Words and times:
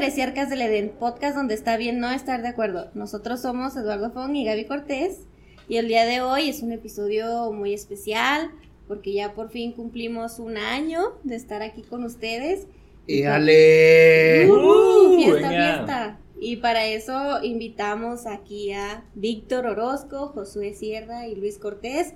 Heresiarcas 0.00 0.48
del 0.48 0.62
Edén, 0.62 0.92
podcast 0.98 1.36
donde 1.36 1.52
está 1.52 1.76
bien 1.76 2.00
no 2.00 2.10
estar 2.10 2.40
de 2.40 2.48
acuerdo. 2.48 2.90
Nosotros 2.94 3.42
somos 3.42 3.76
Eduardo 3.76 4.10
Fong 4.10 4.34
y 4.34 4.46
Gaby 4.46 4.64
Cortés 4.64 5.26
y 5.68 5.76
el 5.76 5.88
día 5.88 6.06
de 6.06 6.22
hoy 6.22 6.48
es 6.48 6.62
un 6.62 6.72
episodio 6.72 7.52
muy 7.52 7.74
especial 7.74 8.50
porque 8.88 9.12
ya 9.12 9.34
por 9.34 9.50
fin 9.50 9.72
cumplimos 9.72 10.38
un 10.38 10.56
año 10.56 11.18
de 11.22 11.36
estar 11.36 11.60
aquí 11.60 11.82
con 11.82 12.04
ustedes. 12.04 12.66
¡Y 13.06 13.24
ale! 13.24 14.50
¡Uh! 14.50 15.16
fiesta, 15.16 15.48
venga. 15.50 15.74
fiesta. 15.76 16.20
Y 16.40 16.56
para 16.56 16.86
eso 16.86 17.42
invitamos 17.42 18.24
aquí 18.24 18.72
a 18.72 19.04
Víctor 19.14 19.66
Orozco, 19.66 20.28
Josué 20.28 20.72
Sierra 20.72 21.28
y 21.28 21.34
Luis 21.34 21.58
Cortés, 21.58 22.14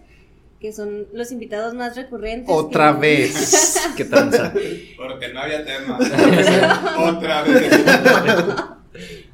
que 0.64 0.72
son 0.72 1.06
los 1.12 1.30
invitados 1.30 1.74
más 1.74 1.94
recurrentes. 1.94 2.48
Otra 2.48 2.94
que- 2.94 3.00
vez. 3.00 3.76
¿Qué 3.98 4.06
tranza? 4.06 4.50
Porque 4.96 5.30
no 5.30 5.40
había 5.40 5.62
tema. 5.62 5.98
Otra 6.98 7.42
vez. 7.42 7.70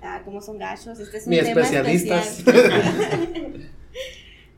Ah, 0.02 0.22
como 0.24 0.40
son 0.40 0.58
gachos, 0.58 0.98
este 0.98 1.18
es 1.18 1.26
un 1.26 1.30
Mi 1.30 1.38
tema 1.40 1.60
especialistas. 1.60 2.38
especial. 2.38 3.70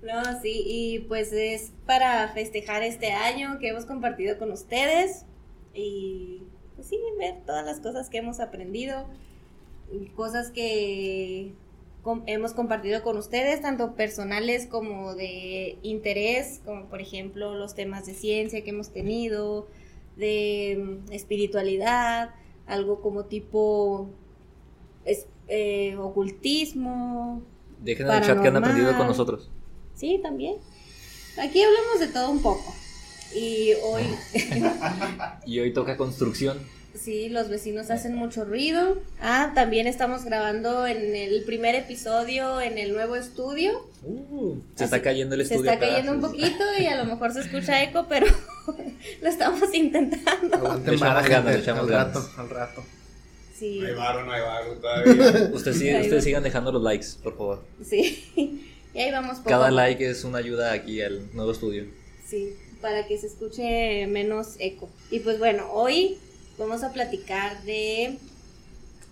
no, 0.02 0.40
sí, 0.40 0.62
y 0.64 0.98
pues 1.00 1.32
es 1.32 1.72
para 1.86 2.28
festejar 2.28 2.84
este 2.84 3.10
año 3.10 3.58
que 3.58 3.68
hemos 3.70 3.84
compartido 3.84 4.38
con 4.38 4.52
ustedes 4.52 5.24
y 5.74 6.44
pues 6.76 6.86
sí, 6.88 6.98
ver 7.18 7.34
todas 7.44 7.66
las 7.66 7.80
cosas 7.80 8.08
que 8.10 8.18
hemos 8.18 8.38
aprendido, 8.38 9.08
cosas 10.14 10.50
que 10.52 11.52
com- 12.02 12.22
hemos 12.26 12.52
compartido 12.52 13.02
con 13.02 13.16
ustedes, 13.16 13.60
tanto 13.62 13.94
personales 13.94 14.66
como 14.66 15.14
de 15.14 15.78
interés, 15.82 16.60
como 16.64 16.86
por 16.86 17.00
ejemplo 17.00 17.54
los 17.54 17.74
temas 17.74 18.06
de 18.06 18.14
ciencia 18.14 18.62
que 18.64 18.70
hemos 18.70 18.90
tenido, 18.92 19.66
de 20.16 20.78
mm, 21.08 21.12
espiritualidad, 21.12 22.30
algo 22.66 23.00
como 23.00 23.24
tipo 23.24 24.08
es- 25.04 25.26
eh, 25.48 25.96
ocultismo, 25.96 27.42
Dejen 27.80 28.06
en 28.08 28.12
el 28.14 28.22
chat 28.22 28.40
que 28.40 28.48
han 28.48 28.56
aprendido 28.56 28.96
con 28.96 29.06
nosotros. 29.06 29.50
sí, 29.94 30.20
también. 30.22 30.56
Aquí 31.38 31.62
hablamos 31.62 31.98
de 32.00 32.08
todo 32.08 32.30
un 32.30 32.42
poco. 32.42 32.74
Y 33.34 33.70
hoy, 33.82 34.02
Y 35.46 35.58
hoy 35.60 35.72
toca 35.72 35.96
construcción. 35.96 36.58
Sí, 36.94 37.28
los 37.28 37.48
vecinos 37.48 37.90
hacen 37.90 38.14
mucho 38.14 38.44
ruido. 38.44 38.98
Ah, 39.20 39.52
también 39.54 39.86
estamos 39.86 40.24
grabando 40.24 40.86
en 40.86 41.14
el 41.16 41.42
primer 41.44 41.74
episodio 41.74 42.60
en 42.60 42.78
el 42.78 42.92
nuevo 42.92 43.16
estudio. 43.16 43.72
Uh, 44.04 44.56
se 44.76 44.84
Así- 44.84 44.84
está 44.84 45.02
cayendo 45.02 45.34
el 45.34 45.46
Se 45.46 45.54
estudio. 45.54 45.70
está 45.72 45.84
a 45.86 45.88
cayendo 45.88 46.12
un 46.12 46.20
poquito 46.20 46.64
y 46.78 46.86
a 46.86 46.96
lo 46.96 47.04
mejor 47.04 47.32
se 47.32 47.40
escucha 47.40 47.82
eco, 47.82 48.06
pero 48.08 48.26
lo 49.22 49.28
estamos 49.28 49.72
intentando. 49.74 50.56
Aguanten 50.56 50.90
Le 50.90 50.96
echamos 50.96 51.28
ganas, 51.28 51.56
al 51.56 51.62
ganas. 51.88 51.88
rato, 52.14 52.30
al 52.38 52.48
rato. 52.50 52.84
Sí, 53.58 53.78
No 53.80 53.86
hay 53.86 53.94
varo, 53.94 54.24
no 54.24 54.32
hay 54.32 54.40
varo 54.42 54.72
todavía. 54.74 55.50
Ustedes, 55.52 55.78
sigue- 55.78 56.20
sigan 56.20 56.42
dejando 56.42 56.72
los 56.72 56.82
likes, 56.82 57.06
por 57.22 57.36
favor. 57.36 57.64
sí. 57.84 58.68
Y 58.94 58.98
ahí 59.00 59.10
vamos 59.10 59.38
poco 59.38 59.48
Cada 59.48 59.70
like 59.70 60.06
es 60.06 60.22
una 60.22 60.36
ayuda 60.36 60.70
aquí 60.72 61.00
al 61.00 61.34
nuevo 61.34 61.52
estudio. 61.52 61.86
Sí, 62.26 62.50
para 62.82 63.06
que 63.06 63.16
se 63.16 63.26
escuche 63.26 64.06
menos 64.06 64.56
eco. 64.58 64.90
Y 65.10 65.20
pues 65.20 65.38
bueno, 65.38 65.66
hoy 65.72 66.18
vamos 66.58 66.82
a 66.82 66.92
platicar 66.92 67.62
de 67.62 68.18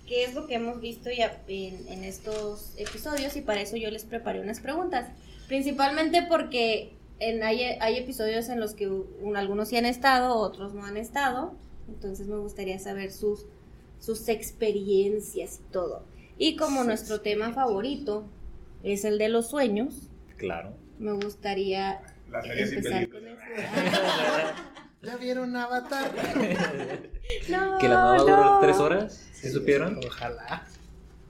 qué 0.06 0.24
es 0.24 0.34
lo 0.34 0.46
que 0.46 0.54
hemos 0.56 0.80
visto 0.80 1.10
ya 1.10 1.40
en, 1.48 1.86
en 1.88 2.04
estos 2.04 2.72
episodios 2.76 3.36
y 3.36 3.40
para 3.42 3.60
eso 3.60 3.76
yo 3.76 3.90
les 3.90 4.04
preparé 4.04 4.40
unas 4.40 4.60
preguntas. 4.60 5.08
Principalmente 5.48 6.22
porque 6.28 6.92
en, 7.18 7.42
hay, 7.42 7.62
hay 7.62 7.96
episodios 7.98 8.48
en 8.48 8.60
los 8.60 8.74
que 8.74 8.88
un- 8.88 9.36
algunos 9.36 9.68
sí 9.68 9.76
han 9.76 9.86
estado, 9.86 10.36
otros 10.36 10.74
no 10.74 10.84
han 10.84 10.96
estado. 10.96 11.54
Entonces 11.88 12.26
me 12.28 12.36
gustaría 12.38 12.78
saber 12.78 13.10
sus, 13.12 13.46
sus 14.00 14.28
experiencias 14.28 15.60
y 15.60 15.72
todo. 15.72 16.04
Y 16.38 16.56
como 16.56 16.84
nuestro 16.84 17.20
tema 17.20 17.52
favorito 17.52 18.24
es 18.82 19.04
el 19.04 19.18
de 19.18 19.28
los 19.28 19.48
sueños, 19.50 19.94
Claro. 20.36 20.72
me 20.98 21.12
gustaría 21.12 22.00
La 22.30 22.42
serie 22.42 22.66
sin 22.66 22.78
empezar 22.78 23.08
con 23.10 23.26
eso. 23.26 23.40
¿Ya 25.02 25.16
vieron 25.16 25.56
Avatar? 25.56 26.10
No, 27.48 27.78
Que 27.78 27.88
la 27.88 27.94
nueva 28.00 28.16
no. 28.16 28.24
duró 28.24 28.58
tres 28.60 28.76
horas. 28.78 29.26
¿Sí 29.32 29.50
supieron? 29.50 30.00
Ojalá. 30.04 30.66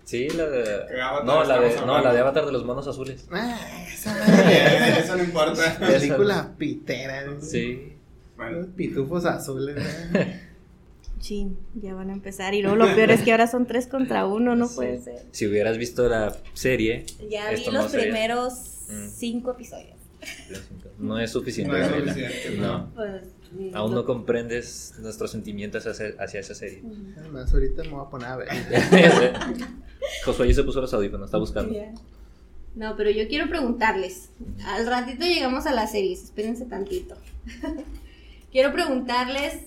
Sí, 0.04 0.28
la 0.30 0.46
de. 0.48 0.64
¿Qué 0.88 1.00
Avatar 1.00 1.24
No, 1.26 1.44
la 1.44 1.60
de, 1.60 1.76
no, 1.86 2.00
la 2.02 2.12
de? 2.12 2.20
Avatar 2.20 2.46
de 2.46 2.52
los 2.52 2.64
monos 2.64 2.88
azules. 2.88 3.26
Ah, 3.30 3.58
esa 3.86 4.98
Eso 4.98 5.16
no 5.16 5.22
importa. 5.24 5.76
película 5.78 6.54
pitera. 6.58 7.26
Sí. 7.40 7.92
Bueno, 8.36 8.58
Los 8.60 8.66
pitufos 8.68 9.24
azules. 9.26 9.76
¿eh? 10.14 10.40
Chin, 11.20 11.58
ya 11.74 11.94
van 11.94 12.08
a 12.08 12.14
empezar. 12.14 12.54
Y 12.54 12.62
luego 12.62 12.76
lo 12.76 12.86
peor 12.94 13.10
es 13.10 13.20
que 13.20 13.30
ahora 13.30 13.46
son 13.46 13.66
tres 13.66 13.86
contra 13.86 14.24
uno, 14.26 14.56
no 14.56 14.66
Sí. 14.68 14.74
puede 14.76 15.00
ser. 15.02 15.22
Si 15.32 15.46
hubieras 15.46 15.76
visto 15.76 16.08
la 16.08 16.34
serie, 16.54 17.04
Ya 17.30 17.50
vi 17.50 17.66
los 17.70 17.90
sería. 17.90 18.06
primeros 18.06 18.52
Mm. 18.88 19.08
cinco 19.14 19.50
episodios. 19.52 19.96
no 20.98 21.18
es 21.20 21.30
suficiente. 21.30 21.72
no 21.78 21.84
es 21.84 21.88
suficiente. 22.04 22.56
No. 22.58 22.90
Pues, 22.94 23.22
Aún 23.74 23.94
no 23.94 24.04
comprendes 24.04 24.94
nuestros 25.00 25.30
sentimientos 25.30 25.86
hacia, 25.86 26.14
hacia 26.18 26.40
esa 26.40 26.54
serie. 26.54 26.82
Además, 27.18 27.52
ahorita 27.52 27.82
me 27.82 27.90
voy 27.90 28.06
a 28.06 28.10
poner 28.10 28.28
a 28.28 28.36
ver. 28.36 28.48
Josué 30.24 30.48
ya 30.48 30.54
se 30.54 30.64
puso 30.64 30.80
los 30.80 30.92
audífonos, 30.94 31.26
está 31.26 31.38
buscando. 31.38 31.74
No, 32.76 32.96
pero 32.96 33.10
yo 33.10 33.26
quiero 33.28 33.48
preguntarles. 33.48 34.30
Al 34.64 34.86
ratito 34.86 35.24
llegamos 35.24 35.66
a 35.66 35.72
las 35.72 35.90
series, 35.90 36.24
espérense 36.24 36.64
tantito. 36.66 37.16
quiero 38.52 38.72
preguntarles, 38.72 39.58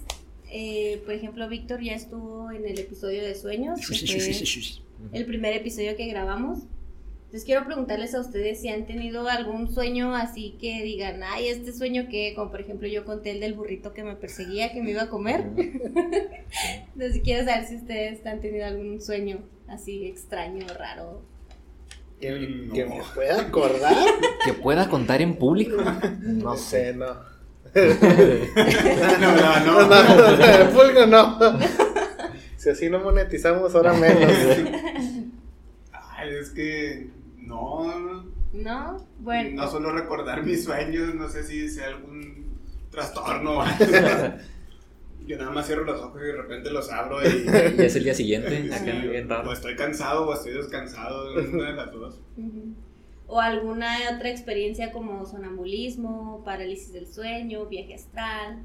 eh, 0.49 1.01
por 1.03 1.13
ejemplo, 1.13 1.49
Víctor 1.49 1.81
ya 1.81 1.93
estuvo 1.93 2.51
en 2.51 2.65
el 2.65 2.79
episodio 2.79 3.21
de 3.23 3.35
sueños. 3.35 3.79
que 3.79 3.95
fue 3.95 4.83
el 5.11 5.25
primer 5.25 5.53
episodio 5.53 5.95
que 5.97 6.07
grabamos. 6.07 6.59
Entonces 7.33 7.47
quiero 7.47 7.65
preguntarles 7.65 8.13
a 8.13 8.19
ustedes 8.19 8.61
si 8.61 8.69
han 8.69 8.85
tenido 8.85 9.27
algún 9.27 9.73
sueño 9.73 10.13
así 10.13 10.55
que 10.61 10.83
digan, 10.83 11.23
ay, 11.23 11.47
este 11.47 11.73
sueño 11.73 12.05
que, 12.07 12.35
como 12.35 12.51
por 12.51 12.61
ejemplo 12.61 12.87
yo 12.87 13.05
conté 13.05 13.31
el 13.31 13.39
del 13.39 13.55
burrito 13.55 13.91
que 13.91 14.03
me 14.03 14.15
perseguía, 14.15 14.71
que 14.71 14.83
me 14.83 14.91
iba 14.91 15.01
a 15.01 15.09
comer. 15.09 15.45
Entonces 16.93 17.21
quiero 17.23 17.43
saber 17.43 17.65
si 17.65 17.77
ustedes 17.77 18.23
han 18.27 18.39
tenido 18.39 18.67
algún 18.67 19.01
sueño 19.01 19.39
así 19.67 20.05
extraño, 20.05 20.67
raro. 20.77 21.23
Que, 22.21 22.33
No. 22.33 22.71
que 22.71 22.85
me 22.85 23.01
pueda 23.15 23.41
acordar. 23.41 23.95
Que 24.45 24.53
pueda 24.53 24.87
contar 24.87 25.23
en 25.23 25.35
público. 25.35 25.77
No 26.21 26.55
sé, 26.55 26.93
no. 26.95 27.15
No, 27.73 29.17
no, 29.17 29.35
No, 29.35 29.59
no. 29.65 29.87
no, 29.87 30.37
no, 30.37 30.69
público 30.71 31.07
no. 31.07 31.39
Si 32.57 32.69
así 32.69 32.91
no 32.91 32.99
monetizamos, 32.99 33.73
ahora 33.73 33.93
menos. 33.93 34.31
Ay, 35.91 36.29
es 36.39 36.51
que 36.51 37.22
no, 37.47 37.99
no. 37.99 38.25
¿No? 38.53 39.07
Bueno. 39.19 39.63
No 39.63 39.69
solo 39.71 39.91
recordar 39.91 40.43
mis 40.43 40.63
sueños, 40.63 41.13
no 41.15 41.27
sé 41.29 41.43
si 41.43 41.69
sea 41.69 41.87
algún 41.87 42.57
trastorno. 42.91 43.57
o 43.57 43.61
algo. 43.61 44.37
Yo 45.25 45.37
nada 45.37 45.51
más 45.51 45.65
cierro 45.65 45.85
los 45.85 46.01
ojos 46.01 46.21
y 46.21 46.25
de 46.25 46.33
repente 46.33 46.69
los 46.69 46.91
abro 46.91 47.21
y. 47.23 47.27
Y 47.77 47.81
es 47.81 47.95
el 47.95 48.03
día 48.03 48.13
siguiente, 48.13 48.69
acá 48.73 48.79
Sí, 49.01 49.07
bien 49.07 49.29
raro. 49.29 49.49
o 49.49 49.53
estoy 49.53 49.75
cansado 49.75 50.27
o 50.27 50.33
estoy 50.33 50.53
descansado, 50.53 51.33
una 51.33 51.69
de 51.69 51.73
las 51.73 51.91
dos. 51.91 52.19
O 53.25 53.39
alguna 53.39 53.97
otra 54.15 54.29
experiencia 54.29 54.91
como 54.91 55.25
sonambulismo, 55.25 56.43
parálisis 56.43 56.91
del 56.93 57.07
sueño, 57.07 57.65
viaje 57.67 57.95
astral. 57.95 58.59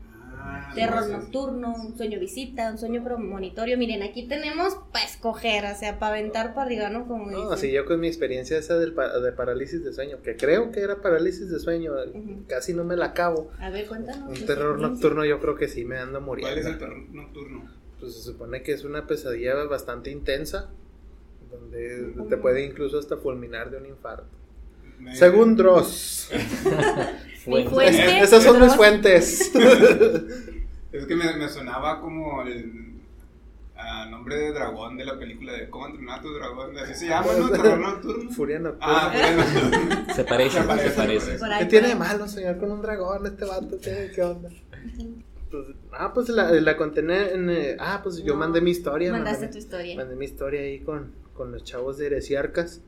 Terror 0.75 1.05
sí. 1.05 1.13
nocturno, 1.13 1.75
un 1.75 1.97
sueño 1.97 2.21
visita, 2.21 2.71
un 2.71 2.79
sueño 2.79 3.03
premonitorio. 3.03 3.77
Miren, 3.79 4.03
aquí 4.03 4.29
tenemos 4.29 4.77
para 4.93 5.05
escoger, 5.05 5.65
o 5.65 5.75
sea, 5.75 5.99
para 5.99 6.13
aventar 6.17 6.55
para 6.55 6.67
arriba, 6.67 6.89
¿no? 6.91 7.07
Como 7.09 7.31
No, 7.31 7.51
dicen. 7.53 7.59
sí, 7.71 7.73
yo 7.75 7.85
con 7.87 7.99
mi 8.01 8.07
experiencia 8.07 8.59
esa 8.59 8.77
del 8.79 8.93
pa- 8.93 9.19
de 9.19 9.33
parálisis 9.33 9.83
de 9.83 9.93
sueño, 9.93 10.21
que 10.23 10.37
creo 10.37 10.71
que 10.71 10.81
era 10.81 11.01
parálisis 11.01 11.51
de 11.51 11.59
sueño, 11.59 11.93
Ujú. 12.15 12.45
casi 12.49 12.75
no 12.75 12.85
me 12.85 12.97
la 12.97 13.07
acabo. 13.07 13.51
A 13.59 13.71
ver, 13.71 13.87
cuéntanos. 13.87 14.29
Un 14.39 14.47
terror 14.47 14.79
nocturno 14.79 15.25
yo 15.25 15.41
creo 15.41 15.55
que 15.57 15.69
sí 15.69 15.85
me 15.85 15.99
ando 15.99 16.21
muriendo. 16.21 16.55
¿Cuál 16.55 16.59
es 16.61 16.67
el 16.73 16.79
terror 16.79 16.99
nocturno? 17.11 17.71
Pues 17.99 18.15
se 18.15 18.23
supone 18.23 18.63
que 18.63 18.73
es 18.73 18.85
una 18.85 19.07
pesadilla 19.07 19.55
bastante 19.65 20.11
intensa, 20.11 20.71
donde 21.51 22.13
te 22.29 22.37
puede 22.37 22.65
incluso 22.65 22.99
hasta 22.99 23.17
fulminar 23.17 23.71
de 23.71 23.79
un 23.79 23.87
infarto. 23.87 24.27
Me- 24.99 25.17
Según 25.17 25.57
Dross. 25.57 26.31
Mi 27.49 27.65
Fuente. 27.65 27.71
fuente, 27.71 28.21
Esas 28.21 28.43
son 28.45 28.61
mis 28.61 28.75
fuentes. 28.75 29.53
Es 30.93 31.07
que 31.07 31.15
me, 31.17 31.37
me 31.37 31.49
sonaba 31.49 32.01
como 32.01 32.43
el 32.43 32.89
nombre 34.11 34.37
de 34.37 34.53
dragón 34.53 34.97
de 34.97 35.05
la 35.05 35.19
película 35.19 35.53
de 35.53 35.69
¿Cómo 35.69 35.87
entrenar 35.87 36.19
a 36.19 36.23
tu 36.23 36.33
dragón? 36.33 36.77
Así 36.79 36.95
se 36.95 37.09
llama, 37.09 37.29
¿no? 37.39 37.51
Terror 37.51 37.79
nocturno. 37.79 38.31
Furia 38.31 38.59
nocturna. 38.59 38.87
Ah, 38.91 39.13
bueno. 39.13 40.15
Se 40.15 40.25
parece, 40.25 40.59
Se 40.61 40.65
parece, 40.91 41.39
se 41.39 41.59
¿Qué 41.59 41.65
tiene 41.67 41.89
de 41.89 41.95
malo 41.95 42.27
soñar 42.27 42.59
con 42.59 42.71
un 42.73 42.81
dragón 42.83 43.27
este 43.27 43.45
vato? 43.45 43.79
¿Qué, 43.83 44.11
qué 44.15 44.23
onda? 44.23 44.49
Pues, 45.51 45.67
ah, 45.93 46.13
pues 46.13 46.29
la, 46.31 46.51
la 46.53 46.77
conté 46.77 47.01
en... 47.01 47.51
eh, 47.51 47.77
ah, 47.79 48.01
pues 48.03 48.19
yo 48.23 48.33
No, 48.35 48.41
mandé 48.41 48.61
mi 48.61 48.71
historia. 48.71 49.13
Mandaste 49.13 49.47
mandé- 49.47 49.53
tu 49.53 49.59
historia. 49.59 49.97
Mandé 49.97 50.17
mi 50.17 50.25
historia 50.25 50.61
ahí 50.63 50.81
con, 50.81 51.13
con 51.35 51.53
los 51.53 51.65
chavos 51.65 51.99
de 51.99 52.07
Heresiarcas. 52.07 52.81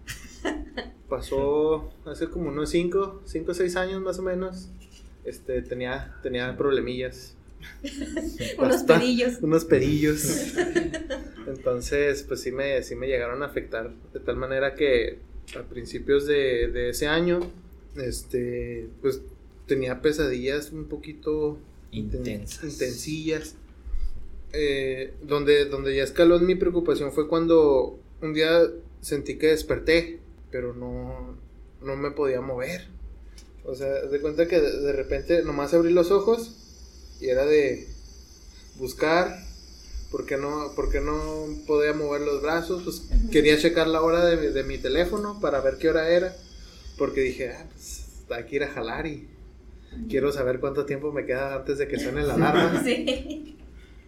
Pasó 1.11 1.91
hace 2.07 2.29
como 2.29 2.49
unos 2.49 2.71
5, 2.71 3.23
5 3.27 3.51
o 3.51 3.55
6 3.55 3.77
años 3.77 4.01
más 4.01 4.19
o 4.19 4.23
menos. 4.23 4.71
Este, 5.25 5.61
tenía, 5.61 6.17
tenía 6.23 6.57
problemillas. 6.57 7.35
Unos 8.59 8.85
pedillos. 8.85 9.39
Unos 9.43 9.65
pedillos. 9.67 10.55
Entonces, 11.47 12.23
pues 12.23 12.41
sí 12.41 12.53
me, 12.53 12.83
sí 12.83 12.95
me 12.95 13.07
llegaron 13.07 13.43
a 13.43 13.47
afectar 13.47 13.93
de 14.15 14.21
tal 14.21 14.37
manera 14.37 14.75
que 14.75 15.19
a 15.59 15.63
principios 15.65 16.27
de, 16.27 16.69
de 16.69 16.91
ese 16.91 17.07
año, 17.07 17.41
este, 17.97 18.89
pues 19.03 19.21
tenía 19.67 20.01
pesadillas 20.01 20.71
un 20.73 20.87
poquito 20.87 21.59
inten- 21.93 22.19
Intensas. 22.19 22.65
intensillas. 22.65 23.57
Eh, 24.53 25.13
donde, 25.23 25.67
donde 25.67 25.95
ya 25.95 26.03
escaló 26.03 26.39
mi 26.41 26.55
preocupación 26.57 27.13
fue 27.13 27.29
cuando 27.29 27.99
un 28.23 28.33
día 28.33 28.63
sentí 29.01 29.37
que 29.39 29.49
desperté, 29.49 30.20
pero 30.51 30.75
no, 30.75 31.37
no 31.83 31.97
me 31.97 32.11
podía 32.11 32.41
mover. 32.41 32.89
O 33.65 33.75
sea, 33.75 33.89
de 33.89 34.21
cuenta 34.21 34.49
que 34.49 34.61
de, 34.61 34.81
de 34.81 34.93
repente 34.93 35.43
nomás 35.43 35.75
abrí 35.75 35.93
los 35.93 36.11
ojos 36.11 36.57
y 37.21 37.29
era 37.29 37.45
de 37.45 37.87
buscar, 38.77 39.37
porque 40.11 40.37
no, 40.37 40.73
porque 40.75 41.01
no 41.01 41.47
podía 41.67 41.93
mover 41.93 42.23
los 42.23 42.43
brazos, 42.43 42.83
pues 42.83 43.03
quería 43.31 43.59
checar 43.59 43.87
la 43.87 44.03
hora 44.03 44.25
de, 44.25 44.51
de 44.51 44.65
mi 44.65 44.79
teléfono 44.79 45.39
para 45.41 45.61
ver 45.61 45.77
qué 45.79 45.91
hora 45.91 46.09
era, 46.09 46.35
porque 46.97 47.21
dije, 47.21 47.51
ah, 47.53 47.67
pues 47.73 48.07
hay 48.31 48.45
que 48.45 48.57
ir 48.57 48.65
a 48.65 48.69
jalar 48.73 49.07
y 49.07 49.29
quiero 50.09 50.33
saber 50.33 50.61
cuánto 50.61 50.87
tiempo 50.87 51.13
me 51.13 51.27
queda 51.27 51.55
antes 51.57 51.79
de 51.79 51.87
que 51.89 51.99
suene 51.99 52.23
la 52.23 52.35
alarma, 52.35 52.83
Sí. 52.85 53.59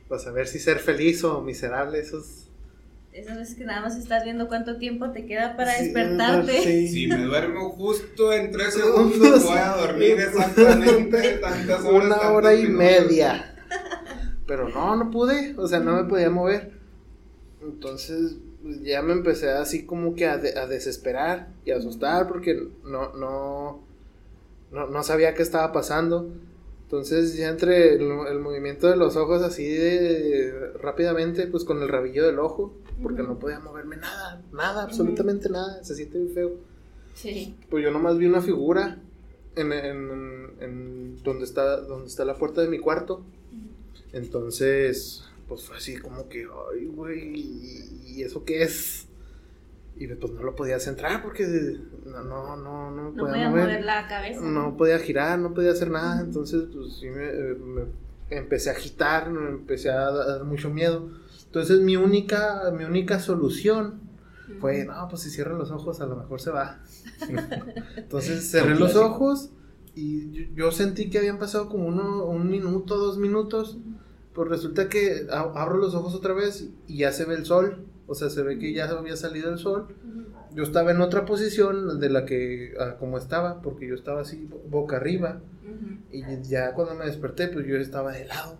para 0.08 0.20
saber 0.22 0.48
si 0.48 0.58
ser 0.58 0.78
feliz 0.78 1.22
o 1.24 1.40
miserable, 1.42 1.98
esos... 1.98 2.41
Esas 3.12 3.36
veces 3.38 3.54
que 3.56 3.64
nada 3.64 3.82
más 3.82 3.96
estás 3.98 4.24
viendo 4.24 4.48
cuánto 4.48 4.78
tiempo 4.78 5.10
te 5.10 5.26
queda 5.26 5.54
para 5.56 5.74
Sí, 5.76 5.84
despertarte. 5.84 6.62
sí. 6.62 6.88
Si 6.88 7.06
me 7.08 7.24
duermo 7.24 7.70
justo 7.70 8.32
en 8.32 8.50
tres 8.50 8.72
segundos, 8.74 9.44
voy 9.44 9.58
a 9.58 9.76
dormir 9.76 10.18
exactamente 10.18 11.38
tantas 11.38 11.84
horas. 11.84 12.04
Una 12.06 12.30
hora 12.32 12.54
y 12.54 12.62
minutos. 12.62 12.78
media. 12.78 13.54
Pero 14.46 14.68
no, 14.70 14.96
no 14.96 15.10
pude, 15.10 15.54
o 15.58 15.66
sea, 15.68 15.80
no 15.80 15.96
me 16.02 16.08
podía 16.08 16.30
mover. 16.30 16.72
Entonces, 17.62 18.36
pues, 18.62 18.82
ya 18.82 19.02
me 19.02 19.12
empecé 19.12 19.50
así 19.50 19.84
como 19.84 20.14
que 20.14 20.26
a, 20.26 20.38
de- 20.38 20.58
a 20.58 20.66
desesperar 20.66 21.48
y 21.66 21.70
a 21.70 21.76
asustar 21.76 22.26
porque 22.28 22.66
no, 22.84 23.12
no, 23.14 23.80
no, 24.72 24.86
no 24.86 25.02
sabía 25.02 25.34
qué 25.34 25.42
estaba 25.42 25.70
pasando. 25.70 26.30
Entonces, 26.84 27.36
ya 27.36 27.48
entre 27.48 27.94
el, 27.94 28.02
el 28.30 28.38
movimiento 28.40 28.88
de 28.88 28.96
los 28.96 29.16
ojos 29.16 29.42
así 29.42 29.66
de 29.68 30.72
rápidamente, 30.80 31.46
pues 31.46 31.64
con 31.64 31.80
el 31.82 31.88
rabillo 31.88 32.26
del 32.26 32.38
ojo, 32.38 32.74
porque 33.02 33.22
no 33.22 33.38
podía 33.38 33.60
moverme 33.60 33.96
nada, 33.96 34.42
nada, 34.52 34.82
absolutamente 34.84 35.48
nada, 35.48 35.82
se 35.84 35.94
siente 35.94 36.18
muy 36.18 36.28
feo. 36.28 36.52
Sí. 37.14 37.54
Pues 37.70 37.84
yo 37.84 37.90
nomás 37.90 38.16
vi 38.18 38.26
una 38.26 38.40
figura 38.42 38.98
en, 39.56 39.72
en, 39.72 40.50
en 40.60 41.22
donde 41.22 41.44
está 41.44 41.76
donde 41.82 42.08
está 42.08 42.24
la 42.24 42.34
puerta 42.36 42.60
de 42.62 42.68
mi 42.68 42.78
cuarto. 42.78 43.22
Entonces, 44.12 45.24
pues 45.48 45.62
fue 45.64 45.76
así 45.76 45.96
como 45.96 46.28
que, 46.28 46.46
ay, 46.72 46.86
güey, 46.86 47.34
¿y- 47.38 48.02
¿y 48.16 48.22
eso 48.22 48.44
qué 48.44 48.62
es? 48.62 49.06
Y 49.96 50.06
pues 50.06 50.32
no 50.32 50.42
lo 50.42 50.56
podías 50.56 50.86
entrar 50.86 51.22
porque 51.22 51.44
no, 52.06 52.22
no, 52.24 52.56
no, 52.56 52.90
no, 52.90 53.10
No 53.10 53.14
podía 53.14 53.32
podía 53.32 53.50
mover. 53.50 53.64
mover 53.64 53.84
la 53.84 54.06
cabeza. 54.08 54.40
No 54.40 54.76
podía 54.76 54.98
girar, 54.98 55.38
no 55.38 55.54
podía 55.54 55.72
hacer 55.72 55.90
nada. 55.90 56.20
Entonces, 56.22 56.64
pues 56.72 56.94
sí 56.98 57.08
me, 57.10 57.24
eh, 57.28 57.54
me 57.54 58.36
empecé 58.38 58.70
a 58.70 58.72
agitar, 58.72 59.30
me 59.30 59.50
empecé 59.50 59.90
a 59.90 60.10
dar 60.10 60.44
mucho 60.44 60.70
miedo. 60.70 61.10
Entonces, 61.52 61.80
mi 61.80 61.96
única, 61.96 62.72
mi 62.76 62.84
única 62.84 63.20
solución 63.20 64.00
fue, 64.58 64.84
no, 64.86 65.06
pues 65.10 65.22
si 65.22 65.30
cierro 65.30 65.58
los 65.58 65.70
ojos, 65.70 66.00
a 66.00 66.06
lo 66.06 66.16
mejor 66.16 66.40
se 66.40 66.50
va. 66.50 66.80
Entonces 67.96 68.50
cerré 68.50 68.74
los 68.78 68.92
ojos 68.96 69.50
y 69.94 70.30
yo, 70.32 70.42
yo 70.54 70.72
sentí 70.72 71.10
que 71.10 71.18
habían 71.18 71.38
pasado 71.38 71.68
como 71.68 71.86
uno, 71.86 72.24
un 72.24 72.48
minuto, 72.50 72.96
dos 72.96 73.18
minutos. 73.18 73.78
Pues 74.32 74.48
resulta 74.48 74.88
que 74.88 75.26
abro 75.30 75.76
los 75.76 75.94
ojos 75.94 76.14
otra 76.14 76.32
vez 76.32 76.70
y 76.86 76.98
ya 76.98 77.12
se 77.12 77.26
ve 77.26 77.34
el 77.34 77.44
sol. 77.44 77.84
O 78.06 78.14
sea, 78.14 78.30
se 78.30 78.42
ve 78.42 78.58
que 78.58 78.72
ya 78.72 78.88
había 78.88 79.16
salido 79.16 79.50
el 79.50 79.58
sol. 79.58 79.88
Yo 80.54 80.62
estaba 80.62 80.90
en 80.90 81.00
otra 81.02 81.24
posición 81.26 82.00
de 82.00 82.08
la 82.10 82.24
que, 82.24 82.72
ah, 82.80 82.96
como 82.98 83.18
estaba, 83.18 83.60
porque 83.60 83.86
yo 83.88 83.94
estaba 83.94 84.22
así, 84.22 84.46
bo- 84.50 84.62
boca 84.70 84.96
arriba. 84.96 85.40
Y 86.10 86.22
ya 86.48 86.72
cuando 86.74 86.94
me 86.94 87.04
desperté, 87.06 87.48
pues 87.48 87.66
yo 87.66 87.76
estaba 87.76 88.12
de 88.12 88.24
lado. 88.26 88.58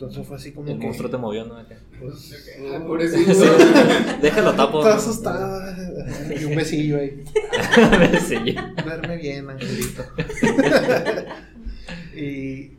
Entonces 0.00 0.28
fue 0.28 0.36
así 0.36 0.52
como 0.52 0.70
El 0.70 0.78
que... 0.78 0.86
monstruo 0.86 1.10
te 1.10 1.16
movió, 1.16 1.44
¿no? 1.44 1.56
pues, 1.98 2.32
Ah, 2.72 2.84
pobrecito. 2.86 3.32
Déjalo 4.22 4.54
tapo. 4.54 4.78
Estaba 4.78 4.94
asustada. 4.96 5.76
Y 6.40 6.44
un 6.44 6.54
besillo 6.54 6.98
ahí. 6.98 7.24
Sí. 8.28 8.54
Duerme 8.84 9.16
bien, 9.16 9.50
Angelito. 9.50 10.04
y, 12.16 12.72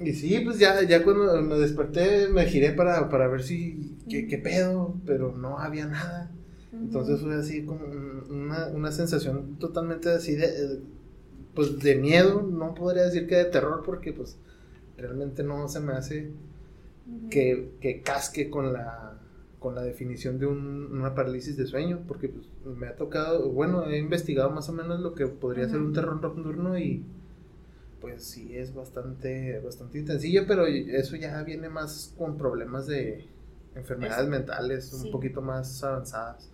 y 0.00 0.12
sí, 0.14 0.40
pues 0.44 0.58
ya, 0.58 0.82
ya 0.82 1.02
cuando 1.04 1.40
me 1.42 1.58
desperté 1.58 2.28
me 2.28 2.46
giré 2.46 2.72
para, 2.72 3.08
para 3.08 3.28
ver 3.28 3.42
si 3.42 3.96
qué, 4.08 4.26
qué 4.26 4.38
pedo, 4.38 4.94
pero 5.06 5.32
no 5.36 5.58
había 5.58 5.86
nada. 5.86 6.30
Entonces 6.72 7.20
fue 7.20 7.34
así 7.34 7.64
como 7.64 7.84
un- 7.84 8.24
una, 8.30 8.68
una 8.68 8.92
sensación 8.92 9.56
totalmente 9.58 10.10
así 10.10 10.34
de, 10.36 10.80
pues 11.54 11.78
de 11.80 11.96
miedo, 11.96 12.42
no 12.50 12.74
podría 12.74 13.04
decir 13.04 13.26
que 13.26 13.36
de 13.36 13.44
terror 13.44 13.82
porque 13.84 14.12
pues 14.12 14.38
realmente 14.96 15.42
no 15.42 15.68
se 15.68 15.80
me 15.80 15.92
hace 15.92 16.30
Que, 17.30 17.72
que 17.80 18.02
casque 18.02 18.50
con 18.50 18.72
la, 18.72 19.18
con 19.58 19.74
la 19.74 19.82
definición 19.82 20.38
de 20.38 20.46
un- 20.46 20.88
una 20.92 21.14
parálisis 21.14 21.56
de 21.56 21.66
sueño, 21.66 22.00
porque 22.06 22.28
pues, 22.28 22.46
me 22.76 22.86
ha 22.88 22.96
tocado, 22.96 23.48
bueno, 23.50 23.86
he 23.86 23.98
investigado 23.98 24.50
más 24.50 24.68
o 24.68 24.72
menos 24.72 25.00
lo 25.00 25.14
que 25.14 25.26
podría 25.26 25.68
ser 25.68 25.78
un 25.78 25.92
terror 25.92 26.20
nocturno 26.20 26.76
y 26.78 27.04
pues 28.00 28.24
sí 28.24 28.56
es 28.56 28.74
bastante, 28.74 29.60
bastante 29.60 29.98
intensillo, 29.98 30.44
pero 30.46 30.66
eso 30.66 31.16
ya 31.16 31.42
viene 31.44 31.68
más 31.68 32.12
con 32.18 32.36
problemas 32.36 32.86
de 32.86 33.26
enfermedades 33.76 34.24
Es- 34.24 34.30
mentales 34.30 34.84
sí. 34.88 35.06
un 35.06 35.12
poquito 35.12 35.40
más 35.40 35.82
avanzadas. 35.84 36.50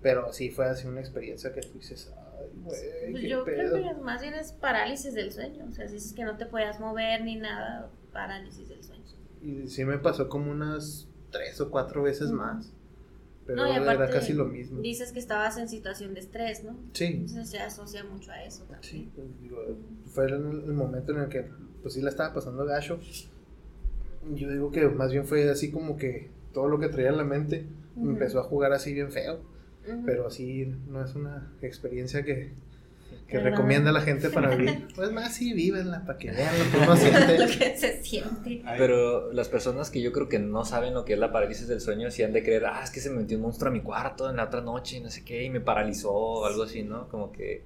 Pero 0.00 0.32
sí 0.32 0.50
fue 0.50 0.66
así 0.66 0.88
una 0.88 1.00
experiencia 1.00 1.52
que 1.52 1.60
tú 1.60 1.78
dices, 1.78 2.12
ay, 2.40 2.46
güey, 2.64 3.12
Pues 3.12 3.22
yo 3.24 3.44
pedo". 3.44 3.72
creo 3.74 3.94
que 3.96 4.02
más 4.02 4.20
bien 4.22 4.34
es 4.34 4.52
parálisis 4.52 5.14
del 5.14 5.30
sueño. 5.30 5.66
O 5.68 5.72
sea, 5.72 5.86
si 5.86 5.94
dices 5.94 6.12
que 6.12 6.24
no 6.24 6.36
te 6.36 6.46
podías 6.46 6.80
mover 6.80 7.22
ni 7.22 7.36
nada, 7.36 7.88
parálisis 8.12 8.68
del 8.68 8.82
sueño. 8.82 9.02
Y 9.42 9.68
sí 9.68 9.84
me 9.84 9.98
pasó 9.98 10.28
como 10.28 10.50
unas 10.50 11.08
tres 11.30 11.60
o 11.60 11.70
cuatro 11.70 12.02
veces 12.02 12.30
más. 12.30 12.72
Pero 13.46 13.66
No, 13.66 13.90
era 13.90 14.08
casi 14.08 14.32
lo 14.32 14.44
mismo. 14.44 14.80
Dices 14.80 15.12
que 15.12 15.18
estabas 15.18 15.58
en 15.58 15.68
situación 15.68 16.14
de 16.14 16.20
estrés, 16.20 16.62
¿no? 16.62 16.76
Sí, 16.92 17.06
Entonces 17.06 17.50
se 17.50 17.58
asocia 17.58 18.04
mucho 18.04 18.30
a 18.30 18.42
eso 18.44 18.62
también. 18.64 18.82
sí, 18.82 19.10
pues, 19.14 19.26
digo, 19.40 19.58
fue 20.12 20.26
el, 20.26 20.34
el 20.34 20.72
momento 20.74 21.12
en 21.12 21.18
el 21.22 21.28
que 21.28 21.46
pues 21.82 21.94
sí 21.94 22.00
la 22.02 22.10
estaba 22.10 22.32
pasando 22.32 22.64
gacho. 22.64 23.00
Yo 24.34 24.48
digo 24.50 24.70
que 24.70 24.86
más 24.88 25.10
bien 25.10 25.26
fue 25.26 25.50
así 25.50 25.72
como 25.72 25.96
que 25.96 26.30
todo 26.52 26.68
lo 26.68 26.78
que 26.78 26.88
traía 26.88 27.08
en 27.08 27.16
la 27.16 27.24
mente 27.24 27.66
Ujú. 27.96 28.10
empezó 28.10 28.38
a 28.38 28.44
jugar 28.44 28.72
así 28.72 28.92
bien 28.92 29.10
feo. 29.10 29.40
Ujú. 29.88 30.02
Pero 30.06 30.26
así 30.28 30.66
no 30.86 31.04
es 31.04 31.16
una 31.16 31.52
experiencia 31.60 32.24
que, 32.24 32.52
que 33.32 33.38
¿Verdad? 33.38 33.50
recomienda 33.52 33.90
a 33.90 33.92
la 33.92 34.00
gente 34.02 34.30
para 34.30 34.54
vivir. 34.54 34.86
Pues 34.94 35.10
más 35.10 35.34
sí, 35.34 35.52
vívenla 35.54 36.04
para 36.04 36.18
que 36.18 36.30
vean 36.30 36.54
lo 36.58 36.70
que 36.70 36.76
uno 36.84 36.96
siente. 36.96 37.38
lo 37.40 37.46
que 37.46 37.76
se 37.76 38.02
siente. 38.04 38.62
Pero 38.78 39.32
las 39.32 39.48
personas 39.48 39.90
que 39.90 40.00
yo 40.00 40.12
creo 40.12 40.28
que 40.28 40.38
no 40.38 40.64
saben 40.64 40.94
lo 40.94 41.04
que 41.04 41.14
es 41.14 41.18
la 41.18 41.32
parálisis 41.32 41.66
del 41.66 41.80
sueño, 41.80 42.10
sí 42.10 42.22
han 42.22 42.32
de 42.32 42.42
creer, 42.44 42.66
ah, 42.66 42.80
es 42.84 42.90
que 42.90 43.00
se 43.00 43.10
me 43.10 43.16
metió 43.20 43.36
un 43.38 43.42
monstruo 43.42 43.70
a 43.70 43.72
mi 43.72 43.80
cuarto 43.80 44.30
en 44.30 44.36
la 44.36 44.44
otra 44.44 44.60
noche 44.60 44.98
y 44.98 45.00
no 45.00 45.10
sé 45.10 45.24
qué, 45.24 45.42
y 45.44 45.50
me 45.50 45.60
paralizó 45.60 46.12
o 46.12 46.44
algo 46.46 46.62
así, 46.62 46.82
¿no? 46.84 47.08
Como 47.08 47.32
que 47.32 47.64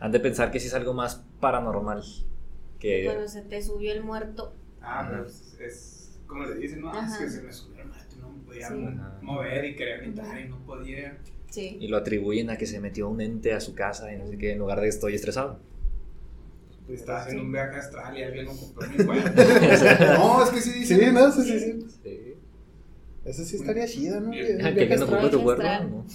han 0.00 0.12
de 0.12 0.20
pensar 0.20 0.50
que 0.52 0.60
sí 0.60 0.68
es 0.68 0.74
algo 0.74 0.94
más 0.94 1.24
paranormal. 1.40 2.04
Que 2.78 3.04
Cuando 3.06 3.26
se 3.26 3.42
te 3.42 3.60
subió 3.62 3.92
el 3.92 4.04
muerto. 4.04 4.54
Ah, 4.80 5.06
pero 5.10 5.26
es, 5.26 5.56
es 5.60 6.20
como 6.26 6.44
le 6.44 6.54
dicen, 6.56 6.80
no, 6.82 6.92
es 6.92 6.98
Ajá. 6.98 7.18
que 7.18 7.28
se 7.30 7.42
me 7.42 7.52
subió 7.52 7.82
el 7.82 7.88
muerto, 7.88 8.14
no 8.20 8.28
me 8.30 8.42
podía 8.44 8.68
Sí. 8.68 8.74
mo- 8.74 9.10
mover 9.22 9.64
y 9.64 9.74
quería 9.74 9.96
gritar 9.96 10.38
y 10.38 10.48
no 10.48 10.58
podía. 10.64 11.16
Sí. 11.50 11.78
y 11.80 11.88
lo 11.88 11.96
atribuyen 11.96 12.50
a 12.50 12.56
que 12.58 12.66
se 12.66 12.78
metió 12.80 13.08
un 13.08 13.20
ente 13.20 13.54
a 13.54 13.60
su 13.60 13.74
casa 13.74 14.12
y 14.12 14.16
no 14.18 14.26
sé 14.26 14.36
qué, 14.38 14.52
en 14.52 14.58
lugar 14.58 14.80
de 14.80 14.88
estoy 14.88 15.14
estresado. 15.14 15.58
Pues, 16.86 17.06
haciendo 17.08 17.42
sí. 17.42 17.46
un 17.46 17.52
viaje 17.52 17.76
astral 17.78 18.16
y 18.16 18.22
alguien 18.22 18.46
lo 18.46 18.52
compró 18.56 18.86
en 18.86 18.96
mi 18.96 19.04
cuarto. 19.04 19.42
no, 20.18 20.44
es 20.44 20.50
que 20.50 20.60
sí 20.60 20.86
Sí, 20.86 21.00
no, 21.12 21.32
sí, 21.32 21.42
sí, 21.42 21.58
sí. 21.60 21.86
Sí. 22.02 22.34
Eso 23.24 23.44
sí 23.44 23.56
estaría 23.56 23.86
chida, 23.86 24.20
¿no? 24.20 24.30
Ah, 24.30 24.72
que 24.74 24.96
no 24.96 25.04
ocupa 25.04 25.30
tu 25.30 25.42
cuerpo. 25.42 25.62
¿no? 25.62 26.06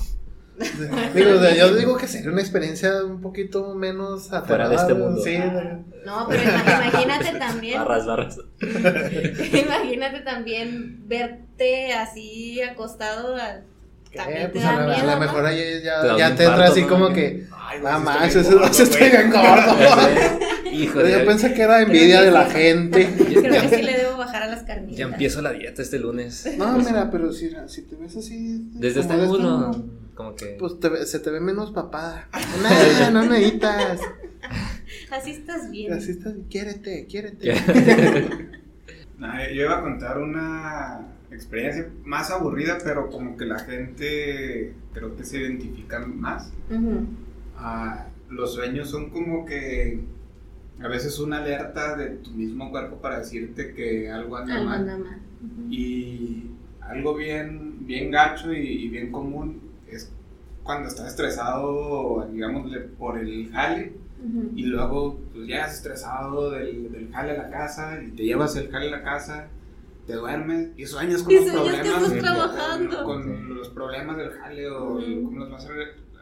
Digo, 1.16 1.32
o 1.32 1.40
sea, 1.40 1.56
yo 1.56 1.76
digo 1.76 1.98
que 1.98 2.08
sería 2.08 2.32
una 2.32 2.42
experiencia 2.42 3.04
un 3.04 3.22
poquito 3.22 3.74
menos 3.74 4.30
Fuera 4.46 4.70
de 4.70 4.76
este 4.76 4.94
mundo. 4.94 5.20
Sí, 5.24 5.32
de- 5.32 5.84
No, 6.06 6.28
pero 6.30 6.44
ima- 6.44 6.90
imagínate 6.90 7.40
también. 7.40 7.80
Barras, 7.80 8.06
barras. 8.06 8.40
imagínate 8.62 10.20
también 10.22 11.08
verte 11.08 11.94
así 11.94 12.62
acostado. 12.62 13.36
a- 13.36 13.62
También 14.16 14.42
eh, 14.44 14.50
pues 14.52 14.64
a, 14.64 14.74
la, 14.86 14.96
a 14.96 15.16
¿no? 15.16 15.20
mejor 15.20 15.46
ahí 15.46 15.82
ya, 15.84 16.18
ya 16.18 16.36
te 16.36 16.44
entra 16.44 16.66
así 16.66 16.82
¿no? 16.84 16.88
como 16.90 17.10
que, 17.14 17.48
Ay, 17.52 17.80
güey, 17.80 18.00
más, 18.02 18.36
eso 18.36 18.40
estoy 18.66 19.10
gordo, 19.10 19.12
bien 19.12 19.32
gordo. 19.32 19.76
Híjole, 20.72 21.12
Yo 21.12 21.26
pensé 21.26 21.54
que 21.54 21.62
era 21.62 21.82
envidia 21.82 22.22
de 22.22 22.32
la 22.32 22.46
gente. 22.46 23.08
Creo 23.18 23.62
que 23.62 23.76
sí 23.76 23.82
le 23.82 23.98
debo 23.98 24.18
bajar 24.18 24.44
a 24.44 24.48
las 24.48 24.64
carnitas. 24.64 24.98
ya 24.98 25.06
empiezo 25.06 25.42
la 25.42 25.52
dieta 25.52 25.82
este 25.82 26.00
lunes. 26.00 26.48
No, 26.58 26.78
mira, 26.78 27.10
pero 27.12 27.32
si, 27.32 27.52
si 27.68 27.82
te 27.84 27.96
ves 27.96 28.16
así. 28.18 28.70
Desde 28.74 29.02
este 29.02 29.14
ángulo, 29.14 29.72
como 30.16 30.36
que... 30.36 30.56
Pues 30.60 30.80
te 30.80 30.90
ve- 30.90 31.06
se 31.06 31.20
te 31.20 31.30
ve 31.30 31.40
menos 31.40 31.72
papada. 31.72 32.28
No, 32.62 33.12
no 33.12 33.24
necesitas. 33.30 34.00
Así 35.12 35.32
estás 35.32 35.70
bien. 35.72 35.94
Así 35.94 36.12
estás, 36.12 36.34
quiérete, 36.50 37.06
quiérete. 37.08 37.54
Nah, 39.18 39.48
yo 39.48 39.64
iba 39.64 39.78
a 39.78 39.82
contar 39.82 40.18
una 40.18 41.02
experiencia 41.34 41.90
más 42.06 42.32
aburrida, 42.32 42.78
pero 42.84 43.10
como 43.10 43.36
que 43.38 43.46
la 43.46 43.60
gente 43.60 44.74
creo 44.94 45.16
que 45.16 45.24
se 45.24 45.40
identifica 45.40 46.00
más. 46.06 46.52
Ah, 47.58 48.08
los 48.30 48.54
sueños 48.54 48.90
son 48.90 49.10
como 49.10 49.46
que 49.46 50.00
a 50.82 50.88
veces 50.88 51.20
una 51.20 51.38
alerta 51.38 51.96
de 51.96 52.08
tu 52.18 52.32
mismo 52.32 52.72
cuerpo 52.72 52.98
para 52.98 53.20
decirte 53.20 53.74
que 53.74 54.10
algo 54.12 54.38
anda 54.38 54.56
Algo 54.56 54.66
mal. 54.70 54.80
anda 54.80 54.98
mal. 54.98 55.20
Ujú. 55.44 55.72
Y 55.72 56.52
algo 56.82 57.16
bien, 57.16 57.86
bien 57.86 58.12
gacho 58.12 58.52
y, 58.54 58.60
y 58.86 58.90
bien 58.90 59.12
común 59.12 59.62
es 59.88 60.12
cuando 60.64 60.88
estás 60.88 61.08
estresado, 61.10 62.28
digamos, 62.32 62.72
por 62.98 63.18
el 63.20 63.50
jale 63.52 63.94
y 64.56 64.64
luego 64.64 65.20
pues, 65.34 65.48
llegas 65.48 65.74
estresado 65.76 66.52
del, 66.52 66.90
del 66.94 67.12
jale 67.12 67.32
a 67.32 67.44
la 67.44 67.50
casa 67.50 68.02
y 68.02 68.12
te 68.12 68.24
llevas 68.24 68.56
el 68.56 68.70
jale 68.72 68.88
a 68.88 68.92
la 68.92 69.04
casa, 69.04 69.48
te 70.06 70.14
duermes 70.14 70.70
y 70.78 70.86
sueñas 70.86 71.24
con 71.24 71.32
Y 71.32 71.36
los 71.36 71.46
sueñas 71.50 71.76
que 71.78 71.82
problemas. 71.90 72.04
estás 72.12 72.20
trabajando. 72.22 73.04
Con, 73.06 73.56
los 73.56 73.70
problemas 73.70 74.18
del 74.18 74.32
jale 74.32 74.68
o 74.70 74.94
Ujú. 74.98 75.24
cómo 75.26 75.40
los 75.40 75.52
vas 75.52 75.68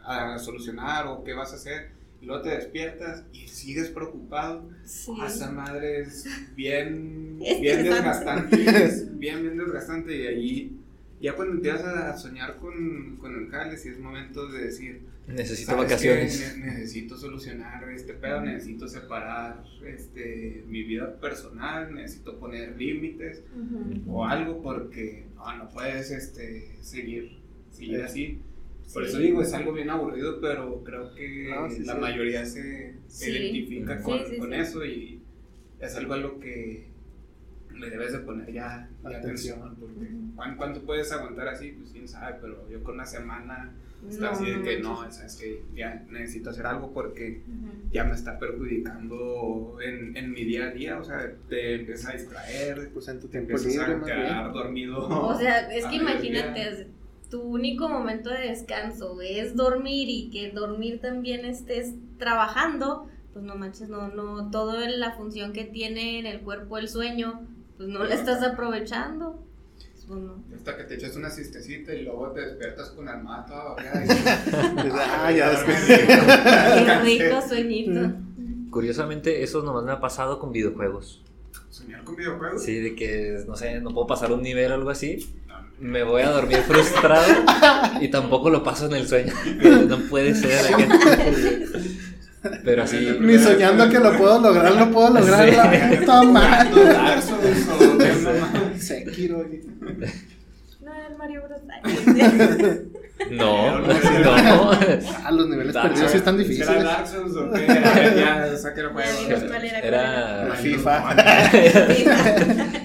a, 0.04 0.34
a 0.34 0.38
solucionar 0.38 1.06
o 1.08 1.24
qué 1.24 1.32
vas 1.34 1.52
a 1.52 1.56
hacer. 1.56 1.90
Y 2.20 2.26
luego 2.26 2.42
te 2.42 2.50
despiertas 2.50 3.24
y 3.32 3.48
sigues 3.48 3.88
preocupado. 3.90 4.68
Sí. 4.84 5.12
Ah, 5.20 5.26
esa 5.26 5.50
madre 5.50 6.02
es 6.02 6.24
bien, 6.54 7.38
Estresante. 7.42 7.60
bien 7.60 7.82
desgastante. 7.84 8.84
es 8.84 9.18
bien, 9.18 9.42
bien 9.42 9.58
desgastante. 9.58 10.16
Y 10.16 10.26
allí, 10.28 10.76
ya 11.20 11.34
cuando 11.34 11.54
empiezas 11.54 11.84
a 11.84 12.16
soñar 12.16 12.58
con, 12.58 13.16
con 13.16 13.34
el 13.34 13.50
jale, 13.50 13.76
si 13.76 13.88
es 13.88 13.98
momento 13.98 14.46
de 14.48 14.64
decir, 14.66 15.00
Necesito 15.28 15.70
"¿Sabes 15.72 15.84
vacaciones. 15.84 16.56
Ne- 16.58 16.66
necesito 16.66 17.16
solucionar 17.16 17.88
este 17.90 18.12
pedo, 18.14 18.40
necesito 18.42 18.88
separar 18.88 19.62
este, 19.86 20.64
mi 20.66 20.82
vida 20.82 21.14
personal, 21.20 21.94
necesito 21.94 22.38
poner 22.38 22.76
límites 22.76 23.42
Ujú. 23.56 24.12
o 24.16 24.24
algo 24.26 24.60
porque 24.62 25.26
no, 25.36 25.56
no 25.56 25.68
puedes 25.68 26.10
este, 26.10 26.76
seguir, 26.80 27.38
seguir 27.70 27.98
Sí. 27.98 28.02
así. 28.02 28.38
Por 28.92 29.04
Sí. 29.04 29.10
eso 29.10 29.18
digo, 29.20 29.42
es 29.42 29.52
algo 29.54 29.72
bien 29.72 29.90
aburrido, 29.90 30.40
pero 30.40 30.82
creo 30.82 31.14
que 31.14 31.48
No, 31.54 31.70
sí, 31.70 31.84
la 31.84 31.94
sí. 31.94 32.00
mayoría 32.00 32.44
se, 32.44 32.94
se 33.06 33.24
Sí. 33.26 33.30
identifica 33.30 34.02
con, 34.02 34.26
sí, 34.26 34.36
con 34.38 34.50
sí. 34.50 34.56
eso 34.56 34.84
y 34.84 35.20
es 35.80 35.94
algo 35.96 36.14
a 36.14 36.18
lo 36.18 36.40
que 36.40 36.88
le 37.78 37.90
debes 37.90 38.12
de 38.12 38.18
poner 38.18 38.52
ya, 38.52 38.88
ya 39.04 39.08
Atención. 39.18 39.60
atención. 39.60 39.76
Porque 39.78 40.12
Ujú. 40.14 40.34
¿cuán- 40.34 40.56
¿cuánto 40.56 40.82
puedes 40.82 41.10
aguantar 41.12 41.48
así? 41.48 41.72
Pues 41.78 41.90
quién 41.92 42.08
sabe, 42.08 42.38
pero 42.40 42.68
yo 42.68 42.82
con 42.82 42.94
una 42.96 43.06
semana 43.06 43.72
está 44.08 44.26
No, 44.26 44.30
así 44.30 44.46
de 44.46 44.62
que 44.62 44.80
no 44.80 45.04
no, 45.04 45.12
sabes 45.12 45.36
que 45.36 45.62
ya 45.74 46.04
necesito 46.10 46.50
hacer 46.50 46.66
algo 46.66 46.92
porque 46.92 47.42
ya 47.90 48.04
me 48.04 48.14
está 48.14 48.38
perjudicando 48.38 49.78
en, 49.80 50.16
en 50.16 50.32
mi 50.32 50.44
día 50.44 50.66
a 50.66 50.70
día, 50.70 50.98
o 50.98 51.04
sea, 51.04 51.32
te 51.48 51.76
empieza 51.76 52.10
a 52.10 52.12
distraer, 52.14 52.90
Pues 52.92 53.08
en 53.08 53.20
tu 53.20 53.28
te 53.28 53.38
tiempo 53.38 53.56
empiezas 53.56 53.88
libre, 53.88 54.12
a 54.12 54.16
quedar 54.16 54.52
dormido. 54.52 55.06
O 55.08 55.34
sea, 55.38 55.72
es 55.72 55.86
que 55.86 55.96
imagínate, 56.02 56.88
tu 57.30 57.42
único 57.42 57.88
momento 57.88 58.30
de 58.30 58.48
descanso 58.48 59.20
es 59.22 59.56
dormir 59.56 60.08
y 60.08 60.30
que 60.30 60.50
dormir 60.50 61.00
también 61.00 61.44
estés 61.44 61.94
trabajando, 62.18 63.08
pues 63.32 63.44
no 63.44 63.54
manches, 63.54 63.88
no, 63.88 64.08
no, 64.08 64.50
toda 64.50 64.88
la 64.90 65.12
función 65.12 65.52
que 65.52 65.64
tiene 65.64 66.18
en 66.18 66.26
el 66.26 66.40
cuerpo 66.40 66.76
el 66.76 66.88
sueño, 66.88 67.46
pues 67.76 67.88
no 67.88 68.04
la 68.04 68.14
estás 68.14 68.42
aprovechando. 68.42 69.42
Pues 70.08 70.20
no. 70.20 70.42
Hasta 70.54 70.76
que 70.76 70.84
te 70.84 70.94
echas 70.94 71.16
una 71.16 71.30
siestecita 71.30 71.94
y 71.94 72.02
luego 72.02 72.30
te 72.32 72.40
despiertas 72.40 72.90
con 72.90 73.04
la 73.06 73.12
almohada 73.14 73.46
toda 73.46 73.76
Pues, 73.76 74.92
ah, 74.96 75.30
ya 75.32 75.50
Qué 75.64 75.92
después. 75.92 77.02
rico 77.04 77.42
sueñito. 77.48 78.12
Curiosamente, 78.70 79.42
eso 79.42 79.62
nomás 79.62 79.84
me 79.84 79.92
ha 79.92 80.00
pasado 80.00 80.38
con 80.38 80.50
videojuegos. 80.52 81.22
Soñar 81.68 82.04
con 82.04 82.16
videojuegos. 82.16 82.62
Sí, 82.62 82.78
de 82.80 82.94
que, 82.94 83.44
no 83.46 83.56
sé, 83.56 83.80
no 83.80 83.90
puedo 83.94 84.06
pasar 84.06 84.32
un 84.32 84.42
nivel 84.42 84.70
o 84.72 84.74
algo 84.74 84.90
así. 84.90 85.34
Me 85.78 86.02
voy 86.04 86.22
a 86.22 86.30
dormir 86.30 86.58
frustrado 86.58 87.24
y 88.00 88.08
tampoco 88.08 88.50
lo 88.50 88.62
paso 88.62 88.86
en 88.86 88.94
el 88.94 89.06
sueño. 89.08 89.32
No 89.88 89.98
puede 90.08 90.34
ser. 90.34 90.74
Pero 92.64 92.82
así. 92.82 93.16
Ni 93.20 93.38
soñando 93.38 93.88
que 93.88 93.98
lo 94.00 94.16
puedo 94.16 94.40
lograr, 94.40 94.74
lo 94.74 94.90
puedo 94.90 95.10
lograr. 95.10 95.48
Sí. 95.48 95.56
La 95.56 95.98
puta 96.00 96.22
madre. 96.22 96.70
Jugando 99.28 99.48
Dark 99.48 99.62
Souls 99.62 99.74
o 99.74 99.80
qué 99.80 99.86
mamá. 99.86 100.06
Sekiro. 100.06 100.32
No, 100.82 100.92
el 101.06 101.16
Mario 101.16 101.42
Bros. 101.46 101.60
Ay, 101.70 101.82
No, 103.30 103.78
no. 103.80 104.70
Ah, 105.24 105.30
los 105.30 105.48
niveles 105.48 105.72
Dark 105.74 105.88
perdidos 105.90 106.10
sí 106.10 106.16
están 106.16 106.34
¿Era 106.34 106.42
difíciles. 106.42 106.82
Dark 106.84 107.06
Souls 107.06 107.36
o 107.36 107.52
qué? 107.52 107.70
A 107.70 107.94
ver, 107.94 108.16
ya, 108.16 108.56
saque 108.56 108.80
el 108.80 108.88
juego. 108.88 109.08
Era, 109.82 110.42
Era. 110.46 110.54
FIFA. 110.56 111.16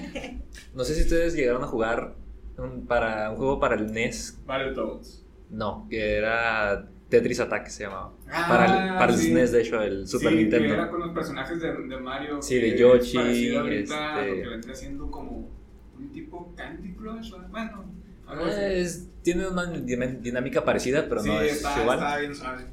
No 0.74 0.84
sé 0.84 0.94
si 0.94 1.00
ustedes 1.02 1.34
llegaron 1.34 1.64
a 1.64 1.66
jugar 1.66 2.14
un, 2.56 2.86
para, 2.86 3.30
un 3.30 3.36
juego 3.36 3.58
para 3.58 3.74
el 3.74 3.90
NES. 3.92 4.38
Battletoads. 4.46 5.26
No, 5.50 5.88
que 5.90 6.14
era 6.18 6.88
Tetris 7.08 7.40
Attack 7.40 7.66
se 7.66 7.82
llamaba. 7.82 8.12
Ah, 8.30 8.46
para 8.48 8.64
el, 8.66 8.88
para 8.96 9.12
el 9.12 9.18
sí. 9.18 9.30
SNES, 9.32 9.50
de 9.50 9.60
hecho, 9.62 9.82
el 9.82 10.06
Super 10.06 10.30
sí, 10.30 10.36
Nintendo. 10.36 10.68
Que 10.68 10.74
era 10.74 10.88
con 10.88 11.00
los 11.00 11.10
personajes 11.12 11.60
de, 11.60 11.72
de 11.72 11.96
Mario. 11.96 12.40
Sí, 12.40 12.60
de 12.60 12.74
es 12.74 12.78
Yoshi, 12.80 13.16
parecido 13.16 13.60
ahorita 13.60 14.14
a 14.14 14.20
este- 14.20 14.28
Lo 14.36 14.42
que 14.42 14.48
vendría 14.50 14.74
siendo 14.76 15.10
como 15.10 15.50
un 15.98 16.10
tipo 16.12 16.54
Candy 16.56 16.92
Crush. 16.94 17.32
Bueno, 17.50 17.84
Ah, 18.30 18.42
es- 18.66 19.08
tiene 19.22 19.46
una 19.48 19.64
dinámica 19.66 20.62
parecida, 20.64 21.08
pero 21.08 21.22
sí, 21.22 21.28
no 21.28 21.40
es 21.40 21.56
está, 21.56 21.80
igual. 21.80 21.98
está 21.98 22.18
bien 22.18 22.34
suave. 22.34 22.64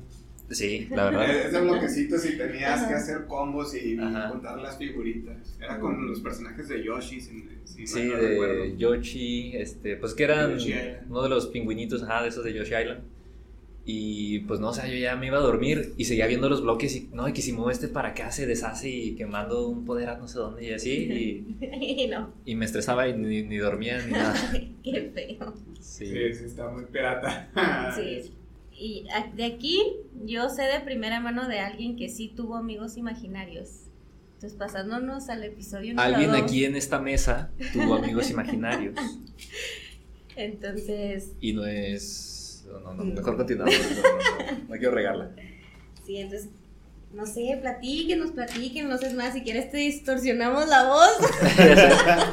Sí, 0.52 0.88
la 0.92 1.06
verdad. 1.06 1.30
Es 1.48 1.52
de 1.54 1.62
bloquecitos 1.62 2.26
y 2.26 2.38
tenías 2.38 2.84
que 2.88 2.94
hacer 2.94 3.26
combos 3.26 3.74
y, 3.76 3.98
Ajá. 3.98 4.30
contar 4.30 4.60
las 4.60 4.78
figuritas. 4.78 5.58
Era 5.60 5.80
con 5.80 6.06
los 6.08 6.20
personajes 6.20 6.68
de 6.68 6.84
Yoshi, 6.84 7.20
si, 7.20 7.50
si 7.64 7.88
Sí, 7.88 8.04
no 8.10 8.16
recuerdo. 8.18 8.62
de 8.64 8.78
Yoshi, 8.78 9.56
este, 9.58 9.96
pues 9.96 10.14
que 10.14 10.24
eran 10.26 10.58
uno 11.10 11.24
de 11.24 11.30
los 11.30 11.48
pingüinitos, 11.48 12.04
ajá, 12.04 12.22
de 12.22 12.30
esos 12.30 12.44
de 12.44 12.54
Yoshi 12.54 12.76
Island. 12.76 13.00
Y 13.88 14.40
pues 14.40 14.60
no, 14.60 14.70
o 14.70 14.74
sea, 14.74 14.88
yo 14.88 14.96
ya 14.96 15.16
me 15.16 15.28
iba 15.28 15.38
a 15.38 15.42
dormir 15.42 15.94
y 15.96 16.06
seguía 16.06 16.26
viendo 16.26 16.50
los 16.50 16.64
bloques 16.64 16.96
y 16.96 17.10
no, 17.14 17.28
y 17.28 17.34
que 17.34 17.44
si 17.44 17.54
muevo 17.54 17.70
este 17.70 17.88
para 17.88 18.10
acá 18.10 18.32
se 18.32 18.48
deshace 18.48 18.90
y 18.90 19.16
quemando 19.16 19.68
un 19.68 19.86
poder 19.86 20.10
a 20.10 20.18
no 20.18 20.28
sé 20.28 20.40
dónde 20.40 20.66
y 20.66 20.74
así. 20.74 21.46
Y, 21.62 22.08
no, 22.08 22.34
y 22.46 22.56
me 22.56 22.66
estresaba 22.66 23.08
y 23.08 23.14
ni, 23.16 23.44
ni 23.44 23.58
dormía 23.58 24.04
ni 24.04 24.12
nada. 24.12 24.34
qué 24.84 25.12
feo. 25.14 25.54
Sí. 25.80 26.08
Sí, 26.08 26.34
sí, 26.34 26.46
está 26.46 26.68
muy 26.70 26.86
pirata. 26.86 27.50
Sí. 27.96 28.32
Y 28.78 29.06
a- 29.10 29.32
de 29.36 29.46
aquí 29.46 29.80
yo 30.26 30.50
sé 30.50 30.64
de 30.64 30.80
primera 30.82 31.20
mano 31.20 31.48
de 31.48 31.60
alguien 31.60 31.96
que 31.96 32.10
sí 32.10 32.34
tuvo 32.36 32.56
amigos 32.56 32.98
imaginarios. 32.98 33.70
Entonces, 34.34 34.58
pasándonos 34.58 35.30
al 35.30 35.44
episodio 35.44 35.94
número 35.94 36.02
Alguien 36.16 36.32
dos, 36.32 36.42
aquí 36.42 36.66
en 36.66 36.76
esta 36.76 37.00
mesa 37.00 37.52
tuvo 37.72 37.96
amigos 37.96 38.30
imaginarios 38.30 38.94
Entonces, 40.36 41.32
y 41.40 41.54
no 41.54 41.66
es... 41.66 42.35
No, 42.84 42.94
no, 42.94 43.04
mejor 43.04 43.38
continuamos. 43.38 43.76
No, 43.78 44.02
no, 44.02 44.52
no, 44.52 44.60
no 44.70 44.76
quiero 44.76 44.92
regarla. 44.92 45.32
sí, 46.06 46.18
entonces, 46.18 46.50
no 47.16 47.26
sé, 47.26 47.58
platíquenos, 47.62 48.32
platíquenos. 48.32 49.02
Es 49.02 49.14
más, 49.14 49.34
si 49.34 49.42
quieres 49.42 49.72
te 49.72 49.78
distorsionamos 49.78 50.68
la 50.68 50.84
voz. 50.84 51.18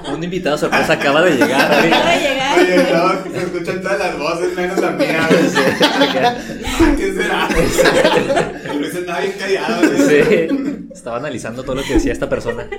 Un 0.13 0.25
invitado 0.25 0.59
sorpresa 0.59 0.95
acaba 0.95 1.23
de 1.23 1.37
llegar. 1.37 1.73
Acaba 1.73 2.11
de 2.11 2.19
llegar. 2.21 2.59
Oye, 2.59 2.93
no, 2.93 3.33
se 3.33 3.45
escuchan 3.45 3.81
todas 3.81 3.99
las 4.01 4.19
voces 4.19 4.57
menos 4.57 4.81
la 4.81 4.91
mía. 4.91 5.29
¿Qué 6.97 7.13
será? 7.13 7.49
El 8.73 8.79
Luis 8.81 8.95
estaba 8.95 9.21
bien 9.21 9.35
callado. 9.39 9.83
Sí. 10.09 10.49
Estaba 11.03 11.17
analizando 11.17 11.65
todo 11.65 11.75
lo 11.75 11.83
que 11.83 11.95
decía 11.95 12.13
esta 12.13 12.29
persona. 12.29 12.65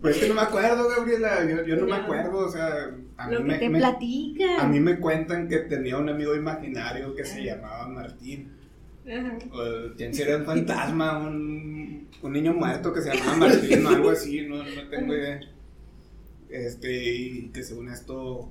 Pues 0.00 0.16
es 0.16 0.22
que 0.22 0.28
no 0.30 0.34
me 0.34 0.40
acuerdo, 0.40 0.88
Gabriela. 0.88 1.44
Yo, 1.46 1.62
yo 1.62 1.76
no 1.76 1.84
me 1.86 1.94
acuerdo. 1.94 2.38
O 2.38 2.50
sea, 2.50 2.86
a 3.18 3.26
mí, 3.28 3.36
que 3.36 3.42
me, 3.42 3.58
te 3.58 3.68
me- 3.68 3.78
platican. 3.80 4.60
a 4.60 4.66
mí 4.66 4.80
me 4.80 4.98
cuentan 4.98 5.46
que 5.46 5.58
tenía 5.58 5.98
un 5.98 6.08
amigo 6.08 6.34
imaginario 6.34 7.14
que 7.14 7.22
se 7.22 7.44
llamaba 7.44 7.86
Martín. 7.86 8.50
Ajá. 9.06 9.36
O 9.52 9.94
quién 9.98 10.14
sería 10.14 10.38
un 10.38 10.46
fantasma, 10.46 11.18
un, 11.18 12.08
un 12.22 12.32
niño 12.32 12.54
muerto 12.54 12.94
que 12.94 13.02
se 13.02 13.14
llamaba 13.14 13.36
Martín 13.48 13.84
o 13.84 13.88
algo 13.90 14.08
así, 14.08 14.40
no, 14.48 14.56
no 14.64 14.88
tengo 14.88 15.14
idea. 15.14 15.38
Este, 16.48 17.14
y 17.14 17.50
que 17.50 17.62
según 17.62 17.90
esto 17.90 18.50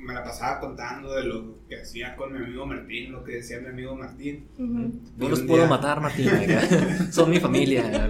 me 0.00 0.14
la 0.14 0.24
pasaba 0.24 0.60
contando 0.60 1.14
de 1.14 1.24
lo 1.24 1.66
que 1.68 1.80
hacía 1.80 2.16
con 2.16 2.32
mi 2.32 2.38
amigo 2.44 2.66
Martín, 2.66 3.12
lo 3.12 3.22
que 3.22 3.32
decía 3.32 3.60
mi 3.60 3.68
amigo 3.68 3.94
Martín. 3.96 4.48
No 4.58 5.28
los 5.28 5.40
puedo 5.40 5.66
matar, 5.66 6.00
Martín. 6.00 6.28
acá. 6.28 6.62
Son 7.12 7.30
mi 7.30 7.38
familia. 7.38 8.08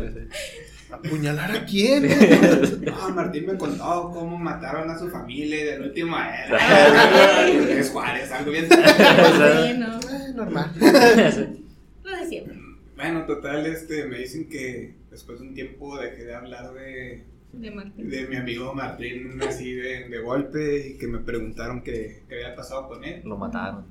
¿Apuñalar 0.90 1.52
a 1.52 1.64
quién? 1.64 2.08
Ah, 2.92 3.08
Martín 3.14 3.46
me 3.46 3.56
contó 3.56 4.10
cómo 4.12 4.36
mataron 4.36 4.90
a 4.90 4.98
su 4.98 5.08
familia 5.08 5.60
y 5.60 5.64
del 5.64 5.82
último 5.82 6.16
a 6.16 6.44
él. 6.44 7.68
Es 7.78 7.90
Juárez, 7.90 8.30
algo 8.32 8.50
bien. 8.50 8.68
Sí, 8.68 9.78
no. 9.78 10.00
Normal. 10.34 10.72
Lo 12.02 12.16
de 12.16 12.26
siempre. 12.28 12.58
Bueno, 12.96 13.24
total, 13.24 13.64
este, 13.66 14.04
me 14.04 14.18
dicen 14.18 14.48
que 14.48 14.94
después 15.10 15.40
de 15.40 15.48
un 15.48 15.54
tiempo 15.54 15.98
dejé 15.98 16.24
de 16.24 16.34
hablar 16.34 16.74
de, 16.74 17.24
De 17.52 17.70
Martín. 17.70 18.08
de 18.08 18.26
mi 18.28 18.36
amigo 18.36 18.72
Martín 18.74 19.40
así 19.46 19.74
de, 19.74 20.08
de 20.08 20.18
golpe 20.20 20.88
y 20.88 20.98
que 20.98 21.06
me 21.08 21.18
preguntaron 21.18 21.82
qué, 21.82 22.22
qué 22.28 22.36
había 22.36 22.54
pasado 22.54 22.88
con 22.88 23.02
él. 23.04 23.22
Lo 23.24 23.36
mataron. 23.36 23.84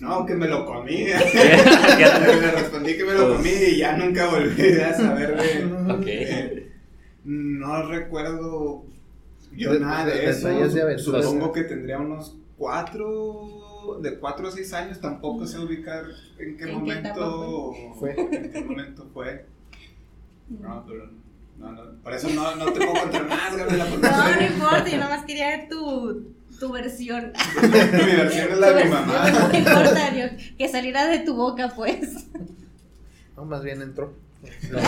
No, 0.00 0.24
que 0.26 0.34
me 0.34 0.48
lo 0.48 0.64
comí. 0.64 1.04
le 1.06 2.50
respondí 2.52 2.96
que 2.96 3.04
me 3.04 3.14
lo 3.14 3.36
comí 3.36 3.50
y 3.50 3.78
ya 3.78 3.96
nunca 3.96 4.28
volví 4.28 4.78
a 4.80 4.94
saber 4.94 5.36
de... 5.36 5.92
Ok. 5.92 6.02
eh, 6.06 6.70
no 7.24 7.88
recuerdo 7.88 8.84
Yo 9.56 9.72
De- 9.72 9.80
nada 9.80 10.06
de- 10.06 10.20
de 10.20 10.30
eso. 10.30 10.48
de. 10.48 10.98
Supongo 10.98 11.52
que 11.52 11.64
tendría 11.64 11.98
unos 11.98 12.36
cuatro, 12.56 13.98
de 14.02 14.18
cuatro 14.18 14.48
a 14.48 14.50
seis 14.50 14.72
años. 14.72 15.00
Tampoco 15.00 15.46
sé 15.46 15.58
ubicar 15.58 16.04
en 16.38 16.56
qué 16.56 16.64
¿En 16.64 16.68
qué 16.68 16.72
momento 16.72 17.72
fue? 17.98 18.14
En 18.18 18.50
qué 18.52 18.64
momento 18.64 19.08
fue. 19.12 19.46
No, 20.48 20.84
pero 20.86 21.10
no, 21.58 21.72
no. 21.72 21.82
Por 22.02 22.12
eso 22.12 22.28
no, 22.30 22.54
no 22.56 22.66
te 22.66 22.80
puedo 22.80 22.92
contar 23.02 23.28
más, 23.28 23.56
Gabriela. 23.56 23.86
No, 24.00 24.34
no 24.36 24.42
importa, 24.46 24.88
yo 24.88 24.98
nomás 24.98 25.24
quería 25.24 25.48
ver 25.48 25.68
tu, 25.68 26.32
tu 26.60 26.72
versión. 26.72 27.32
Mi 27.62 27.68
versión 27.68 28.52
es 28.52 28.58
la 28.58 28.72
de 28.72 28.84
mi 28.84 28.90
mamá. 28.90 29.30
No 29.30 29.58
importa, 29.58 30.14
yo- 30.14 30.36
que 30.58 30.68
saliera 30.68 31.06
de 31.06 31.20
tu 31.20 31.34
boca, 31.34 31.72
pues. 31.74 32.26
No, 33.36 33.44
más 33.44 33.62
bien 33.62 33.80
entró. 33.82 34.12
No, 34.70 34.78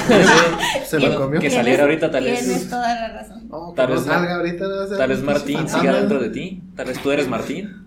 Se 0.87 1.01
lo 1.01 1.17
comió. 1.19 1.41
Que 1.41 1.51
saliera 1.51 1.85
ahorita, 1.85 2.11
tal 2.11 2.25
vez. 2.25 2.45
Tienes 2.45 2.69
toda 2.69 2.95
la 2.95 3.09
razón. 3.09 3.49
No, 3.49 3.73
Tal 3.75 3.87
vez- 3.89 4.03
salga 4.05 4.37
ahorita. 4.37 4.65
no 4.69 4.77
va 4.77 4.85
a 4.85 4.89
ser 4.89 4.99
Tal 4.99 5.09
vez 5.09 5.19
un 5.21 5.25
Martín 5.27 5.69
siga 5.69 5.93
dentro 5.95 6.19
de 6.21 6.29
ti. 6.31 6.63
Tal 6.77 6.87
vez 6.87 7.01
tú 7.03 7.11
eres 7.11 7.27
Martín. 7.29 7.86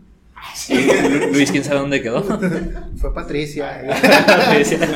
Lu- 0.70 1.34
Luis, 1.34 1.52
quién 1.52 1.64
sabe 1.64 1.80
dónde 1.80 2.02
quedó. 2.02 2.24
Fue 2.98 3.14
Patricia. 3.14 3.82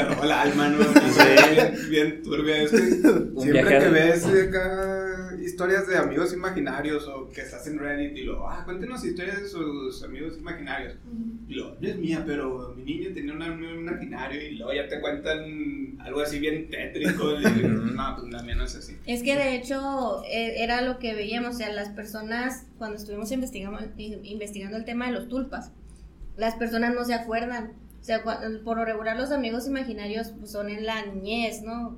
Robó 0.09 0.25
la 0.25 0.41
alma, 0.41 0.69
¿no? 0.69 0.77
Bien, 0.79 1.89
bien 1.89 2.21
turbia. 2.23 2.63
Es 2.63 2.71
que 2.71 2.77
Un 2.77 3.41
siempre 3.41 3.79
que 3.79 3.87
ves 3.89 4.25
acá 4.25 5.02
historias 5.43 5.87
de 5.87 5.97
amigos 5.97 6.33
imaginarios 6.33 7.07
o 7.07 7.29
que 7.29 7.41
estás 7.41 7.67
en 7.67 7.77
Reddit 7.77 8.17
y 8.17 8.23
lo, 8.23 8.47
ah, 8.49 8.63
cuéntenos 8.63 9.03
historias 9.03 9.41
de 9.41 9.47
sus 9.47 10.03
amigos 10.03 10.37
imaginarios. 10.37 10.95
Y 11.47 11.55
lo, 11.55 11.75
no 11.79 11.87
es 11.87 11.97
mía, 11.97 12.23
pero 12.25 12.73
mi 12.75 12.83
niño 12.83 13.09
tenía 13.13 13.33
un 13.33 13.41
amigo 13.41 13.73
imaginario 13.73 14.41
y 14.41 14.55
luego 14.55 14.73
ya 14.73 14.87
te 14.87 15.01
cuentan 15.01 15.97
algo 15.99 16.21
así 16.21 16.39
bien 16.39 16.69
tétrico. 16.69 17.39
y, 17.39 17.43
no, 17.63 18.15
pues 18.17 18.31
la 18.31 18.41
mía 18.43 18.55
no 18.55 18.63
es 18.63 18.75
así. 18.75 18.97
Es 19.05 19.23
que 19.23 19.35
de 19.35 19.55
hecho 19.55 20.23
eh, 20.25 20.63
era 20.63 20.81
lo 20.81 20.99
que 20.99 21.13
veíamos, 21.13 21.55
o 21.55 21.57
sea, 21.57 21.71
las 21.71 21.89
personas, 21.89 22.65
cuando 22.77 22.97
estuvimos 22.97 23.31
investigando, 23.31 23.79
investigando 23.97 24.77
el 24.77 24.85
tema 24.85 25.07
de 25.07 25.13
los 25.13 25.27
tulpas, 25.27 25.71
las 26.37 26.55
personas 26.55 26.95
no 26.95 27.03
se 27.05 27.13
acuerdan. 27.13 27.73
O 27.99 28.05
sea, 28.05 28.23
por 28.23 28.77
lo 28.77 28.83
regular 28.85 29.15
los 29.15 29.31
amigos 29.31 29.67
imaginarios 29.67 30.33
pues, 30.37 30.51
son 30.51 30.69
en 30.69 30.85
la 30.85 31.05
niñez, 31.05 31.61
¿no? 31.61 31.97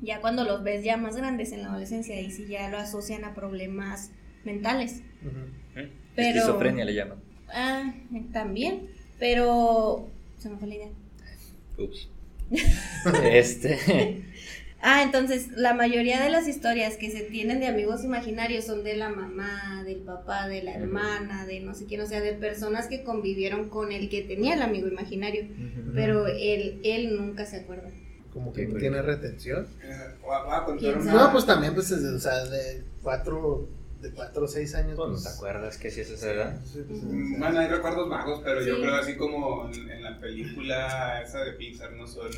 Ya 0.00 0.20
cuando 0.20 0.44
los 0.44 0.62
ves 0.62 0.84
ya 0.84 0.96
más 0.96 1.16
grandes 1.16 1.52
en 1.52 1.62
la 1.62 1.68
adolescencia, 1.68 2.14
ahí 2.16 2.30
sí 2.30 2.46
ya 2.48 2.68
lo 2.70 2.78
asocian 2.78 3.24
a 3.24 3.34
problemas 3.34 4.10
mentales. 4.44 5.02
Pero- 6.14 6.38
Esquizofrenia 6.40 6.84
le 6.84 6.94
llaman. 6.94 7.18
Ah, 7.48 7.94
eh, 8.14 8.22
también. 8.32 8.88
Pero... 9.18 10.08
Se 10.38 10.48
me 10.48 10.56
fue 10.58 10.68
la 10.68 10.74
idea. 10.76 10.88
Ups. 11.78 12.08
Este. 13.24 14.24
Ah, 14.80 15.02
entonces 15.02 15.48
la 15.56 15.74
mayoría 15.74 16.22
de 16.22 16.30
las 16.30 16.46
historias 16.46 16.96
que 16.96 17.10
se 17.10 17.22
tienen 17.22 17.58
de 17.58 17.66
amigos 17.66 18.04
imaginarios 18.04 18.64
son 18.64 18.84
de 18.84 18.96
la 18.96 19.08
mamá, 19.08 19.82
del 19.84 19.98
papá, 19.98 20.46
de 20.46 20.62
la 20.62 20.72
hermana, 20.74 21.46
de 21.46 21.58
no 21.60 21.74
sé 21.74 21.86
quién, 21.86 22.00
o 22.00 22.06
sea, 22.06 22.20
de 22.20 22.32
personas 22.34 22.86
que 22.86 23.02
convivieron 23.02 23.68
con 23.70 23.90
el 23.90 24.08
que 24.08 24.22
tenía 24.22 24.54
el 24.54 24.62
amigo 24.62 24.86
imaginario, 24.86 25.46
pero 25.94 26.28
él, 26.28 26.78
él 26.84 27.16
nunca 27.16 27.44
se 27.44 27.56
acuerda. 27.56 27.90
Como 28.32 28.52
que 28.52 28.60
Sí, 28.62 28.66
no 28.66 28.70
pues. 28.72 28.82
tiene 28.82 29.02
retención. 29.02 29.66
Eh, 29.82 30.14
Voy 30.22 30.34
a, 30.36 30.42
voy 30.42 30.54
a 30.54 30.64
contar 30.64 30.78
¿Quién 30.78 30.94
una- 31.02 31.04
sabe? 31.12 31.18
No, 31.24 31.32
pues 31.32 31.46
también, 31.46 31.74
pues, 31.74 31.90
es- 31.90 32.04
o 32.04 32.18
sea, 32.18 32.44
de 32.44 32.84
cuatro, 33.02 33.68
de 34.02 34.10
cuatro 34.12 34.44
o 34.44 34.48
seis 34.48 34.74
años. 34.74 34.96
¿No 34.98 35.06
pues, 35.08 35.22
te 35.24 35.28
acuerdas 35.30 35.76
que 35.78 35.90
si 35.90 36.02
es 36.02 36.10
esa 36.10 36.32
edad? 36.32 36.60
sí, 36.64 36.84
pues, 36.86 37.02
Mm, 37.02 37.38
Bueno, 37.40 37.58
hay 37.58 37.68
recuerdos 37.68 38.08
vagos, 38.08 38.40
pero 38.44 38.60
yo 38.62 38.76
Sí. 38.76 38.82
creo 38.82 38.94
así 38.94 39.16
como 39.16 39.68
en, 39.72 39.90
en 39.90 40.02
la 40.04 40.18
película 40.20 41.20
esa 41.22 41.40
de 41.42 41.52
Pixar, 41.52 41.92
no 41.92 42.06
son 42.06 42.30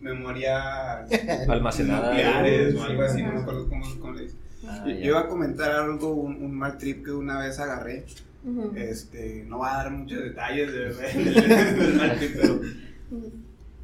memorias 0.00 1.08
Almacenada. 1.48 2.10
nucleares 2.10 2.74
o 2.74 2.82
algo 2.84 3.02
así, 3.02 3.22
no 3.22 3.32
me 3.32 3.40
acuerdo 3.40 3.68
cómo, 3.68 3.84
cómo 4.00 4.12
le 4.14 4.22
dicen. 4.24 4.38
Ah, 4.66 4.84
Yo 4.86 4.92
yo 4.92 5.04
iba 5.06 5.20
a 5.20 5.28
comentar 5.28 5.70
algo, 5.70 6.12
un, 6.14 6.42
un 6.42 6.52
mal 6.54 6.76
trip 6.78 7.04
que 7.04 7.12
una 7.12 7.38
vez 7.40 7.58
agarré. 7.58 8.04
Ujú. 8.44 8.72
Este, 8.76 9.44
no 9.48 9.58
va 9.60 9.74
a 9.80 9.82
dar 9.84 9.90
muchos 9.92 10.20
detalles 10.22 10.72
de- 10.72 10.94
del, 10.94 11.34
del 11.78 11.94
mal 11.94 12.16
trip, 12.18 12.36
pero 12.40 12.60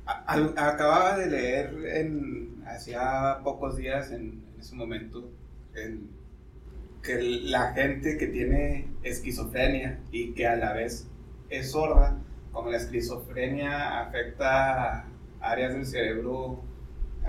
A- 0.07 0.23
al- 0.27 0.55
acababa 0.57 1.17
de 1.19 1.27
leer 1.31 1.75
en, 1.87 2.63
hacía 2.67 3.39
pocos 3.43 3.77
días, 3.77 4.11
en, 4.11 4.43
en 4.55 4.61
ese 4.61 4.75
momento, 4.75 5.31
en- 5.75 6.09
que 7.03 7.21
la 7.21 7.73
gente 7.75 8.17
que 8.17 8.27
tiene 8.29 8.89
esquizofrenia 9.03 10.01
y 10.11 10.33
que 10.33 10.47
a 10.47 10.57
la 10.57 10.73
vez 10.73 11.07
es 11.51 11.71
sorda, 11.73 12.17
como 12.53 12.71
la 12.71 12.79
esquizofrenia 12.79 14.01
afecta 14.01 15.05
áreas 15.41 15.75
del 15.75 15.85
cerebro 15.87 16.63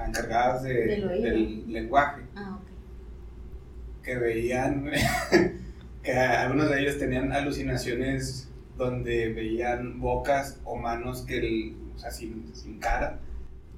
encargadas 0.08 0.64
de- 0.64 0.86
Del 1.22 1.72
lenguaje, 1.72 2.22
Ah, 2.36 2.58
ok. 2.62 4.04
que 4.04 4.16
veían 4.18 4.90
que 6.04 6.12
algunos 6.14 6.70
de 6.70 6.82
ellos 6.82 6.98
tenían 7.00 7.32
alucinaciones 7.34 8.50
donde 8.78 9.34
veían 9.34 10.00
bocas 10.00 10.62
o 10.66 10.76
manos 10.78 11.22
que, 11.26 11.38
el- 11.40 11.76
o 11.96 12.00
sea, 12.00 12.12
sin, 12.12 12.52
sin 12.56 12.80
cara, 12.80 13.20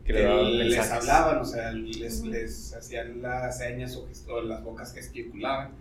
Que 0.05 0.13
que 0.13 0.23
les 0.23 0.75
mensajes. 0.77 0.91
hablaban, 1.09 1.37
o 1.39 1.45
sea, 1.45 1.71
les, 1.71 2.23
les 2.23 2.73
hacían 2.73 3.21
las 3.21 3.57
señas 3.57 3.95
o, 3.95 4.07
o 4.33 4.41
las 4.41 4.63
bocas 4.63 4.93
gesticulaban. 4.93 5.71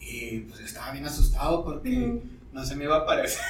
Y 0.00 0.40
pues 0.40 0.60
estaba 0.60 0.92
bien 0.92 1.04
asustado 1.06 1.62
porque 1.62 1.90
Ujú. 1.98 2.22
no 2.52 2.64
se 2.64 2.74
me 2.74 2.84
iba 2.84 2.96
a 2.96 3.00
aparecer. 3.00 3.42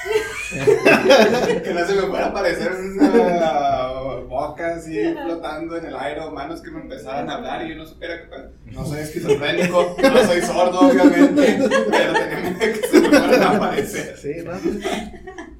que 1.63 1.73
no 1.73 1.85
se 1.87 1.95
me 1.95 2.01
fuera 2.01 2.25
a 2.25 2.29
aparecer 2.29 2.71
una 2.73 4.21
boca 4.27 4.75
así 4.75 4.97
flotando 5.23 5.77
en 5.77 5.85
el 5.85 5.95
aire 5.95 6.21
o 6.21 6.31
manos 6.31 6.61
que 6.61 6.71
me 6.71 6.81
empezaran 6.81 7.29
a 7.29 7.35
hablar 7.35 7.65
y 7.65 7.69
yo 7.69 7.75
no 7.75 7.85
supiera 7.85 8.21
que 8.21 8.27
pues, 8.27 8.41
no 8.65 8.85
soy 8.85 8.99
esquizofrénico, 8.99 9.95
no 10.01 10.23
soy 10.25 10.41
sordo, 10.41 10.79
obviamente, 10.89 11.59
pero 11.89 12.13
tenía 12.13 12.39
miedo 12.51 12.59
que 12.59 12.87
se 12.87 12.99
me 12.99 13.09
fueran 13.09 13.41
a 13.43 13.49
aparecer. 13.57 14.17
Sí, 14.17 14.33
¿no? 14.43 14.51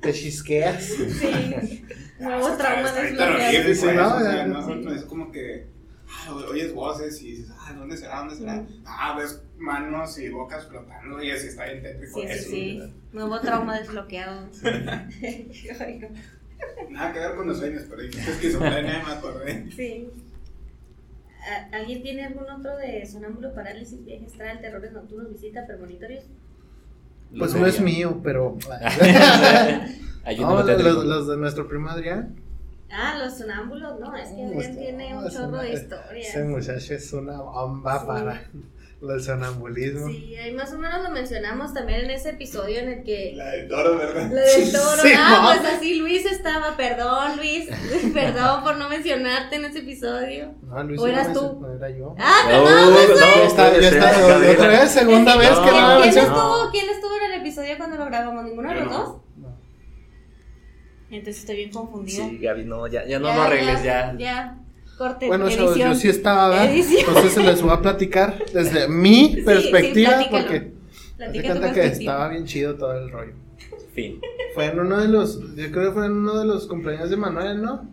Te 0.02 0.14
chisqueas. 0.14 0.84
Sí. 0.84 1.86
Nuevo 2.22 2.48
Ah, 2.48 2.58
trauma 2.58 2.88
está 2.88 3.02
desbloqueado. 3.04 3.38
terrorífico 3.38 3.74
Sí, 3.92 3.96
no, 3.96 4.16
o 4.16 4.20
sea, 4.20 4.36
ya, 4.36 4.46
no, 4.48 4.66
sí. 4.68 4.74
no, 4.84 4.94
es 4.94 5.04
como 5.06 5.32
que 5.32 5.68
ah, 6.10 6.34
oyes 6.50 6.74
voces 6.74 7.22
y 7.22 7.32
dices, 7.32 7.52
ah, 7.60 7.74
¿dónde 7.74 7.98
será? 7.98 8.20
¿Dónde 8.20 8.36
será? 8.36 8.64
Ah, 8.86 9.16
ves 9.18 9.42
manos 9.58 10.18
y 10.20 10.30
bocas 10.30 10.66
flotando 10.68 11.22
y 11.22 11.32
así 11.32 11.48
está 11.48 11.66
bien 11.66 11.82
tétrico 11.84 12.20
Sí, 12.22 12.28
sí, 12.28 12.34
eso. 12.34 12.50
sí. 12.50 12.94
Nuevo 13.14 13.40
trauma 13.42 13.80
desbloqueado. 13.80 14.48
Nada 16.90 17.14
que 17.14 17.20
ver 17.20 17.36
con 17.36 17.48
los 17.48 17.58
sueños, 17.58 17.84
pero 17.90 18.02
dijiste 18.04 18.32
esquizofrenia 18.32 19.04
me 19.06 19.14
acordé. 19.14 19.72
Sí. 19.76 20.08
¿A- 21.42 21.76
¿Alguien 21.76 22.04
tiene 22.04 22.26
algún 22.26 22.48
otro 22.50 22.78
de 22.78 23.04
sonámbulo, 23.06 23.54
parálisis, 23.56 24.06
viaje 24.06 24.26
astral, 24.26 24.62
terrores 24.62 24.92
nocturnos, 24.92 25.32
visita, 25.34 25.66
premonitorios? 25.66 26.24
Pues 27.38 27.56
no 27.56 27.66
es 27.66 27.78
de- 27.78 27.84
mío, 27.84 28.20
pero. 28.24 28.58
Ayúdame, 30.24 30.72
No, 30.74 30.78
los, 30.84 31.06
los 31.06 31.28
de 31.28 31.38
nuestro 31.38 31.68
primo 31.68 31.90
Adrián. 31.90 32.36
Ah, 32.94 33.16
los 33.18 33.38
sonámbulos, 33.38 34.00
no, 34.00 34.16
es 34.16 34.30
que 34.30 34.36
No, 34.42 34.48
Adrián 34.48 34.62
este- 34.62 34.82
tiene 34.82 35.16
un 35.16 35.22
no, 35.22 35.28
ese 35.28 35.38
chorro 35.38 35.48
no- 35.52 35.58
de 35.62 35.74
Ese 35.74 35.84
historias. 35.84 36.46
muchacho 36.48 36.94
es 36.94 37.14
una 37.14 37.38
bomba 37.42 38.00
Sí. 38.00 38.06
para 38.06 38.44
del 39.02 39.20
sonambulismo. 39.24 40.08
Sí, 40.10 40.36
ahí 40.36 40.54
más 40.54 40.72
o 40.74 40.78
menos 40.78 41.02
lo 41.02 41.10
mencionamos 41.10 41.74
también 41.74 42.02
en 42.02 42.12
ese 42.12 42.30
episodio 42.32 42.80
en 42.82 42.90
el 42.90 43.04
que 43.04 43.34
La 43.36 43.46
de 43.50 43.64
toro, 43.64 43.98
¿verdad? 43.98 44.30
Lo 44.30 44.36
del 44.36 44.72
toro. 44.72 45.02
Sí, 45.02 45.14
ah, 45.18 45.40
no. 45.56 45.60
pues 45.62 45.74
así 45.74 45.96
Luis 45.96 46.24
estaba. 46.28 46.78
Perdón, 46.78 47.38
Luis. 47.38 47.68
Perdón 48.14 48.64
por 48.64 48.76
no 48.78 48.90
mencionarte 48.90 49.56
en 49.56 49.66
ese 49.66 49.80
episodio. 49.80 50.54
No, 50.68 50.84
Luis 50.84 51.00
¿O 51.02 51.08
eras 51.08 51.30
no, 51.30 51.34
tú? 51.34 51.62
No 51.62 51.74
era 51.74 51.90
yo. 51.90 52.16
Ah, 52.20 52.42
No, 52.44 52.50
perdón, 52.64 52.94
pues, 52.94 53.10
no, 53.10 53.44
está, 53.44 53.80
ya 53.80 53.90
está, 53.90 54.20
Gabriela. 54.22 54.52
otra 54.54 54.68
vez, 54.68 54.92
segunda 54.92 55.36
vez 55.38 55.50
que 55.50 55.56
No, 55.72 55.96
no 55.96 56.02
¿Quién, 56.02 56.14
me 56.16 56.22
estuvo, 56.22 56.70
¿Quién 56.72 56.90
estuvo 56.92 57.16
en 57.26 57.32
el 57.32 57.40
episodio 57.42 57.78
cuando 57.78 57.98
lo 57.98 58.06
grabamos? 58.06 58.44
¿Ninguno 58.44 58.70
de 58.70 58.76
los 58.76 58.86
no. 58.86 58.98
dos? 59.00 59.21
Entonces 61.12 61.40
estoy 61.42 61.58
bien 61.58 61.72
confundida. 61.72 62.28
Sí, 62.30 62.38
Gaby, 62.38 62.64
no, 62.66 62.88
ya, 62.88 63.06
ya 63.06 63.20
no 63.20 63.28
lo 63.34 63.42
arregles, 63.42 63.84
ya. 63.84 64.16
Ya, 64.18 64.58
corte, 64.98 65.28
Bueno, 65.28 65.48
edición. 65.48 65.78
yo 65.78 65.96
sí 65.96 66.08
estaba, 66.10 66.50
¿verdad? 66.50 66.72
Edición. 66.74 67.04
Entonces 67.08 67.32
se 67.34 67.44
les 67.44 67.62
voy 67.62 67.72
a 67.72 67.82
platicar 67.82 68.44
desde 68.54 68.88
mi 68.88 69.34
Sí, 69.36 69.42
perspectiva, 69.42 70.20
porque 70.30 70.72
me 71.20 71.42
cuenta 71.44 71.74
que 71.74 71.86
estaba 71.86 72.30
bien 72.30 72.46
chido 72.46 72.76
todo 72.76 72.94
el 72.98 73.12
rollo. 73.12 73.34
Fin. 73.94 74.22
Fue 74.56 74.66
en 74.68 74.80
uno 74.80 75.00
de 75.02 75.10
los, 75.10 75.40
yo 75.56 75.72
creo 75.72 75.90
que 75.90 75.92
fue 75.92 76.06
en 76.06 76.14
uno 76.14 76.40
de 76.40 76.46
los 76.46 76.66
cumpleaños 76.68 77.10
de 77.10 77.18
Manuel, 77.18 77.62
¿no? 77.62 77.90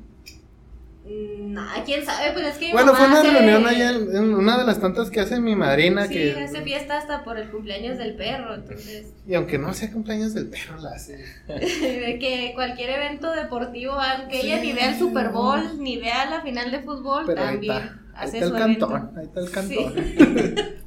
Mm, 1.08 1.38
Nah, 1.54 1.82
quién 1.84 2.04
sabe, 2.04 2.30
pero 2.34 2.46
es 2.46 2.56
que 2.58 2.66
mi 2.66 2.72
Bueno, 2.72 2.92
mamá 2.92 2.98
fue 2.98 3.08
una 3.08 3.20
hace- 3.20 3.30
reunión 3.30 3.66
allá 3.66 3.90
en, 3.90 4.34
una 4.34 4.58
de 4.58 4.64
las 4.64 4.80
tantas 4.80 5.10
que 5.10 5.20
hace 5.20 5.40
mi 5.40 5.56
madrina, 5.56 6.06
Sí, 6.06 6.14
que... 6.14 6.32
hace 6.38 6.62
fiesta 6.62 6.98
hasta 6.98 7.24
por 7.24 7.38
el 7.38 7.50
cumpleaños 7.50 7.98
del 7.98 8.14
perro, 8.14 8.54
entonces. 8.54 9.06
Y 9.26 9.34
aunque 9.34 9.58
no 9.58 9.72
sea 9.74 9.90
cumpleaños 9.90 10.34
del 10.34 10.46
perro, 10.48 10.78
la 10.80 10.90
hace. 10.90 11.16
de 11.48 12.18
que 12.20 12.52
cualquier 12.54 12.90
evento 12.90 13.32
deportivo, 13.32 13.92
aunque 13.92 14.40
ella 14.42 14.60
ni 14.60 14.72
vea 14.72 14.90
el 14.92 14.98
Super 14.98 15.30
Bowl, 15.30 15.82
ni 15.82 15.96
vea 15.98 16.28
la 16.30 16.42
final 16.42 16.70
de 16.70 16.80
fútbol, 16.80 17.24
Pero 17.26 17.40
ahí 17.40 17.46
también 17.54 17.72
está, 17.72 17.84
ahí 18.14 18.28
hace 18.28 18.38
está 18.38 18.44
el 18.44 18.50
su 18.50 18.56
evento. 18.64 18.88
cantón, 18.88 19.18
ahí 19.18 19.24
está 19.24 19.40
el 19.40 19.48
Sí. 19.48 19.52
cantón. 19.54 20.54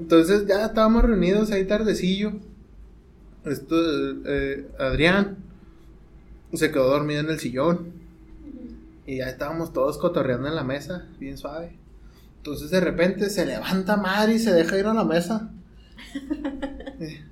Entonces 0.00 0.46
ya 0.46 0.66
estábamos 0.66 1.04
reunidos 1.04 1.50
ahí 1.52 1.64
tardecillo. 1.64 2.32
Esto, 3.44 3.76
eh, 4.26 4.66
Adrián 4.78 5.36
se 6.52 6.70
quedó 6.72 6.88
dormido 6.88 7.20
en 7.20 7.30
el 7.30 7.38
sillón. 7.38 7.92
Y 9.06 9.18
ya 9.18 9.28
estábamos 9.28 9.72
todos 9.72 9.98
cotorreando 9.98 10.48
en 10.48 10.54
la 10.56 10.64
mesa, 10.64 11.06
bien 11.18 11.38
suave. 11.38 11.76
Entonces 12.38 12.70
de 12.70 12.80
repente 12.80 13.30
se 13.30 13.46
levanta 13.46 13.96
madre 13.96 14.34
y 14.34 14.38
se 14.38 14.52
deja 14.52 14.78
ir 14.78 14.86
a 14.86 14.94
la 14.94 15.04
mesa. 15.04 15.50
Eh, 16.98 17.22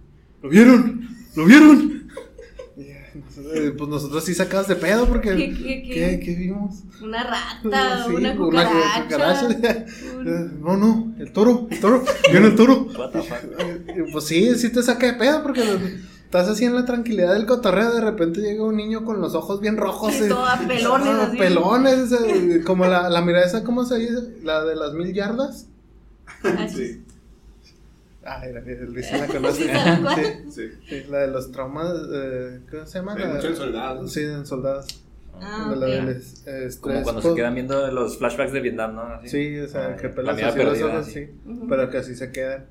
¿Lo 0.42 0.50
vieron? 0.50 1.08
¿Lo 1.36 1.46
vieron? 1.46 2.10
Eh, 2.76 3.12
nosotros- 3.14 3.72
pues 3.78 3.88
nosotros 3.90 4.24
sí 4.24 4.34
sacabas 4.34 4.68
de 4.68 4.76
pedo 4.76 5.06
porque. 5.08 5.34
¿Qué, 5.34 5.54
qué, 5.54 5.82
qué? 5.82 5.94
¿Qué, 5.94 6.20
qué 6.20 6.34
vimos? 6.34 6.82
Una 7.02 7.22
rata, 7.24 8.04
Sí, 8.06 8.14
una 8.14 8.36
cucaracha. 8.36 9.02
cucaracha. 9.04 9.46
un- 10.18 10.60
No, 10.60 10.76
no, 10.76 11.14
el 11.18 11.32
toro, 11.32 11.66
el 11.70 11.80
toro, 11.80 12.04
viene 12.30 12.48
el 12.48 12.56
toro. 12.56 12.88
What 12.98 13.10
the 13.12 13.22
fuck? 13.22 13.38
Eh, 13.58 14.04
Pues 14.12 14.24
sí, 14.26 14.54
sí 14.56 14.70
te 14.70 14.82
saca 14.82 15.06
de 15.06 15.14
pedo 15.14 15.42
porque 15.42 15.62
estás 16.36 16.48
así 16.48 16.64
en 16.64 16.74
la 16.74 16.84
tranquilidad 16.84 17.32
del 17.34 17.46
cotorreo, 17.46 17.92
de 17.94 18.00
repente 18.00 18.40
llega 18.40 18.64
un 18.64 18.76
niño 18.76 19.04
con 19.04 19.20
los 19.20 19.36
ojos 19.36 19.60
bien 19.60 19.76
rojos. 19.76 20.12
Sí, 20.14 20.24
eh, 20.24 20.66
pelones, 20.66 21.08
ah, 21.08 21.26
así. 21.28 21.36
pelones, 21.38 22.64
como 22.66 22.86
la, 22.86 23.08
la 23.08 23.20
mirada 23.22 23.46
esa, 23.46 23.62
¿cómo 23.62 23.84
se 23.84 23.98
dice? 23.98 24.34
La 24.42 24.64
de 24.64 24.74
las 24.74 24.94
mil 24.94 25.14
yardas. 25.14 25.68
Sí, 26.68 27.02
Ah, 28.26 28.42
era, 28.46 28.60
Luis 28.62 29.06
sí 29.06 29.16
la 29.18 29.26
conoce. 29.26 29.64
Sí. 29.64 29.70
Sí, 30.14 30.50
sí. 30.50 30.62
sí, 30.88 31.04
la 31.10 31.18
de 31.18 31.26
los 31.28 31.52
traumas, 31.52 31.92
eh, 32.12 32.60
¿cómo 32.70 32.86
se 32.86 32.98
llama? 32.98 33.14
De 33.14 33.20
La- 33.20 33.34
mucho 33.34 33.48
en 33.48 33.56
soldados. 33.56 34.12
Sí, 34.12 34.20
en 34.22 34.46
soldados. 34.46 34.86
Ah, 35.40 35.68
de 35.70 35.76
la 35.76 35.86
ok. 35.86 35.92
del 35.92 36.08
es- 36.16 36.42
eh, 36.46 36.68
Como 36.80 37.02
cuando 37.02 37.20
post- 37.20 37.34
se 37.34 37.36
quedan 37.36 37.54
viendo 37.54 37.86
los 37.92 38.16
flashbacks 38.18 38.52
de 38.52 38.60
Vietnam, 38.60 38.94
¿no? 38.94 39.02
Así. 39.02 39.28
Sí, 39.28 39.58
o 39.58 39.68
sea, 39.68 39.88
Ah, 39.92 39.96
que 39.96 40.08
la 40.08 40.14
pelas 40.14 40.42
así 40.42 40.58
los 40.64 40.80
ojos, 40.82 41.06
sí. 41.06 41.12
sí. 41.12 41.30
Pero 41.68 41.90
que 41.90 41.98
así 41.98 42.14
se 42.16 42.32
quedan. 42.32 42.64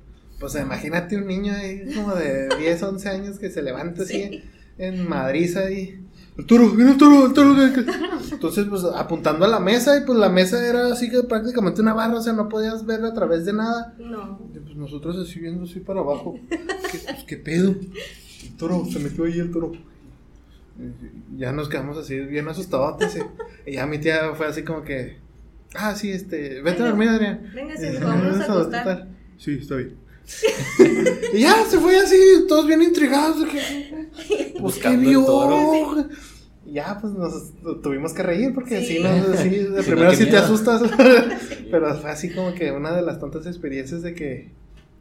Pues 0.52 0.62
imagínate 0.62 1.16
un 1.16 1.26
niño 1.26 1.54
ahí 1.54 1.90
como 1.94 2.14
de 2.14 2.48
10, 2.58 2.82
11 2.82 3.08
años 3.08 3.38
que 3.38 3.50
se 3.50 3.62
levanta 3.62 4.02
así 4.02 4.12
Sí. 4.28 4.44
en 4.76 5.08
Madrid 5.08 5.56
ahí. 5.56 6.00
El 6.36 6.44
toro, 6.46 6.64
el 6.78 6.96
toro, 6.98 7.26
el 7.26 7.32
toro. 7.32 7.54
que- 7.54 7.84
que-". 7.84 7.90
Entonces, 8.32 8.66
pues 8.68 8.82
apuntando 8.94 9.46
a 9.46 9.48
la 9.48 9.58
mesa, 9.60 9.96
y 9.96 10.02
pues 10.04 10.18
la 10.18 10.28
mesa 10.28 10.66
era 10.68 10.92
así 10.92 11.08
que 11.08 11.22
prácticamente 11.22 11.80
una 11.80 11.94
barra, 11.94 12.16
o 12.18 12.20
sea, 12.20 12.32
no 12.34 12.48
podías 12.50 12.84
ver 12.84 13.02
a 13.04 13.14
través 13.14 13.46
de 13.46 13.52
nada. 13.54 13.94
No. 13.98 14.38
Y 14.54 14.58
pues 14.58 14.76
nosotros 14.76 15.16
así 15.16 15.38
viendo 15.40 15.64
así 15.64 15.80
para 15.80 16.00
abajo. 16.00 16.38
¿Qué, 16.50 16.58
pues, 17.06 17.24
¿qué 17.26 17.36
pedo? 17.38 17.70
El 18.42 18.56
toro, 18.58 18.84
se 18.84 18.98
metió 18.98 19.24
ahí 19.24 19.38
el 19.38 19.50
toro. 19.50 19.72
Y 21.32 21.38
ya 21.38 21.52
nos 21.52 21.68
quedamos 21.70 21.96
así 21.96 22.18
bien 22.18 22.48
asustados. 22.48 22.96
Y 23.64 23.72
ya 23.74 23.86
mi 23.86 23.98
tía 23.98 24.34
fue 24.34 24.46
así 24.46 24.62
como 24.62 24.82
que. 24.82 25.16
Ah, 25.74 25.94
sí, 25.94 26.10
este. 26.10 26.60
Vete 26.60 26.82
a 26.82 26.86
dormir, 26.88 27.08
Adrián. 27.08 27.50
Venga, 27.54 27.76
sí, 27.76 27.86
vámonos 28.02 28.40
a 28.40 28.44
acostar. 28.44 29.08
Sí, 29.38 29.58
está 29.60 29.76
bien. 29.76 29.94
y 31.34 31.40
ya 31.40 31.64
se 31.66 31.78
fue 31.78 31.96
así, 31.98 32.16
todos 32.48 32.66
bien 32.66 32.82
intrigados. 32.82 33.40
de 33.40 33.46
que, 33.48 34.54
Pues 34.60 34.76
qué 34.78 34.96
vio. 34.96 35.24
toro. 35.24 36.08
Ya, 36.66 36.98
pues 37.00 37.12
nos 37.12 37.52
tuvimos 37.82 38.14
que 38.14 38.22
reír 38.22 38.54
porque 38.54 38.80
Sí. 38.80 38.96
sí, 38.96 39.02
no, 39.02 39.10
sí, 39.36 39.48
de 39.50 39.82
Sí, 39.82 39.90
primero 39.90 40.10
no, 40.10 40.16
sí 40.16 40.26
te 40.26 40.36
asustas. 40.38 40.82
Pero 41.70 41.94
fue 41.96 42.10
así 42.10 42.30
como 42.32 42.54
que 42.54 42.72
una 42.72 42.96
de 42.96 43.02
las 43.02 43.20
tantas 43.20 43.46
experiencias 43.46 44.02
de 44.02 44.14
que 44.14 44.50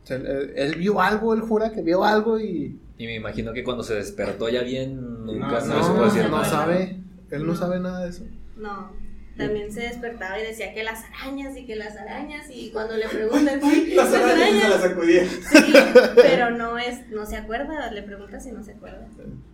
o 0.03 0.05
sea, 0.07 0.17
él, 0.17 0.51
él 0.55 0.75
vio 0.75 0.99
algo, 0.99 1.33
él 1.33 1.39
jura 1.41 1.71
que 1.71 1.81
vio 1.81 2.03
algo 2.03 2.38
y 2.39 2.77
Y 2.97 3.05
me 3.05 3.15
imagino 3.15 3.53
que 3.53 3.63
cuando 3.63 3.81
se 3.83 3.95
despertó 3.95 4.49
ya 4.49 4.62
bien, 4.62 5.25
nunca 5.25 5.62
No, 5.62 5.65
no, 5.67 5.75
no, 5.77 5.83
se 5.83 5.91
puede 5.91 6.05
decir 6.05 6.23
no 6.23 6.29
nada. 6.38 6.45
sabe, 6.49 6.97
él 7.31 7.41
no 7.45 7.53
No. 7.53 7.55
sabe 7.55 7.79
nada 7.79 8.03
de 8.03 8.09
eso. 8.09 8.23
No. 8.57 8.91
También 9.37 9.71
se 9.71 9.81
despertaba 9.81 10.39
y 10.39 10.45
decía 10.45 10.73
que 10.73 10.83
las 10.83 11.03
arañas 11.05 11.57
y 11.57 11.65
que 11.65 11.75
las 11.75 11.97
arañas 11.97 12.45
y 12.51 12.69
cuando 12.71 12.95
le 12.95 13.07
preguntan 13.07 13.59
sí, 13.71 13.93
Las 13.95 14.13
arañas 14.13 14.63
se 14.63 14.69
las 14.69 14.81
sacudía. 14.81 15.25
Sí, 15.25 15.73
pero 16.15 16.51
no 16.51 16.77
es, 16.77 17.07
no 17.09 17.25
se 17.25 17.37
acuerda, 17.37 17.91
le 17.91 18.03
preguntas 18.03 18.45
y 18.45 18.51
no 18.51 18.63
se 18.63 18.73
acuerda. 18.73 19.07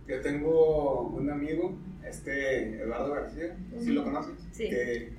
Yo 0.06 0.20
tengo 0.20 1.08
un 1.08 1.30
amigo, 1.30 1.78
este 2.04 2.82
Eduardo 2.82 3.14
García, 3.14 3.56
¿sí 3.78 3.92
lo 3.92 4.04
conoces? 4.04 4.34
Sí. 4.52 4.68
Que, 4.68 5.12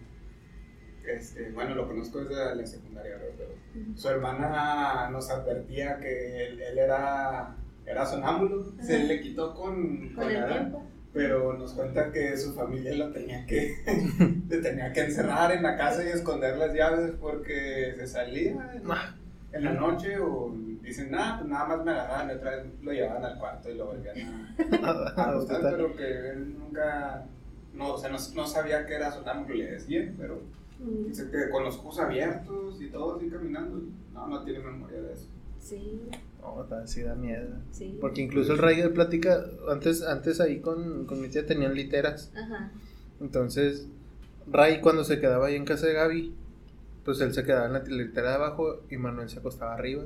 este, 1.08 1.52
bueno, 1.52 1.74
lo 1.74 1.88
conozco 1.88 2.24
desde 2.24 2.56
la 2.56 2.66
secundaria, 2.66 3.18
pero 3.38 3.56
su 3.96 4.10
hermana 4.10 5.10
nos 5.10 5.32
advertía 5.32 5.98
que 6.00 6.46
él, 6.46 6.62
él 6.62 6.78
era, 6.78 7.56
era 7.88 8.06
sonámbulo, 8.06 8.74
se 8.80 9.06
le 9.06 9.22
quitó 9.22 9.56
con, 9.56 10.10
Con 10.10 10.16
con 10.16 10.34
la 10.34 10.46
el 10.46 10.52
tiempo. 10.52 10.84
Pero 11.14 11.54
nos 11.58 11.74
cuenta 11.74 12.12
que 12.12 12.38
su 12.38 12.54
familia 12.54 12.96
lo 12.96 13.12
tenía 13.12 13.46
que, 13.46 13.76
le 14.50 14.58
tenía 14.58 14.94
que 14.94 15.02
encerrar 15.02 15.52
en 15.52 15.64
la 15.64 15.78
casa 15.78 16.04
y 16.04 16.08
esconder 16.08 16.58
las 16.58 16.74
llaves 16.74 17.14
porque 17.20 17.94
se 17.96 18.08
salía 18.08 18.52
en, 18.74 18.84
en 19.54 19.64
la 19.64 19.74
noche 19.74 20.18
o 20.20 20.54
dicen, 20.82 21.12
nada, 21.12 21.40
pues 21.40 21.50
nada 21.50 21.66
más 21.66 21.86
me 21.86 21.92
agarraban 21.92 22.30
y 22.30 22.34
otra 22.34 22.56
vez 22.58 22.66
lo 22.82 22.92
llevaban 22.92 23.26
al 23.26 23.40
cuarto 23.40 23.70
y 23.70 23.76
lo 23.76 23.88
volvían 23.88 24.18
a... 24.20 24.56
a 25.22 25.30
acostar, 25.30 25.62
pero 25.62 25.96
que 25.96 26.30
él 26.30 26.58
nunca, 26.58 27.26
no, 27.74 27.94
o 27.94 27.98
sea, 27.98 28.10
no, 28.10 28.18
no 28.36 28.48
sabía 28.48 28.86
que 28.86 28.96
era 28.96 29.12
sonámbulo, 29.12 29.56
le 29.56 29.72
decían, 29.72 30.16
pero 30.18 30.42
Mm, 30.82 31.08
dice 31.08 31.30
que 31.30 31.50
con 31.50 31.64
los 31.64 31.78
ojos 31.78 32.00
abiertos 32.00 32.82
y 32.82 32.88
todo 32.88 33.16
así 33.16 33.30
caminando, 33.30 33.82
no, 34.14 34.28
no 34.28 34.44
tiene 34.44 34.60
memoria 34.60 35.02
de 35.02 35.14
eso. 35.14 35.28
Sí, 35.60 36.02
No, 36.42 36.68
sí 36.88 37.02
da 37.02 37.16
miedo. 37.16 37.50
sí. 37.72 37.98
Porque 38.02 38.22
incluso 38.22 38.54
el 38.54 38.58
Ray 38.58 38.88
platica, 38.90 39.46
antes, 39.70 40.02
antes 40.02 40.42
ahí 40.42 40.60
con, 40.60 41.06
con 41.06 41.22
mi 41.22 41.30
tía 41.30 41.46
tenían 41.46 41.74
literas. 41.76 42.32
Ajá. 42.36 42.72
Entonces, 43.20 43.88
Ray 44.48 44.82
cuando 44.82 45.04
se 45.04 45.20
quedaba 45.20 45.48
ahí 45.48 45.56
en 45.56 45.66
casa 45.66 45.88
de 45.88 45.94
Gaby, 45.94 46.34
pues 47.06 47.22
él 47.22 47.34
se 47.34 47.44
quedaba 47.44 47.68
en 47.68 47.74
la 47.74 47.84
litera 47.84 48.30
de 48.30 48.36
abajo 48.36 48.82
y 48.90 48.98
Manuel 48.98 49.30
se 49.30 49.40
acostaba 49.40 49.74
arriba. 49.74 50.04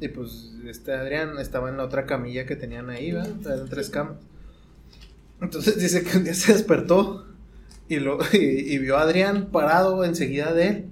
Y 0.00 0.08
pues 0.08 0.52
este 0.64 0.92
Adrián 0.92 1.38
estaba 1.38 1.68
en 1.70 1.76
la 1.76 1.84
otra 1.84 2.06
camilla 2.06 2.46
que 2.46 2.54
tenían 2.54 2.88
ahí, 2.90 3.12
¿verdad? 3.12 3.34
Eran 3.44 3.68
tres 3.68 3.90
camas. 3.90 4.18
Entonces 5.40 5.78
dice 5.80 6.04
que 6.04 6.18
un 6.18 6.24
día 6.24 6.34
se 6.34 6.52
despertó 6.52 7.26
y, 7.88 7.98
lo, 7.98 8.18
y, 8.32 8.36
y 8.36 8.78
vio 8.78 8.96
a 8.96 9.02
Adrián 9.02 9.46
parado 9.50 10.04
enseguida 10.04 10.52
de 10.52 10.68
él, 10.68 10.84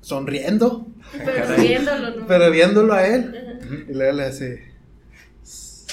sonriendo, 0.00 0.86
Pero 1.12 1.56
viéndolo, 1.56 2.16
¿no? 2.16 2.26
pero 2.26 2.50
viéndolo 2.50 2.92
a 2.94 3.06
él. 3.06 3.58
Ajá. 3.60 3.74
Y 3.88 3.94
luego 3.94 4.12
le 4.16 4.24
hace. 4.24 4.68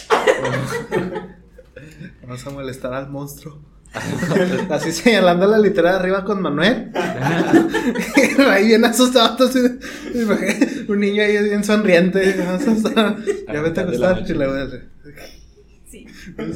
Vamos 2.21 2.45
a 2.45 2.49
molestar 2.49 2.93
al 2.93 3.09
monstruo. 3.09 3.59
Así 4.69 4.91
señalando 4.91 5.47
la 5.47 5.57
litera 5.57 5.91
de 5.91 5.95
arriba 5.99 6.25
con 6.25 6.41
Manuel. 6.41 6.91
ahí 8.49 8.67
bien 8.67 8.83
asustado. 8.83 9.49
un 10.87 10.99
niño 10.99 11.23
ahí 11.23 11.41
bien 11.43 11.63
sonriente. 11.63 12.35
Ya 13.51 13.61
vete 13.61 13.79
a 13.79 13.83
acostar. 13.83 14.23
Y 14.27 14.33
luego 14.33 14.53
hace- 14.53 14.83
Sí. 15.95 16.07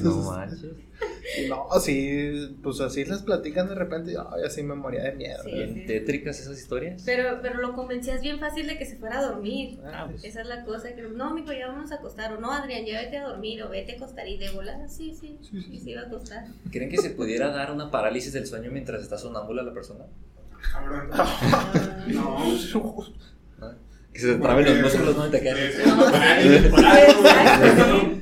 No 0.04 0.16
manches. 0.32 0.72
No, 1.48 1.68
sí, 1.80 2.58
pues 2.62 2.82
así 2.82 3.06
les 3.06 3.22
platican 3.22 3.70
de 3.70 3.76
repente. 3.76 4.12
y, 4.12 4.16
Ay, 4.16 4.44
así 4.46 4.64
me 4.64 4.74
moría 4.76 5.04
de 5.04 5.12
miedo. 5.14 5.42
Sí. 5.46 5.52
Bien 5.52 5.86
tétricas 5.86 6.40
esas 6.40 6.60
historias. 6.60 7.04
Pero, 7.06 7.40
pero 7.42 7.62
lo 7.62 7.74
convencías 7.76 8.22
bien 8.22 8.40
fácil 8.40 8.68
de 8.68 8.78
que 8.78 8.86
se 8.86 8.98
fuera 8.98 9.20
a 9.20 9.22
dormir. 9.24 9.80
Ah, 9.86 10.08
pues, 10.10 10.24
Esa 10.26 10.42
es 10.42 10.48
la 10.48 10.66
cosa, 10.66 10.94
que 10.96 11.04
no, 11.04 11.34
mijo, 11.34 11.54
ya 11.54 11.68
vamos 11.68 11.92
a 11.92 11.96
acostar, 11.96 12.34
o 12.34 12.42
no, 12.42 12.52
Adrián, 12.52 12.84
ya 12.86 13.00
vete 13.00 13.18
a 13.18 13.28
dormir, 13.30 13.62
o 13.64 13.70
vete 13.70 13.94
a 13.94 13.96
acostar, 13.96 14.28
y 14.28 14.38
de 14.38 14.50
volada, 14.50 14.90
sí, 14.90 15.14
sí, 15.18 15.38
y 15.72 15.80
se 15.80 15.92
iba 15.92 16.02
a 16.02 16.06
acostar. 16.08 16.46
¿Creen 16.72 16.90
que 16.90 16.98
se 16.98 17.12
pudiera 17.12 17.50
dar 17.52 17.72
una 17.72 17.90
parálisis 17.92 18.34
del 18.34 18.46
sueño 18.48 18.70
mientras 18.72 19.02
está 19.04 19.18
sonámbula 19.18 19.62
la 19.64 19.74
persona? 19.74 20.06
Cabrón. 20.74 21.10
Ah, 21.14 22.06
No. 22.08 22.40
¿No? 23.60 23.76
Que 24.12 24.20
se 24.20 24.34
te 24.34 24.40
traben 24.40 24.66
los 24.66 24.82
músculos, 24.82 25.16
¿no? 25.16 25.28
Y 25.28 25.32
te 25.32 25.42
quedas- 25.42 25.86
No, 27.78 28.20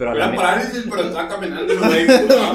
¿no? 0.06 0.06
Pero 0.06 0.10
a 0.12 0.14
la, 0.14 0.34
parálisis, 0.36 0.84
pero 0.88 1.02
está 1.08 1.28
caminando, 1.28 1.78
güey. 1.78 2.06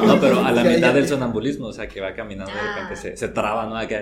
no, 0.06 0.20
pero 0.20 0.44
a 0.44 0.52
la 0.52 0.64
Ya, 0.64 0.70
mitad 0.70 0.88
ya. 0.90 0.94
del 0.94 1.08
sonambulismo, 1.08 1.68
o 1.68 1.74
sea, 1.74 1.88
que 1.88 2.02
va 2.02 2.14
caminando 2.14 2.52
de 2.52 2.60
Ah. 2.60 2.74
repente 2.76 2.96
se, 2.96 3.16
se 3.18 3.28
traba, 3.30 3.68
¿no? 3.68 3.78
Acá 3.78 4.02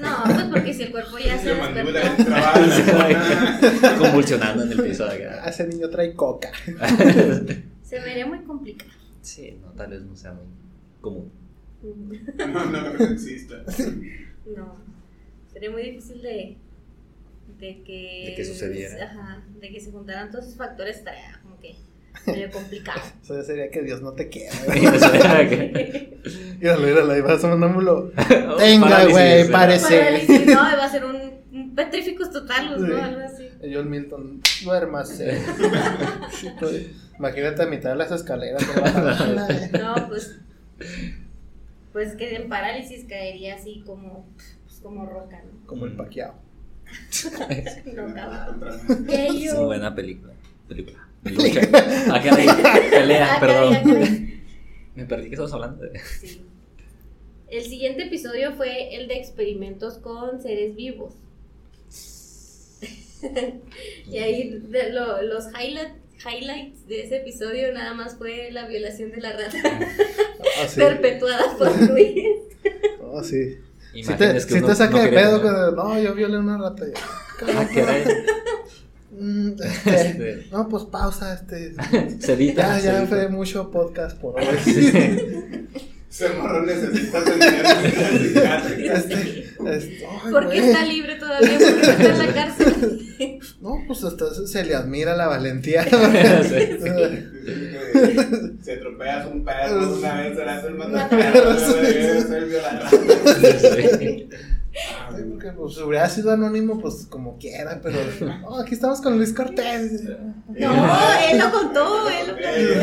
No, 0.00 0.22
pues 0.24 0.44
porque 0.50 0.74
si 0.74 0.82
el 0.84 0.90
cuerpo 0.90 1.18
ya 1.18 1.38
se 1.38 1.54
despertó. 1.54 1.90
zona. 2.90 3.60
convulsionando 3.98 4.64
en 4.64 4.72
el 4.72 4.82
piso 4.82 5.04
de 5.06 5.26
Ah, 5.26 5.38
acá. 5.40 5.50
Ese 5.50 5.66
niño 5.68 5.88
trae 5.90 6.14
coca. 6.14 6.50
Se 7.82 8.00
me 8.00 8.10
haría 8.10 8.26
muy 8.26 8.40
complicado. 8.40 8.90
Sí, 9.20 9.58
no, 9.62 9.68
tal 9.72 9.90
vez 9.90 10.02
no 10.02 10.16
sea 10.16 10.32
muy 10.32 10.46
común. 11.00 11.30
No, 11.82 12.64
no 12.66 12.92
creo 12.94 12.96
que 13.08 13.14
exista. 13.14 13.56
No, 14.56 14.76
sería 15.52 15.70
muy 15.70 15.82
difícil 15.82 16.20
de, 16.22 16.56
de 17.58 17.82
que... 17.84 18.24
De 18.30 18.34
que 18.36 18.44
sucediera. 18.44 19.04
Ajá, 19.04 19.42
de 19.60 19.70
que 19.70 19.80
se 19.80 19.90
juntaran 19.92 20.30
todos 20.30 20.46
esos 20.46 20.56
factores, 20.58 20.96
estaría 20.98 21.38
como 21.42 21.58
que 21.60 21.76
medio 22.26 22.50
complicado. 22.50 23.00
Eso 23.22 23.36
ya 23.36 23.42
sería 23.44 23.70
que 23.70 23.82
Dios 23.82 24.00
no 24.02 24.12
te 24.12 24.28
quiera. 24.28 24.54
Parálisis, 24.66 26.08
Míralo, 26.60 26.86
míralo, 26.86 27.12
ahí 27.12 27.20
va 27.20 27.38
sonámbulo. 27.38 28.12
Tenga, 28.58 29.06
güey, 29.06 29.50
parece. 29.50 30.26
No, 30.46 30.54
va 30.60 30.84
a 30.84 30.88
ser 30.88 31.04
un, 31.04 31.16
un 31.52 31.74
petrificus 31.74 32.30
totalus, 32.30 32.80
Sí. 32.80 32.86
¿no? 32.92 33.02
Algo 33.02 33.20
así. 33.20 33.48
Y 33.62 33.74
John 33.74 33.90
Milton, 33.90 34.40
duérmase. 34.64 35.40
Imagínate 37.18 37.62
a 37.62 37.66
mitad 37.66 37.90
de 37.90 37.96
las 37.96 38.12
escaleras. 38.12 38.62
No, 39.72 40.08
pues. 40.08 40.38
Pues 41.92 42.14
que 42.16 42.36
en 42.36 42.48
parálisis 42.48 43.04
caería 43.08 43.56
así 43.56 43.82
como. 43.86 44.26
Pues 44.64 44.80
como 44.80 45.04
roca, 45.06 45.42
¿no? 45.44 45.66
Como 45.66 45.86
el 45.86 45.92
paqueado. 45.96 46.34
No, 47.94 48.14
cabrón. 48.14 48.78
Contra- 48.86 49.06
¿Qué 49.06 49.26
Es 49.26 49.34
yo? 49.34 49.52
una 49.58 49.66
buena 49.66 49.94
película. 49.94 50.32
Película. 50.68 51.08
Lucha. 51.24 51.60
Ah, 52.10 52.20
caray, 52.22 52.46
Pelea, 52.90 53.34
Ah, 53.36 53.40
perdón. 53.40 54.42
Me 54.94 55.04
perdí 55.06 55.24
que 55.28 55.34
estamos 55.34 55.52
hablando 55.52 55.84
de. 55.84 55.98
Sí. 56.20 56.42
El 57.48 57.62
siguiente 57.64 58.04
episodio 58.04 58.52
fue 58.52 58.94
el 58.96 59.08
de 59.08 59.14
experimentos 59.18 59.98
con 59.98 60.40
seres 60.42 60.74
vivos. 60.74 61.14
Y 64.10 64.18
ahí 64.18 64.58
de 64.68 64.90
lo- 64.90 65.22
los 65.22 65.46
highlight- 65.52 65.94
highlights 66.26 66.88
de 66.88 67.04
ese 67.04 67.18
episodio 67.18 67.72
nada 67.72 67.94
más 67.94 68.16
fue 68.16 68.50
la 68.50 68.66
violación 68.66 69.12
de 69.12 69.18
la 69.20 69.32
rata 69.32 69.56
Ah, 70.60 70.66
sí. 70.68 70.80
perpetuada 70.80 71.56
por 71.56 71.88
Luis. 71.88 72.14
Oh, 73.00 73.22
sí. 73.22 73.58
Si 73.94 74.12
te, 74.14 74.40
si 74.40 74.60
te 74.60 74.74
saca 74.74 74.96
no 74.96 75.02
de 75.04 75.08
pedo, 75.10 75.70
no, 75.72 76.00
yo 76.00 76.14
violé 76.14 76.38
una 76.38 76.58
rata. 76.58 76.84
ya. 76.86 76.94
Ah. 77.54 77.68
Mm, 79.14 79.50
este, 79.62 79.90
Este, 79.94 80.46
no, 80.50 80.68
pues 80.68 80.84
pausa, 80.84 81.34
este. 81.34 81.74
Se 82.20 82.32
edita. 82.32 82.62
Ya, 82.62 82.78
se 82.80 82.86
ya 82.86 82.96
edita. 82.98 83.06
fue 83.08 83.28
mucho 83.28 83.70
podcast 83.70 84.18
por 84.18 84.40
hoy. 84.40 84.46
Ese 84.56 86.28
morro 86.38 86.64
necesita 86.64 87.18
atención 87.18 87.66
psiquiátrica. 88.22 88.92
Este, 88.94 89.40
este, 89.66 90.06
¿Por 90.30 90.48
qué 90.50 90.58
está 90.58 90.84
libre 90.84 91.16
todavía? 91.16 91.58
¿Por 91.58 91.80
qué 91.80 91.90
está 91.90 92.06
en 92.10 92.18
la 92.18 92.26
cárcel? 92.34 93.38
No, 93.60 93.76
pues 93.86 94.02
hasta 94.04 94.34
se 94.46 94.64
le 94.64 94.74
admira 94.74 95.14
la 95.16 95.26
valentía. 95.28 95.84
Sí. 95.84 95.90
Si 98.62 98.70
atropellas 98.70 99.26
un 99.26 99.44
perro 99.44 99.94
una 99.98 100.20
vez 100.22 100.36
serás 100.36 100.64
el 100.64 100.74
Mata 100.74 100.90
mataperro, 100.90 101.32
perros. 101.32 101.76
eres 101.76 102.30
el 102.30 102.44
violador. 102.46 102.88
Ay, 105.10 105.22
porque 105.30 105.52
pues 105.52 105.76
hubiera 105.78 106.08
sido 106.08 106.32
anónimo, 106.32 106.80
pues 106.80 107.06
como 107.08 107.36
quiera, 107.38 107.78
pero 107.82 107.98
no, 108.40 108.58
aquí 108.58 108.74
estamos 108.74 109.00
con 109.02 109.16
Luis 109.18 109.32
Cortés. 109.34 110.02
No, 110.48 110.72
él 111.30 111.38
lo 111.38 111.50
contó, 111.52 112.08
él 112.08 112.28
lo 112.28 112.36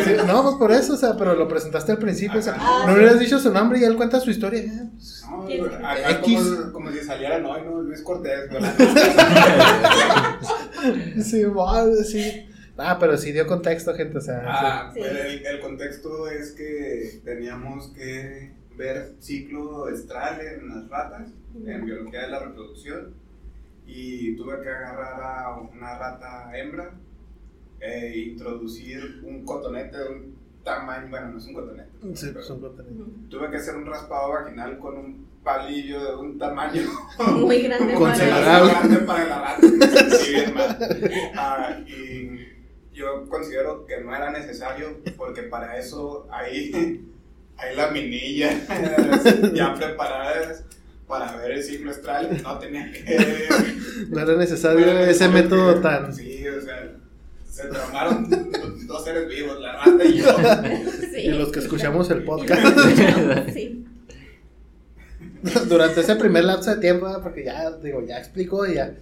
Sí, 0.04 0.16
contó. 0.18 0.34
no, 0.34 0.44
pues 0.44 0.56
por 0.56 0.72
eso, 0.72 0.94
o 0.94 0.98
sea, 0.98 1.18
pero 1.18 1.34
lo 1.36 1.48
presentaste 1.48 1.92
al 1.92 1.98
principio, 1.98 2.40
o 2.40 2.44
sea, 2.44 2.56
Ah, 2.60 2.84
no 2.86 2.94
sí. 2.94 3.00
hubieras 3.00 3.20
dicho 3.20 3.40
su 3.40 3.52
nombre 3.52 3.80
y 3.80 3.84
él 3.86 3.96
cuenta 3.96 4.20
su 4.20 4.30
historia. 4.30 4.60
eh, 4.62 4.90
pues, 5.00 5.24
No, 5.30 6.22
como, 6.22 6.74
como 6.74 6.92
si 6.92 7.00
salieran 7.00 7.46
hoy, 7.46 7.62
¿no? 7.66 7.82
Luis 7.82 8.02
Cortés, 8.02 8.50
violador. 8.50 8.76
Sí, 11.24 11.46
wow, 11.46 11.94
sí. 12.04 12.46
Ah, 12.78 12.98
pero 13.00 13.18
sí 13.18 13.32
dio 13.34 13.46
contexto, 13.46 13.94
gente, 13.94 14.18
o 14.18 14.22
sea. 14.22 14.42
Ah, 14.46 14.92
Sí. 14.94 15.00
pues 15.02 15.12
el, 15.12 15.46
el 15.46 15.60
contexto 15.60 16.28
es 16.30 16.52
que 16.52 17.22
teníamos 17.26 17.90
que 17.90 18.54
ver 18.78 19.16
ciclo 19.20 19.90
estral 19.90 20.40
en 20.40 20.70
las 20.70 20.90
ratas, 20.90 21.28
en 21.66 21.86
biología 21.86 22.22
de 22.22 22.28
la 22.30 22.40
reproducción, 22.40 23.14
y 23.86 24.36
tuve 24.36 24.62
que 24.62 24.70
agarrar 24.70 25.22
a 25.22 25.58
una 25.60 25.98
rata 25.98 26.52
hembra 26.58 26.92
e 27.80 28.20
introducir 28.32 29.22
un 29.24 29.44
cotonete 29.46 29.98
de 29.98 30.10
un 30.10 30.36
tamaño, 30.64 31.08
bueno, 31.10 31.30
no 31.30 31.38
es 31.38 31.46
un 31.46 31.54
cotonete, 31.54 31.90
Sí, 32.14 32.28
pero 32.34 32.44
son 32.44 32.60
contenidos. 32.60 33.08
tuve 33.30 33.50
que 33.50 33.58
hacer 33.58 33.76
un 33.76 33.86
raspado 33.86 34.30
vaginal 34.30 34.78
con 34.78 34.98
un 34.98 35.28
palillo 35.44 36.04
de 36.04 36.16
un 36.18 36.38
tamaño 36.38 36.82
Muy 37.38 37.62
grande 37.64 37.94
Considerable. 37.94 38.46
para 38.74 38.80
grande 38.82 38.98
para 39.06 39.26
la 39.26 39.42
rata. 39.42 39.62
Sí, 40.20 40.34
bien 40.34 40.54
mal. 40.54 40.78
Ah, 41.36 41.80
y 41.88 42.40
yo 42.94 43.26
considero 43.30 43.86
que 43.86 44.02
no 44.02 44.14
era 44.14 44.30
necesario 44.32 44.98
porque 45.18 45.44
para 45.44 45.78
eso 45.80 46.28
hay, 46.30 47.10
hay 47.58 47.76
laminillas 47.76 48.68
ya 49.56 49.74
preparadas 49.76 50.66
para 51.10 51.36
ver 51.36 51.52
el 51.52 51.64
ciclo 51.64 51.92
estral. 51.92 52.40
No 52.42 52.58
tenía 52.60 52.90
que. 52.92 53.48
No 54.10 54.20
era 54.22 54.36
necesario 54.38 54.88
ese 55.00 55.28
método 55.28 55.82
tan. 55.82 56.14
Sí, 56.16 56.48
o 56.48 56.62
sea, 56.62 56.90
se 57.50 57.68
traumaron 57.68 58.30
dos 58.88 59.04
seres 59.04 59.28
vivos, 59.28 59.60
la 59.60 59.74
rata 59.74 60.06
y 60.06 60.18
yo. 60.20 60.26
Sí. 61.12 61.22
Y 61.26 61.32
los 61.32 61.52
que 61.52 61.60
escuchamos 61.60 62.10
el 62.12 62.24
podcast 62.24 62.62
que 62.96 63.52
Sí. 63.54 63.86
durante 65.68 66.02
ese 66.02 66.16
primer 66.16 66.46
lapso 66.46 66.70
de 66.74 66.78
tiempo, 66.80 67.08
porque 67.22 67.44
ya, 67.44 67.72
digo, 67.72 68.06
ya 68.06 68.20
explicó 68.20 68.66
y 68.66 68.76
ya. 68.76 68.94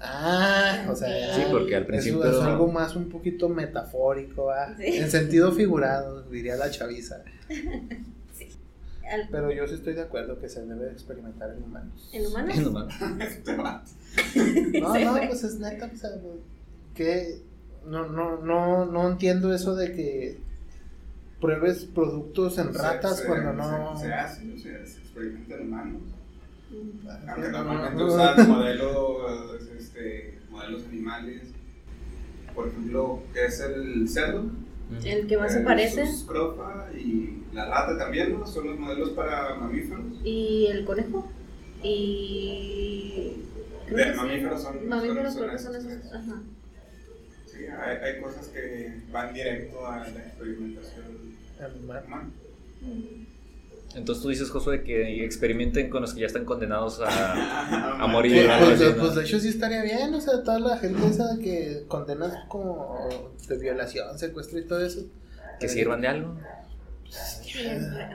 Ah, 0.00 0.86
o 0.90 0.94
sea, 0.94 1.08
ya. 1.08 1.34
Sí, 1.34 1.42
porque 1.50 1.74
al 1.76 1.82
es- 1.82 1.88
principio- 1.88 2.24
Es, 2.24 2.36
algo 2.42 2.70
más 2.70 2.94
un 2.94 3.08
poquito 3.08 3.48
metafórico. 3.48 4.52
Sí. 4.76 4.84
En 4.98 5.10
sentido 5.10 5.50
figurado, 5.52 6.22
diría 6.30 6.56
la 6.56 6.70
chaviza. 6.70 7.22
Al- 9.10 9.28
Pero 9.30 9.52
yo 9.52 9.66
sí 9.68 9.74
estoy 9.74 9.94
de 9.94 10.02
acuerdo 10.02 10.38
que 10.38 10.48
se 10.48 10.64
debe 10.64 10.90
experimentar 10.90 11.50
en 11.50 11.62
humanos. 11.62 12.08
¿En 12.12 12.26
humanos? 12.26 12.56
Este 13.20 13.56
vato. 13.56 13.90
No, 14.80 14.98
no, 14.98 15.28
pues 15.28 15.44
es 15.44 15.58
neta, 15.58 15.90
o 15.92 15.96
sea, 15.96 16.10
que 16.94 17.40
no, 17.86 18.08
no, 18.08 18.38
no, 18.42 18.86
no 18.86 19.08
entiendo 19.10 19.52
eso 19.54 19.74
de 19.74 19.92
que 19.92 20.38
pruebes 21.40 21.84
productos 21.84 22.58
en 22.58 22.72
ratas 22.72 23.18
se- 23.18 23.26
cuando 23.26 23.52
no. 23.52 23.96
Se, 23.98 24.06
se 24.06 24.12
hace, 24.14 24.52
o 24.52 24.58
sea, 24.58 24.86
se 24.86 24.98
experimenta 25.00 25.54
en 25.56 25.62
humanos. 25.68 26.02
Ah, 27.08 27.20
Aunque 27.28 27.48
no, 27.50 27.64
normalmente 27.64 28.02
no, 28.02 28.06
usan 28.14 28.48
modelos, 28.48 29.62
este, 29.78 30.38
modelos 30.50 30.84
animales. 30.86 31.42
Por 32.54 32.68
ejemplo, 32.68 33.22
¿qué 33.32 33.46
es 33.46 33.60
el 33.60 34.08
cerdo? 34.08 34.44
El 35.04 35.26
que 35.26 35.36
más 35.36 35.52
se 35.52 35.60
Eh, 35.60 35.64
parece. 35.64 36.06
su 36.06 36.18
scrofa 36.24 36.86
y 36.94 37.42
la 37.52 37.66
rata 37.66 37.96
también, 37.98 38.32
¿no? 38.38 38.46
Son 38.46 38.66
los 38.66 38.78
modelos 38.78 39.10
para 39.10 39.54
mamíferos. 39.56 40.04
Y 40.24 40.66
el 40.66 40.84
conejo. 40.84 41.30
Y. 41.82 43.36
De 43.90 44.04
sí. 44.04 44.16
mamíferos 44.16 44.62
son- 44.62 44.88
Mamíferos 44.88 45.34
son- 45.34 45.42
creo 45.42 45.52
que 45.52 45.58
son 45.58 45.72
son 45.74 45.82
esos 45.90 45.92
esos. 46.04 46.12
Ajá. 46.12 46.42
Sí, 47.46 47.58
hay, 47.66 47.96
hay 48.14 48.20
cosas 48.20 48.48
que 48.48 49.00
van 49.12 49.32
directo 49.34 49.86
a 49.86 49.98
la 49.98 50.08
experimentación 50.08 51.04
animal. 51.60 52.24
Entonces 53.94 54.22
tú 54.22 54.28
dices, 54.30 54.50
Josué, 54.50 54.82
que 54.82 55.24
experimenten 55.24 55.88
con 55.90 56.02
los 56.02 56.14
que 56.14 56.20
ya 56.20 56.26
están 56.26 56.44
condenados 56.44 57.00
a, 57.00 57.06
a 57.94 57.98
Pues, 58.00 58.10
morir. 58.12 58.46
pues, 58.58 58.80
así, 58.80 58.84
pues, 58.84 58.96
¿no? 58.96 59.10
de 59.14 59.22
hecho 59.24 59.38
sí 59.40 59.48
estaría 59.48 59.82
bien, 59.82 60.12
o 60.14 60.20
sea, 60.20 60.42
toda 60.42 60.58
la 60.58 60.76
gente 60.78 61.06
esa 61.06 61.38
que 61.42 61.84
condenas 61.88 62.34
como 62.48 63.08
de 63.48 63.58
violación, 63.58 64.18
secuestro 64.18 64.58
y 64.58 64.64
todo 64.66 64.84
eso. 64.84 65.02
Que 65.60 65.68
sirvan 65.68 66.00
de 66.00 66.08
algo. 66.08 66.36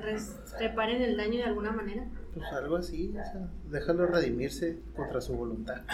Res- 0.03 0.35
reparen 0.59 1.01
el 1.01 1.15
daño 1.15 1.37
de 1.37 1.43
alguna 1.43 1.71
manera. 1.71 2.05
Pues 2.33 2.45
algo 2.51 2.75
así, 2.75 3.09
o 3.11 3.13
sea, 3.23 3.49
déjalo 3.71 4.05
redimirse 4.05 4.77
contra 4.95 5.21
su 5.21 5.33
voluntad. 5.33 5.81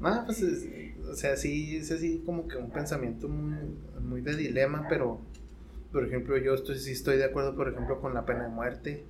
No, 0.00 0.22
pues, 0.26 0.42
es- 0.42 0.66
o 1.10 1.14
sea, 1.14 1.36
sí, 1.36 1.76
es 1.78 1.90
así 1.90 2.22
como 2.26 2.46
que 2.48 2.56
un 2.56 2.70
pensamiento 2.70 3.28
muy, 3.28 3.56
muy 4.02 4.20
de 4.20 4.36
dilema, 4.36 4.86
pero, 4.88 5.20
por 5.96 6.06
ejemplo, 6.06 6.36
yo 6.36 6.52
estoy, 6.52 6.78
sí 6.78 6.92
estoy 6.92 7.16
de 7.16 7.24
acuerdo, 7.24 7.54
por 7.56 7.68
ejemplo, 7.70 7.98
con 8.02 8.12
la 8.12 8.26
pena 8.26 8.42
de 8.42 8.48
muerte. 8.50 9.06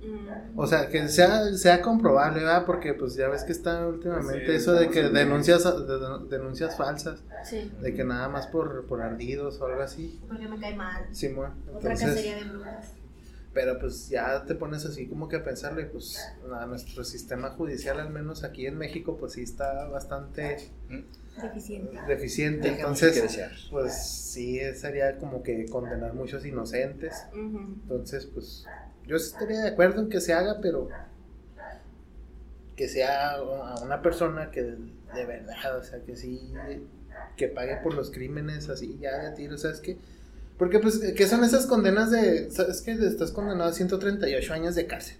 Mm. 0.00 0.56
O 0.56 0.66
sea, 0.68 0.88
que 0.88 1.08
sea, 1.08 1.52
sea 1.54 1.80
comprobable, 1.82 2.40
¿verdad? 2.40 2.64
Porque 2.64 2.94
pues 2.94 3.16
ya 3.16 3.28
ves 3.28 3.42
que 3.42 3.50
está 3.52 3.88
últimamente 3.88 4.46
Sí, 4.46 4.52
eso 4.52 4.72
de 4.74 4.88
que 4.88 5.00
en- 5.00 5.14
denuncias, 5.14 5.64
de- 5.64 6.28
denuncias 6.28 6.76
falsas, 6.76 7.24
Sí. 7.44 7.72
de 7.80 7.92
que 7.92 8.04
nada 8.04 8.28
más 8.28 8.46
por, 8.46 8.86
por 8.86 9.02
ardidos 9.02 9.60
o 9.60 9.66
algo 9.66 9.82
así. 9.82 10.20
Porque 10.28 10.46
me 10.46 10.60
cae 10.60 10.76
mal. 10.76 11.06
Simón, 11.10 11.54
Otra 11.74 11.92
entonces, 11.92 12.08
cacería 12.10 12.36
de 12.36 12.44
brujas. 12.50 12.92
pero 13.52 13.78
pues 13.80 14.08
ya 14.10 14.44
te 14.44 14.54
pones 14.54 14.84
así 14.86 15.08
como 15.08 15.28
que 15.28 15.36
a 15.36 15.42
pensarle, 15.44 15.86
pues 15.86 16.18
a 16.52 16.66
nuestro 16.66 17.02
sistema 17.02 17.50
judicial, 17.50 17.98
al 17.98 18.10
menos 18.10 18.44
aquí 18.44 18.66
en 18.66 18.76
México, 18.78 19.16
pues 19.18 19.32
sí 19.32 19.42
está 19.42 19.88
bastante 19.88 20.70
Deficiente. 21.40 21.98
deficiente. 22.06 22.68
Entonces, 22.68 23.38
pues 23.70 23.94
sí, 24.06 24.60
sería 24.74 25.18
como 25.18 25.42
que 25.42 25.66
condenar 25.66 26.14
muchos 26.14 26.44
inocentes. 26.46 27.26
Entonces, 27.34 28.26
pues 28.26 28.66
yo 29.06 29.16
estaría 29.16 29.60
de 29.60 29.68
acuerdo 29.68 30.00
en 30.00 30.08
que 30.08 30.20
se 30.20 30.32
haga, 30.32 30.60
pero 30.60 30.88
que 32.76 32.88
sea 32.88 33.32
a 33.32 33.82
una 33.82 34.02
persona 34.02 34.50
que 34.50 34.62
de, 34.62 34.76
de 35.14 35.26
verdad, 35.26 35.78
o 35.78 35.82
sea, 35.82 36.00
que 36.00 36.16
sí, 36.16 36.52
que 37.36 37.48
pague 37.48 37.76
por 37.76 37.94
los 37.94 38.10
crímenes 38.10 38.68
así, 38.68 38.98
ya 39.00 39.18
de 39.18 39.36
tiro, 39.36 39.56
¿sabes 39.58 39.80
qué? 39.80 39.96
Porque, 40.58 40.78
pues, 40.78 40.98
¿qué 41.16 41.26
son 41.26 41.42
esas 41.42 41.66
condenas 41.66 42.10
de, 42.10 42.50
sabes 42.50 42.80
que 42.82 42.92
estás 42.92 43.32
condenado 43.32 43.70
a 43.70 43.72
138 43.72 44.52
años 44.52 44.74
de 44.74 44.86
cárcel? 44.86 45.16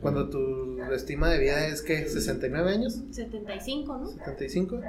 Cuando 0.00 0.30
tu 0.30 0.80
estima 0.92 1.28
de 1.28 1.38
vida 1.38 1.66
es 1.66 1.82
que 1.82 2.08
69 2.08 2.70
años, 2.70 3.00
75, 3.10 3.98
¿no? 3.98 4.08
75. 4.08 4.80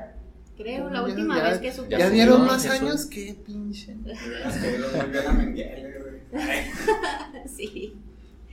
Creo, 0.61 0.89
la 0.89 0.95
Ya- 0.95 1.03
última 1.05 1.37
ya- 1.37 1.49
vez 1.51 1.59
que 1.59 1.71
supe. 1.71 1.89
¿Ya, 1.89 1.99
Ya 1.99 2.09
dieron 2.09 2.45
más 2.45 2.61
subió. 2.63 2.73
años? 2.81 3.05
¿Qué 3.05 3.33
pinche? 3.45 3.95
Que 4.03 5.19
a 5.19 5.33
güey. 5.33 6.29
Sí. 7.47 7.95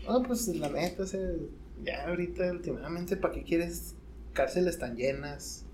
No, 0.06 0.22
pues 0.22 0.46
la 0.48 0.68
neta, 0.68 1.02
o 1.02 1.06
sea, 1.06 1.20
ya 1.82 2.06
ahorita 2.08 2.48
últimamente, 2.52 3.16
¿para 3.16 3.34
qué 3.34 3.42
quieres 3.42 3.96
cárceles 4.34 4.78
tan 4.78 4.94
llenas? 4.96 5.64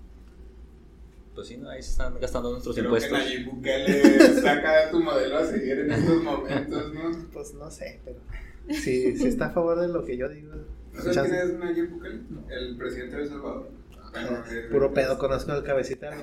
Pues 1.35 1.47
sí, 1.47 1.57
¿no? 1.57 1.69
ahí 1.69 1.81
se 1.83 1.91
están 1.91 2.19
gastando 2.19 2.51
nuestros 2.51 2.75
Creo 2.75 2.91
que 2.91 2.97
impuestos. 3.05 3.19
Nayib 3.19 3.45
Bukele 3.51 4.19
saca 4.41 4.89
tu 4.91 4.99
modelo 5.03 5.37
a 5.37 5.45
seguir 5.45 5.79
en 5.79 5.91
estos 5.91 6.23
momentos, 6.23 6.93
¿no? 6.95 7.27
Pues 7.31 7.53
no 7.53 7.69
sé, 7.69 7.99
pero 8.03 8.19
sí, 8.69 9.17
sí 9.17 9.27
está 9.27 9.47
a 9.47 9.51
favor 9.51 9.79
de 9.79 9.87
lo 9.87 10.03
que 10.03 10.17
yo 10.17 10.29
digo. 10.29 10.51
¿No 10.93 11.01
sabes 11.13 11.31
quién 11.31 11.35
es 11.35 11.53
Nayib 11.59 11.89
Bukele? 11.91 12.21
El 12.49 12.75
presidente 12.77 13.17
de 13.17 13.23
El 13.23 13.29
Salvador. 13.29 13.69
Bueno, 14.13 14.43
Puro 14.71 14.93
pedo, 14.93 15.17
conozco 15.17 15.53
el 15.53 15.63
cabecita. 15.63 16.11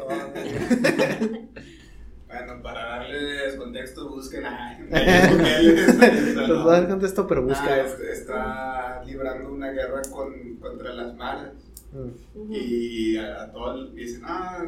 Bueno, 2.31 2.63
para 2.63 2.85
darles 2.85 3.57
contexto, 3.57 4.09
busquen 4.09 4.47
a 4.47 4.79
Les 4.79 5.99
voy 5.99 6.75
a 6.75 6.81
dar 6.81 6.89
contexto, 6.89 7.27
pero 7.27 7.43
busca. 7.43 7.75
Ah, 7.75 7.81
este, 7.81 8.13
está 8.13 9.03
librando 9.05 9.53
una 9.53 9.73
guerra 9.73 10.01
con, 10.13 10.55
contra 10.61 10.93
las 10.95 11.17
maras. 11.17 11.55
Mm. 11.93 12.53
Y 12.53 13.17
a, 13.17 13.43
a 13.43 13.51
todos 13.51 13.93
dicen, 13.97 14.23
ah, 14.25 14.65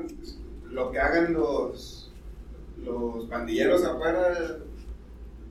lo 0.71 0.91
que 0.91 0.99
hagan 0.99 1.35
los, 1.35 2.11
los 2.83 3.27
pandilleros 3.27 3.85
afuera 3.85 4.59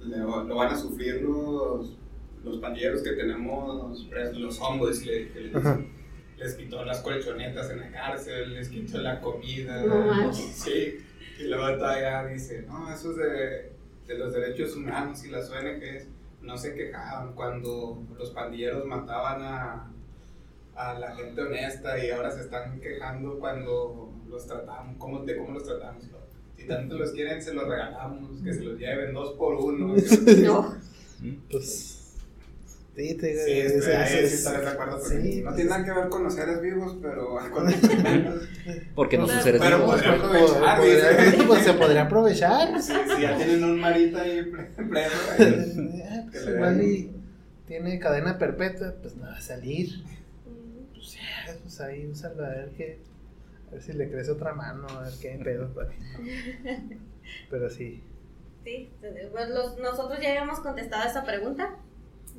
lo 0.03 0.55
van 0.55 0.73
a 0.73 0.77
sufrir 0.77 1.21
los, 1.21 1.95
los 2.43 2.57
pandilleros 2.57 3.03
que 3.03 3.11
tenemos 3.11 4.03
presos, 4.09 4.37
los 4.37 4.59
homeboys, 4.59 4.99
que 4.99 5.31
les, 5.33 5.55
Ajá. 5.55 5.79
Les 6.41 6.55
quitó 6.55 6.83
las 6.83 7.01
colchonetas 7.01 7.69
en 7.69 7.81
la 7.81 7.91
cárcel, 7.91 8.53
les 8.53 8.69
quitó 8.69 8.97
la 8.99 9.21
comida. 9.21 9.83
No 9.83 9.99
manches. 9.99 10.55
Sí, 10.55 10.97
y 11.39 11.43
luego 11.43 11.77
todavía 11.77 12.25
dice, 12.25 12.63
no, 12.63 12.91
eso 12.91 13.11
es 13.11 13.17
de, 13.17 13.71
de 14.07 14.17
los 14.17 14.33
derechos 14.33 14.75
humanos 14.75 15.23
y 15.23 15.29
las 15.29 15.49
ONGs 15.51 16.07
no 16.41 16.57
se 16.57 16.73
quejaban 16.73 17.33
cuando 17.33 18.03
los 18.17 18.31
pandilleros 18.31 18.85
mataban 18.85 19.41
a, 19.43 19.91
a 20.75 20.99
la 20.99 21.15
gente 21.15 21.41
honesta 21.41 22.03
y 22.03 22.09
ahora 22.09 22.31
se 22.31 22.41
están 22.41 22.79
quejando 22.79 23.37
cuando 23.39 24.11
los 24.27 24.47
tratamos, 24.47 24.95
cómo, 24.97 25.23
de 25.23 25.37
cómo 25.37 25.51
los 25.51 25.63
tratamos. 25.63 26.05
Si 26.57 26.67
tanto 26.67 26.97
los 26.97 27.11
quieren, 27.11 27.41
se 27.41 27.53
los 27.53 27.67
regalamos, 27.67 28.41
que 28.41 28.53
se 28.53 28.63
los 28.63 28.79
lleven 28.79 29.13
dos 29.13 29.33
por 29.33 29.55
uno. 29.55 29.95
No. 30.43 30.75
Pues. 31.51 31.90
Sí, 32.95 33.15
te 33.15 33.27
digo. 33.27 33.41
Sí, 33.45 33.51
es- 33.51 33.71
estoy, 33.71 33.93
ahí 33.93 34.19
es- 34.25 34.43
sí 34.43 34.51
de 34.51 34.67
acuerdo 34.67 34.99
sí. 35.05 35.41
No 35.41 35.53
tiene 35.55 35.69
nada 35.69 35.85
que 35.85 35.91
ver 35.91 36.09
con 36.09 36.23
los 36.25 36.33
seres 36.35 36.61
vivos, 36.61 36.97
pero 37.01 37.37
con 37.53 37.65
los 37.65 37.75
Porque 38.95 39.17
no 39.17 39.27
son 39.27 39.35
Pero- 39.37 39.43
seres 39.43 39.61
pero 39.61 39.77
vivos. 39.77 40.01
Pues, 40.01 40.51
aprovechar, 40.51 40.77
podría- 40.77 41.47
pues, 41.47 41.63
se 41.63 41.73
podría 41.73 42.01
aprovechar. 42.03 42.81
si, 42.81 42.91
si 42.93 43.21
ya 43.21 43.37
tienen 43.37 43.63
un 43.63 43.79
marita 43.79 44.21
ahí 44.21 44.43
preso. 44.89 45.15
ahí. 45.39 46.03
Ah, 46.09 46.23
pues, 46.29 46.43
Que 46.43 46.51
igual 46.51 46.81
y 46.83 47.11
tiene 47.67 47.97
cadena 47.99 48.37
perpetua, 48.37 48.93
pues 49.01 49.15
no 49.15 49.25
va 49.25 49.37
a 49.37 49.41
salir. 49.41 49.89
Pues 50.93 51.13
ya, 51.13 51.55
pues 51.63 51.79
ahí 51.81 52.05
úsalo 52.07 52.45
a 52.45 52.49
ver 52.49 52.71
qué. 52.75 52.99
A 53.69 53.75
ver 53.75 53.81
si 53.83 53.93
le 53.93 54.11
crece 54.11 54.31
otra 54.31 54.53
mano, 54.53 54.85
a 54.89 55.03
ver 55.03 55.13
qué 55.21 55.39
pedo. 55.41 55.73
pues. 55.73 55.87
Pero 57.49 57.69
sí. 57.69 58.03
Sí, 58.65 58.89
pues 58.99 59.49
los- 59.49 59.77
nosotros 59.79 60.19
ya 60.21 60.29
habíamos 60.31 60.59
contestado 60.59 61.09
esa 61.09 61.23
pregunta. 61.23 61.77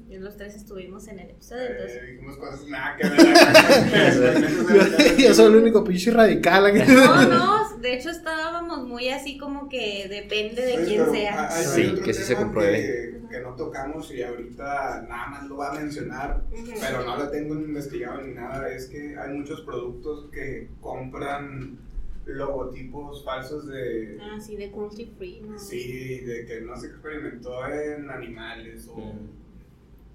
Y 0.08 0.18
los 0.18 0.36
tres 0.36 0.54
estuvimos 0.56 1.06
en 1.08 1.18
el 1.20 1.30
episodio, 1.30 1.62
entonces. 1.70 2.02
Eh, 2.02 2.06
dijimos 2.12 2.36
cosas 2.36 2.66
nada 2.66 2.96
que 2.96 3.08
ver. 3.08 3.18
Yo 5.18 5.34
soy 5.34 5.46
el 5.52 5.56
único 5.56 5.82
pinche 5.84 6.10
radical 6.10 6.66
aquí. 6.66 6.80
No, 6.92 7.22
no, 7.28 7.78
de 7.78 7.94
hecho 7.94 8.10
estábamos 8.10 8.86
muy 8.86 9.08
así 9.08 9.38
como 9.38 9.68
que 9.68 10.06
depende 10.08 10.62
de 10.62 10.74
Pues, 10.74 10.88
quién 10.88 11.10
sea. 11.10 11.48
hay- 11.48 11.64
Sí, 11.64 11.94
que 12.04 12.12
sí 12.12 12.22
se 12.24 12.36
compruebe. 12.36 12.78
Que, 12.78 13.12
que 13.36 13.40
no 13.40 13.54
tocamos 13.54 14.12
y 14.12 14.22
ahorita 14.22 15.06
nada 15.08 15.26
más 15.28 15.48
lo 15.48 15.56
va 15.56 15.70
a 15.70 15.74
mencionar, 15.80 16.42
pero 16.80 17.04
no 17.06 17.16
lo 17.16 17.30
tengo 17.30 17.54
ni 17.54 17.64
investigado 17.64 18.20
ni 18.20 18.34
nada. 18.34 18.68
Es 18.70 18.86
que 18.88 19.16
hay 19.16 19.32
muchos 19.32 19.62
productos 19.62 20.26
que 20.30 20.68
compran 20.82 21.78
logotipos 22.26 23.24
falsos 23.24 23.66
de. 23.66 24.18
Ah, 24.20 24.38
sí, 24.40 24.56
de 24.56 24.70
cruelty 24.70 25.06
free, 25.16 25.40
¿no? 25.40 25.58
Sí, 25.58 26.20
de 26.20 26.44
que 26.44 26.60
no 26.60 26.76
se 26.78 26.88
experimentó 26.88 27.66
en 27.66 28.10
animales 28.10 28.86
o 28.88 28.96
Mm. 28.96 29.41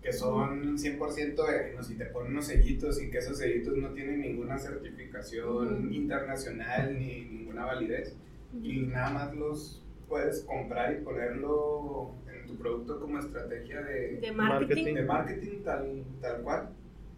Que 0.08 0.14
son 0.14 0.78
100% 0.78 1.36
veganos 1.36 1.92
y 1.92 1.96
te 1.96 2.06
ponen 2.06 2.32
unos 2.32 2.46
sellitos 2.46 3.04
y 3.04 3.12
que 3.12 3.18
esos 3.18 3.40
sellitos 3.40 3.76
no 3.76 3.90
tienen 3.90 4.22
ninguna 4.22 4.58
certificación 4.58 5.92
internacional 5.92 6.98
ni 6.98 7.26
ninguna 7.26 7.66
validez 7.66 8.16
y 8.64 8.84
nada 8.84 9.10
más 9.10 9.36
los 9.36 9.84
puedes 10.08 10.44
comprar 10.44 10.94
y 10.94 11.04
ponerlo 11.04 12.12
en 12.34 12.48
tu 12.48 12.56
producto 12.56 13.02
como 13.02 13.20
estrategia 13.20 13.82
de, 13.82 14.22
De 14.22 14.32
marketing. 14.32 14.94
de 14.94 15.04
marketing 15.04 15.64
tal, 15.66 16.04
tal 16.22 16.42
cual. 16.42 16.70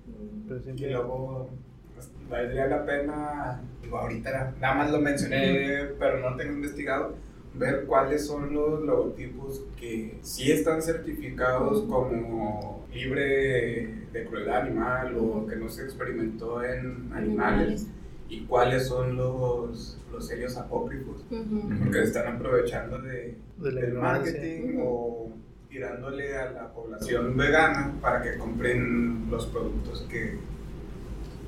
Mm. 0.08 0.48
Pero 0.48 0.62
y 0.76 0.90
luego 0.92 1.50
pues, 1.94 2.12
valdría 2.28 2.66
la 2.66 2.86
pena 2.88 3.62
digo 3.84 4.00
ahorita 4.00 4.56
nada 4.60 4.74
más 4.74 4.92
lo 4.92 5.00
mencioné 5.00 5.92
pero 6.00 6.28
no 6.28 6.36
tengo 6.36 6.54
investigado 6.54 7.14
ver 7.56 7.86
cuáles 7.86 8.26
son 8.28 8.54
los 8.54 8.82
logotipos 8.84 9.64
que 9.80 10.18
sí 10.22 10.52
están 10.52 10.82
certificados 10.82 11.82
como 11.84 12.86
libre 12.94 13.88
de 14.14 14.26
crueldad 14.26 14.62
animal 14.62 15.16
o 15.20 15.46
que 15.48 15.56
no 15.56 15.68
se 15.70 15.84
experimentó 15.84 16.64
en 16.64 17.12
animales 17.14 17.88
y 18.30 18.42
cuáles 18.42 18.88
son 18.88 19.16
los, 19.18 20.00
los 20.12 20.28
sellos 20.28 20.56
apócrifos. 20.58 21.26
Ujú. 21.32 21.70
porque 21.84 22.04
están 22.04 22.36
aprovechando 22.36 23.02
de, 23.02 23.36
De 23.58 23.72
del 23.72 23.94
marketing 23.94 24.78
o 24.82 25.32
tirándole 25.70 26.36
a 26.38 26.52
la 26.52 26.74
población 26.74 27.36
vegana 27.38 27.94
para 28.02 28.22
que 28.22 28.38
compren 28.38 29.28
los 29.30 29.46
productos 29.48 30.02
que 30.10 30.38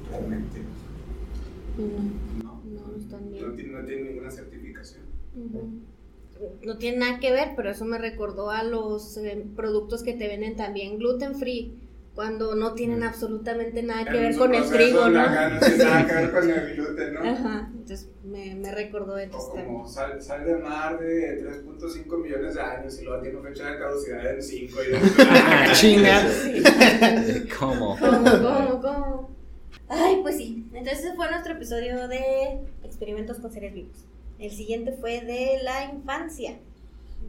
realmente 0.09 0.61
No, 1.77 1.85
no, 2.43 2.61
no, 2.63 2.87
no 2.91 2.97
están 2.97 3.25
no, 3.25 3.31
bien. 3.31 3.55
tienen, 3.55 3.73
no 3.81 3.85
tienen 3.85 4.05
ninguna 4.09 4.31
certificación. 4.31 5.01
No 6.63 6.77
tiene 6.77 6.97
nada 6.97 7.19
que 7.19 7.31
ver, 7.31 7.49
pero 7.55 7.69
eso 7.71 7.85
me 7.85 7.97
recordó 7.97 8.49
a 8.49 8.63
los 8.63 9.17
eh, 9.17 9.45
productos 9.55 10.03
que 10.03 10.13
te 10.13 10.27
venden 10.27 10.55
también 10.55 10.97
gluten 10.97 11.35
free, 11.35 11.73
cuando 12.15 12.55
no 12.55 12.73
tienen 12.73 12.99
Mm. 12.99 13.03
absolutamente 13.03 13.83
nada 13.83 14.09
que 14.09 14.19
ver 14.19 14.35
con 14.35 14.53
el 14.53 14.63
trigo, 14.69 15.07
¿no? 15.09 15.21
No 15.29 15.59
tiene 15.59 15.77
nada 15.85 16.05
que 16.07 16.13
ver 16.13 16.31
con 16.33 16.49
el 16.49 16.75
gluten, 16.75 17.13
¿no? 17.13 17.19
Ajá, 17.29 17.69
entonces 17.71 18.09
me, 18.23 18.55
me 18.55 18.71
recordó 18.73 19.15
de 19.15 19.27
O 19.33 19.49
como 19.49 19.87
sal, 19.87 20.21
sal 20.21 20.43
de 20.45 20.55
mar 20.57 20.99
de 20.99 21.41
3.5 21.41 22.17
millones 22.21 22.55
de 22.55 22.61
años 22.61 22.99
y 22.99 23.05
luego 23.05 23.21
tiene 23.21 23.39
fecha 23.41 23.71
de 23.71 23.79
caducidad 23.79 24.33
en 24.33 24.41
5 24.43 24.79
y 24.83 24.95
Ah, 25.29 25.71
chinga. 25.73 26.27
¿Cómo? 27.59 27.97
¿Cómo, 27.97 28.23
cómo, 28.23 28.81
cómo? 28.81 29.29
Ay, 29.87 30.19
pues 30.21 30.37
sí. 30.37 30.65
Entonces 30.73 31.05
ese 31.05 31.15
fue 31.15 31.29
nuestro 31.29 31.53
episodio 31.53 32.07
de 32.07 32.59
experimentos 32.83 33.37
con 33.39 33.51
seres 33.51 33.73
vivos. 33.73 34.05
El 34.41 34.49
siguiente 34.49 34.91
fue 34.99 35.21
de 35.21 35.59
la 35.63 35.85
infancia. 35.85 36.57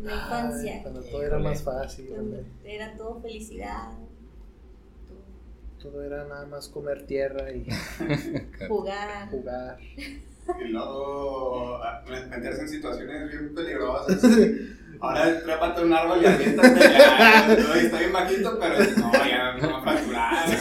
La 0.03 0.15
infancia. 0.15 0.77
Ay, 0.77 0.83
Cuando 0.83 1.03
todo 1.03 1.23
era 1.23 1.39
más 1.39 1.63
fácil. 1.63 2.09
Hombre. 2.19 2.45
era 2.65 2.97
todo 2.97 3.21
felicidad. 3.21 3.91
Todo 5.81 6.03
era 6.03 6.25
nada 6.25 6.47
más 6.47 6.69
comer 6.69 7.05
tierra 7.07 7.53
y 7.53 7.67
Jugar. 8.69 9.29
jugar. 9.31 9.79
Y 10.65 10.69
luego 10.69 11.77
ah, 11.85 12.03
meterse 12.31 12.63
en 12.63 12.69
situaciones 12.69 13.31
bien 13.31 13.55
peligrosas. 13.55 14.23
Ahora 15.01 15.43
trépate 15.43 15.83
un 15.83 15.93
árbol 15.93 16.23
y 16.23 16.27
aviéntate 16.27 16.81
ya. 16.81 17.47
no, 17.59 17.75
Está 17.75 17.99
bien 17.99 18.13
bajito, 18.13 18.59
pero 18.59 18.79
no, 18.79 19.13
ya 19.13 19.57
me 19.61 19.67
va 19.67 19.79
a 19.79 19.83
fracturar. 19.83 20.59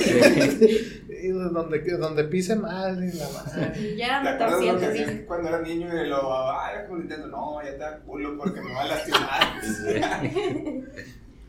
Y 1.21 1.27
donde, 1.29 1.79
donde 1.97 2.23
pise 2.25 2.55
mal 2.55 3.03
y 3.03 3.11
la 3.17 3.29
madre. 3.29 3.95
Ya 3.97 4.17
¿Te 4.19 4.23
me 4.23 4.29
acuerdas 4.29 4.65
lo 4.73 4.79
que 4.79 4.85
hacías 4.87 5.11
cuando 5.27 5.49
eras 5.49 5.61
niño 5.61 6.03
y 6.03 6.07
lo, 6.09 6.33
ay, 6.59 6.85
como 6.87 6.99
Nintendo, 6.99 7.27
no, 7.27 7.61
ya 7.63 7.71
te 7.71 7.77
da 7.77 7.99
culo 7.99 8.37
porque 8.37 8.61
me 8.61 8.73
va 8.73 8.81
a 8.81 8.87
lastimar. 8.87 9.61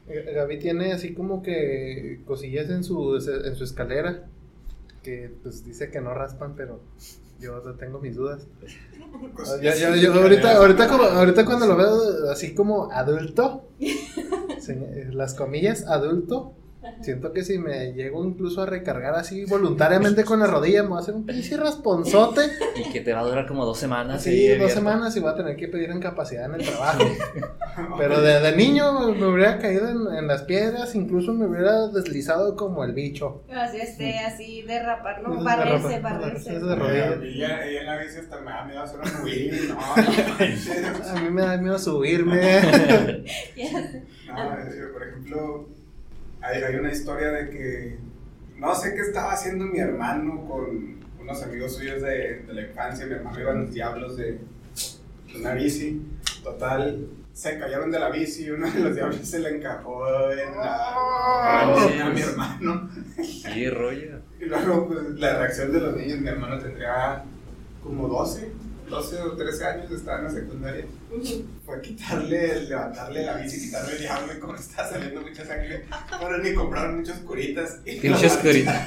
Gaby 0.35 0.59
tiene 0.59 0.93
así 0.93 1.15
como 1.15 1.43
que 1.43 2.21
cosillas 2.27 2.69
en 2.71 2.85
su, 2.85 3.17
en 3.17 3.55
su 3.57 3.65
escalera 3.65 4.25
que 5.03 5.33
pues 5.43 5.65
dice 5.65 5.91
que 5.91 6.01
no 6.01 6.13
raspan, 6.15 6.55
pero 6.57 6.81
yo 7.41 7.61
tengo 7.79 7.99
mis 7.99 8.15
dudas. 8.17 8.47
Ya- 9.61 9.75
ya- 9.75 9.97
yo 9.97 10.13
ahorita, 10.15 10.57
ahorita, 10.59 10.87
como- 10.89 11.05
ahorita 11.05 11.45
cuando 11.45 11.67
lo 11.67 11.77
veo 11.77 12.31
así 12.31 12.55
como 12.55 12.91
adulto, 12.93 13.69
las 15.13 15.35
comillas 15.35 15.87
adulto, 15.89 16.55
siento 17.01 17.33
que 17.33 17.45
si 17.45 17.59
me 17.59 17.93
llego 17.93 18.25
incluso 18.25 18.63
a 18.63 18.67
recargar 18.67 19.15
así 19.15 19.45
voluntariamente 19.45 20.25
con 20.25 20.41
la 20.41 20.47
rodilla, 20.47 20.83
me 20.83 20.91
voy 20.91 20.99
a 20.99 21.01
hacer 21.01 21.15
un 21.15 21.27
pinche 21.27 21.57
rasponzote. 21.57 22.43
Y 22.75 22.91
que 22.91 23.01
te 23.03 23.13
va 23.13 23.21
a 23.21 23.25
durar 23.25 23.47
como 23.47 23.67
dos 23.67 23.79
semanas. 23.79 24.27
Ahí 24.27 24.47
dos 24.47 24.55
abierto. 24.57 24.75
semanas 24.75 25.15
y 25.17 25.21
voy 25.21 25.31
a 25.31 25.35
tener 25.35 25.57
que 25.57 25.69
pedir 25.69 25.91
incapacidad 25.91 26.47
en 26.47 26.61
el 26.61 26.67
trabajo. 26.67 27.05
Pero 27.99 28.21
de, 28.23 28.41
de 28.41 28.57
niño 28.57 29.13
me 29.15 29.27
hubiera 29.27 29.59
caído 29.59 29.89
en, 29.89 30.17
en 30.17 30.27
las 30.27 30.43
piedras, 30.43 30.95
incluso 30.95 31.35
me 31.35 31.47
hubiera 31.47 31.89
deslizado 31.89 32.57
como 32.57 32.83
el 32.85 32.93
bicho. 32.93 33.43
Así, 33.55 33.79
este, 33.79 34.19
así 34.21 34.63
derrapar, 34.63 35.23
¿no? 35.23 35.43
Barrerse, 35.43 36.01
barrerse 36.01 36.53
barrerse. 36.53 36.67
de 36.67 36.75
rodillas. 36.75 37.23
Y 37.23 37.29
ella, 37.45 37.67
ella 37.67 37.81
en 37.81 37.87
la 37.87 37.99
bici 37.99 38.19
hasta 38.19 38.41
me 38.41 38.51
da 38.51 38.65
miedo 38.65 38.83
hacer 38.83 39.01
un 39.01 39.25
wheel, 39.25 39.69
no, 39.69 41.11
A 41.11 41.21
mí 41.21 41.31
me 41.31 41.43
da 41.43 41.57
miedo 41.59 41.79
subirme. 41.79 42.41
Ya. 43.57 43.81
No, 44.33 44.93
por 44.93 45.03
ejemplo, 45.07 45.69
hay, 46.43 46.63
hay 46.63 46.75
una 46.77 46.93
historia 46.93 47.31
de 47.31 47.51
que 47.51 47.99
no 48.59 48.75
sé 48.75 48.95
qué 48.95 49.01
estaba 49.01 49.33
haciendo 49.33 49.65
mi 49.65 49.79
hermano 49.79 50.47
con 50.47 50.97
unos 51.21 51.43
amigos 51.43 51.75
suyos 51.77 52.03
de, 52.03 52.43
de 52.47 52.53
la 52.53 52.63
infancia. 52.63 53.07
Mi 53.07 53.13
hermano 53.15 53.41
iba 53.41 53.53
en 53.53 53.61
los 53.63 53.73
diablos 53.73 54.17
de, 54.17 54.33
de 54.33 55.41
una 55.41 55.55
bici. 55.55 56.03
Total, 56.43 57.07
se 57.33 57.59
cayeron 57.59 57.91
de 57.91 57.99
la 58.01 58.11
bici 58.11 58.45
y 58.45 58.51
uno 58.51 58.71
de 58.71 58.81
los 58.81 58.95
diablos 58.95 59.17
se 59.23 59.39
le 59.39 59.57
encajó 59.57 60.31
en 60.33 60.57
la 60.57 60.95
Oh. 60.95 61.79
a 61.79 62.11
mi 62.11 62.21
hermano. 62.21 62.91
Qué 63.55 63.71
rollo. 63.71 64.19
Y 64.41 64.45
luego, 64.47 64.89
pues, 64.89 64.99
la 65.19 65.39
reacción 65.39 65.73
de 65.73 65.81
los 65.81 65.97
niños, 65.97 66.21
mi 66.21 66.29
hermano 66.29 66.59
tendría 66.59 67.25
como 67.83 68.09
12, 68.09 68.51
12 68.89 69.21
o 69.23 69.33
13 69.37 69.65
años, 69.65 69.91
estaba 69.91 70.19
en 70.19 70.25
la 70.25 70.31
secundaria. 70.31 70.85
Fue 71.65 71.81
quitarle, 71.81 72.63
levantarle 72.63 73.25
la 73.25 73.37
bici, 73.39 73.61
quitarle 73.67 73.93
el 73.93 73.99
diablo 74.01 74.33
y 74.35 74.39
como 74.41 74.55
estaba 74.57 74.89
saliendo 74.89 75.21
mucha 75.23 75.45
sangre, 75.47 75.85
fueron 76.19 76.47
y 76.47 76.55
compraron 76.55 76.99
muchas 76.99 77.19
curitas. 77.21 77.79
Pinches 77.85 78.35
lo- 78.37 78.41
curitas. 78.43 78.87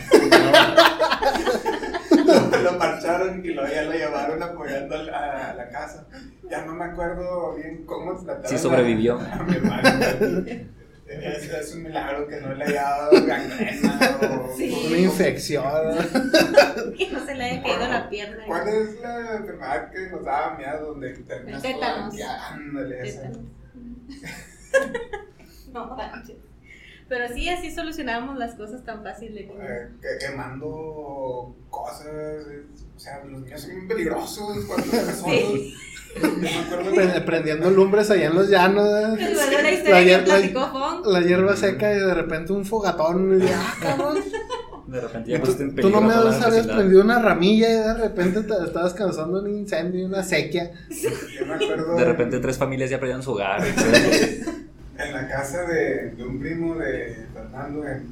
lo 2.63 2.77
parcharon 2.77 3.43
y 3.45 3.49
luego 3.49 3.69
ya 3.73 3.83
lo 3.83 3.91
llevaron 3.91 4.41
apoyando 4.43 4.95
a 4.95 5.03
la, 5.03 5.49
a 5.51 5.53
la 5.55 5.69
casa. 5.69 6.05
Ya 6.49 6.65
no 6.65 6.73
me 6.75 6.85
acuerdo 6.85 7.55
bien 7.55 7.83
cómo 7.85 8.13
trataron. 8.23 8.49
Sí 8.49 8.57
sobrevivió. 8.57 9.17
A, 9.19 9.33
a 9.33 9.43
mi 9.43 9.55
hermano. 9.55 9.89
Es, 11.07 11.43
es 11.51 11.75
un 11.75 11.83
milagro 11.83 12.27
que 12.27 12.41
no 12.41 12.53
le 12.55 12.63
haya 12.65 12.81
dado 12.81 13.25
gangrena 13.25 14.19
o. 14.21 14.53
Sí. 14.57 14.85
Una 14.87 14.97
infección. 14.97 15.63
Que 16.97 17.11
no 17.11 17.25
se 17.25 17.35
le 17.35 17.43
haya 17.43 17.61
caído 17.63 17.87
la 17.87 18.09
pierna. 18.09 18.43
¿Cuál 18.47 18.67
es 18.69 18.99
la 19.01 19.35
enfermedad 19.35 19.91
que 19.91 20.09
nos 20.09 20.23
daba 20.23 20.57
miedo 20.57 20.87
donde 20.87 21.13
terminas 21.13 21.63
El 21.63 21.73
tétanos. 21.73 22.09
todo 22.09 22.17
ya, 22.17 22.47
Ándale, 22.49 23.07
esa. 23.07 23.21
Tétanos. 23.21 23.39
No 25.73 25.95
manches. 25.95 26.37
Pero 27.07 27.27
sí, 27.33 27.47
así 27.49 27.69
solucionábamos 27.69 28.37
las 28.37 28.55
cosas 28.55 28.83
tan 28.83 29.03
fácil 29.03 29.35
de. 29.35 29.41
Eh, 29.41 29.89
que- 30.01 30.25
quemando 30.25 31.55
cosas, 31.69 32.07
o 32.95 32.99
sea, 32.99 33.23
los 33.25 33.41
niños 33.41 33.61
son 33.61 33.87
peligrosos 33.87 34.65
cuando 34.65 34.85
están 34.85 35.15
solos. 35.15 35.59
Pre- 36.19 37.21
Prendiendo 37.21 37.69
lumbres 37.69 38.09
allá 38.11 38.27
en 38.27 38.35
los 38.35 38.49
llanos. 38.49 38.87
¿eh? 39.19 39.33
La 39.85 40.01
hier- 40.01 41.27
hierba 41.27 41.55
seca 41.55 41.93
y 41.93 41.97
de 41.99 42.13
repente 42.13 42.53
un 42.53 42.65
fogatón. 42.65 43.41
Y, 43.41 43.45
ah, 43.47 43.73
cabrón. 43.81 44.17
De 44.87 45.01
repente 45.01 45.31
ya 45.31 45.37
tú, 45.37 45.41
pusiste 45.45 45.63
en 45.63 45.75
tú 45.75 45.89
no 45.89 45.99
me 45.99 46.13
habías 46.13 46.45
vecindad. 46.51 46.75
prendido 46.75 47.03
una 47.03 47.19
ramilla 47.19 47.69
y 47.69 47.73
de 47.73 47.93
repente 47.95 48.41
te 48.43 48.53
estabas 48.65 48.93
causando 48.93 49.41
un 49.41 49.49
incendio 49.49 50.01
y 50.01 50.03
una 50.03 50.21
sequía. 50.23 50.71
yo 50.89 51.45
me 51.47 51.55
acuerdo 51.55 51.95
De 51.95 52.05
repente 52.05 52.39
tres 52.39 52.57
familias 52.57 52.91
ya 52.91 52.99
perdieron 52.99 53.23
su 53.23 53.31
hogar. 53.31 53.63
en 54.97 55.13
la 55.13 55.27
casa 55.27 55.63
de, 55.63 56.11
de 56.11 56.23
un 56.23 56.39
primo 56.39 56.75
de 56.75 57.25
Fernando, 57.33 57.83
en, 57.85 58.07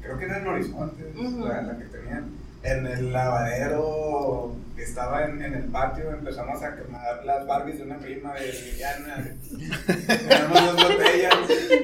creo 0.00 0.16
que 0.16 0.24
era 0.24 0.38
en 0.38 0.46
Horizonte, 0.46 1.02
la 1.14 1.76
que 1.78 1.84
tenían, 1.86 2.24
en 2.64 2.86
el 2.86 3.12
lavadero 3.12 4.56
que 4.74 4.82
estaba 4.82 5.24
en, 5.26 5.40
en 5.42 5.54
el 5.54 5.64
patio, 5.64 6.10
empezamos 6.10 6.62
a 6.62 6.74
quemar 6.74 7.24
las 7.24 7.46
Barbies 7.46 7.78
de 7.78 7.84
una 7.84 7.98
prima 7.98 8.34
de 8.34 8.52
Liliana. 8.52 9.36
Tenemos 9.86 10.76
dos 10.76 10.88
botellas. 10.88 11.34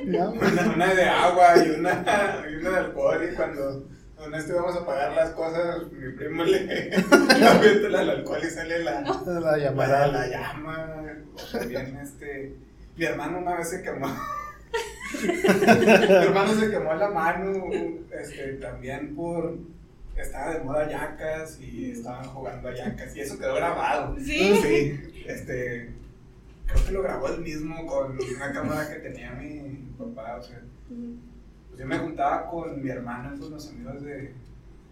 Una, 0.07 0.73
una 0.75 0.95
de 0.95 1.05
agua 1.05 1.65
y 1.65 1.71
una, 1.71 2.45
y 2.51 2.55
una 2.57 2.71
de 2.71 2.77
alcohol 2.79 3.29
y 3.31 3.35
cuando 3.37 3.85
con 4.17 4.35
esto 4.35 4.69
a 4.69 4.87
pagar 4.87 5.13
las 5.13 5.31
cosas, 5.31 5.91
mi 5.93 6.13
primo 6.13 6.45
le 6.45 6.61
le 6.65 7.47
avienta 7.47 7.87
el 7.89 8.11
alcohol 8.11 8.41
y 8.43 8.51
sale 8.51 8.85
la, 8.85 9.01
La 9.01 9.41
la, 9.41 9.57
llamada. 9.57 10.07
la 10.09 10.27
llama. 10.27 11.15
O 11.35 11.59
también 11.59 11.97
este, 12.03 12.55
mi 12.97 13.05
hermano 13.05 13.39
una 13.39 13.57
vez 13.57 13.71
se 13.71 13.83
quemó. 13.83 14.09
mi 15.23 16.13
hermano 16.13 16.55
se 16.55 16.71
quemó 16.71 16.95
la 16.95 17.09
mano 17.09 17.65
este, 18.13 18.55
también 18.55 19.15
por... 19.15 19.57
Estaba 20.17 20.55
de 20.55 20.65
moda 20.65 20.89
yacas 20.89 21.59
y 21.61 21.93
estaban 21.93 22.25
jugando 22.25 22.69
a 22.69 22.75
yacas 22.75 23.17
y 23.17 23.21
eso 23.21 23.39
quedó 23.39 23.55
grabado. 23.55 24.17
Sí. 24.19 24.55
Sí, 24.63 25.25
este, 25.27 25.91
creo 26.67 26.87
que 26.87 26.93
lo 26.93 27.03
grabó 27.03 27.29
él 27.29 27.41
mismo 27.41 27.87
con 27.87 28.19
una 28.37 28.53
cámara 28.53 28.89
que 28.89 29.01
tenía 29.01 29.33
mi 29.33 29.89
papá, 29.99 30.37
o 30.37 30.43
sea, 30.43 30.61
pues 31.69 31.81
yo 31.81 31.87
me 31.87 31.99
juntaba 31.99 32.47
con 32.51 32.83
mi 32.83 32.91
hermano, 32.91 33.39
con 33.39 33.51
los 33.51 33.69
amigos 33.71 34.03
de, 34.03 34.35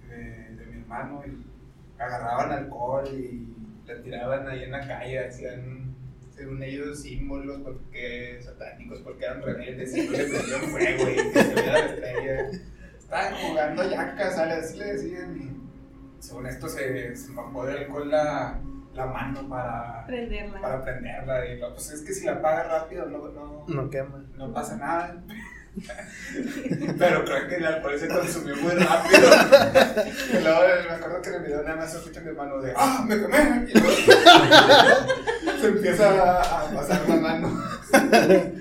de, 0.08 0.54
de 0.56 0.66
mi 0.66 0.80
hermano 0.80 1.22
y 1.26 2.00
agarraban 2.00 2.52
alcohol 2.52 3.06
y 3.12 3.48
le 3.86 3.96
tiraban 3.96 4.48
ahí 4.48 4.64
en 4.64 4.70
la 4.70 4.86
calle, 4.86 5.26
hacían, 5.26 5.94
según 6.34 6.62
ellos, 6.62 7.00
símbolos 7.00 7.60
porque 7.62 8.38
satánicos, 8.40 9.00
porque 9.00 9.24
eran 9.24 9.42
rebeldes 9.42 9.96
y 9.96 10.06
no 10.06 10.12
les 10.12 10.30
prendían 10.30 10.60
fuego 10.70 11.10
y 11.10 11.16
se 11.16 11.54
viera 11.54 11.72
la 11.72 11.86
estrella. 11.86 12.50
Estaban 13.08 13.34
jugando 13.36 13.88
yacas, 13.90 14.34
¿sale? 14.34 14.52
así 14.54 14.76
le 14.76 14.84
decían 14.92 15.36
y 15.36 16.22
según 16.22 16.46
esto 16.46 16.68
se, 16.68 17.16
se 17.16 17.28
empapó 17.28 17.64
de 17.64 17.78
alcohol 17.78 18.10
la, 18.10 18.58
la 18.92 19.06
mano 19.06 19.48
para, 19.48 20.04
Prenderla. 20.06 20.60
para 20.60 20.82
prenderla 20.84 21.46
y 21.46 21.58
lo- 21.58 21.72
pues 21.72 21.90
es 21.92 22.02
que 22.02 22.12
si 22.12 22.26
la 22.26 22.32
apagas 22.32 22.68
rápido 22.68 23.06
no, 23.06 23.28
no, 23.28 23.64
No 23.66 23.88
quema. 23.90 24.22
no 24.36 24.52
pasa 24.52 24.76
nada. 24.76 25.16
Pero 26.98 27.24
creo 27.24 27.48
que 27.48 27.56
el 27.56 27.66
alcohol 27.66 27.98
se 27.98 28.08
consumió 28.08 28.56
muy 28.56 28.72
rápido. 28.72 29.30
Y 30.38 30.42
luego 30.42 30.60
me 30.88 30.94
acuerdo 30.94 31.22
que 31.22 31.28
en 31.30 31.34
el 31.36 31.42
video 31.44 31.62
nada 31.62 31.76
más 31.76 31.92
se 31.92 31.98
escucha 31.98 32.20
mi 32.20 32.28
hermano 32.28 32.60
de 32.60 32.72
¡Ah, 32.76 33.04
me 33.08 33.16
quemé! 33.18 33.66
Y 33.68 33.78
luego 33.78 33.88
se 35.60 35.66
empieza 35.68 36.08
a, 36.10 36.40
a 36.66 36.70
pasar 36.74 37.08
la 37.08 37.16
mano. 37.16 37.62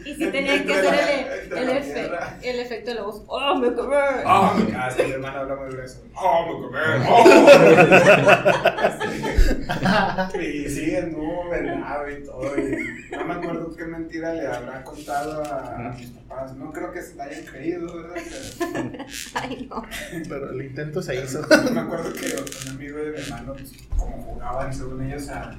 Y 0.05 0.13
si 0.15 0.27
tenía 0.31 0.63
que 0.65 0.73
hacer 0.73 0.93
el, 0.93 1.43
entre 1.43 1.61
el, 1.61 1.69
efe- 1.69 2.11
el 2.43 2.59
efecto 2.59 2.89
de 2.91 2.95
la 2.95 3.03
voz. 3.03 3.23
¡Oh, 3.27 3.55
me 3.55 3.73
comí! 3.73 3.93
¡Ah, 3.95 4.53
me 4.57 4.65
quemé! 4.65 4.77
mi 5.07 5.11
hermano 5.13 5.39
habla 5.39 5.55
muy 5.55 5.69
grueso. 5.71 6.03
¡Ah, 6.15 6.45
me 6.47 6.53
quemé! 6.61 7.07
¡Oh! 10.33 10.41
Y 10.41 10.69
sí, 10.69 10.95
anduvo 10.95 11.49
vendado 11.49 12.09
y 12.09 12.23
todo. 12.23 12.57
Y 12.57 13.11
no 13.15 13.25
me 13.25 13.33
acuerdo 13.33 13.75
qué 13.75 13.85
mentira 13.85 14.33
le 14.33 14.47
habrá 14.47 14.83
contado 14.83 15.43
a, 15.43 15.75
a 15.75 15.79
mis 15.93 16.09
papás. 16.09 16.55
No 16.55 16.71
creo 16.71 16.91
que 16.91 17.01
se 17.01 17.15
la 17.15 17.25
hayan 17.25 17.43
creído, 17.45 17.93
¿verdad? 17.95 18.15
Pero- 18.59 19.05
Ay, 19.35 19.67
no. 19.69 19.83
Pero 20.27 20.51
el 20.51 20.61
intento 20.61 21.01
se 21.01 21.15
hizo. 21.15 21.41
Me 21.73 21.79
acuerdo 21.81 22.13
que 22.13 22.35
un 22.67 22.75
amigo 22.75 22.97
de 22.97 23.11
mi 23.11 23.17
hermano, 23.19 23.53
pues, 23.53 23.71
como 23.97 24.17
jugaban 24.23 24.73
según 24.73 25.03
ellos 25.03 25.29
a, 25.29 25.55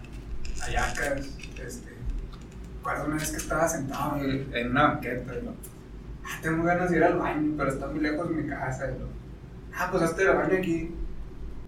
a 0.63 0.71
yacas, 0.71 1.27
este, 1.65 1.89
recuerdo 2.89 3.07
una 3.07 3.17
vez 3.17 3.31
que 3.31 3.37
estaba 3.37 3.69
sentado 3.69 4.17
en, 4.17 4.51
en 4.55 4.71
una 4.71 4.89
banqueta 4.89 5.35
y 5.35 5.45
lo, 5.45 5.51
ah, 6.25 6.39
tengo 6.43 6.65
ganas 6.65 6.91
de 6.91 6.97
ir 6.97 7.05
al 7.05 7.19
baño, 7.19 7.55
pero 7.57 7.71
está 7.71 7.87
muy 7.87 8.01
lejos 8.01 8.29
de 8.29 8.35
mi 8.35 8.49
casa. 8.49 8.87
Y 8.87 8.99
lo, 8.99 9.07
ah, 9.77 9.89
pues 9.91 10.03
hazte 10.03 10.23
el 10.23 10.37
baño 10.37 10.59
aquí. 10.59 10.95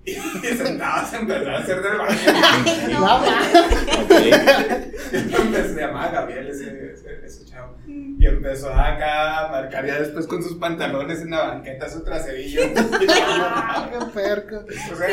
Y 0.02 0.14
sentado 0.14 1.06
se 1.06 1.18
empezó 1.18 1.50
a 1.50 1.58
hacer 1.58 1.82
del 1.82 1.98
baño. 1.98 2.16
Y 5.12 5.34
empecé, 5.34 5.74
se 5.74 5.80
llamaba 5.80 6.10
Gabriel 6.10 6.48
ese, 6.48 6.92
ese, 6.92 7.26
ese 7.26 7.44
chavo. 7.44 7.76
Y 7.86 8.24
empezó 8.24 8.72
acá 8.72 9.46
a 9.46 9.50
marcar 9.50 9.84
ya 9.84 9.98
después 9.98 10.26
con 10.26 10.42
sus 10.42 10.54
pantalones 10.54 11.20
en 11.20 11.30
la 11.30 11.48
banqueta 11.48 11.88
su 11.88 12.04
traserillo. 12.04 12.62
¡Ah, 13.10 13.90
qué 13.90 14.06
perco! 14.14 14.64
O 14.92 14.96
sea, 14.96 15.08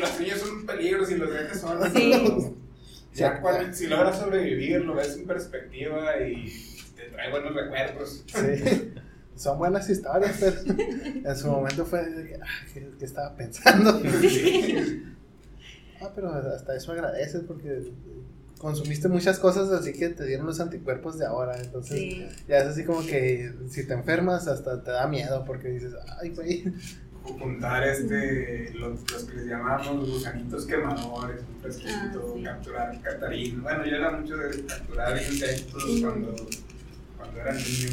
los 0.00 0.20
niños 0.20 0.38
son 0.38 0.58
un 0.58 0.66
peligro 0.66 1.04
si 1.04 1.16
los 1.16 1.30
dejas 1.30 1.60
solos. 1.60 1.88
Sí. 1.92 2.54
Ya 3.14 3.40
cuando, 3.40 3.72
si 3.72 3.86
logras 3.86 4.18
sobrevivir, 4.18 4.80
lo 4.84 4.94
ves 4.94 5.16
en 5.16 5.26
perspectiva 5.26 6.18
y 6.20 6.52
te 6.96 7.04
trae 7.10 7.30
buenos 7.30 7.54
recuerdos. 7.54 8.24
Sí. 8.26 8.92
Son 9.36 9.58
buenas 9.58 9.88
historias, 9.90 10.36
pero 10.38 10.60
en 11.28 11.36
su 11.36 11.48
momento 11.48 11.84
fue. 11.84 12.00
que, 12.04 12.36
ah, 12.40 12.46
¿qué, 12.72 12.88
qué 12.98 13.04
estaba 13.04 13.34
pensando? 13.36 14.00
Ah, 16.00 16.10
pero 16.14 16.28
hasta 16.30 16.76
eso 16.76 16.92
agradeces 16.92 17.42
porque 17.46 17.90
consumiste 18.58 19.08
muchas 19.08 19.38
cosas 19.38 19.70
así 19.70 19.92
que 19.92 20.10
te 20.10 20.26
dieron 20.26 20.44
los 20.46 20.60
anticuerpos 20.60 21.18
de 21.18 21.24
ahora. 21.24 21.58
Entonces, 21.58 21.98
Sí. 21.98 22.26
ya 22.46 22.58
es 22.58 22.64
así 22.66 22.84
como 22.84 23.00
que 23.06 23.52
si 23.70 23.86
te 23.86 23.94
enfermas, 23.94 24.46
hasta 24.48 24.82
te 24.82 24.90
da 24.90 25.06
miedo 25.06 25.44
porque 25.46 25.68
dices, 25.68 25.92
ay, 26.20 26.30
güey. 26.30 26.64
Juntar 27.24 27.88
este, 27.88 28.70
los, 28.74 29.00
los 29.10 29.24
que 29.24 29.36
les 29.36 29.46
llamamos 29.46 30.10
gusanitos 30.10 30.66
quemadores, 30.66 31.40
un 31.54 31.60
fresquito, 31.62 31.90
Ah, 31.94 32.32
sí. 32.36 32.42
capturar 32.42 33.00
catarín. 33.02 33.62
Bueno, 33.62 33.86
yo 33.86 33.96
era 33.96 34.10
mucho 34.12 34.36
de 34.36 34.64
capturar 34.66 35.16
insectos 35.16 35.84
cuando, 36.02 36.36
cuando 37.16 37.40
era 37.40 37.52
niño. 37.54 37.88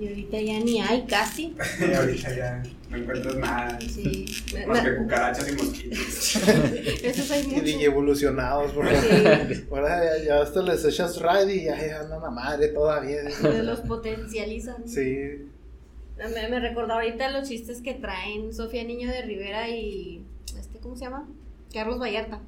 Y 0.00 0.08
ahorita 0.08 0.40
ya 0.40 0.58
ni 0.60 0.80
hay 0.80 1.06
casi. 1.06 1.56
Y 1.80 1.94
ahorita 1.94 2.36
ya 2.36 2.62
no 2.90 2.96
encuentras 2.98 3.36
nada. 3.36 3.78
Sí. 3.80 4.26
Más 4.66 4.80
que 4.80 4.96
cucarachas 4.96 5.48
y 5.48 5.52
mosquitos. 5.52 6.36
Esos 7.04 7.30
hay 7.30 7.42
Y 7.44 7.46
muchos. 7.46 7.82
evolucionados, 7.82 8.72
porque 8.72 8.96
Sí. 8.96 9.64
ahora 9.70 10.18
ya, 10.18 10.24
ya 10.24 10.42
hasta 10.42 10.60
les 10.62 10.84
echas 10.84 11.18
ride 11.22 11.54
y 11.54 11.64
ya 11.64 12.00
andan 12.00 12.22
a 12.24 12.30
madre 12.30 12.68
todavía. 12.68 13.20
Los 13.62 13.80
potencializan. 13.80 14.86
Sí, 14.86 15.46
Me, 16.16 16.48
me 16.48 16.60
recordó 16.60 16.94
ahorita 16.94 17.30
los 17.30 17.48
chistes 17.48 17.82
que 17.82 17.94
traen 17.94 18.54
Sofía 18.54 18.84
Niño 18.84 19.08
de 19.10 19.22
Rivera 19.22 19.68
y. 19.68 20.22
Este, 20.58 20.78
¿Cómo 20.78 20.96
se 20.96 21.04
llama? 21.04 21.28
Carlos 21.72 22.00
Vallarta. 22.00 22.40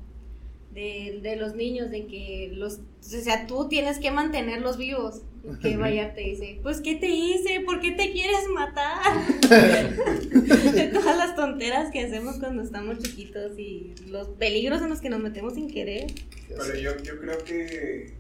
De, 0.72 1.20
de 1.22 1.36
los 1.36 1.54
niños, 1.54 1.90
de 1.90 2.06
que 2.06 2.50
los. 2.54 2.74
O 2.74 3.02
sea, 3.02 3.46
tú 3.46 3.68
tienes 3.68 3.98
que 3.98 4.10
mantenerlos 4.10 4.78
vivos. 4.78 5.22
Que 5.62 5.76
Vallarta 5.76 6.20
dice: 6.20 6.58
Pues, 6.62 6.80
¿qué 6.80 6.94
te 6.94 7.08
hice? 7.08 7.60
¿Por 7.60 7.80
qué 7.80 7.92
te 7.92 8.12
quieres 8.12 8.48
matar? 8.54 8.98
de 9.48 10.90
todas 10.92 11.16
las 11.16 11.36
tonteras 11.36 11.90
que 11.90 12.00
hacemos 12.00 12.38
cuando 12.38 12.62
estamos 12.62 12.98
chiquitos 12.98 13.58
y 13.58 13.94
los 14.08 14.28
peligros 14.28 14.82
en 14.82 14.90
los 14.90 15.00
que 15.00 15.10
nos 15.10 15.20
metemos 15.20 15.54
sin 15.54 15.70
querer. 15.70 16.06
Pero 16.48 16.74
yo, 16.76 17.02
yo 17.02 17.18
creo 17.18 17.38
que. 17.44 18.14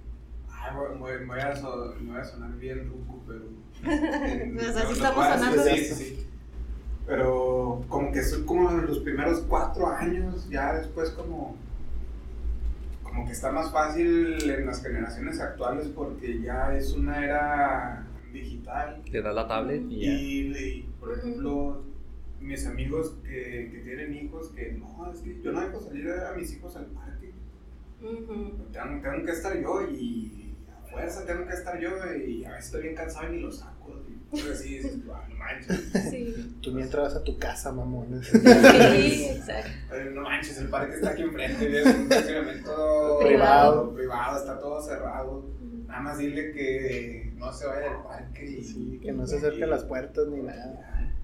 Ay, 0.70 1.24
voy, 1.26 1.40
a, 1.40 1.56
so- 1.56 1.94
me 2.00 2.12
voy 2.12 2.20
a 2.20 2.24
sonar 2.24 2.52
bien 2.56 2.88
ruco, 2.88 3.22
pero. 3.26 3.44
Pues 4.54 4.76
así 4.76 4.82
No, 4.82 4.84
no 4.84 4.90
estamos 4.92 5.26
sonando. 5.26 5.62
Sí, 5.64 5.78
sí, 5.84 5.94
sí. 5.94 6.26
Pero 7.06 7.84
como 7.88 8.12
que 8.12 8.22
son 8.22 8.44
como 8.44 8.70
los 8.70 8.98
primeros 9.00 9.40
cuatro 9.48 9.86
años, 9.88 10.48
ya 10.50 10.74
después 10.74 11.10
como. 11.10 11.56
Como 13.02 13.24
que 13.24 13.32
está 13.32 13.50
más 13.50 13.72
fácil 13.72 14.50
en 14.50 14.66
las 14.66 14.82
generaciones 14.82 15.40
actuales 15.40 15.88
porque 15.88 16.40
ya 16.42 16.76
es 16.76 16.92
una 16.92 17.24
era 17.24 18.06
digital. 18.32 19.02
Le 19.10 19.22
das 19.22 19.34
la 19.34 19.48
tablet 19.48 19.82
y 19.88 20.00
ya. 20.00 20.10
Y, 20.12 20.56
y, 20.56 20.88
por 21.00 21.16
ejemplo, 21.16 21.82
mis 22.40 22.66
amigos 22.66 23.14
que, 23.24 23.70
que 23.72 23.80
tienen 23.84 24.14
hijos, 24.14 24.48
que 24.50 24.72
no, 24.72 25.10
es 25.10 25.20
que 25.20 25.40
yo 25.42 25.52
no 25.52 25.60
dejo 25.60 25.80
salir 25.80 26.10
a 26.10 26.32
mis 26.36 26.52
hijos 26.52 26.76
al 26.76 26.86
parque. 26.86 27.32
Tengo, 28.00 29.00
tengo 29.02 29.24
que 29.24 29.32
estar 29.32 29.58
yo 29.58 29.82
y 29.88 30.47
fuerza 30.90 31.24
tengo 31.24 31.46
que 31.46 31.54
estar 31.54 31.78
yo 31.80 31.90
y 32.16 32.44
a 32.44 32.50
veces 32.50 32.66
estoy 32.66 32.82
bien 32.82 32.94
cansado 32.94 33.28
y 33.32 33.36
ni 33.36 33.42
lo 33.42 33.52
saco. 33.52 33.74
"Ah, 34.30 35.26
no 35.28 35.34
manches. 35.36 35.90
Sí. 36.10 36.56
Tú 36.60 36.72
mientras 36.72 37.02
vas 37.04 37.16
a 37.16 37.24
tu 37.24 37.38
casa, 37.38 37.72
mamón. 37.72 38.22
Sí, 38.22 39.24
exacto. 39.30 39.70
No 40.14 40.22
manches, 40.22 40.58
el 40.58 40.68
parque 40.68 40.96
está 40.96 41.10
aquí 41.10 41.22
enfrente, 41.22 41.70
y 41.70 41.76
es 41.76 41.86
un 41.86 42.02
estacionamiento 42.02 43.18
Privado. 43.22 43.94
privado, 43.94 44.38
está 44.38 44.58
todo 44.58 44.82
cerrado. 44.82 45.44
Nada 45.86 46.00
más 46.02 46.18
dile 46.18 46.52
que 46.52 47.32
no 47.36 47.50
se 47.52 47.66
vaya 47.66 47.80
del 47.88 48.02
parque 48.06 48.44
y 48.44 48.62
Sí, 48.64 49.00
que 49.02 49.12
no 49.12 49.26
se 49.26 49.36
acerque 49.38 49.64
a 49.64 49.68
las 49.68 49.84
puertas 49.84 50.26
ni 50.28 50.42
nada. 50.42 51.14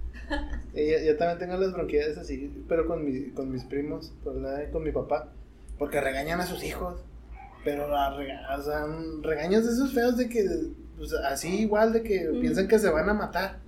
Y 0.73 0.91
yo, 0.91 0.99
yo 1.05 1.17
también 1.19 1.39
tengo 1.39 1.57
las 1.59 1.75
bronquiedades 1.75 2.17
así, 2.17 2.65
pero 2.67 2.87
con, 2.87 3.05
mi, 3.05 3.29
con 3.33 3.53
mis 3.53 3.65
primos, 3.65 4.15
por 4.25 4.35
la- 4.37 4.71
con 4.71 4.83
mi 4.83 4.91
papá, 4.93 5.29
porque 5.79 6.01
regañan 6.01 6.41
a 6.41 6.47
sus 6.47 6.65
hijos. 6.65 7.05
Pero 7.65 7.89
la 7.89 8.11
rega- 8.17 8.57
o 8.59 8.62
sea, 8.62 8.85
regaños 9.23 9.65
de 9.65 9.73
esos 9.73 9.93
feos 9.93 10.17
de 10.17 10.29
que, 10.29 10.45
pues, 10.97 11.12
así 11.15 11.61
igual, 11.61 11.93
de 11.93 12.03
que 12.03 12.29
Ujú. 12.31 12.41
piensan 12.41 12.69
que 12.69 12.79
se 12.79 12.91
van 12.91 13.09
a 13.09 13.15
matar. 13.15 13.59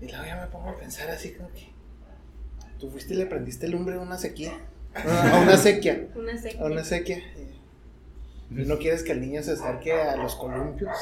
Y 0.00 0.06
luego 0.08 0.24
ya 0.24 0.40
me 0.40 0.46
pongo 0.46 0.70
a 0.70 0.76
pensar 0.78 1.10
así 1.10 1.32
como 1.34 1.50
que, 1.52 1.68
tú 2.78 2.88
fuiste 2.90 3.14
y 3.14 3.16
le 3.18 3.26
prendiste 3.26 3.68
lumbre 3.68 3.96
a 3.96 4.00
una 4.00 4.16
sequía, 4.16 4.52
a 4.94 5.40
una 5.42 5.56
sequía, 5.56 6.08
Una 6.14 6.32
a 6.60 6.64
una 6.66 6.84
sequía. 6.84 7.18
Y 8.50 8.64
no 8.64 8.78
quieres 8.78 9.02
que 9.02 9.12
el 9.12 9.20
niño 9.20 9.42
se 9.42 9.52
acerque 9.52 9.92
a 9.92 10.16
los 10.16 10.34
columpios. 10.36 10.96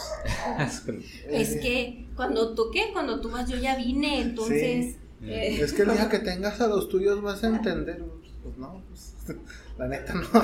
Es 1.31 1.57
que 1.61 2.07
cuando 2.17 2.55
tú, 2.55 2.71
¿qué? 2.73 2.91
Cuando 2.93 3.21
tú 3.21 3.31
vas, 3.31 3.49
yo 3.49 3.57
ya 3.57 3.77
vine, 3.77 4.21
entonces... 4.21 4.97
eh, 5.23 5.59
Es 5.61 5.73
que 5.73 5.83
el 5.83 5.93
día 5.93 6.09
que 6.11 6.19
tengas 6.19 6.61
a 6.61 6.67
los 6.67 6.89
tuyos 6.89 7.23
vas 7.23 7.45
a 7.45 7.49
entender. 7.49 8.03
Pues 8.43 8.59
no, 8.59 8.83
pues, 8.89 9.15
la 9.79 9.89
neta 9.89 10.15
no, 10.15 10.43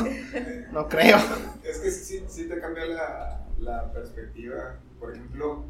no 0.73 0.89
creo. 0.89 1.17
Es 1.63 1.79
que 1.79 1.91
sí, 1.91 2.25
sí, 2.29 2.49
te 2.49 2.61
cambia 2.61 2.87
la, 2.87 3.47
la 3.59 3.93
perspectiva. 3.93 4.77
Por 4.99 5.13
ejemplo, 5.13 5.65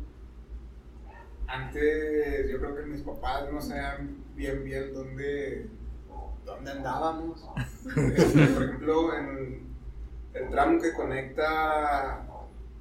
antes 1.47 2.51
yo 2.51 2.59
creo 2.59 2.77
que 2.77 2.83
mis 2.83 3.03
papás 3.03 3.51
no 3.53 3.61
sabían 3.61 4.17
bien 4.35 4.65
bien 4.65 4.95
dónde, 4.95 5.69
dónde 6.45 6.71
andábamos. 6.71 7.49
Este, 8.17 8.47
Por 8.47 8.63
ejemplo, 8.63 9.17
en 9.17 9.73
el 10.35 10.49
tramo 10.51 10.81
que 10.81 10.93
conecta 10.93 12.27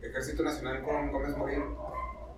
Ejército 0.02 0.44
Nacional 0.44 0.82
con 0.84 1.12
Gómez 1.12 1.38
Morín, 1.38 1.64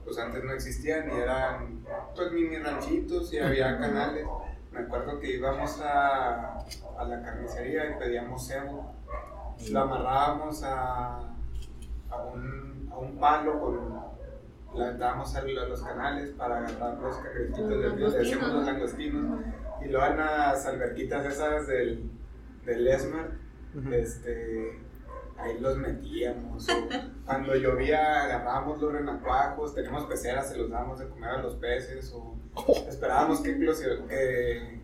pues 0.04 0.18
antes 0.18 0.44
no 0.44 0.52
existían 0.54 1.10
y 1.10 1.20
eran 1.20 1.86
pues 2.16 2.32
mini 2.32 2.58
ranchitos 2.58 3.32
y 3.34 3.39
había 3.39 3.78
canales. 3.80 4.26
Me 4.74 4.80
acuerdo 4.80 5.19
que 5.19 5.36
íbamos 5.36 5.80
a, 5.82 6.57
a 6.97 7.03
la 7.05 7.21
carnicería 7.21 7.91
y 7.91 7.99
pedíamos 7.99 8.47
cebo. 8.47 8.91
Lo 9.71 9.80
amarrábamos 9.82 10.63
a, 10.63 11.17
a, 12.09 12.17
un, 12.34 12.89
a 12.91 12.97
un 12.97 13.17
palo 13.19 13.59
con 13.59 14.03
le 14.76 14.84
aventábamos 14.86 15.36
a, 15.36 15.39
a 15.39 15.43
los 15.43 15.84
canales 15.84 16.32
para 16.32 16.57
agarrar 16.57 16.97
los 16.97 17.17
cagretitos 17.17 17.59
Los 17.69 17.80
del 17.80 17.91
río, 17.91 18.07
le 18.09 18.17
decíamos 18.17 18.53
los 18.53 18.65
langostinos. 18.65 19.39
y 19.86 19.89
luego 19.89 20.07
en 20.07 20.17
las 20.17 20.65
alberquitas 20.65 21.26
esas 21.28 21.67
del, 21.67 22.09
del 22.65 22.88
Esmar 22.88 23.30
este 23.91 24.80
ahí 25.38 25.59
los 25.59 25.78
metíamos. 25.78 26.67
O 26.69 26.74
cuando 27.26 27.55
llovía 27.55 28.24
agarrábamos 28.24 28.82
los 28.82 28.93
renacuajos 28.93 29.76
teníamos 29.76 30.05
peceras 30.05 30.49
se 30.49 30.57
los 30.57 30.71
dábamos 30.71 30.97
de 30.97 31.07
comer 31.07 31.30
a 31.30 31.38
los 31.43 31.55
peces 31.57 32.11
o 32.15 32.36
esperábamos 32.89 33.41
que, 33.41 33.58
que, 33.58 34.80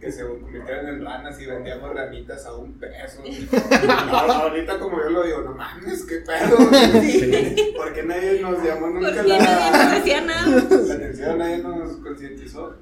que 0.00 0.12
se 0.12 0.26
convirtieran 0.26 0.88
en 0.88 1.04
ranas 1.04 1.40
y 1.40 1.46
vendíamos 1.46 1.94
ranitas 1.94 2.44
a 2.46 2.54
un 2.56 2.72
peso. 2.74 3.22
Ahora- 4.10 4.34
ahorita 4.40 4.78
como 4.78 4.98
yo 4.98 5.10
lo 5.10 5.22
digo 5.24 5.42
no 5.42 5.54
mames 5.54 6.04
qué 6.04 6.16
pedo 6.16 6.56
porque 7.76 8.02
nadie 8.02 8.40
nos 8.40 8.62
llamó 8.62 8.88
nunca 8.88 9.08
¿Por 9.08 9.22
qué 9.24 9.38
nadie 9.38 9.70
nos 9.70 9.78
la, 9.78 9.94
decía 9.94 10.20
nada? 10.22 10.46
la 10.48 10.94
atención 10.94 11.38
nadie 11.38 11.58
nos 11.58 11.96
concientizó. 11.98 12.76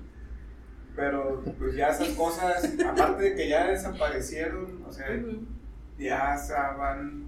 Pero 0.97 1.43
pues 1.59 1.75
ya 1.77 1.89
esas 1.89 2.09
cosas 2.11 2.69
aparte 2.87 3.23
de 3.23 3.35
que 3.35 3.49
ya 3.49 3.69
desaparecieron 3.69 4.83
o 4.87 4.93
sea 4.93 5.07
ya 5.99 6.37
se 6.37 6.53
van, 6.55 7.27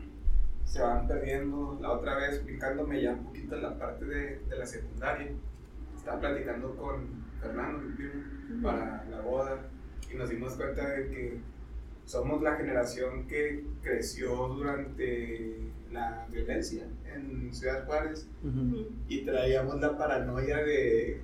se 0.65 0.81
van 0.83 1.07
perdiendo. 1.07 1.79
La 1.81 1.93
otra 1.93 2.17
vez, 2.17 2.43
brincándome 2.45 3.03
ya 3.03 3.13
un 3.13 3.25
poquito 3.27 3.55
en 3.57 3.63
la 3.63 3.79
parte 3.79 4.05
de, 4.07 4.39
de 4.49 4.57
la 4.59 4.65
secundaria, 4.65 5.29
estaba 6.03 6.19
platicando 6.21 6.75
con 6.77 7.07
Fernando, 7.41 7.79
mi 7.79 7.93
primo, 7.95 8.13
para 8.63 9.05
la 9.09 9.21
boda, 9.21 9.59
y 10.13 10.17
nos 10.17 10.29
dimos 10.31 10.55
cuenta 10.55 10.89
de 10.89 11.09
que 11.09 11.39
somos 12.05 12.43
la 12.43 12.57
generación 12.57 13.27
que 13.29 13.65
creció 13.83 14.35
durante 14.49 15.59
la 15.93 16.27
violencia 16.31 16.85
en 17.15 17.55
Ciudad 17.55 17.85
Juárez. 17.87 18.27
Ujú. 18.43 18.89
y 19.09 19.25
traíamos 19.25 19.81
la 19.81 19.97
paranoia 19.97 20.57
de 20.59 21.21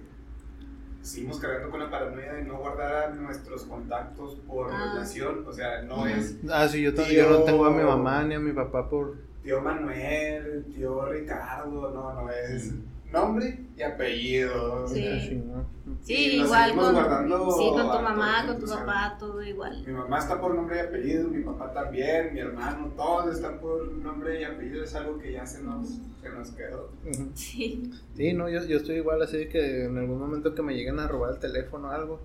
seguimos 1.02 1.38
cargando 1.40 1.70
con 1.70 1.80
la 1.80 1.90
paranoia 1.90 2.34
de 2.34 2.42
no 2.44 2.58
guardar 2.58 2.94
a 3.04 3.10
nuestros 3.14 3.64
contactos 3.64 4.36
por 4.46 4.70
Ah. 4.70 4.92
relación, 4.92 5.44
o 5.46 5.52
sea, 5.52 5.82
no 5.82 6.06
es 6.06 6.36
Ah, 6.50 6.68
sí, 6.68 6.82
yo, 6.82 6.94
Tío- 6.94 7.06
yo 7.10 7.30
no 7.30 7.42
tengo 7.44 7.64
a 7.64 7.70
mi 7.70 7.82
mamá 7.82 8.22
ni 8.24 8.34
a 8.34 8.38
mi 8.40 8.52
papá 8.52 8.88
por... 8.88 9.16
tío 9.42 9.60
Manuel, 9.60 10.66
tío 10.74 11.06
Ricardo, 11.06 11.90
no, 11.92 12.12
no 12.22 12.30
es 12.30 12.74
nombre 13.12 13.58
y 13.76 13.82
apellido. 13.82 14.86
Sí. 14.88 15.06
así, 15.06 15.34
¿no? 15.36 15.66
Sí, 16.02 16.14
Y 16.14 16.42
igual 16.42 16.74
con, 16.74 16.94
guardando 16.94 17.50
sí, 17.52 17.68
con 17.70 17.82
tu 17.82 17.96
a 17.96 18.02
mamá, 18.02 18.42
todo, 18.46 18.58
con 18.58 18.64
tu 18.64 18.70
papá, 18.70 19.16
todo 19.18 19.42
igual. 19.42 19.82
Mi 19.86 19.92
mamá 19.92 20.18
está 20.18 20.40
por 20.40 20.54
nombre 20.54 20.76
y 20.76 20.80
apellido, 20.80 21.28
mi 21.28 21.42
papá 21.42 21.72
también, 21.72 22.34
mi 22.34 22.40
hermano, 22.40 22.92
todos 22.96 23.34
están 23.34 23.58
por 23.58 23.90
nombre 23.92 24.40
y 24.40 24.44
apellido, 24.44 24.84
es 24.84 24.94
algo 24.94 25.18
que 25.18 25.32
ya 25.32 25.46
se 25.46 25.62
nos, 25.62 25.88
se 26.20 26.28
nos 26.30 26.50
quedó. 26.50 26.90
Sí. 27.34 27.90
Sí, 28.14 28.32
no, 28.34 28.48
yo, 28.48 28.62
yo 28.64 28.76
estoy 28.78 28.96
igual 28.96 29.22
así 29.22 29.38
de 29.38 29.48
que 29.48 29.84
en 29.84 29.96
algún 29.98 30.18
momento 30.18 30.54
que 30.54 30.62
me 30.62 30.74
lleguen 30.74 30.98
a 31.00 31.08
robar 31.08 31.32
el 31.32 31.38
teléfono 31.38 31.88
o 31.88 31.90
algo, 31.90 32.20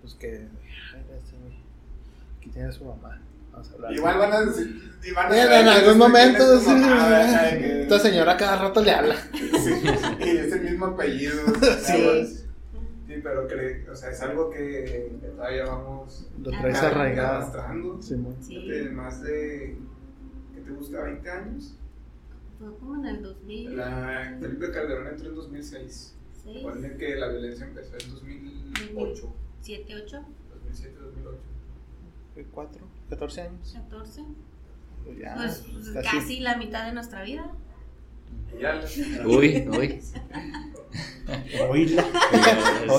pues 0.00 0.14
que... 0.14 0.48
ay, 0.94 1.04
este, 1.16 1.36
aquí 2.38 2.50
tiene 2.50 2.72
su 2.72 2.84
mamá. 2.84 3.20
Igual 3.90 4.18
van 4.18 4.32
a 4.32 4.40
decir, 4.44 4.92
van 5.14 5.32
a 5.32 5.60
en 5.60 5.68
algún 5.68 5.98
momento, 5.98 6.58
sí. 6.60 6.74
De 6.74 7.58
que- 7.58 7.82
esta 7.82 7.98
señora 7.98 8.36
cada 8.36 8.56
rato 8.62 8.82
le 8.82 8.90
habla. 8.90 9.16
Sí, 9.64 9.70
y 10.20 10.28
es 10.36 10.52
el 10.52 10.60
mismo 10.62 10.86
apellido. 10.86 11.34
Sí. 11.82 12.40
Sí, 13.06 13.20
pero 13.22 13.46
que, 13.46 13.86
o 13.90 13.94
sea, 13.94 14.10
es 14.10 14.20
algo 14.22 14.50
que 14.50 15.12
todavía 15.36 15.66
vamos 15.66 16.26
Lo 16.42 16.50
traes 16.50 16.82
arraigado. 16.82 17.36
arrastrando. 17.38 18.02
Sí. 18.02 18.66
De 18.68 18.90
más 18.90 19.22
de, 19.22 19.76
¿qué 20.54 20.60
te 20.62 20.70
gusta? 20.70 20.98
¿20 21.04 21.28
años? 21.30 21.74
Fue 22.58 22.74
como 22.78 22.96
en 22.96 23.06
el 23.06 23.22
2006. 23.22 23.76
La 23.76 24.36
Felipe 24.40 24.70
Calderón 24.70 25.06
entró 25.08 25.28
en 25.28 25.34
2006. 25.34 26.14
Ponle 26.62 26.96
que 26.96 27.16
la 27.16 27.28
violencia 27.28 27.66
empezó 27.66 27.96
en 27.98 28.10
2008, 28.10 29.34
7, 29.60 29.94
8, 30.04 30.24
2007, 30.54 30.94
2008. 30.98 31.38
¿Qué, 32.34 32.44
¿Cuatro? 32.52 32.86
¿14 33.10 33.38
años? 33.46 33.72
14. 33.74 34.22
Pues 35.04 35.18
ya, 35.18 35.34
Pues 35.34 35.62
casi. 36.02 36.08
casi 36.18 36.40
la 36.40 36.56
mitad 36.56 36.86
de 36.86 36.92
nuestra 36.92 37.22
vida. 37.22 37.50
Uy, 39.24 39.66
uy. 39.68 40.00
Oíla. 41.68 42.04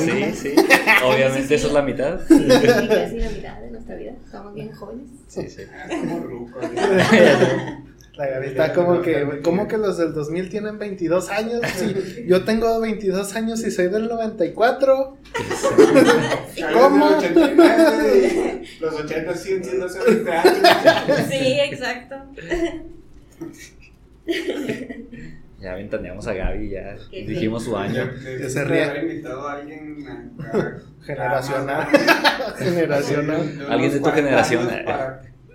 Sí, 0.01 0.33
sí. 0.33 0.55
Obviamente 1.03 1.55
eso 1.55 1.67
es 1.67 1.73
la 1.73 1.81
mitad. 1.81 2.19
Sí, 2.27 2.47
casi 2.47 3.17
la 3.19 3.29
mitad 3.29 3.59
de 3.61 3.71
nuestra 3.71 3.95
vida. 3.95 4.11
Estamos 4.23 4.53
bien 4.53 4.71
jóvenes. 4.71 5.09
Sí, 5.27 5.49
sí. 5.49 5.63
como 5.89 6.19
ruco. 6.19 6.59
La 8.17 8.27
Gaby 8.27 8.47
está 8.47 8.73
como 8.73 9.01
que, 9.01 9.41
¿cómo 9.43 9.67
que 9.67 9.77
los 9.77 9.97
del 9.97 10.13
2000 10.13 10.49
tienen 10.49 10.79
22 10.79 11.29
años? 11.29 11.61
Sí, 11.75 12.23
yo 12.27 12.43
tengo 12.45 12.79
22 12.79 13.35
años 13.35 13.59
y 13.65 13.71
soy 13.71 13.89
del 13.89 14.07
94. 14.07 15.17
¿Cómo? 16.73 17.09
Los 17.09 17.17
89 17.23 18.61
y 18.63 18.79
los 18.81 18.93
80 19.01 19.35
siguen 19.35 19.63
siendo 19.65 19.85
hace 19.85 19.99
20 20.03 20.31
años. 20.31 21.17
Sí, 21.29 21.59
exacto. 21.59 22.15
Ya 25.59 25.73
ventaneamos 25.75 26.27
a 26.27 26.33
Gaby, 26.33 26.69
ya 26.69 26.95
dijimos 27.11 27.63
su 27.63 27.75
año. 27.75 28.09
Que 28.23 28.49
se 28.49 28.63
ría. 28.63 28.91
haber 28.91 29.03
invitado 29.03 29.47
a 29.47 29.53
alguien 29.53 30.05
Generacional. 31.01 31.87
más- 31.91 32.55
Generacional. 32.59 33.65
Alguien 33.69 33.91
de 33.91 33.97
tu 33.97 34.03
40 34.03 34.15
generación, 34.43 34.69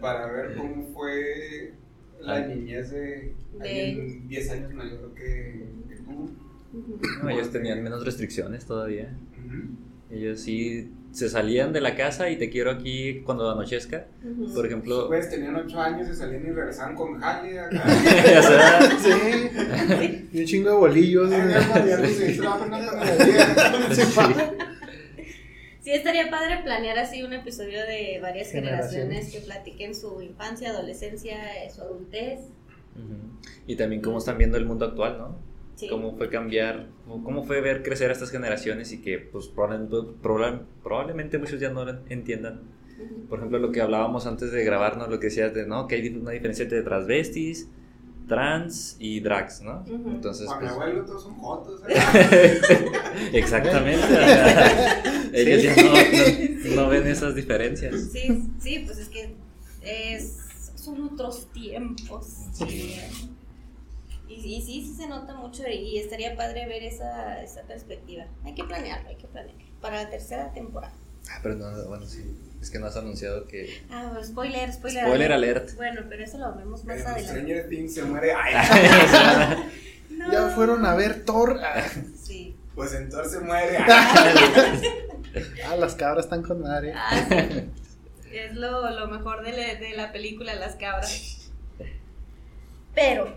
para 0.00 0.26
ver 0.32 0.54
cómo 0.56 0.90
fue 0.94 1.74
la 2.20 2.34
Ah. 2.36 2.40
niñez 2.46 2.90
de 2.90 3.34
De- 3.58 3.68
alguien 3.90 4.28
10 4.28 4.50
años 4.50 4.72
mayor 4.74 5.12
que, 5.14 5.64
que 5.88 5.96
tú. 5.96 6.30
No, 7.22 7.30
ellos 7.30 7.50
tenían 7.50 7.82
menos 7.82 8.04
restricciones 8.04 8.64
todavía. 8.64 9.12
Ujú. 9.44 10.14
Ellos 10.14 10.40
sí 10.40 10.90
se 11.12 11.28
salían 11.28 11.72
de 11.72 11.80
la 11.80 11.96
casa 11.96 12.30
y 12.30 12.36
te 12.38 12.50
quiero 12.50 12.70
aquí 12.70 13.20
cuando 13.24 13.50
anochezca. 13.50 14.06
Ujú. 14.24 14.54
Por 14.54 14.66
ejemplo, 14.66 15.08
Pues 15.08 15.28
tenían 15.30 15.56
8 15.56 15.80
años 15.80 16.08
y 16.08 16.14
salían 16.14 16.46
y 16.46 16.50
regresaban 16.50 16.94
con 16.94 17.18
jale 17.20 17.58
acá. 17.58 17.88
sea, 17.88 18.80
Sí. 18.98 20.28
Y 20.32 20.40
un 20.40 20.46
chingo 20.46 20.70
de 20.70 20.76
bolillos. 20.76 21.30
Ya, 21.30 21.48
ya, 21.48 21.84
ya, 22.00 22.06
sí, 22.06 22.36
trabajan 22.38 22.74
en 22.74 22.86
la 22.86 22.92
panadería. 22.92 24.56
Sí. 25.80 25.90
Estaría 25.92 26.30
padre 26.30 26.60
planear 26.62 26.98
así 26.98 27.22
un 27.22 27.32
episodio 27.32 27.80
de 27.86 28.18
varias 28.20 28.50
generaciones, 28.50 28.92
Generaciones. 28.92 29.32
que 29.32 29.40
platiquen 29.40 29.94
su 29.94 30.20
infancia, 30.22 30.70
adolescencia, 30.70 31.36
su 31.74 31.82
adultez. 31.82 32.40
Y 33.66 33.76
también 33.76 34.02
cómo 34.02 34.18
están 34.18 34.36
viendo 34.38 34.56
el 34.58 34.66
mundo 34.66 34.84
actual, 34.84 35.16
¿no? 35.18 35.36
Sí. 35.76 35.88
Cómo 35.88 36.14
fue 36.16 36.28
cambiar, 36.28 36.88
cómo 37.06 37.44
fue 37.44 37.60
ver 37.62 37.82
crecer 37.82 38.10
a 38.10 38.12
estas 38.12 38.30
generaciones 38.30 38.92
y 38.92 39.00
que 39.00 39.18
pues 39.18 39.48
probablemente, 39.48 39.96
proba- 40.22 40.60
probablemente 40.82 41.38
muchos 41.38 41.58
ya 41.58 41.70
no 41.70 41.84
lo 41.86 41.98
entiendan. 42.10 42.60
Por 43.30 43.38
ejemplo, 43.38 43.58
lo 43.58 43.72
que 43.72 43.80
hablábamos 43.80 44.26
antes 44.26 44.52
de 44.52 44.62
grabarnos, 44.62 45.08
lo 45.08 45.18
que 45.20 45.28
decías 45.28 45.54
de, 45.54 45.66
¿no? 45.66 45.86
Que 45.88 45.94
hay 45.94 46.08
una 46.08 46.32
diferencia 46.32 46.64
entre 46.64 46.82
transvestis, 46.82 47.68
trans 48.30 48.96
y 49.00 49.20
drags, 49.20 49.60
¿no? 49.60 49.84
Entonces, 49.86 50.46
Para 50.46 50.60
mi 50.60 50.66
pues, 50.66 50.72
abuelo 50.72 51.04
todos 51.04 51.22
son 51.24 51.34
jotos. 51.34 51.80
¿eh? 51.88 52.60
exactamente. 53.32 54.06
ellos 55.32 55.62
ya 55.62 55.76
no, 55.82 55.92
no- 55.92 56.76
no 56.84 56.88
ven 56.88 57.06
esas 57.08 57.34
diferencias. 57.34 57.94
Sí, 58.12 58.44
sí, 58.60 58.84
pues 58.86 58.98
es 58.98 59.08
que 59.08 59.34
es, 59.82 60.36
son 60.76 61.02
otros 61.02 61.48
tiempos. 61.52 62.24
Sí. 62.52 62.94
Y, 64.28 64.34
y 64.34 64.62
sí, 64.62 64.82
sí 64.86 64.94
se 64.94 65.08
nota 65.08 65.34
mucho 65.34 65.64
y 65.68 65.98
estaría 65.98 66.36
padre 66.36 66.66
ver 66.68 66.84
esa, 66.84 67.42
esa 67.42 67.62
perspectiva. 67.62 68.26
Hay 68.44 68.54
que 68.54 68.62
planearlo, 68.62 69.08
hay 69.08 69.16
que 69.16 69.26
planearlo. 69.26 69.60
Para 69.80 70.04
la 70.04 70.08
tercera 70.10 70.52
temporada. 70.52 70.94
Ah, 71.28 71.40
pero 71.42 71.54
no, 71.56 71.84
bueno, 71.88 72.06
sí. 72.06 72.24
Es 72.60 72.70
que 72.70 72.78
no 72.78 72.86
has 72.86 72.96
anunciado 72.96 73.46
que. 73.46 73.82
Ah, 73.90 74.18
spoiler, 74.22 74.72
spoiler. 74.72 75.04
Spoiler 75.04 75.32
alert. 75.32 75.74
Bueno, 75.76 76.02
pero 76.08 76.22
eso 76.24 76.38
lo 76.38 76.54
vemos 76.54 76.84
más 76.84 77.00
adelante. 77.00 77.24
Stranger 77.24 77.68
Things 77.68 77.94
se 77.94 78.02
muere. 78.02 78.32
Ay, 78.32 79.56
No. 80.10 80.30
Ya 80.30 80.48
fueron 80.50 80.84
a 80.84 80.94
ver 80.94 81.24
Thor. 81.24 81.58
Sí. 82.22 82.54
pues 82.74 82.92
en 82.94 83.08
Thor 83.08 83.26
se 83.26 83.40
muere. 83.40 83.78
Ay, 83.78 83.86
ah, 85.68 85.76
las 85.76 85.94
cabras 85.94 86.26
están 86.26 86.42
con 86.42 86.60
madre. 86.60 86.92
Ah, 86.94 87.24
sí. 87.28 88.36
Es 88.36 88.54
lo, 88.54 88.90
lo 88.90 89.08
mejor 89.08 89.42
de 89.42 89.52
de 89.52 89.94
la 89.96 90.12
película, 90.12 90.54
las 90.54 90.76
cabras. 90.76 91.50
Pero. 92.94 93.36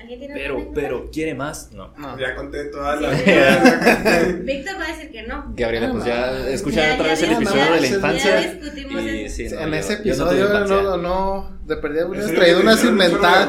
¿Alguien 0.00 0.18
tiene 0.18 0.34
Pero, 0.34 0.70
pero, 0.74 1.10
¿quiere 1.10 1.34
más? 1.34 1.72
No. 1.72 1.92
No. 1.98 2.18
Ya 2.18 2.34
conté 2.34 2.64
todas 2.66 3.00
las. 3.00 3.12
Víctor 4.44 4.76
va 4.80 4.84
a 4.86 4.88
decir 4.96 5.10
que 5.10 5.22
no. 5.24 5.52
Gabriela, 5.54 5.92
pues 5.92 6.04
ya 6.06 6.48
escucha 6.48 6.86
Ya, 6.86 6.94
otra 6.94 7.04
ya 7.06 7.10
vez 7.10 7.22
el 7.22 7.32
episodio 7.32 7.56
ya, 7.64 7.72
de 7.74 7.80
la 7.80 7.86
ya 7.86 7.94
infancia. 7.96 8.40
discutimos 8.40 9.02
Y, 9.02 9.28
sí, 9.28 9.48
no, 9.50 9.60
en 9.60 9.70
yo- 9.70 9.76
ese 9.76 9.92
yo 9.94 9.98
episodio 10.00 10.46
infancia. 10.46 10.76
no, 10.82 10.96
no, 10.96 11.58
de 11.66 11.76
perdida 11.76 12.06
hubieras 12.06 12.32
traído 12.32 12.60
unas 12.60 12.82
inventadas. 12.84 13.48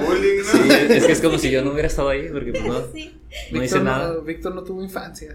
Sí, 0.52 0.60
es 0.90 1.06
que 1.06 1.12
es 1.14 1.22
como 1.22 1.38
si 1.38 1.52
yo 1.52 1.64
no 1.64 1.72
hubiera 1.72 1.88
estado 1.88 2.10
ahí, 2.10 2.28
porque 2.32 2.52
pues 2.52 2.66
no, 2.66 2.82
Sí. 2.94 3.18
no 3.52 3.64
hice 3.64 3.76
Víctor 3.76 3.82
nada. 3.84 4.14
no, 4.14 4.22
Víctor 4.22 4.56
no 4.56 4.64
tuvo 4.64 4.84
infancia. 4.84 5.34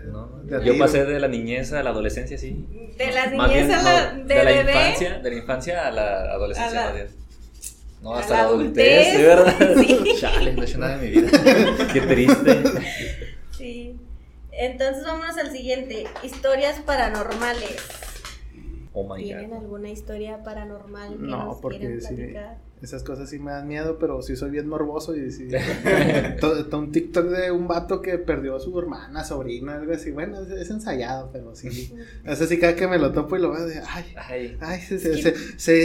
Yo 0.65 0.77
pasé 0.79 1.05
de 1.07 1.19
la 1.19 1.29
niñez 1.29 1.73
a 1.73 1.83
la 1.83 1.91
adolescencia, 1.91 2.37
sí. 2.37 2.67
De 2.99 3.11
la 3.11 3.27
niñez 3.27 3.71
a 3.75 3.83
la, 3.83 4.13
de, 4.13 4.35
la 4.35 4.45
bebé. 4.45 4.71
infancia, 4.73 5.19
de 5.19 5.31
la 5.31 5.37
infancia 5.37 5.87
a 5.87 5.91
la 5.91 6.33
adolescencia, 6.33 6.81
A 6.81 6.85
la- 6.85 6.87
más 6.91 6.95
bien. 6.95 7.27
No, 8.07 8.15
hasta 8.15 8.35
la 8.35 8.43
la 8.43 8.49
adultez, 8.49 9.17
adultez, 9.17 9.19
de 9.19 9.27
verdad. 9.27 9.75
sí. 9.83 10.15
Chale, 10.21 10.53
no 10.53 10.63
he 10.63 10.65
hecho 10.65 10.79
nada 10.79 10.99
de 10.99 11.07
mi 11.09 11.21
vida. 11.21 11.31
Qué 11.93 12.01
triste. 12.03 12.63
Sí. 13.51 13.97
Entonces 14.53 15.05
vámonos 15.05 15.37
al 15.37 15.51
siguiente. 15.51 16.07
Historias 16.23 16.79
paranormales. 16.81 17.77
Oh 18.93 19.03
my 19.13 19.23
¿Tienen 19.23 19.51
god. 19.51 19.59
alguna 19.59 19.91
historia 19.91 20.43
paranormal 20.43 21.17
que 21.17 21.23
No, 21.23 21.45
nos 21.47 21.59
porque 21.59 21.79
quieran 21.81 22.01
sí. 22.01 22.15
platicar? 22.15 22.59
Esas 22.87 23.03
cosas 23.03 23.29
sí 23.29 23.41
me 23.41 23.51
dan 23.51 23.67
miedo, 23.67 23.99
pero 23.99 24.23
sí 24.23 24.37
soy 24.37 24.51
bien 24.51 24.69
morboso 24.69 25.17
y 25.17 25.33
sí. 25.33 25.49
un 26.73 26.93
TikTok 26.93 27.27
de 27.27 27.51
un 27.51 27.67
vato 27.67 28.01
que 28.01 28.17
perdió 28.17 28.55
a 28.55 28.61
su 28.61 28.79
hermana, 28.79 29.25
sobrina, 29.25 29.75
algo 29.75 29.93
así. 29.93 30.13
Bueno, 30.13 30.41
es, 30.41 30.51
es 30.51 30.71
ensayado, 30.71 31.31
pero 31.33 31.57
sí. 31.57 31.93
Es 32.25 32.41
así 32.41 32.61
cada 32.61 32.77
que 32.77 32.87
me 32.87 32.97
lo 32.99 33.11
topo 33.11 33.37
y 33.37 33.41
lo 33.41 33.51
veo 33.51 33.67
de, 33.67 33.81
ay, 33.89 34.05
Ay, 34.17 34.57
ay, 34.61 34.81
se, 34.83 35.01
se, 35.01 35.21
se, 35.21 35.35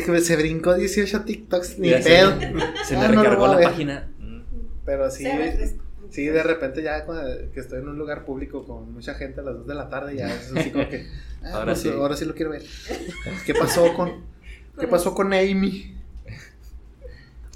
se, 0.04 0.22
se 0.22 0.36
brincó 0.36 0.76
18 0.76 1.22
TikToks, 1.24 1.80
ni 1.80 1.90
pedo. 1.90 2.40
Se 2.86 2.96
me 2.96 3.06
Ah, 3.06 3.08
recargó 3.08 3.48
la 3.48 3.56
ver. 3.56 3.66
página. 3.70 4.12
Mm. 4.20 4.42
Pero 4.86 5.10
sí, 5.10 5.26
sí, 6.12 6.26
de 6.28 6.44
repente 6.44 6.84
ya 6.84 7.04
cuando- 7.06 7.52
que 7.52 7.62
estoy 7.62 7.80
en 7.80 7.88
un 7.88 7.98
lugar 7.98 8.26
público 8.26 8.64
con 8.64 8.94
mucha 8.94 9.16
gente 9.16 9.40
a 9.40 9.44
las 9.44 9.56
2 9.56 9.66
de 9.66 9.74
la 9.74 9.90
tarde, 9.90 10.16
ya 10.18 10.28
es 10.32 10.52
así 10.56 10.70
como 10.70 10.88
que, 10.88 11.08
ah, 11.42 11.50
Ahora 11.54 11.66
pues, 11.74 11.80
sí. 11.80 11.90
ahora 11.90 12.16
sí 12.16 12.26
lo 12.26 12.36
quiero 12.36 12.52
ver. 12.52 12.62
¿Qué 13.48 13.56
pasó 13.56 13.92
con, 13.96 14.24
qué 14.80 14.86
pasó 14.88 15.16
con 15.16 15.34
Amy? 15.34 15.98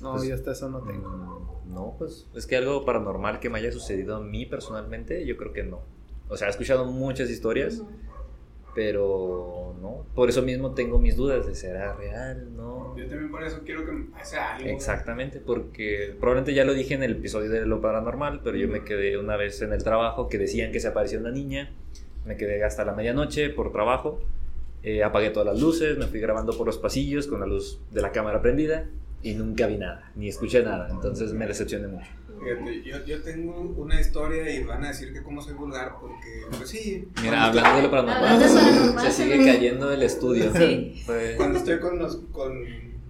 No, 0.06 0.14
Pues, 0.14 0.28
yo 0.28 0.36
hasta 0.36 0.52
eso 0.52 0.70
no 0.70 0.80
tengo. 0.82 1.10
Mm, 1.10 1.74
No, 1.74 1.96
pues 1.98 2.28
es 2.36 2.46
que 2.48 2.56
algo 2.56 2.86
paranormal 2.86 3.40
que 3.40 3.50
me 3.50 3.60
haya 3.60 3.72
sucedido 3.72 4.16
a 4.16 4.22
mí 4.22 4.46
personalmente, 4.46 5.26
yo 5.26 5.36
creo 5.36 5.52
que 5.52 5.64
no. 5.64 5.82
O 6.30 6.38
sea, 6.38 6.48
he 6.48 6.52
escuchado 6.52 6.86
muchas 6.86 7.30
historias, 7.30 7.82
pero 8.74 9.74
no. 9.82 10.06
Por 10.14 10.30
eso 10.30 10.42
mismo 10.42 10.74
tengo 10.74 11.00
mis 11.00 11.16
dudas 11.16 11.48
de 11.48 11.56
será 11.56 11.94
real, 11.94 12.56
no. 12.56 12.96
Yo 12.98 13.08
también 13.08 13.32
por 13.32 13.44
eso 13.44 13.62
quiero 13.66 13.86
que 13.86 13.92
me 13.92 14.06
pase 14.12 14.38
algo. 14.38 14.68
Exactamente, 14.70 15.40
porque 15.40 16.16
probablemente 16.20 16.54
ya 16.54 16.66
lo 16.66 16.74
dije 16.74 16.94
en 16.94 17.04
el 17.04 17.14
episodio 17.14 17.50
de 17.50 17.66
lo 17.66 17.82
paranormal, 17.82 18.42
pero 18.44 18.58
yo 18.58 18.68
me 18.68 18.84
quedé 18.84 19.18
una 19.18 19.38
vez 19.38 19.62
en 19.62 19.72
el 19.74 19.84
trabajo 19.84 20.28
que 20.28 20.38
decían 20.38 20.72
que 20.72 20.80
se 20.80 20.88
apareció 20.90 21.20
una 21.20 21.32
niña, 21.32 21.72
me 22.26 22.36
quedé 22.38 22.64
hasta 22.64 22.84
la 22.86 22.94
medianoche 22.94 23.50
por 23.50 23.72
trabajo, 23.72 24.20
eh, 24.84 25.04
apagué 25.04 25.30
todas 25.30 25.48
las 25.48 25.60
luces, 25.62 25.98
me 25.98 26.06
fui 26.08 26.20
grabando 26.20 26.58
por 26.58 26.68
los 26.68 26.78
pasillos 26.78 27.28
con 27.28 27.40
la 27.40 27.46
luz 27.48 27.80
de 27.92 28.02
la 28.02 28.12
cámara 28.12 28.42
prendida 28.42 28.88
y 29.26 29.34
nunca 29.34 29.66
vi 29.66 29.78
nada, 29.78 30.12
ni 30.16 30.30
escuché 30.30 30.62
nada, 30.62 30.88
entonces 30.90 31.34
me 31.34 31.48
decepcioné 31.48 31.88
mucho. 31.88 32.06
Fíjate, 32.44 32.84
yo, 32.84 33.04
yo 33.06 33.24
tengo 33.24 33.60
una 33.76 34.00
historia 34.00 34.48
y 34.54 34.64
van 34.64 34.84
a 34.86 34.90
decir 34.90 35.12
que 35.12 35.24
como 35.24 35.42
soy 35.42 35.56
vulgar 35.56 35.94
porque, 36.00 36.44
pues 36.56 36.70
sí. 36.70 37.08
Mira, 37.24 37.46
hablando 37.46 37.78
de 37.78 37.82
lo 37.84 37.90
paranormal, 37.92 39.02
se 39.02 39.12
sigue 39.12 39.44
cayendo 39.44 39.92
el 39.92 40.04
estudio. 40.04 40.52
Sí. 40.56 40.94
Estoy- 41.00 41.36
Cuando 41.38 41.58
estoy 41.58 41.80
con 41.80 41.98
los, 41.98 42.18
con, 42.32 42.54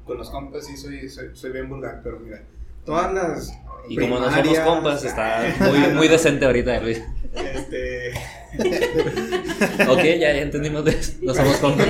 con 0.06 0.18
los 0.18 0.30
compas 0.30 0.66
sí 0.66 0.78
soy, 0.78 1.10
soy, 1.10 1.32
soy 1.34 1.52
bien 1.52 1.68
vulgar, 1.68 2.00
pero 2.02 2.18
mira, 2.22 2.44
todas 2.86 3.14
las... 3.14 3.60
y 3.90 3.98
como 3.98 4.20
no 4.20 4.32
somos 4.32 4.60
compas, 4.60 5.04
está 5.12 5.54
muy, 5.60 5.94
muy 5.96 6.08
decente 6.08 6.46
ahorita, 6.46 6.80
Luis. 6.80 7.04
Este... 7.34 8.14
Ok, 9.90 10.04
ya, 10.04 10.34
ya 10.34 10.42
entendimos 10.42 10.84
de 10.86 10.92
eso, 10.92 11.14
no 11.22 11.34
somos. 11.34 11.78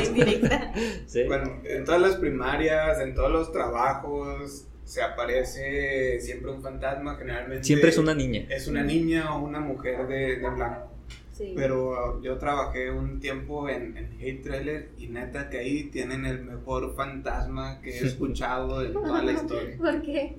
Sí. 1.08 1.24
Bueno, 1.28 1.62
en 1.64 1.86
todas 1.86 2.02
las 2.02 2.16
primarias, 2.18 3.00
en 3.00 3.16
todos 3.16 3.32
los 3.32 3.52
trabajos, 3.52 4.68
se 4.84 5.02
aparece 5.02 6.20
siempre 6.20 6.52
un 6.52 6.62
fantasma, 6.62 7.16
generalmente. 7.16 7.64
Siempre 7.64 7.90
es 7.90 7.98
una 7.98 8.14
niña. 8.14 8.46
Es 8.50 8.68
una 8.68 8.84
niña 8.84 9.36
o 9.36 9.44
una 9.44 9.60
mujer 9.60 10.08
de, 10.08 10.38
de 10.38 10.50
blanco. 10.50 10.92
Sí. 11.32 11.54
Pero 11.56 12.22
yo 12.22 12.38
trabajé 12.38 12.92
un 12.92 13.20
tiempo 13.20 13.68
en, 13.68 13.98
en 13.98 14.14
Hate 14.22 14.42
Trailer 14.42 14.90
y 14.98 15.08
neta 15.08 15.50
que 15.50 15.60
ahí 15.60 15.86
tienen 15.86 16.26
el 16.26 16.44
mejor 16.46 16.96
fantasma 16.96 17.82
que 17.82 17.98
he 17.98 18.00
escuchado 18.06 18.84
en 18.86 18.94
toda 18.94 19.22
la 19.22 19.32
historia. 19.34 19.78
¿Por 19.78 20.02
qué? 20.02 20.38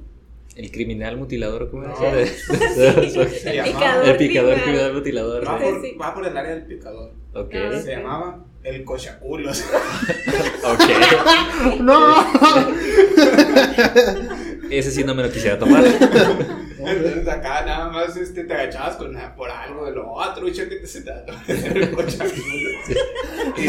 El 0.55 0.71
criminal 0.71 1.17
mutilador, 1.19 1.71
¿cómo 1.71 1.83
No. 1.83 1.95
era? 2.03 2.27
Se 2.27 2.89
El 3.59 3.65
picador. 3.65 4.09
El 4.09 4.17
picador, 4.17 4.55
criminal. 4.63 4.93
mutilador. 4.95 5.47
Va 5.47 5.59
por, 5.59 5.83
sí. 5.83 5.97
va 6.01 6.15
por 6.15 6.27
el 6.27 6.37
área 6.37 6.55
del 6.55 6.65
picador. 6.67 7.11
Ok. 7.35 7.55
Ah, 7.55 7.81
Se 7.83 7.97
llamaba 7.97 8.45
el 8.63 8.85
cochaculos. 8.85 9.65
Ok. 10.67 11.81
¡No! 11.81 12.27
Ese 14.71 14.91
sí 14.91 15.05
no 15.05 15.15
me 15.15 15.23
lo 15.23 15.31
quisiera 15.31 15.59
tomar. 15.59 15.85
Entonces 16.79 17.29
acá 17.29 17.65
nada 17.65 17.89
más 17.91 18.17
este, 18.17 18.45
te 18.45 18.53
agachabas 18.55 18.97
con, 18.97 19.17
por 19.37 19.51
algo 19.51 19.87
de 19.87 19.93
lo 19.93 20.11
otro, 20.13 20.47
y 20.49 20.53
que 20.53 20.67
te 20.67 20.87
se 20.87 21.03
te 21.03 21.13
el 21.49 21.91
cochaculos. 21.93 22.33
Y 23.57 23.67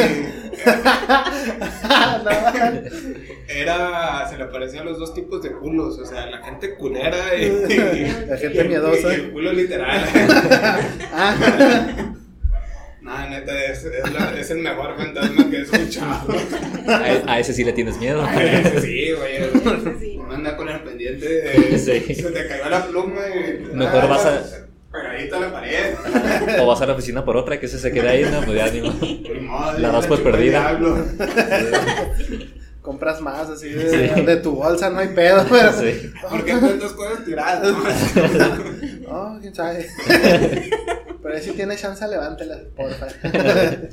era, 3.48 4.28
se 4.30 4.38
le 4.38 4.44
aparecían 4.44 4.86
los 4.86 5.00
dos 5.00 5.14
tipos 5.14 5.42
de 5.44 5.52
culos, 5.52 5.98
o 6.00 6.06
sea, 6.06 6.26
la 6.28 6.44
gente 6.44 6.76
culera 6.76 7.36
y, 7.36 8.08
La 8.28 8.38
gente 8.38 8.64
miedosa. 8.66 9.12
y 9.12 9.16
el 9.16 9.32
culo 9.32 9.54
literal. 9.54 10.02
Ah, 11.14 11.36
Nada, 13.02 13.30
neta, 13.30 13.64
es, 13.66 13.86
es, 13.86 14.14
la- 14.14 14.38
es 14.38 14.52
el 14.52 14.58
mejor 14.60 14.98
fantasma 14.98 15.50
que 15.50 15.58
he 15.58 15.62
escuchado. 15.62 16.28
A, 16.90 17.32
a 17.34 17.40
ese 17.40 17.54
sí 17.54 17.64
le 17.64 17.72
tienes 17.72 17.98
miedo. 18.00 18.28
Sí, 18.82 19.12
güey. 19.14 19.98
Sí. 20.02 20.18
Uno 20.20 20.34
anda 20.36 20.58
con 20.58 20.68
el 20.68 20.82
pendiente 20.82 21.26
de. 21.26 21.80
Sí. 21.80 22.14
Se 22.16 22.32
te 22.32 22.48
cayó 22.48 22.70
la 22.70 22.86
pluma 22.86 23.22
y. 23.30 23.64
Mejor 23.74 24.10
vas 24.10 24.26
a- 24.26 24.67
Pegadito 25.02 25.36
a 25.36 25.40
la 25.40 25.52
pared. 25.54 25.96
O 26.60 26.66
vas 26.68 26.82
a 26.82 26.86
la 26.86 26.94
oficina 26.94 27.24
por 27.26 27.38
otra, 27.38 27.60
que 27.60 27.66
ese 27.68 27.80
se 27.80 27.92
quede 27.92 28.10
ahí, 28.10 28.24
no, 28.24 28.42
pues 28.42 28.58
ya 28.58 28.70
ni 28.72 28.82
modo. 28.82 29.78
La 29.80 29.90
das 29.90 30.08
por 30.08 30.22
perdida. 30.24 30.80
compras 32.82 33.20
más 33.20 33.50
así 33.50 33.70
de, 33.70 34.14
Sí. 34.16 34.22
de 34.22 34.38
tu 34.38 34.52
bolsa, 34.56 34.90
no 34.90 35.00
hay 35.00 35.10
pedo, 35.10 35.46
pero. 35.50 35.74
Sí. 35.74 36.10
¿Por 36.30 36.46
qué 36.46 36.54
tantas 36.54 36.94
cosas 36.94 37.26
tiradas? 37.26 37.68
no? 37.74 37.84
Oh, 39.10 39.38
quién 39.42 39.56
sabe. 39.56 39.88
Pero 41.24 41.40
si 41.40 41.52
tiene 41.52 41.76
chance, 41.78 42.06
levántelas, 42.08 42.60
porfa. 42.76 43.08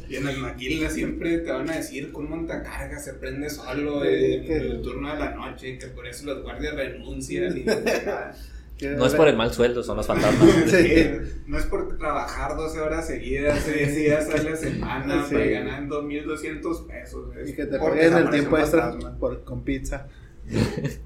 Y 0.08 0.16
en 0.16 0.28
el 0.28 0.38
maquila 0.38 0.90
siempre 0.90 1.38
te 1.38 1.52
van 1.52 1.70
a 1.70 1.76
decir 1.76 2.10
que 2.10 2.16
un 2.16 2.28
montacarga 2.30 2.98
se 2.98 3.14
prende 3.14 3.48
solo 3.48 4.02
Sí, 4.02 4.08
en 4.34 4.44
que- 4.44 4.56
el 4.56 4.82
turno 4.82 5.12
de 5.12 5.20
la 5.20 5.30
noche, 5.30 5.78
que 5.78 5.86
por 5.88 6.06
eso 6.06 6.26
los 6.26 6.42
guardias 6.42 6.74
renuncian 6.74 7.56
y 7.56 7.62
nada. 7.62 8.34
No 8.82 9.06
es 9.06 9.14
por 9.14 9.28
el 9.28 9.36
mal 9.36 9.52
sueldo, 9.52 9.82
son 9.82 9.96
los 9.96 10.06
fantasmas. 10.06 10.48
Sí. 10.66 11.06
No 11.46 11.58
es 11.58 11.66
por 11.66 11.96
trabajar 11.96 12.56
12 12.56 12.80
horas 12.80 13.06
seguidas, 13.06 13.60
6 13.64 13.94
días 13.96 14.28
a 14.30 14.42
la 14.42 14.56
semana, 14.56 15.24
Sí. 15.28 15.34
para 15.34 15.46
ganar 15.46 15.86
2.200 15.88 16.86
pesos. 16.86 17.36
es 17.36 17.50
Y 17.50 17.54
que 17.54 17.66
te 17.66 17.78
paguen 17.78 18.12
el 18.16 18.30
tiempo 18.30 18.58
extra 18.58 18.96
por- 19.20 19.44
con 19.44 19.62
pizza. 19.62 20.08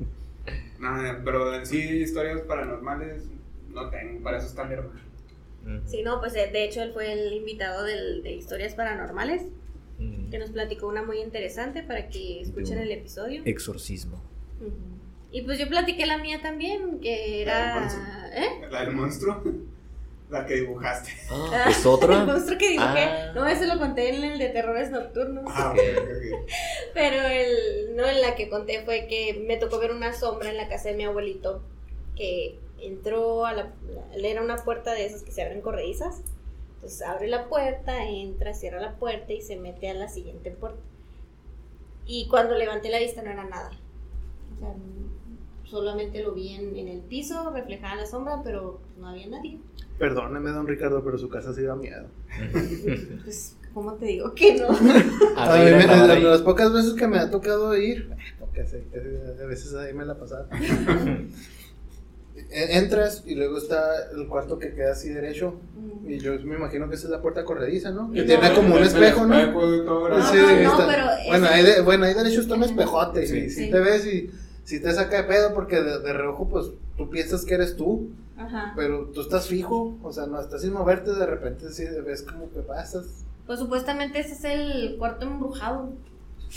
No, 0.81 0.91
pero 1.25 1.55
en 1.55 1.67
sí, 1.67 1.79
historias 1.79 2.41
paranormales 2.43 3.25
no 3.71 3.91
tengo, 3.91 4.23
para 4.23 4.39
eso 4.39 4.47
está 4.47 4.65
mi 4.65 4.75
hermano. 4.75 5.01
Sí, 5.87 6.03
no, 6.03 6.21
pues 6.21 6.35
eh, 6.37 6.49
de 6.53 6.65
hecho 6.65 6.81
él 6.83 6.93
fue 6.93 7.13
el 7.13 7.33
invitado 7.33 7.85
del- 7.85 8.23
de 8.23 8.33
historias 8.33 8.75
paranormales, 8.75 9.43
Mm. 9.99 10.31
que 10.31 10.39
nos 10.39 10.51
platicó 10.51 10.87
una 10.87 11.03
muy 11.03 11.19
interesante 11.19 11.83
para 11.83 12.09
que 12.09 12.41
escuchen 12.43 12.79
el 12.79 12.93
episodio. 12.93 13.43
Exorcismo. 13.45 14.23
Ujú. 14.61 14.71
Y 15.31 15.43
pues 15.43 15.59
yo 15.59 15.69
platiqué 15.69 16.07
la 16.07 16.19
mía 16.19 16.41
también, 16.43 17.01
que 17.01 17.43
era... 17.43 17.87
¿Eh? 18.35 18.67
La 18.71 18.81
del 18.85 18.93
monstruo, 18.95 19.43
la 20.31 20.47
que 20.47 20.55
dibujaste. 20.55 21.11
Ah, 21.31 21.67
¿Es 21.69 21.85
otra? 21.85 22.15
El 22.21 22.27
monstruo 22.27 22.57
que 22.59 22.71
dibujé. 22.71 23.03
Ah. 23.05 23.33
No, 23.35 23.47
ese 23.47 23.67
lo 23.67 23.79
conté 23.79 24.15
en 24.15 24.25
el 24.25 24.39
de 24.39 24.49
terrores 24.49 24.91
nocturnos. 24.91 25.45
Ah, 25.49 25.73
Ok. 25.73 25.79
ok, 25.99 26.09
ok. 26.09 26.51
Pero 26.95 27.23
el, 27.27 27.97
no, 27.97 28.07
en 28.07 28.21
la 28.23 28.35
que 28.37 28.49
conté 28.49 28.83
fue 28.85 29.07
que 29.07 29.45
me 29.47 29.57
tocó 29.59 29.79
ver 29.79 29.91
una 29.93 30.13
sombra 30.15 30.51
en 30.51 30.57
la 30.57 30.69
casa 30.69 30.89
de 30.89 30.95
mi 30.95 31.05
abuelito 31.05 31.63
que 32.17 32.59
entró 32.81 33.45
a 33.45 33.53
la, 33.53 33.73
la- 33.91 34.29
era 34.29 34.43
una 34.43 34.57
puerta 34.57 34.93
de 34.93 35.05
esas 35.07 35.23
que 35.23 35.33
se 35.33 35.43
abren 35.43 35.61
corredizas. 35.61 36.23
Entonces 36.77 37.03
abre 37.03 37.27
la 37.29 37.49
puerta, 37.49 38.05
entra, 38.09 38.55
cierra 38.55 38.81
la 38.81 38.95
puerta 38.95 39.33
y 39.33 39.43
se 39.43 39.57
mete 39.57 39.91
a 39.91 39.95
la 39.95 40.09
siguiente 40.09 40.51
puerta. 40.53 40.79
Y 42.07 42.29
cuando 42.29 42.55
levanté 42.55 42.89
la 42.89 42.99
vista 43.01 43.21
no 43.23 43.31
era 43.31 43.45
nada. 43.45 43.71
O 44.57 44.61
sea, 44.61 44.75
solamente 45.71 46.23
lo 46.23 46.33
vi 46.33 46.55
en, 46.55 46.77
en 46.77 46.89
el 46.89 47.01
piso, 47.01 47.51
reflejada 47.51 47.97
la 47.97 48.07
sombra, 48.07 48.41
pero 48.45 48.81
no 48.99 49.09
había 49.09 49.27
nadie. 49.29 49.59
Perdóneme, 49.99 50.51
don 50.51 50.67
Ricardo, 50.67 51.03
pero 51.05 51.19
su 51.19 51.29
casa 51.29 51.53
sí 51.55 51.63
da 51.63 51.75
miedo. 51.77 52.07
Pues, 53.25 53.57
¿cómo 53.75 53.95
te 53.95 54.07
digo 54.07 54.33
que 54.35 54.55
no? 54.57 54.69
A 55.37 55.57
mí 55.59 55.65
me- 55.65 55.87
las, 55.87 56.23
las 56.23 56.43
pocas 56.43 56.73
veces 56.73 56.95
que 56.95 57.07
me 57.07 57.19
ha 57.19 57.31
tocado 57.31 57.77
ir, 57.77 58.11
eh, 58.13 58.17
pocas, 58.41 58.73
eh, 58.73 59.37
a 59.43 59.47
veces 59.47 59.75
ahí 59.75 59.93
me 59.95 60.05
la 60.05 60.17
pasaba. 60.17 60.47
E- 62.51 62.79
Entras 62.79 63.25
y 63.27 63.35
luego 63.35 63.59
está 63.59 64.11
el 64.13 64.27
cuarto 64.29 64.59
que 64.59 64.73
queda 64.73 64.93
así 64.93 65.09
derecho. 65.09 65.55
Y 66.07 66.19
yo 66.19 66.39
me 66.45 66.55
imagino 66.57 66.89
que 66.89 66.95
esa 66.95 67.07
es 67.07 67.11
la 67.11 67.21
puerta 67.21 67.45
corrediza, 67.45 67.91
¿no? 67.91 68.11
Que 68.13 68.21
No. 68.21 68.27
tiene 68.27 68.55
como 68.55 68.77
un 68.77 68.83
espejo, 68.83 69.27
¿no? 69.27 69.37
Sí, 69.37 69.51
no, 69.85 70.09
no, 70.09 70.19
está- 70.25 70.87
pero 70.87 71.05
bueno, 71.27 71.47
ahí 71.51 71.65
de- 71.65 71.81
bueno, 71.83 72.05
ahí 72.07 72.15
derecho 72.15 72.41
está 72.41 72.55
un 72.55 72.63
espejote. 72.63 73.27
Sí. 73.27 73.37
y 73.39 73.51
si 73.51 73.65
Sí. 73.65 73.71
te 73.71 73.81
ves 73.81 74.07
y 74.07 74.31
si 74.69 74.81
te 74.81 74.93
saca 74.93 75.17
de 75.17 75.25
pedo 75.25 75.55
porque 75.55 75.81
de, 75.81 75.99
de 76.01 76.13
reojo, 76.13 76.47
pues 76.47 76.67
tú 76.99 77.09
piensas 77.09 77.47
que 77.47 77.55
eres 77.55 77.75
tú, 77.75 78.11
Ajá. 78.37 78.75
pero 78.77 79.07
tú 79.15 79.23
estás 79.23 79.47
fijo, 79.47 79.97
o 80.03 80.13
sea, 80.13 80.27
no 80.27 80.39
estás 80.39 80.61
sin 80.61 80.75
moverte, 80.75 81.15
de 81.15 81.25
repente 81.25 81.73
sí 81.73 81.85
ves 82.05 82.21
como 82.21 82.51
que 82.53 82.61
pasas. 82.61 83.25
Pues 83.47 83.61
supuestamente 83.61 84.19
ese 84.21 84.35
es 84.35 84.45
el 84.45 84.97
cuarto 84.99 85.25
embrujado. 85.25 85.95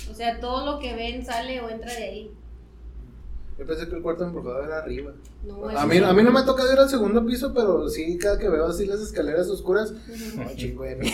O 0.09 0.14
sea, 0.14 0.41
todo 0.41 0.66
lo 0.66 0.80
que 0.80 0.93
ven 0.93 1.26
sale 1.26 1.62
o 1.62 1.70
entra 1.70 1.89
de 1.89 2.03
ahí. 2.03 2.32
Yo 3.57 3.66
pensé 3.66 3.88
que 3.88 3.95
el 3.95 4.01
cuarto 4.01 4.26
embrujado 4.26 4.62
era 4.62 4.80
arriba. 4.80 5.14
No, 5.45 5.70
A 5.70 5.86
mí, 5.86 5.99
no. 6.01 6.07
a 6.07 6.14
mí 6.14 6.22
no 6.22 6.32
me 6.34 6.41
ha 6.41 6.45
tocado 6.45 6.74
ir 6.74 6.80
al 6.80 6.89
segundo 6.89 7.26
piso, 7.26 7.53
pero 7.53 7.88
sí, 7.88 8.18
cada 8.18 8.38
que 8.38 8.49
veo 8.49 8.66
así 8.66 8.86
las 8.86 8.99
escaleras 8.99 9.47
oscuras, 9.47 9.93
no, 10.36 10.53
chingo 10.55 10.84
de 10.84 10.97
miedo. 10.97 11.14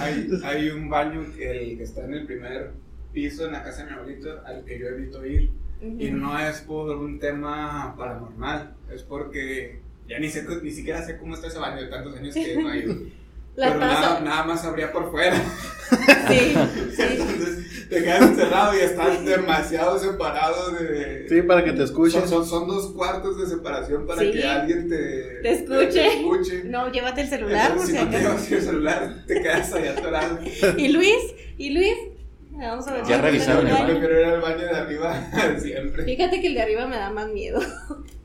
hay, 0.00 0.30
hay 0.44 0.70
un 0.70 0.88
baño, 0.88 1.26
que 1.36 1.50
el 1.50 1.76
que 1.76 1.84
está 1.84 2.04
en 2.06 2.14
el 2.14 2.24
primer 2.24 2.70
piso 3.12 3.44
en 3.44 3.52
la 3.52 3.62
casa 3.62 3.84
de 3.84 3.90
mi 3.90 3.98
abuelito, 3.98 4.30
al 4.46 4.64
que 4.64 4.78
yo 4.78 4.86
evito 4.86 5.26
ir. 5.26 5.50
Y 5.82 6.08
Ujú. 6.08 6.16
no 6.16 6.38
es 6.38 6.60
por 6.60 6.96
un 6.96 7.18
tema 7.18 7.94
paranormal, 7.98 8.74
es 8.94 9.02
porque 9.02 9.80
ya 10.08 10.18
ni, 10.20 10.28
sé, 10.28 10.44
ni 10.62 10.70
siquiera 10.70 11.04
sé 11.04 11.16
cómo 11.18 11.34
está 11.34 11.48
ese 11.48 11.58
baño 11.58 11.82
de 11.82 11.88
tantos 11.88 12.16
años 12.16 12.34
que 12.34 12.56
no 12.56 12.72
he 12.72 12.78
ido. 12.78 12.94
La 13.54 13.66
Pero 13.68 13.80
nada, 13.80 14.20
nada 14.20 14.44
más 14.44 14.64
abría 14.64 14.92
por 14.92 15.10
fuera. 15.10 15.36
Sí, 16.28 16.54
sí. 16.96 17.02
Entonces 17.02 17.88
te 17.90 18.02
quedas 18.02 18.22
encerrado 18.22 18.74
y 18.74 18.80
estás 18.80 19.22
demasiado 19.26 19.98
separado 19.98 20.70
de... 20.70 21.26
Sí, 21.28 21.42
para 21.42 21.62
que 21.62 21.72
te 21.72 21.82
escuchen. 21.82 22.20
Son, 22.22 22.28
son, 22.30 22.46
son 22.46 22.68
dos 22.68 22.92
cuartos 22.94 23.38
de 23.38 23.46
separación 23.54 24.06
para 24.06 24.22
Sí. 24.22 24.30
que 24.32 24.42
alguien 24.46 24.88
te, 24.88 24.96
Te 25.42 25.50
escuche. 25.50 25.90
te 25.90 26.06
escuche. 26.16 26.64
No, 26.64 26.90
llévate 26.90 27.20
el 27.22 27.28
celular 27.28 27.74
por 27.74 27.82
Entonces, 27.90 27.98
si 27.98 28.04
no 28.04 28.10
te 28.10 28.18
llevas 28.20 28.52
el 28.52 28.62
celular, 28.62 29.24
te 29.26 29.42
quedas 29.42 29.72
ahí 29.74 29.88
atorado. 29.88 30.38
¿Y 30.78 30.88
Luis? 30.88 31.18
¿Y 31.58 31.70
Luis? 31.74 31.94
Vamos 32.68 32.86
a 32.88 32.94
ver. 32.94 33.04
Ya 33.06 33.20
revisaron 33.20 33.66
el 33.66 33.72
en 33.76 33.78
Yo 33.80 33.86
prefiero 33.86 34.20
ir 34.20 34.26
al 34.26 34.40
baño 34.40 34.58
de 34.64 34.70
arriba 34.70 35.30
siempre. 35.60 36.04
Fíjate 36.04 36.40
que 36.40 36.46
el 36.48 36.54
de 36.54 36.62
arriba 36.62 36.86
me 36.86 36.96
da 36.96 37.10
más 37.10 37.28
miedo. 37.30 37.60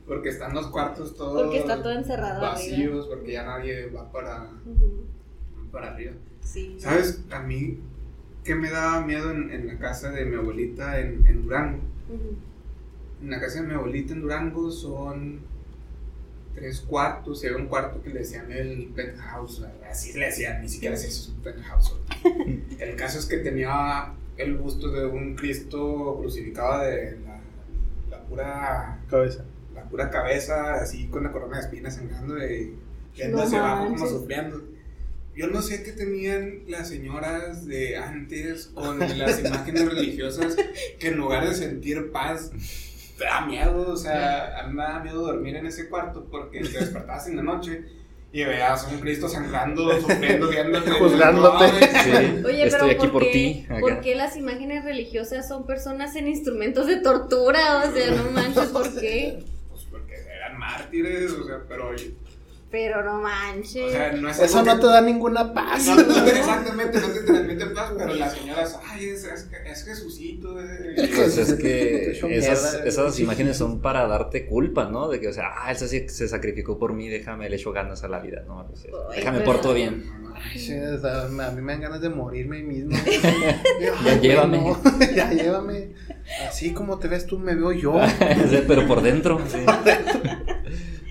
Porque 0.06 0.30
están 0.30 0.54
los 0.54 0.68
cuartos 0.68 1.16
todos 1.16 1.42
Porque 1.42 1.58
está 1.58 1.82
todo 1.82 1.92
encerrado 1.92 2.36
arriba. 2.36 2.52
vacíos, 2.52 3.06
porque 3.08 3.32
ya 3.32 3.44
nadie 3.44 3.86
va 3.90 4.10
para, 4.10 4.44
Ujú. 4.64 5.04
para 5.70 5.92
arriba. 5.92 6.12
Sí. 6.42 6.76
¿Sabes? 6.78 7.20
A 7.30 7.40
mí, 7.40 7.78
¿qué 8.44 8.54
me 8.54 8.70
daba 8.70 9.02
miedo 9.02 9.30
en, 9.30 9.50
en 9.50 9.66
la 9.66 9.78
casa 9.78 10.10
de 10.10 10.24
mi 10.24 10.36
abuelita 10.36 10.98
en, 11.00 11.26
en 11.26 11.42
Durango? 11.42 11.78
Ujú. 12.08 12.36
En 13.22 13.30
la 13.30 13.38
casa 13.40 13.60
de 13.60 13.66
mi 13.68 13.74
abuelita 13.74 14.14
en 14.14 14.22
Durango 14.22 14.70
son 14.70 15.40
tres 16.54 16.80
cuartos, 16.80 17.44
y 17.44 17.46
había 17.46 17.58
un 17.58 17.66
cuarto 17.68 18.02
que 18.02 18.10
le 18.10 18.20
decían 18.20 18.50
el 18.50 18.86
penthouse, 18.94 19.60
¿verdad? 19.60 19.90
así 19.90 20.18
le 20.18 20.26
decían, 20.26 20.60
ni 20.62 20.68
siquiera 20.68 20.96
si 20.96 21.06
es 21.08 21.28
un 21.28 21.42
penthouse. 21.42 21.94
el 22.78 22.96
caso 22.96 23.18
es 23.18 23.26
que 23.26 23.36
tenía 23.38 24.14
el 24.38 24.54
busto 24.56 24.90
de 24.90 25.04
un 25.06 25.34
Cristo 25.34 26.16
crucificado 26.20 26.84
de 26.84 27.18
la, 27.20 27.40
la 28.10 28.22
pura 28.24 29.00
Cabeza. 29.10 29.44
la 29.74 29.82
pura 29.84 30.10
cabeza, 30.10 30.74
así 30.74 31.08
con 31.08 31.24
la 31.24 31.32
corona 31.32 31.58
de 31.58 31.64
espinas 31.64 31.96
sangrando 31.96 32.38
y 32.38 32.74
yendo 33.14 33.36
No 33.36 33.42
hacia 33.42 33.58
abajo 33.58 33.88
como 33.88 34.06
sufriendo. 34.06 34.62
Yo 35.36 35.46
no 35.48 35.62
sé 35.62 35.82
qué 35.84 35.92
tenían 35.92 36.62
las 36.66 36.88
señoras 36.88 37.66
de 37.66 37.96
antes 37.96 38.68
con 38.68 38.98
las 39.18 39.40
imágenes 39.40 39.86
religiosas 39.86 40.56
que 40.98 41.08
en 41.08 41.16
lugar 41.16 41.46
de 41.46 41.54
sentir 41.54 42.10
paz 42.10 42.50
da 43.18 43.44
miedo, 43.46 43.92
o 43.92 43.96
sea, 43.96 44.58
a 44.60 44.66
mí 44.68 44.74
me 44.74 44.82
da 44.82 45.00
miedo 45.00 45.22
dormir 45.22 45.56
en 45.56 45.66
ese 45.66 45.88
cuarto 45.88 46.28
porque 46.30 46.60
te 46.60 46.78
despertabas 46.78 47.26
en 47.28 47.36
la 47.36 47.42
noche 47.42 47.84
y 48.30 48.44
veías 48.44 48.84
a 48.84 48.88
un 48.88 49.00
Cristo 49.00 49.28
sangrando, 49.28 50.00
sufriendo, 50.00 50.48
viéndote. 50.50 50.90
Juzgándote. 50.90 51.66
Sí, 51.68 52.44
Oye, 52.44 52.66
estoy 52.66 52.90
pero 52.90 53.00
aquí 53.00 53.08
¿por, 53.08 53.22
ti. 53.22 53.66
¿por 53.80 54.00
qué 54.00 54.14
las 54.14 54.36
imágenes 54.36 54.84
religiosas 54.84 55.48
son 55.48 55.66
personas 55.66 56.14
en 56.16 56.28
instrumentos 56.28 56.86
de 56.86 56.96
tortura? 56.96 57.84
O 57.88 57.92
sea, 57.92 58.10
no 58.10 58.30
manches, 58.30 58.66
¿por 58.66 59.00
qué? 59.00 59.42
Pues 59.70 59.82
porque 59.90 60.14
eran 60.14 60.58
mártires, 60.58 61.32
o 61.32 61.46
sea, 61.46 61.60
pero... 61.68 61.92
Pero 62.70 63.02
no 63.02 63.20
manches. 63.22 63.82
O 63.86 63.90
sea, 63.90 64.12
no 64.12 64.28
es 64.28 64.38
Eso 64.40 64.62
no 64.62 64.74
que- 64.74 64.80
te 64.82 64.86
da 64.88 65.00
ninguna 65.00 65.54
paz. 65.54 65.86
No, 65.86 65.94
no, 65.96 66.02
no, 66.02 66.26
exactamente, 66.26 67.00
no 67.00 67.06
te 67.08 67.20
transmite 67.22 67.66
paz, 67.66 67.92
pero 67.96 68.14
las 68.14 68.34
señoras, 68.34 68.78
ay, 68.86 69.06
es, 69.08 69.24
es, 69.24 69.48
es 69.64 69.84
Jesucito. 69.86 70.60
eh". 70.60 71.10
Pues 71.14 71.38
es 71.38 71.54
que 71.54 72.10
esas, 72.36 72.74
esas 72.84 73.18
imágenes 73.20 73.56
son 73.56 73.80
para 73.80 74.06
darte 74.06 74.44
culpa, 74.46 74.84
¿no? 74.84 75.08
De 75.08 75.18
que, 75.18 75.28
o 75.28 75.32
sea, 75.32 75.44
ah, 75.56 75.70
él 75.70 75.78
se, 75.78 76.08
se 76.10 76.28
sacrificó 76.28 76.78
por 76.78 76.92
mí, 76.92 77.08
déjame, 77.08 77.48
le 77.48 77.56
echo 77.56 77.72
ganas 77.72 78.04
a 78.04 78.08
la 78.08 78.18
vida, 78.18 78.42
¿no? 78.46 78.60
Ay, 78.60 79.16
déjame 79.16 79.38
pero- 79.38 79.52
porto 79.52 79.72
bien. 79.72 80.04
Ay, 80.34 80.58
sí, 80.58 80.78
o 80.78 81.00
sea, 81.00 81.22
a 81.22 81.50
mí 81.50 81.62
me 81.62 81.72
dan 81.72 81.80
ganas 81.80 82.00
de 82.02 82.10
morirme 82.10 82.62
mismo. 82.62 82.96
Ya 84.04 84.20
llévame. 84.20 84.58
no, 84.58 84.78
ya 85.16 85.30
llévame. 85.32 85.94
Así 86.46 86.72
como 86.74 86.98
te 86.98 87.08
ves 87.08 87.26
tú, 87.26 87.38
me 87.38 87.54
veo 87.54 87.72
yo. 87.72 87.94
Pero 88.68 88.86
por 88.86 89.00
dentro. 89.02 89.40
sí. 89.48 89.58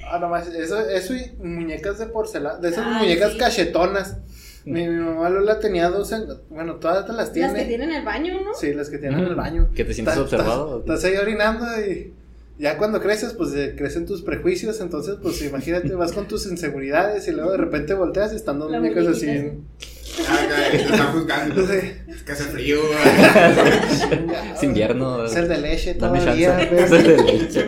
Ah, 0.10 0.20
nomás, 0.20 0.48
eso, 0.48 0.80
eso 0.90 1.14
y 1.16 1.32
muñecas 1.44 2.00
de 2.00 2.06
porcelana, 2.08 2.60
de 2.60 2.70
esas 2.70 2.86
Ay, 2.88 3.02
muñecas 3.04 3.34
sí. 3.34 3.38
cachetonas. 3.38 4.18
Mi, 4.66 4.88
mi 4.88 5.00
mamá 5.02 5.30
Lola 5.30 5.60
tenía 5.60 5.90
dos, 5.90 6.12
en- 6.12 6.26
bueno, 6.50 6.76
todas 6.76 7.06
te 7.06 7.14
las 7.14 7.32
tiene. 7.32 7.50
Las 7.54 7.58
que 7.62 7.66
tienen 7.68 7.92
el 7.92 8.04
baño, 8.04 8.34
¿no? 8.44 8.54
Sí, 8.54 8.74
las 8.74 8.90
que 8.90 8.98
tienen 8.98 9.20
en 9.20 9.26
el 9.28 9.36
baño. 9.36 9.70
¿Que 9.76 9.86
te 9.86 9.94
sientes 9.94 10.18
observado? 10.18 10.80
Estás, 10.80 10.98
estás 10.98 11.12
ahí 11.12 11.18
orinando 11.18 11.66
y 11.82 12.14
ya 12.60 12.78
cuando 12.78 13.00
creces, 13.02 13.34
pues 13.34 13.54
eh, 13.54 13.76
crecen 13.78 14.06
tus 14.06 14.24
prejuicios. 14.24 14.82
Entonces, 14.82 15.16
pues 15.22 15.42
imagínate, 15.42 15.94
vas 15.96 16.12
con 16.12 16.28
tus 16.28 16.46
inseguridades 16.52 17.28
y 17.28 17.32
luego 17.32 17.52
de 17.52 17.58
repente 17.58 17.94
volteas 17.94 18.34
y 18.34 18.36
están 18.36 18.60
dos 18.60 18.70
La 18.72 18.80
muñecas 18.80 19.08
así. 19.08 19.28
ay, 19.30 19.58
te 20.72 20.78
están 20.84 21.14
juzgando. 21.14 21.66
Sí. 21.68 21.92
Es 22.10 22.24
que 22.24 22.32
hace 22.34 22.44
frío. 22.46 22.80
Es 24.56 24.64
invierno. 24.64 25.24
Es 25.26 25.36
el 25.36 25.48
de 25.48 25.58
leche 25.60 25.94
todavía. 25.96 26.62
Es 26.62 26.92
el 26.92 27.04
de 27.04 27.24
leche. 27.24 27.68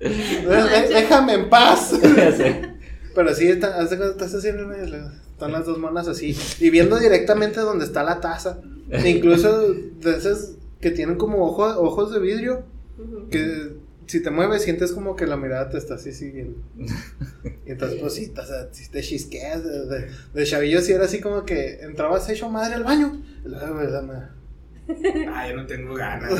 Déjame 0.00 1.34
en 1.34 1.48
paz. 1.48 1.92
Pero 3.14 3.34
sí, 3.34 3.48
está, 3.48 3.82
estás 3.82 4.32
medio, 4.66 5.10
están 5.32 5.52
las 5.52 5.64
dos 5.64 5.78
monas 5.78 6.06
así, 6.06 6.36
y 6.60 6.68
viendo 6.70 6.98
directamente 6.98 7.60
donde 7.60 7.84
está 7.86 8.02
la 8.02 8.20
taza. 8.20 8.58
E 8.90 9.08
incluso 9.08 9.72
de 9.72 10.16
esas 10.16 10.52
que 10.80 10.90
tienen 10.90 11.16
como 11.16 11.44
ojo- 11.46 11.80
ojos 11.80 12.12
de 12.12 12.20
vidrio, 12.20 12.64
que 13.30 13.72
si 14.06 14.22
te 14.22 14.30
mueves 14.30 14.62
sientes 14.62 14.92
como 14.92 15.16
que 15.16 15.26
la 15.26 15.36
mirada 15.38 15.70
te 15.70 15.78
está 15.78 15.94
así 15.94 16.12
siguiendo. 16.12 16.58
Y 17.66 17.72
entonces, 17.72 17.98
pues 18.00 18.14
sí, 18.14 18.32
si 18.70 18.88
te 18.90 19.00
chisqueas. 19.02 19.64
De, 19.64 19.86
de, 19.86 20.08
de 20.34 20.44
chavillo, 20.44 20.80
sí 20.80 20.92
era 20.92 21.06
así 21.06 21.18
como 21.20 21.44
que 21.44 21.80
entrabas 21.80 22.28
hecho 22.28 22.48
madre 22.48 22.74
al 22.74 22.84
baño. 22.84 23.20
Ay, 25.32 25.50
yo 25.50 25.56
no 25.56 25.66
tengo 25.66 25.94
ganas. 25.94 26.32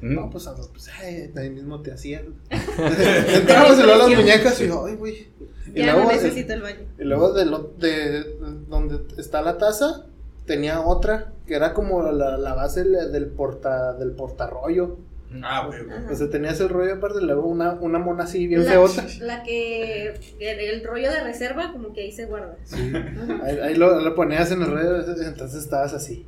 No, 0.00 0.30
pues, 0.30 0.48
pues 0.72 0.88
ay, 1.00 1.32
ahí 1.36 1.50
mismo 1.50 1.80
te 1.82 1.92
hacían. 1.92 2.34
Entramos 2.50 3.78
y 3.78 3.82
luego 3.82 3.98
las 4.08 4.16
muñecas 4.18 4.60
y 4.60 4.64
ay, 4.64 4.94
güey. 4.96 5.28
Y 5.74 5.80
Ya 5.82 5.92
luego, 5.92 6.04
no 6.08 6.12
necesito 6.12 6.52
el 6.54 6.62
baño. 6.62 6.86
y 6.98 7.04
luego 7.04 7.32
de, 7.32 7.44
lo- 7.46 7.72
de 7.78 8.36
donde 8.68 9.00
está 9.20 9.42
la 9.42 9.58
taza, 9.58 10.06
tenía 10.46 10.80
otra 10.80 11.32
que 11.46 11.54
era 11.54 11.74
como 11.74 12.10
la, 12.12 12.38
la 12.38 12.54
base 12.54 12.84
del, 12.84 13.26
porta 13.26 13.92
del 13.94 14.12
portarrollo. 14.12 14.96
Ah, 15.42 15.66
güey. 15.66 15.80
O 16.10 16.16
sea, 16.16 16.30
tenías 16.30 16.58
el 16.60 16.70
rollo 16.70 16.94
aparte, 16.94 17.18
y 17.20 17.26
luego 17.26 17.46
una, 17.48 17.72
una 17.74 17.98
mona 17.98 18.24
así 18.24 18.46
bien 18.46 18.64
la, 18.64 18.70
feota. 18.70 19.04
la 19.20 19.42
que 19.42 20.06
el, 20.08 20.16
el 20.40 20.84
rollo 20.84 21.10
de 21.10 21.22
reserva 21.22 21.70
como 21.72 21.92
que 21.92 22.00
ahí 22.02 22.12
se 22.12 22.24
guarda. 22.24 22.56
Ajá. 22.72 23.40
Ahí, 23.44 23.58
ahí 23.58 23.74
lo, 23.74 24.00
lo 24.00 24.14
ponías 24.14 24.50
en 24.52 24.62
el 24.62 24.70
rollo, 24.70 25.00
entonces 25.22 25.62
estabas 25.64 25.92
así. 25.92 26.24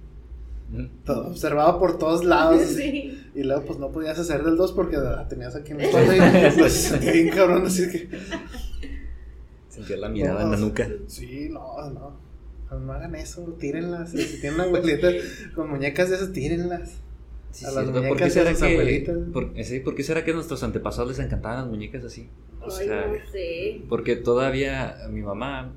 Todo 1.05 1.29
observado 1.29 1.79
por 1.79 1.99
todos 1.99 2.25
lados. 2.25 2.63
Sí. 2.77 3.17
Y 3.35 3.43
luego, 3.45 3.63
pues 3.65 3.79
no 3.79 3.91
podías 3.93 4.19
hacer 4.19 4.43
del 4.45 4.57
2 4.57 4.73
porque 4.73 4.97
la 4.97 5.27
tenías 5.29 5.55
aquí 5.55 5.73
en 5.73 5.79
la 5.79 5.85
espalda 5.87 6.49
y 6.49 6.51
pues 6.59 6.73
sentía 6.73 7.13
bien 7.13 7.29
cabrón. 7.31 7.67
Así 7.67 7.89
que, 7.91 8.09
Sentía 9.69 9.97
la 9.97 10.09
mirada 10.09 10.43
en 10.43 10.51
la 10.51 10.57
nuca. 10.57 10.89
sí, 11.07 11.49
no, 11.51 11.91
no. 11.91 12.31
No 12.79 12.93
hagan 12.93 13.15
eso, 13.17 13.43
tírenlas. 13.59 14.11
Si 14.11 14.41
tienen 14.41 14.55
una 14.55 14.65
abuelita 14.65 15.09
con 15.57 15.71
muñecas 15.71 16.09
de 16.11 16.17
esas, 16.17 16.33
tírenlas. 16.33 16.93
Sí, 17.51 17.65
A 17.65 17.71
las 17.73 17.85
cierto. 17.91 18.07
¿Por 18.09 18.17
qué 18.17 18.25
de 18.25 18.31
será 18.31 18.51
sus 18.51 18.61
que, 18.61 18.73
abuelitas. 18.73 19.17
por, 19.33 19.51
eh, 19.57 19.65
sí, 19.65 19.81
¿por 19.81 19.97
qué 19.97 20.05
será 20.05 20.25
que 20.25 20.31
a 20.31 20.35
nuestros 20.35 20.63
antepasados 20.63 21.09
les 21.09 21.19
encantaban 21.27 21.59
las 21.59 21.67
muñecas 21.67 22.05
así? 22.05 22.29
O 22.61 22.67
Ay, 22.73 22.87
sea, 22.87 23.07
no 23.09 23.15
sé. 23.33 23.81
porque 23.89 24.15
todavía 24.15 24.99
mi 25.11 25.21
mamá 25.23 25.73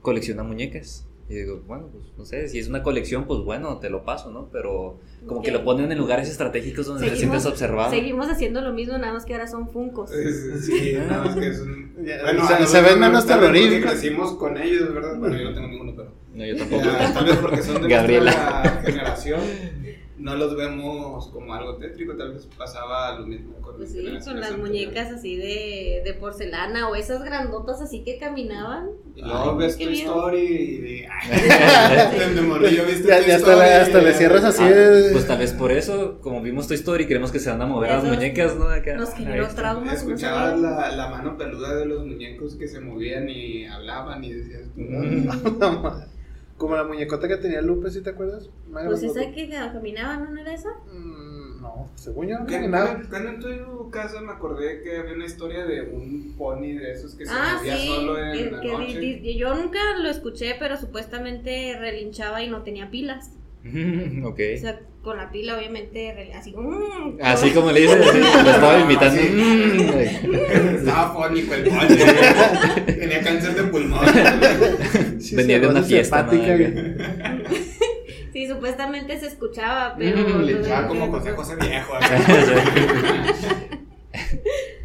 colecciona 0.00 0.42
muñecas. 0.42 1.04
Y 1.30 1.34
digo, 1.34 1.60
bueno, 1.66 1.88
pues 1.92 2.04
no 2.16 2.24
sé, 2.24 2.48
si 2.48 2.58
es 2.58 2.68
una 2.68 2.82
colección, 2.82 3.26
pues 3.26 3.40
bueno, 3.40 3.78
te 3.80 3.90
lo 3.90 4.02
paso, 4.04 4.30
¿no? 4.30 4.48
Pero 4.50 4.98
como 5.26 5.42
que 5.42 5.50
Ok. 5.50 5.58
lo 5.58 5.64
ponen 5.64 5.92
en 5.92 5.98
lugares 5.98 6.28
estratégicos 6.30 6.86
donde 6.86 7.02
te 7.04 7.16
Seguimos- 7.16 7.18
sientes 7.42 7.46
observado. 7.46 7.90
Seguimos 7.90 8.28
haciendo 8.30 8.62
lo 8.62 8.72
mismo, 8.72 8.96
nada 8.96 9.12
más 9.12 9.26
que 9.26 9.34
ahora 9.34 9.46
son 9.46 9.68
funcos. 9.68 10.10
Sí, 10.10 10.94
nada 11.06 11.24
más 11.24 11.36
que 11.36 11.48
es 11.48 11.60
un. 11.60 11.92
Ya, 12.02 12.22
Bueno, 12.22 12.46
se- 12.48 12.66
se 12.66 12.80
ven 12.80 12.98
nos 12.98 13.08
menos 13.10 13.26
terroríficos. 13.26 13.90
Crecimos 13.90 14.34
con 14.36 14.56
ellos, 14.56 14.94
¿verdad? 14.94 15.18
Bueno, 15.18 15.36
yo 15.36 15.44
no 15.50 15.54
tengo 15.54 15.68
ninguno, 15.68 15.92
pero. 15.96 16.12
No, 16.34 16.44
yo 16.46 16.56
tampoco. 16.56 16.82
Ya, 16.84 17.12
tal 17.12 17.24
vez 17.26 17.36
porque 17.36 17.62
son 17.62 17.82
de 17.82 17.88
Gabriela. 17.94 18.30
nuestra 18.32 18.82
generación, 18.82 19.40
no 20.18 20.34
los 20.36 20.56
vemos 20.56 21.28
como 21.28 21.54
algo 21.54 21.76
tétrico, 21.76 22.14
tal 22.16 22.32
vez 22.34 22.46
pasaba 22.56 23.18
lo 23.18 23.26
mismo 23.26 23.54
con, 23.60 23.76
Pues 23.76 23.92
sí, 23.92 24.04
con 24.24 24.40
las 24.40 24.56
muñecas 24.58 25.10
así 25.12 25.36
de, 25.36 26.02
de 26.04 26.14
porcelana 26.14 26.88
o 26.88 26.94
esas 26.96 27.22
grandotas 27.22 27.80
así 27.80 28.02
que 28.02 28.18
caminaban. 28.18 28.88
Y 29.14 29.22
luego 29.22 29.56
ves 29.56 29.76
tu 29.78 29.88
story 29.88 30.38
y 30.38 30.76
de. 30.78 31.08
Ya- 33.08 33.16
hasta 33.18 33.36
Story 33.36 33.58
le- 33.58 33.74
hasta 33.74 34.00
y- 34.00 34.04
le 34.04 34.12
cierras 34.14 34.44
así. 34.44 34.62
Ah, 34.62 34.70
de- 34.70 35.10
pues 35.12 35.26
tal 35.26 35.38
vez 35.38 35.52
por 35.52 35.72
eso, 35.72 36.18
como 36.20 36.42
vimos 36.42 36.66
Toy 36.68 36.76
Story, 36.76 37.06
creemos 37.06 37.30
que 37.32 37.38
se 37.38 37.50
van 37.50 37.62
a 37.62 37.66
mover 37.66 37.90
las 37.90 38.04
muñecas, 38.04 38.56
¿no? 38.56 38.68
Acá. 38.68 38.96
Nos 38.96 39.14
generó 39.14 39.48
traumas. 39.48 39.86
no 39.86 39.92
Escuchabas 39.92 40.58
la, 40.58 40.90
la 40.92 41.08
mano 41.10 41.36
peluda 41.36 41.74
de 41.76 41.86
los 41.86 42.04
muñecos 42.06 42.54
que 42.56 42.66
se 42.68 42.80
movían 42.80 43.28
y 43.28 43.66
hablaban 43.66 44.22
y 44.24 44.32
decías 44.32 44.62
tú, 44.74 44.80
Mm. 44.80 45.28
Como 46.58 46.76
la 46.76 46.84
muñecota 46.84 47.26
que 47.28 47.36
tenía 47.38 47.62
Lupe, 47.62 47.88
¿sí 47.90 48.02
te 48.02 48.10
acuerdas? 48.10 48.50
Pues 48.70 49.02
esa 49.02 49.30
que 49.32 49.48
caminaba, 49.48 50.16
¿no, 50.18 50.30
¿No 50.32 50.40
era 50.40 50.52
esa? 50.52 50.70
Mm, 50.92 51.62
No, 51.62 51.88
según 51.96 52.28
yo 52.28 52.38
no 52.38 52.46
¿Qué- 52.46 52.54
caminaba. 52.54 53.00
Cuando, 53.10 53.30
en 53.50 53.64
tu 53.64 53.90
casa 53.90 54.20
me 54.20 54.30
acordé 54.32 54.80
que 54.82 54.96
había 54.98 55.14
una 55.14 55.24
historia 55.26 55.64
de 55.66 55.82
un 55.82 56.34
pony 56.38 56.74
de 56.74 56.92
esos 56.92 57.14
que 57.16 57.26
se 57.26 57.32
Ah, 57.34 57.56
movía 57.58 57.76
sí. 57.76 57.86
solo 57.88 58.18
en 58.24 58.32
que- 58.32 58.50
la 58.52 58.60
que 58.60 58.72
noche. 58.72 58.98
di- 59.00 59.14
di- 59.20 59.36
yo 59.38 59.54
nunca 59.54 59.78
lo 60.00 60.08
escuché, 60.08 60.54
pero 60.58 60.76
supuestamente 60.76 61.76
relinchaba 61.78 62.42
y 62.42 62.48
no 62.50 62.62
tenía 62.62 62.90
pilas. 62.90 63.32
Ok. 64.24 64.40
O 64.56 64.60
sea, 64.60 64.80
con 65.02 65.16
la 65.16 65.30
pila, 65.30 65.56
obviamente, 65.56 66.32
así 66.34 66.52
como. 66.52 66.70
mm, 66.70 67.18
Así 67.22 67.50
como 67.50 67.70
le 67.72 67.80
dices, 67.80 67.98
lo 68.44 68.50
estaba 68.50 68.78
imitando. 68.80 69.20
Mm. 69.22 69.80
Estaba 70.78 71.14
fónico 71.14 71.54
el 71.54 71.64
pony. 71.64 72.84
Tenía 72.86 73.22
cáncer 73.22 73.54
de 73.54 73.64
pulmón. 73.64 74.04
Sí, 75.20 75.34
Venía 75.36 75.58
de 75.60 75.66
una 75.68 75.82
fiesta. 75.82 76.28
Sí, 78.30 78.46
supuestamente 78.46 79.18
se 79.18 79.26
escuchaba, 79.26 79.96
pero. 79.98 80.18
Mm, 80.18 80.42
Le 80.42 80.52
echaba 80.60 80.82
no- 80.82 80.88
como 80.88 81.10
José 81.10 81.32
José 81.32 81.56
viejo. 81.56 81.92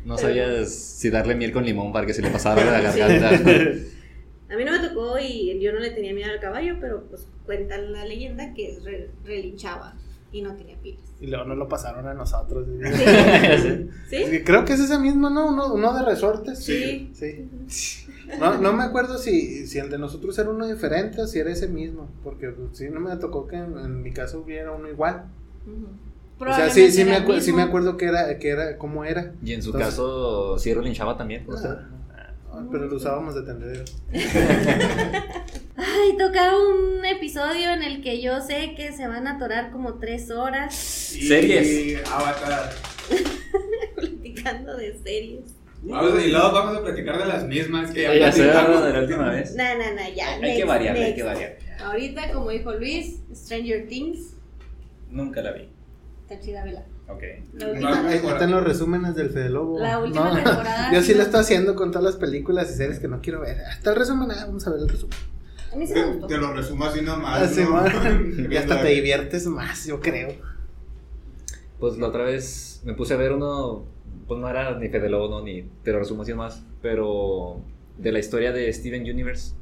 No 0.06 0.18
sabías 0.18 0.74
si 0.74 1.10
darle 1.10 1.36
miel 1.36 1.52
con 1.52 1.66
limón 1.66 1.94
para 1.94 2.06
que 2.06 2.14
se 2.14 2.22
le 2.22 2.30
pasara 2.30 2.64
la 2.66 2.82
garganta. 2.82 3.30
A 3.30 4.56
mí 4.56 4.66
no 4.66 4.72
me 4.72 4.80
tocó 4.88 5.18
y 5.20 5.60
yo 5.62 5.72
no 5.72 5.80
le 5.80 5.92
tenía 5.92 6.14
miedo 6.14 6.32
al 6.32 6.40
caballo, 6.40 6.76
pero 6.80 7.04
pues 7.10 7.28
cuenta 7.46 7.78
la 7.78 8.06
leyenda 8.06 8.54
que 8.54 8.78
re- 8.84 9.10
relinchaba 9.26 9.96
y 10.34 10.42
no 10.42 10.54
tenía 10.56 10.76
pilas. 10.82 11.02
Y 11.22 11.28
luego 11.28 11.46
nos 11.46 11.58
lo 11.58 11.70
pasaron 11.70 12.06
a 12.08 12.14
nosotros. 12.14 12.68
Creo 14.46 14.66
que 14.66 14.74
es 14.74 14.80
ese 14.82 15.00
mismo, 15.00 15.30
¿no? 15.30 15.48
Uno, 15.48 15.74
uno 15.74 15.94
de 15.94 16.04
resortes. 16.04 16.60
Sí. 16.64 17.10
Sí. 17.14 17.50
No, 18.40 18.58
no 18.58 18.74
me 18.74 18.84
acuerdo 18.84 19.18
si, 19.18 19.66
si 19.68 19.80
el 19.80 19.90
de 19.90 19.98
nosotros 19.98 20.38
era 20.40 20.50
uno 20.50 20.66
diferente 20.68 21.22
o 21.22 21.28
si 21.28 21.40
era 21.40 21.52
ese 21.52 21.68
mismo. 21.70 22.10
Porque 22.24 22.50
pues, 22.50 22.78
sí, 22.78 22.90
no 22.90 23.00
me 23.00 23.16
tocó 23.18 23.48
que 23.48 23.56
en, 23.56 23.78
en 23.78 24.02
mi 24.02 24.12
caso 24.12 24.42
hubiera 24.42 24.72
uno 24.72 24.90
igual. 24.90 25.26
O 26.40 26.54
sea, 26.54 26.70
sí, 26.70 26.92
sí, 26.92 27.06
me, 27.06 27.18
acu- 27.18 27.40
sí 27.40 27.54
me 27.54 27.62
acuerdo 27.62 27.96
que 27.96 28.06
era, 28.06 28.38
que 28.38 28.50
era, 28.50 28.78
cómo 28.78 29.06
era. 29.06 29.34
Y 29.44 29.54
en 29.54 29.62
su 29.62 29.70
Entonces- 29.70 29.90
caso, 29.92 30.58
sí 30.60 30.74
relinchaba 30.74 31.16
también. 31.16 31.46
¿no? 31.48 31.56
Ah, 31.56 31.88
ah, 32.52 32.64
pero 32.72 32.88
lo 32.88 32.96
usábamos 32.98 33.36
de 33.36 33.44
tendedero. 33.44 33.84
Ay, 35.76 36.16
toca 36.18 36.52
un 36.58 37.04
episodio 37.06 37.72
en 37.74 37.82
el 37.84 38.02
que 38.02 38.22
yo 38.22 38.42
sé 38.42 38.74
que 38.76 38.92
se 38.94 39.08
van 39.08 39.28
a 39.28 39.38
atorar 39.38 39.72
como 39.72 39.96
tres 39.96 40.30
horas 40.30 40.76
Series. 40.76 41.68
Y 41.68 41.96
Avatar. 41.96 42.72
platicando 43.96 44.78
de 44.78 44.98
series. 45.04 45.56
Vamos, 45.82 46.24
y 46.24 46.30
luego 46.32 46.52
vamos 46.52 46.78
a 46.78 46.82
platicar 46.84 47.18
de 47.18 47.26
las 47.26 47.46
mismas 47.46 47.92
que 47.92 48.04
ya 48.04 48.12
platicamos. 48.12 48.84
de 48.86 48.94
la 48.94 49.00
última 49.02 49.32
vez. 49.32 49.56
No, 49.56 49.64
no, 49.64 49.94
no, 49.96 50.16
ya. 50.16 50.34
Hay 50.36 50.42
next, 50.42 50.58
que 50.58 50.64
variar, 50.66 50.96
hay 50.96 51.16
que 51.16 51.24
variar. 51.24 51.58
Ahorita, 51.84 52.32
como 52.32 52.52
dijo 52.52 52.72
Luis, 52.74 53.18
Stranger 53.36 53.88
Things. 53.88 54.36
Nunca 55.10 55.42
la 55.42 55.52
vi. 55.52 55.68
Está 56.22 56.40
chida, 56.40 56.64
vela. 56.64 56.86
Ok. 57.10 57.22
Están 57.54 58.52
los 58.52 58.64
resúmenes 58.64 59.14
del 59.16 59.30
Fede 59.30 59.50
Lobo. 59.50 59.78
la 59.80 60.00
última 60.00 60.30
No, 60.30 60.36
temporada. 60.36 60.90
Yo 60.94 61.02
sí 61.02 61.14
lo 61.16 61.24
estoy 61.24 61.42
haciendo 61.42 61.76
con 61.76 61.92
todas 61.92 62.06
las 62.06 62.16
películas 62.16 62.72
y 62.72 62.76
series 62.76 63.00
que 63.00 63.10
no 63.10 63.20
quiero 63.22 63.42
ver. 63.42 63.58
Hasta 63.66 63.90
el 63.90 63.96
resumen, 63.98 64.32
ah, 64.32 64.46
vamos 64.46 64.66
a 64.66 64.70
ver 64.70 64.80
el 64.80 64.88
resumen. 64.90 65.18
A 65.74 65.76
mí 65.76 65.88
sí 65.88 65.94
me 65.94 66.06
gustó. 66.06 66.28
Te 66.28 66.38
lo 66.38 66.54
resumo 66.54 66.86
así 66.86 67.02
nomás. 67.02 67.58
Ah, 67.58 68.20
y 68.50 68.56
hasta 68.56 68.82
te 68.82 68.90
diviertes 68.90 69.48
más, 69.48 69.86
yo 69.86 70.00
creo. 70.00 70.30
Pues 71.80 71.98
la 71.98 72.08
otra 72.08 72.24
vez 72.24 72.82
me 72.86 72.94
puse 72.94 73.14
a 73.14 73.18
ver 73.18 73.34
uno, 73.34 73.86
pues 74.28 74.40
no 74.40 74.50
era 74.50 74.78
ni 74.78 74.90
Fede 74.90 75.10
Lobo, 75.10 75.30
no, 75.30 75.44
ni 75.44 75.64
te 75.84 75.92
lo 75.92 76.00
resumo 76.00 76.22
así 76.22 76.34
más, 76.34 76.64
pero 76.82 77.62
de 77.98 78.12
la 78.12 78.20
historia 78.20 78.52
de 78.52 78.72
Steven 78.72 79.02
Universe. 79.02 79.56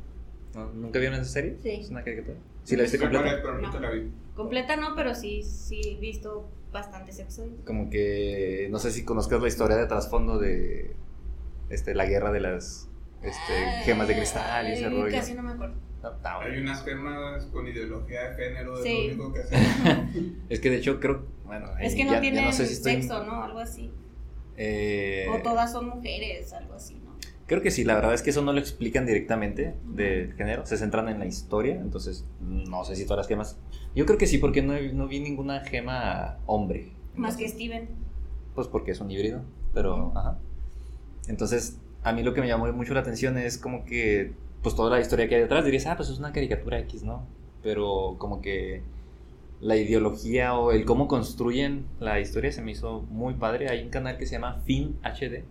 ¿No? 0.53 0.71
¿Nunca 0.73 0.99
vieron 0.99 1.19
esa 1.19 1.31
serie? 1.31 1.57
Sí. 1.63 1.69
Es 1.81 1.89
una 1.89 2.03
caricatura. 2.03 2.37
¿Sí 2.63 2.75
la 2.75 2.83
viste 2.83 2.97
Sí, 2.97 3.03
completa? 3.03 3.39
pero 3.41 3.59
nunca 3.59 3.79
la 3.79 3.91
vi. 3.91 4.11
Completa 4.35 4.75
no, 4.75 4.95
pero 4.95 5.15
sí, 5.15 5.43
sí 5.43 5.81
he 5.85 5.99
visto 5.99 6.47
bastantes 6.71 7.19
episodios. 7.19 7.55
Como 7.65 7.89
que, 7.89 8.67
no 8.69 8.79
sé 8.79 8.91
si 8.91 9.03
conozcas 9.03 9.41
la 9.41 9.47
historia 9.47 9.77
de 9.77 9.87
trasfondo 9.87 10.37
de 10.39 10.95
este, 11.69 11.95
la 11.95 12.05
guerra 12.05 12.31
de 12.31 12.41
las 12.41 12.89
este, 13.23 13.83
gemas 13.85 14.07
de 14.07 14.15
cristal 14.15 14.67
y 14.67 14.73
ese 14.73 14.89
rollo. 14.89 15.11
Casi 15.11 15.33
no 15.33 15.43
me 15.43 15.51
acuerdo. 15.51 15.75
No. 16.01 16.39
Hay 16.39 16.57
unas 16.59 16.83
gemas 16.83 17.45
con 17.45 17.67
ideología 17.67 18.29
de 18.29 18.35
género, 18.35 18.77
es 18.77 18.83
Sí. 18.83 19.07
lo 19.09 19.25
único 19.25 19.33
que 19.33 19.39
hacen. 19.41 20.43
Es 20.49 20.59
que 20.59 20.69
de 20.69 20.77
hecho 20.77 20.99
creo, 20.99 21.25
bueno, 21.45 21.67
Es 21.79 21.93
que 21.95 22.03
no 22.05 22.11
ya- 22.11 22.17
ya 22.17 22.21
tienen 22.21 22.53
sé 22.53 22.65
si 22.65 22.73
estoy- 22.73 22.93
sexo, 23.03 23.23
¿no? 23.23 23.43
Algo 23.43 23.59
así. 23.59 23.91
eh, 24.57 25.27
O 25.31 25.41
todas 25.41 25.71
son 25.71 25.87
mujeres, 25.89 26.51
algo 26.53 26.73
así, 26.75 26.95
¿no? 27.03 27.11
Creo 27.47 27.61
que 27.61 27.71
sí, 27.71 27.83
la 27.83 27.95
verdad 27.95 28.13
es 28.13 28.21
que 28.21 28.29
eso 28.29 28.41
no 28.41 28.53
lo 28.53 28.59
explican 28.59 29.05
directamente 29.05 29.75
del 29.85 30.33
género, 30.33 30.65
se 30.65 30.77
centran 30.77 31.09
en 31.09 31.19
la 31.19 31.25
historia, 31.25 31.75
entonces 31.75 32.25
no 32.39 32.83
sé 32.85 32.95
si 32.95 33.03
todas 33.05 33.17
las 33.17 33.27
gemas. 33.27 33.57
Yo 33.95 34.05
creo 34.05 34.17
que 34.17 34.25
sí, 34.27 34.37
porque 34.37 34.61
no, 34.61 34.73
no 34.93 35.07
vi 35.07 35.19
ninguna 35.19 35.59
gema 35.61 36.37
hombre. 36.45 36.91
Más 37.15 37.35
que 37.37 37.47
Steven. 37.47 37.89
Pues 38.55 38.67
porque 38.67 38.91
es 38.91 39.01
un 39.01 39.11
híbrido, 39.11 39.41
pero 39.73 40.13
ajá. 40.15 40.37
Entonces, 41.27 41.77
a 42.03 42.13
mí 42.13 42.23
lo 42.23 42.33
que 42.33 42.41
me 42.41 42.47
llamó 42.47 42.71
mucho 42.73 42.93
la 42.93 43.01
atención 43.01 43.37
es 43.37 43.57
como 43.57 43.83
que, 43.85 44.33
pues 44.61 44.75
toda 44.75 44.89
la 44.89 44.99
historia 44.99 45.27
que 45.27 45.35
hay 45.35 45.41
detrás, 45.41 45.65
dirías, 45.65 45.85
ah, 45.87 45.95
pues 45.97 46.09
es 46.09 46.19
una 46.19 46.31
caricatura 46.31 46.79
X, 46.79 47.03
¿no? 47.03 47.25
Pero 47.63 48.15
como 48.17 48.41
que 48.41 48.81
la 49.59 49.75
ideología 49.75 50.55
o 50.55 50.71
el 50.71 50.85
cómo 50.85 51.07
construyen 51.07 51.85
la 51.99 52.19
historia 52.19 52.51
se 52.51 52.61
me 52.61 52.71
hizo 52.71 53.01
muy 53.09 53.35
padre. 53.35 53.69
Hay 53.69 53.83
un 53.83 53.89
canal 53.89 54.17
que 54.17 54.25
se 54.25 54.33
llama 54.33 54.61
Fin 54.65 54.97
HD, 55.03 55.43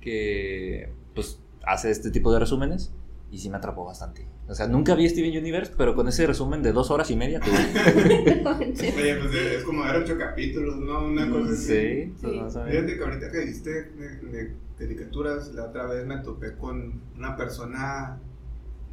que 0.00 0.90
pues 1.14 1.40
hace 1.66 1.90
este 1.90 2.10
tipo 2.10 2.32
de 2.32 2.38
resúmenes 2.38 2.92
y 3.30 3.38
sí 3.38 3.50
me 3.50 3.58
atrapó 3.58 3.84
bastante. 3.84 4.26
O 4.48 4.54
sea, 4.54 4.66
nunca 4.66 4.94
vi 4.94 5.06
Steven 5.06 5.36
Universe, 5.36 5.74
pero 5.76 5.94
con 5.94 6.08
ese 6.08 6.26
resumen 6.26 6.62
de 6.62 6.72
dos 6.72 6.90
horas 6.90 7.10
y 7.10 7.16
media, 7.16 7.38
tuve. 7.40 7.52
Oye, 8.96 9.16
pues 9.16 9.34
es 9.34 9.64
como 9.64 9.84
ver 9.84 9.96
ocho 9.96 10.16
capítulos, 10.16 10.76
¿no? 10.78 11.04
Una 11.04 11.30
cosa 11.30 11.52
así. 11.52 11.64
sí, 11.66 12.12
pues, 12.22 12.32
Sí. 12.32 12.40
más 12.40 12.56
o 12.56 12.58
menos. 12.64 12.74
Fíjate 12.74 12.96
que 12.96 13.04
ahorita 13.04 13.30
que 13.30 13.38
dijiste 13.40 13.70
de, 13.70 14.16
de 14.30 14.52
caricaturas, 14.78 15.52
la 15.54 15.64
otra 15.66 15.86
vez 15.86 16.06
me 16.06 16.18
topé 16.18 16.56
con 16.56 17.00
una 17.16 17.36
persona 17.36 18.18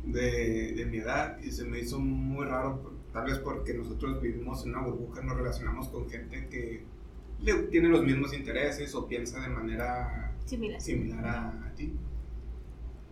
de, 0.04 0.74
de 0.76 0.86
mi 0.86 0.98
edad 0.98 1.38
y 1.42 1.52
se 1.52 1.66
me 1.66 1.80
hizo 1.80 2.00
muy 2.00 2.46
raro, 2.46 2.92
tal 3.14 3.26
vez 3.26 3.40
porque 3.40 3.74
nosotros 3.74 4.22
vivimos 4.22 4.64
en 4.66 4.72
una 4.76 4.84
burbuja, 4.86 5.22
nos 5.22 5.38
relacionamos 5.38 5.88
con 5.90 6.10
gente 6.10 6.48
que 6.50 6.84
le- 7.42 7.64
tiene 7.64 7.90
los 7.90 8.04
mismos 8.04 8.34
intereses 8.34 8.94
o 8.96 9.08
piensa 9.08 9.42
de 9.42 9.50
manera 9.50 10.34
Similar. 10.46 10.82
similar 10.82 11.26
a, 11.26 11.50
a 11.68 11.76
ti. 11.76 11.94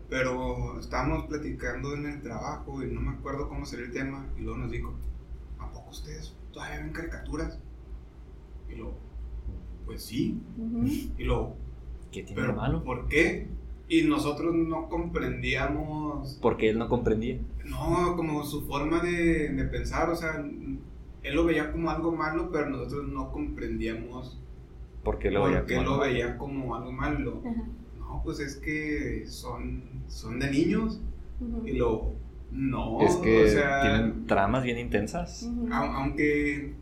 Pero 0.09 0.79
estábamos 0.79 1.25
platicando 1.25 1.95
en 1.95 2.05
el 2.05 2.21
trabajo 2.21 2.83
y 2.83 2.87
no 2.91 3.01
me 3.01 3.11
acuerdo 3.11 3.49
cómo 3.49 3.65
sería 3.65 3.85
el 3.85 3.91
tema 3.91 4.27
y 4.37 4.41
luego 4.41 4.59
nos 4.59 4.71
dijo, 4.71 4.93
¿a 5.59 5.71
poco 5.71 5.89
ustedes 5.89 6.35
todavía 6.51 6.81
ven 6.81 6.93
caricaturas? 6.93 7.57
Y 8.69 8.75
luego, 8.75 8.95
pues 9.85 10.03
sí. 10.03 10.39
Y 11.17 11.23
luego, 11.23 11.55
¿Qué 12.13 12.23
tiene 12.23 12.41
¿pero 12.41 12.53
de 12.53 12.59
malo? 12.59 12.83
por 12.83 13.07
qué? 13.07 13.47
Y 13.89 14.03
nosotros 14.03 14.55
no 14.55 14.87
comprendíamos, 14.89 16.39
Porque 16.41 16.69
él 16.69 16.77
no 16.79 16.87
comprendía. 16.87 17.39
no, 17.65 18.15
como 18.15 18.43
su 18.45 18.65
forma 18.65 19.01
de, 19.01 19.49
de 19.49 19.63
pensar, 19.65 20.09
o 20.09 20.15
sea, 20.15 20.43
él 21.23 21.35
lo 21.35 21.45
veía 21.45 21.71
como 21.71 21.89
algo 21.89 22.11
malo, 22.15 22.49
pero 22.51 22.69
nosotros 22.69 23.07
no 23.09 23.31
comprendíamos 23.31 24.39
Porque 25.03 25.31
lo 25.31 25.41
por 25.41 25.49
veía 25.49 25.65
qué 25.65 25.75
como 25.75 25.85
lo 25.85 25.91
algo 25.95 26.03
veía 26.03 26.37
como 26.37 26.75
algo 26.75 26.91
malo. 26.91 27.41
Ajá. 27.45 27.63
No, 27.99 28.21
pues 28.23 28.39
es 28.39 28.55
que 28.57 29.25
son, 29.27 29.83
son 30.07 30.39
de 30.39 30.49
niños. 30.51 31.01
Y 31.65 31.73
lo, 31.73 32.13
no, 32.51 33.01
Es 33.01 33.15
que 33.17 33.43
o 33.43 33.47
sea, 33.47 33.81
tienen 33.81 34.25
tramas 34.27 34.63
bien 34.63 34.77
intensas. 34.77 35.49
Aunque 35.71 36.73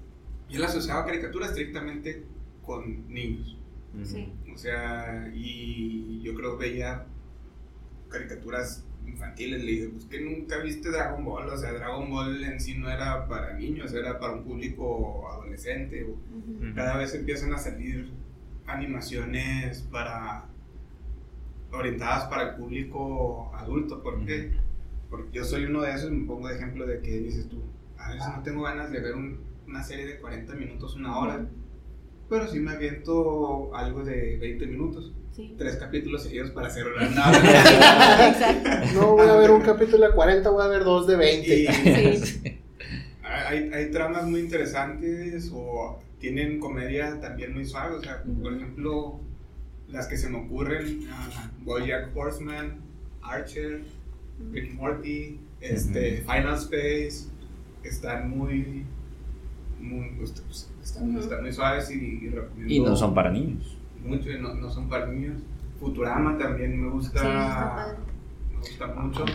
yo 0.50 0.60
la 0.60 0.68
asociaba 0.68 1.02
a 1.02 1.06
caricatura 1.06 1.48
estrictamente 1.48 2.24
con 2.64 3.08
niños. 3.12 3.58
Sí. 4.04 4.30
O 4.54 4.58
sea, 4.58 5.32
y 5.34 6.22
yo 6.22 6.34
creo 6.36 6.58
que 6.58 6.66
veía 6.70 7.06
caricaturas 8.10 8.86
infantiles. 9.06 9.64
Le 9.64 9.72
dije, 9.72 9.90
pues 9.90 10.06
que 10.06 10.22
nunca 10.22 10.58
viste 10.58 10.90
Dragon 10.92 11.24
Ball. 11.24 11.50
O 11.50 11.58
sea, 11.58 11.72
Dragon 11.74 12.10
Ball 12.10 12.44
en 12.44 12.60
sí 12.60 12.78
no 12.78 12.90
era 12.90 13.28
para 13.28 13.54
niños, 13.54 13.94
era 13.94 14.20
para 14.20 14.34
un 14.34 14.44
público 14.44 15.30
adolescente. 15.32 16.08
Cada 16.76 16.98
vez 16.98 17.14
empiezan 17.16 17.54
a 17.54 17.58
salir 17.58 18.12
animaciones 18.68 19.82
para 19.92 20.46
orientadas 21.72 22.26
para 22.26 22.50
el 22.52 22.56
público 22.56 23.52
adulto. 23.56 24.02
¿Por 24.04 24.26
qué? 24.26 24.52
Porque 25.10 25.32
yo 25.32 25.44
soy 25.46 25.66
uno 25.66 25.82
de 25.82 25.92
esos, 25.94 26.12
me 26.12 26.26
pongo 26.26 26.48
de 26.48 26.56
ejemplo 26.56 26.86
de 26.86 27.00
que 27.02 27.20
dices 27.20 27.48
tú, 27.50 27.62
a 27.98 28.12
veces 28.14 28.28
no 28.36 28.44
tengo 28.44 28.64
ganas 28.64 28.92
de 28.92 29.00
ver 29.00 29.16
un- 29.16 29.40
una 29.68 29.84
serie 29.84 30.06
de 30.06 30.20
40 30.20 30.54
minutos, 30.56 30.96
una 30.96 31.18
hora, 31.18 31.46
pero 32.32 32.48
sí 32.48 32.60
me 32.62 32.72
aviento 32.72 33.76
algo 33.76 34.04
de 34.06 34.38
20 34.38 34.66
minutos, 34.68 35.12
Sí. 35.36 35.54
tres 35.58 35.76
capítulos 35.76 36.24
seguidos 36.24 36.52
para 36.52 36.68
hacer 36.68 36.86
nada. 37.14 37.38
Exacto. 38.30 38.70
No 39.00 39.16
voy 39.16 39.28
a 39.28 39.34
ver 39.36 39.52
un 39.52 39.62
capítulo 39.62 40.08
de 40.08 40.14
40, 40.14 40.50
voy 40.50 40.64
a 40.64 40.68
ver 40.68 40.84
dos 40.86 41.08
de 41.08 41.16
20. 41.18 41.56
Y 41.60 41.68
Sí. 41.68 42.44
hay, 43.24 43.70
hay 43.74 43.92
tramas 43.92 44.26
muy 44.26 44.40
interesantes 44.40 45.52
o 45.54 46.00
tienen 46.20 46.60
comedia 46.60 47.20
también 47.20 47.54
muy 47.54 47.66
suave. 47.66 47.96
O 47.98 48.02
sea, 48.02 48.24
por 48.42 48.54
ejemplo, 48.54 49.20
las 49.90 50.08
que 50.08 50.16
se 50.18 50.30
me 50.30 50.38
ocurren, 50.38 51.08
ah, 51.12 51.50
Bojack 51.64 52.16
Horseman, 52.16 52.80
Archer, 53.22 53.82
Rick 54.52 54.74
Morty, 54.74 55.40
este, 55.60 56.22
Final 56.22 56.56
Space, 56.56 57.28
están 57.84 58.30
muy, 58.30 58.86
muy, 59.82 60.12
pues, 60.18 60.32
pues, 60.46 60.70
están, 60.84 61.18
están 61.18 61.42
muy 61.42 61.52
suaves 61.54 61.92
y, 61.92 61.96
y 62.26 62.30
recomiendo 62.30 62.74
Y 62.74 62.80
no 62.80 62.96
son 62.96 63.14
para 63.14 63.32
niños. 63.32 63.78
mucho, 64.06 64.32
y 64.32 64.40
no, 64.40 64.54
no 64.54 64.70
son 64.70 64.88
para 64.90 65.08
niños. 65.08 65.42
Futurama 65.80 66.38
también 66.38 66.80
me 66.82 66.90
gusta, 66.90 67.20
Sí, 67.20 67.28
está 67.28 67.76
padre. 67.76 67.98
me 68.52 68.58
gusta 68.60 68.88
mucho. 68.88 69.26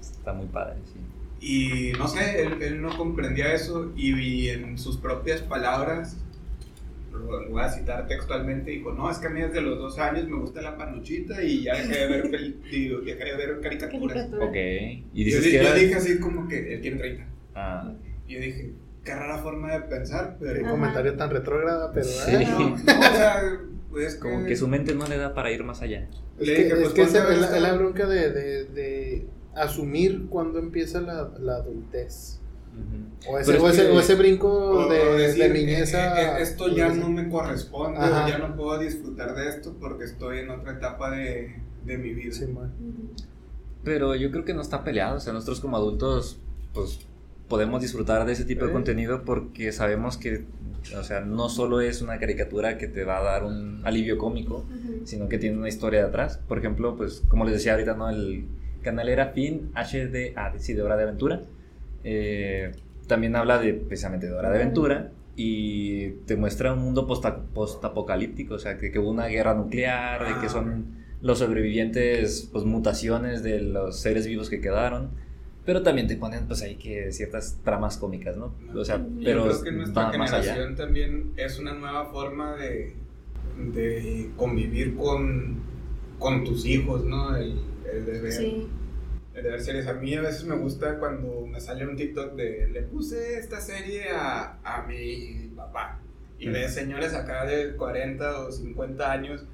Está 0.00 0.32
muy 0.32 0.46
padre, 0.46 0.76
sí. 0.86 0.98
Y 1.44 1.92
no 1.98 2.06
sé, 2.08 2.42
él, 2.42 2.62
él 2.62 2.82
no 2.82 2.96
comprendía 2.96 3.52
eso 3.52 3.92
y, 3.96 4.12
y 4.18 4.48
en 4.50 4.78
sus 4.78 4.96
propias 4.96 5.40
palabras, 5.42 6.16
lo, 7.12 7.48
voy 7.50 7.62
a 7.62 7.68
citar 7.68 8.06
textualmente, 8.06 8.70
dijo, 8.70 8.92
no, 8.92 9.10
es 9.10 9.18
que 9.18 9.26
a 9.26 9.30
mí 9.30 9.40
desde 9.40 9.60
los 9.60 9.78
dos 9.78 9.98
años 9.98 10.28
me 10.28 10.36
gusta 10.36 10.62
la 10.62 10.76
panuchita 10.76 11.42
y 11.42 11.62
ya 11.64 11.74
dejé 11.74 11.98
de 11.98 12.06
ver, 12.06 12.54
digo, 12.70 13.00
dejé 13.00 13.24
de 13.24 13.36
ver 13.36 13.60
caricaturas. 13.60 14.16
Caricatura. 14.16 14.46
Ok. 14.46 14.54
Y 14.54 15.02
Yo, 15.14 15.24
dices 15.24 15.44
di- 15.44 15.50
que 15.50 15.56
yo 15.56 15.62
era... 15.62 15.74
dije 15.74 15.94
así 15.96 16.18
como 16.20 16.48
que 16.48 16.74
él 16.74 16.80
tiene 16.80 16.96
30. 16.98 17.26
Ah, 17.54 17.92
Y 18.28 18.34
yo 18.34 18.40
dije, 18.40 18.70
qué 19.04 19.14
rara 19.14 19.38
forma 19.38 19.72
de 19.72 19.80
pensar, 19.80 20.36
pero... 20.40 20.54
Qué 20.62 20.68
comentario 20.70 21.16
tan 21.16 21.30
retrógrada, 21.30 21.90
pero. 21.92 22.06
Sí. 22.06 22.32
No, 22.50 22.58
no, 22.70 22.74
o 22.74 22.78
sea, 22.78 23.60
pues 23.90 24.16
como 24.16 24.44
que 24.44 24.56
su 24.56 24.68
mente 24.68 24.94
no 24.94 25.06
le 25.06 25.16
da 25.18 25.34
para 25.34 25.50
ir 25.50 25.64
más 25.64 25.82
allá. 25.82 26.08
Es 26.38 26.46
Le 26.46 26.54
que, 26.54 26.64
dije, 26.64 26.74
es, 26.76 26.80
pues, 26.82 26.92
que 26.94 27.02
esa 27.02 27.18
es 27.32 27.38
la, 27.38 27.44
esta- 27.46 27.56
es 27.56 27.62
la 27.62 27.72
bronca 27.74 28.06
de, 28.06 28.30
de, 28.32 28.64
de 28.64 29.26
asumir 29.54 30.26
cuando 30.28 30.58
empieza 30.58 31.00
la, 31.00 31.30
la 31.40 31.56
adultez. 31.56 32.38
O 33.28 33.38
ese, 33.38 33.52
Pero 33.52 33.64
o 33.64 33.68
es 33.68 33.74
ese, 33.78 33.86
que- 33.90 33.96
o 33.96 34.00
ese 34.00 34.14
brinco 34.14 34.88
de, 34.88 35.04
decir, 35.18 35.42
de 35.42 35.50
niñez 35.50 35.94
a. 35.94 36.20
"Eh, 36.20 36.38
eh, 36.38 36.42
Esto 36.42 36.68
ya 36.68 36.88
no 36.88 37.10
me 37.10 37.28
corresponde, 37.28 37.98
Ajá. 37.98 38.26
ya 38.28 38.38
no 38.38 38.56
puedo 38.56 38.78
disfrutar 38.78 39.34
de 39.34 39.48
esto 39.48 39.76
porque 39.78 40.04
estoy 40.04 40.38
en 40.38 40.50
otra 40.50 40.72
etapa 40.72 41.10
de, 41.10 41.54
de 41.84 41.98
mi 41.98 42.14
vida. 42.14 42.32
Sí. 42.32 42.46
Pero 43.84 44.14
yo 44.14 44.30
creo 44.30 44.44
que 44.44 44.54
no 44.54 44.62
está 44.62 44.84
peleado. 44.84 45.16
O 45.16 45.20
sea, 45.20 45.32
nosotros 45.32 45.60
como 45.60 45.76
adultos, 45.76 46.38
pues 46.72 47.00
podemos 47.52 47.82
disfrutar 47.82 48.24
de 48.24 48.32
ese 48.32 48.46
tipo 48.46 48.64
de 48.64 48.72
contenido 48.72 49.24
porque 49.26 49.72
sabemos 49.72 50.16
que, 50.16 50.46
o 50.98 51.02
sea, 51.02 51.20
no 51.20 51.50
solo 51.50 51.82
es 51.82 52.00
una 52.00 52.18
caricatura 52.18 52.78
que 52.78 52.86
te 52.88 53.04
va 53.04 53.18
a 53.18 53.22
dar 53.22 53.44
un 53.44 53.82
alivio 53.84 54.16
cómico, 54.16 54.64
Ujú. 54.70 55.02
sino 55.06 55.28
que 55.28 55.36
tiene 55.36 55.58
una 55.58 55.68
historia 55.68 56.00
de 56.00 56.06
atrás. 56.06 56.40
Por 56.48 56.56
ejemplo, 56.56 56.96
pues 56.96 57.22
como 57.28 57.44
les 57.44 57.52
decía 57.52 57.72
ahorita, 57.72 57.92
¿no? 57.94 58.08
El 58.08 58.46
canal 58.82 59.10
era 59.10 59.26
Fin 59.34 59.70
HD, 59.74 60.32
ah, 60.34 60.50
sí, 60.56 60.72
de 60.72 60.80
Hora 60.80 60.96
de 60.96 61.02
Aventura. 61.02 61.42
Eh, 62.04 62.72
también 63.06 63.36
habla 63.36 63.58
de 63.58 63.74
precisamente 63.74 64.28
de 64.28 64.32
Hora 64.32 64.48
de 64.50 64.56
Aventura 64.62 65.10
y 65.36 66.12
te 66.26 66.36
muestra 66.36 66.72
un 66.72 66.78
mundo 66.80 67.06
posta- 67.06 67.42
postapocalíptico, 67.52 68.54
o 68.54 68.58
sea, 68.58 68.78
que, 68.78 68.90
que 68.90 68.98
hubo 68.98 69.10
una 69.10 69.26
guerra 69.26 69.52
nuclear, 69.54 70.26
de 70.26 70.40
que 70.40 70.46
Ah. 70.46 70.48
son 70.48 71.02
los 71.20 71.38
sobrevivientes, 71.40 72.48
pues 72.50 72.64
mutaciones 72.64 73.42
de 73.42 73.60
los 73.60 74.00
seres 74.00 74.26
vivos 74.26 74.48
que 74.48 74.62
quedaron. 74.62 75.10
Pero 75.64 75.82
también 75.82 76.08
te 76.08 76.16
ponen, 76.16 76.46
pues 76.48 76.60
ahí 76.62 76.74
que 76.76 77.12
ciertas 77.12 77.58
tramas 77.64 77.96
cómicas, 77.96 78.36
¿no? 78.36 78.52
O 78.74 78.84
sea, 78.84 78.98
Yo 78.98 79.04
pero 79.24 79.44
creo 79.44 79.62
que 79.62 79.72
nuestra 79.72 80.02
va 80.10 80.18
más 80.18 80.32
allá. 80.32 80.42
generación 80.54 80.76
también 80.76 81.32
es 81.36 81.58
una 81.58 81.74
nueva 81.74 82.06
forma 82.06 82.56
de, 82.56 82.94
de 83.72 84.30
convivir 84.36 84.96
con, 84.96 85.60
con 86.18 86.44
tus 86.44 86.66
hijos, 86.66 87.04
¿no? 87.04 87.36
El, 87.36 87.60
el 87.92 88.06
de 88.06 88.20
ver, 88.20 88.32
Sí. 88.32 88.66
el 89.34 89.42
de 89.44 89.50
ver 89.50 89.60
series. 89.60 89.86
A 89.86 89.94
mí 89.94 90.14
a 90.14 90.22
veces 90.22 90.44
me 90.44 90.56
gusta 90.56 90.98
cuando 90.98 91.46
me 91.46 91.60
sale 91.60 91.86
un 91.86 91.94
TikTok 91.96 92.34
de 92.34 92.68
le 92.70 92.82
puse 92.82 93.38
esta 93.38 93.60
serie 93.60 94.10
a, 94.10 94.58
a 94.64 94.82
mi 94.86 95.52
papá. 95.54 96.00
Y 96.40 96.48
ves 96.48 96.74
señores 96.74 97.14
acá 97.14 97.44
de 97.46 97.76
40 97.76 98.40
o 98.40 98.50
50 98.50 99.12
años 99.12 99.44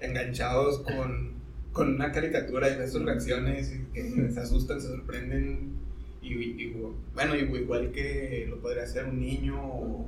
enganchados 0.00 0.80
con, 0.80 1.34
con 1.72 1.94
una 1.94 2.12
caricatura 2.12 2.68
y 2.68 2.78
ves 2.78 2.92
sus 2.92 3.04
reacciones 3.04 3.74
y 3.74 3.92
que 3.92 4.30
se 4.30 4.40
asustan, 4.40 4.80
se 4.80 4.88
sorprenden. 4.88 5.72
Y, 6.20 6.34
y, 6.34 6.76
bueno, 7.14 7.34
igual 7.34 7.90
que 7.90 8.46
lo 8.48 8.60
podría 8.60 8.84
hacer 8.84 9.06
un 9.06 9.20
niño 9.20 9.60
o, 9.60 10.06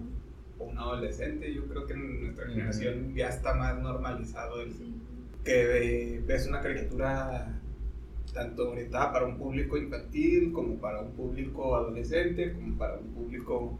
o 0.58 0.64
un 0.64 0.78
adolescente, 0.78 1.52
yo 1.52 1.66
creo 1.66 1.86
que 1.86 1.94
en 1.94 2.22
nuestra 2.22 2.46
generación 2.46 3.14
ya 3.14 3.28
está 3.28 3.54
más 3.54 3.80
normalizado 3.80 4.60
el 4.60 4.72
que 5.44 6.22
ves 6.26 6.46
una 6.46 6.60
caricatura 6.60 7.60
tanto 8.32 8.70
orientada 8.70 9.12
para 9.12 9.26
un 9.26 9.38
público 9.38 9.76
infantil 9.76 10.52
como 10.52 10.76
para 10.76 11.00
un 11.00 11.12
público 11.12 11.76
adolescente, 11.76 12.52
como 12.52 12.76
para 12.76 12.94
un 12.96 13.08
público 13.08 13.78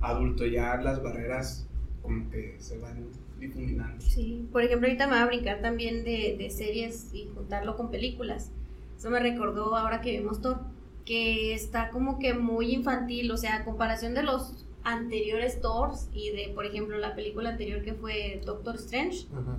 adulto, 0.00 0.46
ya 0.46 0.76
las 0.76 1.02
barreras 1.02 1.66
como 2.02 2.30
que 2.30 2.54
se 2.58 2.78
van 2.78 2.98
difuminando. 3.38 4.04
Sí, 4.04 4.48
por 4.52 4.62
ejemplo, 4.62 4.88
ahorita 4.88 5.06
me 5.06 5.14
voy 5.14 5.22
a 5.22 5.26
brincar 5.26 5.60
también 5.60 6.04
de, 6.04 6.36
de 6.38 6.50
series 6.50 7.10
y 7.12 7.28
juntarlo 7.34 7.76
con 7.76 7.90
películas. 7.90 8.50
Eso 8.96 9.10
me 9.10 9.20
recordó 9.20 9.76
ahora 9.76 10.00
que 10.00 10.18
vimos 10.18 10.40
Thor, 10.40 10.60
que 11.04 11.54
está 11.54 11.90
como 11.90 12.18
que 12.18 12.34
muy 12.34 12.72
infantil, 12.72 13.30
o 13.30 13.36
sea, 13.36 13.56
a 13.56 13.64
comparación 13.64 14.14
de 14.14 14.22
los 14.22 14.66
anteriores 14.84 15.60
Thors 15.60 16.08
y 16.12 16.30
de, 16.30 16.52
por 16.54 16.64
ejemplo, 16.64 16.96
la 16.98 17.14
película 17.14 17.50
anterior 17.50 17.82
que 17.82 17.94
fue 17.94 18.40
Doctor 18.44 18.76
Strange, 18.76 19.26
Ajá. 19.32 19.58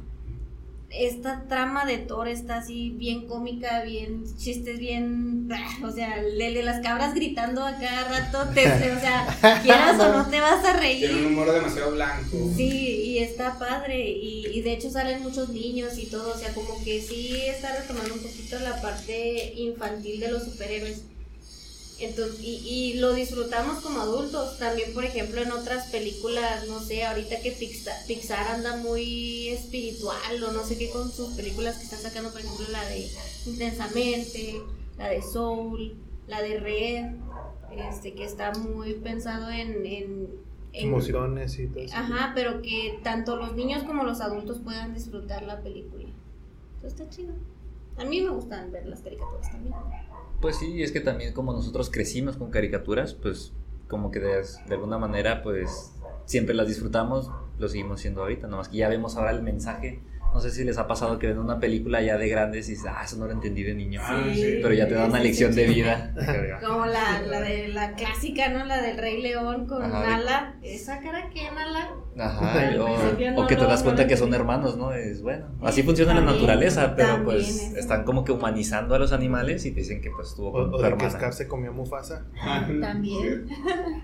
Esta 0.89 1.43
trama 1.49 1.85
de 1.85 1.97
Thor 1.97 2.27
está 2.27 2.57
así 2.57 2.91
bien 2.91 3.27
cómica, 3.27 3.83
bien 3.83 4.23
chistes, 4.37 4.79
bien, 4.79 5.49
o 5.83 5.91
sea, 5.91 6.19
el 6.19 6.37
de 6.37 6.63
las 6.63 6.81
cabras 6.81 7.13
gritando 7.13 7.65
a 7.65 7.77
cada 7.77 8.07
rato, 8.07 8.49
te, 8.53 8.61
o 8.91 8.99
sea, 8.99 9.59
quieras 9.61 9.99
o 9.99 10.13
no 10.13 10.29
te 10.29 10.39
vas 10.39 10.63
a 10.65 10.73
reír. 10.73 11.09
Tiene 11.09 11.25
un 11.25 11.33
humor 11.33 11.51
demasiado 11.51 11.91
blanco. 11.91 12.37
Sí, 12.55 13.03
y 13.05 13.17
está 13.19 13.59
padre, 13.59 14.09
y, 14.09 14.47
y 14.47 14.61
de 14.61 14.73
hecho 14.73 14.89
salen 14.89 15.21
muchos 15.23 15.49
niños 15.49 15.97
y 15.97 16.05
todo, 16.05 16.33
o 16.33 16.37
sea, 16.37 16.53
como 16.53 16.81
que 16.83 17.01
sí 17.01 17.37
está 17.45 17.75
retomando 17.79 18.13
un 18.13 18.21
poquito 18.21 18.59
la 18.59 18.81
parte 18.81 19.53
infantil 19.55 20.19
de 20.19 20.31
los 20.31 20.43
superhéroes. 20.43 21.03
Entonces, 21.99 22.39
y, 22.41 22.57
y 22.67 22.93
lo 22.99 23.13
disfrutamos 23.13 23.81
como 23.83 23.99
adultos. 24.01 24.59
También, 24.59 24.93
por 24.93 25.03
ejemplo, 25.03 25.41
en 25.41 25.51
otras 25.51 25.87
películas, 25.89 26.67
no 26.67 26.79
sé, 26.79 27.03
ahorita 27.05 27.39
que 27.41 27.51
Pixar, 27.51 27.95
Pixar 28.07 28.47
anda 28.47 28.77
muy 28.77 29.47
espiritual 29.49 30.43
o 30.43 30.51
no 30.51 30.63
sé 30.63 30.77
qué 30.77 30.89
con 30.91 31.11
sus 31.11 31.29
películas 31.33 31.77
que 31.77 31.83
están 31.85 31.99
sacando, 32.01 32.31
por 32.31 32.41
ejemplo, 32.41 32.65
la 32.71 32.85
de 32.87 33.07
Intensamente, 33.45 34.61
la 34.97 35.09
de 35.09 35.21
Soul, 35.21 35.95
la 36.27 36.41
de 36.41 36.59
Red, 36.59 37.05
este, 37.89 38.13
que 38.13 38.23
está 38.25 38.51
muy 38.53 38.93
pensado 38.95 39.49
en, 39.49 39.85
en, 39.85 40.27
en- 40.73 40.87
Emociones 40.89 41.57
y 41.59 41.67
todo 41.67 41.79
eso. 41.83 41.95
Ajá, 41.95 42.31
pero 42.35 42.61
que 42.61 42.99
tanto 43.03 43.35
los 43.35 43.55
niños 43.55 43.83
como 43.83 44.03
los 44.03 44.21
adultos 44.21 44.59
puedan 44.63 44.93
disfrutar 44.93 45.43
la 45.43 45.61
película. 45.61 46.03
Entonces 46.75 46.99
está 46.99 47.09
chido. 47.09 47.33
A 47.97 48.05
mí 48.05 48.21
me 48.21 48.29
gustan 48.29 48.71
ver 48.71 48.85
las 48.85 48.99
caricaturas 49.01 49.49
también. 49.51 49.73
Pues 50.41 50.57
sí, 50.57 50.83
es 50.83 50.91
que 50.91 50.99
también 50.99 51.33
como 51.33 51.51
nosotros 51.51 51.89
crecimos 51.89 52.37
con 52.37 52.51
caricaturas, 52.51 53.15
pues 53.15 53.53
como 53.87 54.11
que 54.11 54.19
de, 54.19 54.43
alguna 54.69 54.97
manera 54.97 55.41
pues 55.41 55.93
siempre 56.25 56.53
las 56.53 56.67
disfrutamos, 56.67 57.31
lo 57.57 57.67
seguimos 57.67 57.99
haciendo 57.99 58.21
ahorita, 58.21 58.47
nomás 58.47 58.69
que 58.69 58.77
ya 58.77 58.89
vemos 58.89 59.15
ahora 59.15 59.31
el 59.31 59.41
mensaje. 59.41 59.99
No 60.33 60.39
sé 60.41 60.51
si 60.51 60.63
les 60.63 60.77
ha 60.77 60.87
pasado 60.87 61.17
que 61.17 61.27
ven 61.27 61.39
una 61.39 61.59
película 61.59 62.01
ya 62.01 62.17
de 62.17 62.27
grandes 62.29 62.67
y 62.67 62.71
dices, 62.73 62.85
ah, 62.89 63.01
eso 63.03 63.17
no 63.17 63.25
lo 63.25 63.31
entendí 63.31 63.63
de 63.63 63.73
niño. 63.73 64.01
Ah, 64.03 64.21
sí. 64.33 64.59
Pero 64.61 64.73
ya 64.73 64.87
te 64.87 64.93
da 64.93 65.05
una 65.05 65.17
Sí, 65.17 65.23
lección 65.23 65.53
sí, 65.53 65.61
de 65.61 65.67
vida. 65.67 66.13
Como 66.65 66.85
la, 66.85 67.21
la 67.21 67.41
de 67.41 67.69
la 67.69 67.93
clásica, 67.95 68.49
¿no? 68.49 68.65
La 68.65 68.81
del 68.81 68.97
Rey 68.97 69.21
León 69.21 69.65
con 69.65 69.81
Ajá, 69.83 69.99
Nala. 70.05 70.55
Esa 70.61 70.99
cara 70.99 71.29
que 71.33 71.49
Nala. 71.51 71.89
Ajá, 72.19 72.71
o, 72.79 73.43
o 73.43 73.47
que 73.47 73.55
te 73.55 73.65
das 73.65 73.83
cuenta 73.83 74.07
que 74.07 74.17
son 74.17 74.33
hermanos, 74.33 74.75
¿no? 74.77 74.91
Es 74.93 75.21
bueno. 75.21 75.47
Así 75.61 75.83
funciona 75.83 76.13
la 76.15 76.21
naturaleza, 76.21 76.95
pero 76.95 77.23
pues 77.23 77.73
están 77.75 78.03
como 78.05 78.23
que 78.23 78.31
humanizando 78.31 78.95
a 78.95 78.99
los 78.99 79.11
animales 79.11 79.65
y 79.65 79.71
te 79.71 79.81
dicen 79.81 80.01
que 80.01 80.09
pues 80.09 80.29
estuvo 80.29 80.49
O, 80.49 80.53
con 80.53 80.73
o 80.73 80.77
tu 80.77 80.83
de 80.83 80.97
que. 80.97 81.09
Scar 81.11 81.33
se 81.33 81.47
comió 81.47 81.71
Mufasa. 81.73 82.25
También. 82.81 83.47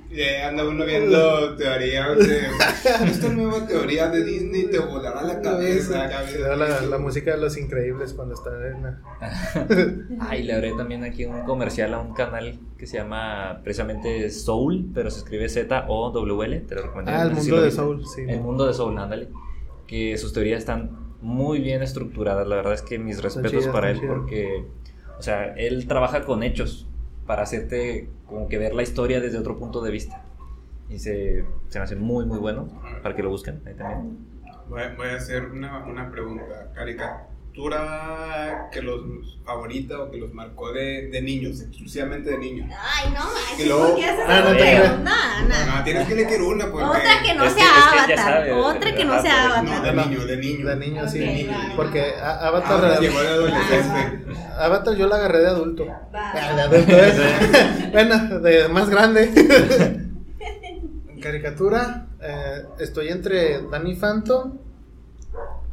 Sí. 0.10 0.16
Y 0.16 0.24
anda 0.42 0.68
uno 0.68 0.86
viendo 0.86 1.56
teorías 1.56 2.18
de. 2.20 2.42
Esta 3.08 3.30
nueva 3.30 3.66
teoría 3.66 4.08
de 4.10 4.24
Disney 4.24 4.68
te 4.70 4.78
volará 4.80 5.22
la 5.24 5.42
cabeza. 5.42 6.08
Ves. 6.22 6.36
Era 6.36 6.56
la, 6.56 6.82
la 6.82 6.98
música 6.98 7.32
de 7.32 7.38
los 7.42 7.58
increíbles 7.58 8.14
cuando 8.14 8.34
están 8.34 8.54
en 8.66 8.84
la... 8.84 9.00
Ay, 10.30 10.44
le 10.44 10.54
haré 10.54 10.74
también 10.74 11.04
aquí 11.04 11.26
un 11.26 11.44
comercial 11.46 11.94
a 11.94 12.00
un 12.00 12.14
canal 12.14 12.60
que 12.78 12.86
se 12.88 12.98
llama 12.98 13.62
precisamente 13.64 14.30
Soul, 14.30 14.90
pero 14.94 15.10
se 15.12 15.20
escribe 15.20 15.50
Z-O-W-L, 15.50 16.60
te 16.62 16.76
lo 16.76 16.82
recomiendo. 16.84 17.12
Ah, 17.12 17.24
el 17.24 17.30
No 17.30 17.36
mundo 17.36 17.58
de 17.58 17.66
viste. 17.66 17.82
Soul, 17.82 18.06
sí. 18.06 18.22
El 18.28 18.42
mundo 18.42 18.66
de 18.68 18.74
Soul, 18.74 18.98
ándale. 18.98 19.30
Que 19.88 20.18
sus 20.18 20.34
teorías 20.34 20.60
están 20.60 20.92
muy 21.22 21.60
bien 21.60 21.82
estructuradas. 21.82 22.48
La 22.48 22.56
verdad 22.58 22.74
es 22.74 22.82
que 22.82 23.00
mis 23.00 23.22
respetos 23.22 23.52
chidas, 23.52 23.68
para 23.68 23.90
él 23.92 24.00
chidas. 24.00 24.16
porque, 24.16 24.66
o 25.18 25.22
sea, 25.22 25.54
él 25.56 25.88
trabaja 25.88 26.24
con 26.24 26.44
hechos 26.44 26.88
para 27.26 27.44
hacerte 27.44 28.10
como 28.28 28.48
que 28.50 28.58
ver 28.58 28.74
la 28.74 28.84
historia 28.84 29.22
desde 29.22 29.38
otro 29.38 29.58
punto 29.58 29.82
de 29.82 29.92
vista. 29.92 30.24
Y 30.90 31.00
se, 31.00 31.46
se 31.70 31.80
me 31.80 31.86
hace 31.86 31.96
muy, 31.96 32.26
muy 32.26 32.40
bueno 32.40 32.68
para 33.02 33.16
que 33.16 33.24
lo 33.24 33.30
busquen 33.30 33.62
ahí 33.66 33.74
también. 33.74 34.18
Voy, 34.70 34.82
voy 34.98 35.08
a 35.10 35.16
hacer 35.16 35.46
una, 35.46 35.80
una 35.86 36.10
pregunta. 36.12 36.44
Caricatura 36.74 38.70
que 38.72 38.82
los 38.82 39.02
favorita 39.46 40.00
o 40.02 40.10
que 40.10 40.18
los 40.18 40.34
marcó 40.34 40.72
de, 40.72 41.10
de 41.12 41.22
niños, 41.22 41.62
exclusivamente 41.62 42.32
de 42.32 42.38
niños. 42.40 42.70
Ay, 42.72 43.10
no 43.14 43.20
manches, 43.26 43.68
luego- 43.68 43.88
¿por 43.90 43.96
qué 43.98 44.06
haces 44.06 44.26
Ah, 44.28 44.40
esa 44.40 44.50
no 44.50 44.58
pregunta? 44.58 45.12
No, 45.48 45.76
No, 45.78 45.84
tienes 45.84 46.08
que 46.08 46.14
elegir 46.14 46.42
una 46.42 46.72
porque. 46.72 46.86
Otra 46.86 47.22
que 47.24 47.34
no 47.36 47.44
Es 47.44 47.54
que- 47.54 47.60
sea 47.60 47.70
es 47.70 47.84
que 47.84 48.14
Avatar. 48.14 48.18
sabe, 48.18 48.54
Otra 48.54 48.96
que 48.96 49.06
no 49.06 49.22
sea 49.22 49.36
pues, 49.50 49.64
No, 49.64 49.72
Avatar. 49.74 49.96
de 49.96 50.02
niño, 50.08 50.26
de 50.26 50.38
niño. 50.38 50.68
De 50.68 50.76
niño, 50.78 51.08
sí. 51.08 51.46
Ok, 51.48 51.52
va. 51.52 51.76
Porque 51.76 52.02
a- 52.20 52.32
Ahora 52.48 52.48
Avatar, 52.48 53.00
llegó 53.02 53.22
de 53.22 53.28
adolescente. 53.28 54.34
Avatar 54.58 54.96
yo 54.96 55.08
la 55.08 55.16
agarré 55.18 55.40
de 55.40 55.48
adulto. 55.48 55.86
Va. 55.86 56.10
Ah, 56.14 56.54
de 56.56 56.62
adulto, 56.62 56.92
¿eh? 56.98 57.90
bueno, 57.92 58.40
de 58.40 58.68
más 58.70 58.90
grande. 58.90 60.00
Caricatura, 61.22 62.08
eh, 62.24 62.66
estoy 62.80 63.10
entre 63.10 63.62
Danny 63.70 63.96
Phantom 63.96 64.58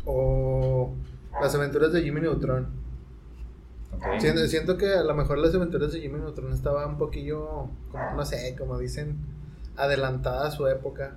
o 0.05 0.93
Las 1.41 1.55
aventuras 1.55 1.93
de 1.93 2.03
Jimmy 2.03 2.21
Neutron. 2.21 2.69
Siento, 4.19 4.47
siento 4.47 4.77
que 4.79 4.95
a 4.95 5.03
lo 5.03 5.15
mejor 5.15 5.39
las 5.39 5.55
aventuras 5.55 5.93
de 5.93 6.01
Jimmy 6.01 6.19
Neutron 6.21 6.53
estaba 6.53 6.87
un 6.87 6.97
poquillo, 6.97 7.69
como, 7.91 8.11
no 8.17 8.25
sé, 8.25 8.55
como 8.59 8.79
dicen, 8.79 9.19
adelantada 9.77 10.47
a 10.49 10.51
su 10.51 10.67
época. 10.67 11.17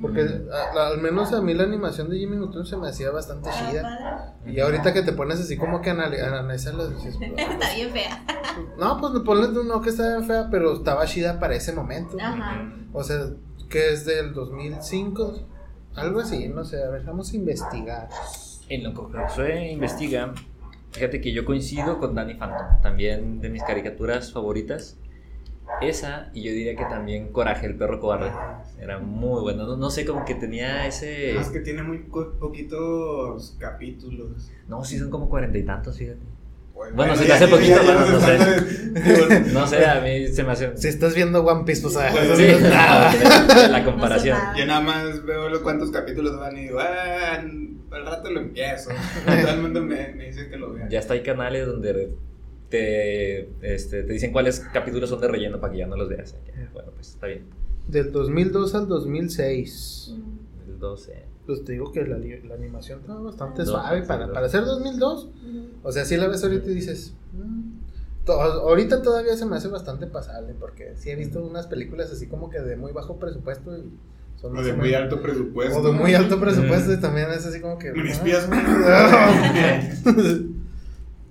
Porque 0.00 0.22
a- 0.52 0.86
al 0.88 1.00
menos 1.02 1.32
a 1.34 1.42
mí 1.42 1.52
la 1.52 1.64
animación 1.64 2.08
de 2.08 2.16
Jimmy 2.18 2.36
Neutron 2.36 2.64
se 2.64 2.76
me 2.78 2.88
hacía 2.88 3.10
bastante 3.10 3.50
Está 3.50 3.70
chida. 3.70 4.34
Y 4.46 4.58
ahorita 4.60 4.92
que 4.94 5.02
te 5.02 5.12
pones 5.12 5.38
así 5.40 5.56
como 5.58 5.82
que 5.82 5.90
a 5.90 5.94
anali- 5.94 6.18
a 6.20 6.28
analizarlas, 6.28 6.90
dices, 6.96 7.16
Está 7.36 7.74
bien 7.74 7.90
fea. 7.90 8.24
no, 8.78 8.98
pues 9.00 9.12
ponle 9.24 9.48
no 9.64 9.80
que 9.82 9.90
estaba 9.90 10.16
bien 10.16 10.26
fea, 10.26 10.48
pero 10.50 10.74
estaba 10.74 11.04
chida 11.06 11.38
para 11.38 11.54
ese 11.56 11.72
momento. 11.74 12.16
Ajá. 12.20 12.72
O 12.94 13.02
sea, 13.04 13.26
que 13.72 13.90
es 13.90 14.04
del 14.04 14.34
2005, 14.34 15.48
algo 15.94 16.20
así, 16.20 16.46
no 16.48 16.62
sé, 16.62 16.84
a 16.84 16.90
ver, 16.90 17.04
vamos 17.04 17.32
a 17.32 17.36
investigar. 17.36 18.10
En 18.68 18.84
lo 18.84 18.92
que 18.92 19.18
Josué 19.18 19.72
investiga, 19.72 20.34
fíjate 20.90 21.22
que 21.22 21.32
yo 21.32 21.46
coincido 21.46 21.98
con 21.98 22.14
Danny 22.14 22.34
Phantom, 22.34 22.82
también 22.82 23.40
de 23.40 23.48
mis 23.48 23.62
caricaturas 23.62 24.30
favoritas. 24.30 24.98
Esa, 25.80 26.30
y 26.34 26.42
yo 26.42 26.52
diría 26.52 26.76
que 26.76 26.84
también 26.84 27.32
Coraje, 27.32 27.66
el 27.66 27.76
perro 27.76 27.98
cobarde. 27.98 28.30
Era 28.78 28.98
muy 28.98 29.40
bueno. 29.40 29.64
No, 29.64 29.76
no 29.76 29.90
sé, 29.90 30.04
como 30.04 30.24
que 30.24 30.34
tenía 30.34 30.86
ese. 30.86 31.36
Es 31.38 31.48
que 31.48 31.60
tiene 31.60 31.82
muy 31.82 31.98
poquitos 31.98 33.56
capítulos. 33.58 34.50
No, 34.68 34.84
sí, 34.84 34.98
son 34.98 35.08
como 35.08 35.30
cuarenta 35.30 35.56
y 35.56 35.62
tantos, 35.62 35.96
fíjate. 35.96 36.20
Bueno, 36.94 36.96
Bueno, 36.96 37.16
se 37.16 37.24
te 37.26 37.32
hace 37.32 37.48
poquito, 37.48 37.76
ya- 37.76 37.82
ya 37.82 37.94
bueno, 37.96 38.12
no 38.12 38.20
sé. 38.20 39.40
No 39.52 39.66
sé, 39.66 39.86
a 39.86 40.00
mí 40.00 40.28
se 40.28 40.42
me 40.42 40.52
hace. 40.52 40.76
Si 40.76 40.88
estás 40.88 41.14
viendo 41.14 41.42
One 41.44 41.64
Piece, 41.64 41.82
pues 41.82 41.96
a 41.96 42.10
Sí, 42.36 42.46
la 43.70 43.82
comparación. 43.84 44.38
No 44.38 44.52
sé 44.54 44.60
Yo 44.60 44.66
nada 44.66 44.80
más 44.80 45.24
veo 45.24 45.48
los 45.48 45.60
cuantos 45.60 45.90
capítulos 45.90 46.38
van 46.38 46.56
y 46.58 46.62
digo, 46.62 46.78
ah, 46.80 47.36
al 47.92 48.06
rato 48.06 48.30
lo 48.30 48.40
empiezo. 48.40 48.90
Todo 49.24 49.50
el 49.54 49.60
mundo 49.62 49.82
me, 49.82 50.12
me 50.14 50.26
dice 50.26 50.48
que 50.48 50.56
lo 50.56 50.72
vea. 50.72 50.88
Ya 50.88 50.98
está, 50.98 51.14
hay 51.14 51.22
canales 51.22 51.66
donde 51.66 52.10
te, 52.68 53.48
este, 53.62 54.02
te 54.02 54.12
dicen 54.12 54.32
cuáles 54.32 54.60
capítulos 54.60 55.10
son 55.10 55.20
de 55.20 55.28
relleno 55.28 55.60
para 55.60 55.72
que 55.72 55.78
ya 55.80 55.86
no 55.86 55.96
los 55.96 56.08
veas. 56.08 56.34
Bueno, 56.72 56.90
pues 56.94 57.08
está 57.10 57.26
bien. 57.26 57.44
Del 57.88 58.12
2002 58.12 58.74
al 58.74 58.88
2006. 58.88 60.14
El 60.68 60.78
12. 60.78 61.24
Pues 61.46 61.64
te 61.64 61.72
digo 61.72 61.90
que 61.92 62.04
la, 62.04 62.18
la 62.18 62.54
animación 62.54 63.00
estaba 63.00 63.20
bastante 63.20 63.62
No, 63.64 63.66
suave 63.70 64.02
sí, 64.02 64.06
para, 64.06 64.32
para 64.32 64.48
ser 64.48 64.64
2002. 64.64 65.24
Ujú. 65.24 65.32
O 65.82 65.90
sea, 65.92 66.04
si 66.04 66.16
la 66.16 66.28
ves 66.28 66.42
ahorita 66.44 66.70
y 66.70 66.74
dices. 66.74 67.14
"Mm". 67.32 67.82
To- 68.24 68.40
ahorita 68.40 69.02
todavía 69.02 69.36
se 69.36 69.44
me 69.46 69.56
hace 69.56 69.66
bastante 69.66 70.06
pasable 70.06 70.54
porque 70.58 70.92
sí 70.96 71.10
he 71.10 71.16
visto 71.16 71.44
unas 71.44 71.66
películas 71.66 72.12
así 72.12 72.28
como 72.28 72.48
que 72.50 72.60
de 72.60 72.76
muy 72.76 72.92
bajo 72.92 73.16
presupuesto 73.18 73.76
y 73.76 73.90
son 74.40 74.56
O 74.56 74.62
de 74.62 74.72
muy 74.74 74.90
menos- 74.90 75.02
alto 75.02 75.20
presupuesto. 75.22 75.78
O 75.80 75.82
de 75.82 75.90
muy 75.92 76.14
alto 76.14 76.36
Mm. 76.36 76.40
presupuesto 76.40 76.92
y 76.92 76.96
también 76.98 77.30
es 77.32 77.44
así 77.44 77.60
como 77.60 77.78
que. 77.78 77.90
Mis 77.92 78.20
"Ah". 78.86 79.90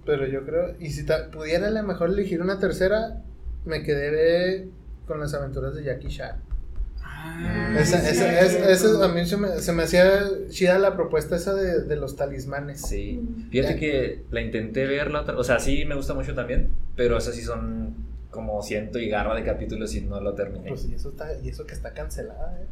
Pero 0.06 0.28
yo 0.28 0.44
creo, 0.46 0.76
y 0.80 0.90
si 0.90 1.06
pudiera 1.32 1.68
a 1.68 1.72
lo 1.72 1.84
mejor 1.84 2.10
elegir 2.10 2.42
una 2.42 2.60
tercera, 2.60 3.22
me 3.66 3.84
quedé 3.84 4.68
con 5.08 5.20
las 5.20 5.34
aventuras 5.34 5.76
de 5.76 5.84
Jackie 5.84 6.08
Chan. 6.10 6.42
Ah, 7.24 7.76
Esa, 7.80 8.00
sí, 8.02 8.08
esa, 8.12 8.30
sí, 8.30 8.36
esa- 8.58 8.78
sí. 8.78 8.86
esa- 8.88 9.06
a 9.06 9.08
mí 9.10 9.26
se 9.26 9.38
me, 9.38 9.60
se 9.60 9.72
me 9.74 9.84
hacía 9.84 10.22
chida 10.50 10.78
la 10.80 10.96
propuesta 10.96 11.36
esa 11.36 11.54
de, 11.54 11.82
de 11.84 11.96
los 11.96 12.16
talismanes. 12.16 12.82
Sí. 12.82 13.20
Ujú. 13.24 13.50
Fíjate 13.50 13.74
Ya. 13.74 13.80
que 13.80 14.24
la 14.32 14.42
intenté 14.42 14.86
ver 14.88 15.12
la 15.12 15.22
otra. 15.22 15.38
O 15.38 15.44
sea, 15.44 15.60
sí 15.60 15.86
me 15.86 15.96
gusta 15.96 16.14
mucho 16.14 16.34
también. 16.34 16.70
Pero 16.96 17.18
esas 17.18 17.36
sí 17.36 17.42
son 17.42 17.96
como 18.30 18.62
ciento 18.64 19.00
y 19.00 19.10
garra 19.10 19.36
de 19.36 19.44
capítulos 19.44 19.94
y 19.96 20.02
no 20.02 20.20
lo 20.22 20.34
terminé. 20.34 20.70
Pues 20.70 20.86
y 20.86 20.94
eso, 20.96 21.10
está, 21.10 21.28
y 21.42 21.50
eso 21.50 21.66
que 21.66 21.74
está 21.74 21.94
cancelada, 21.94 22.58
¿eh? 22.62 22.66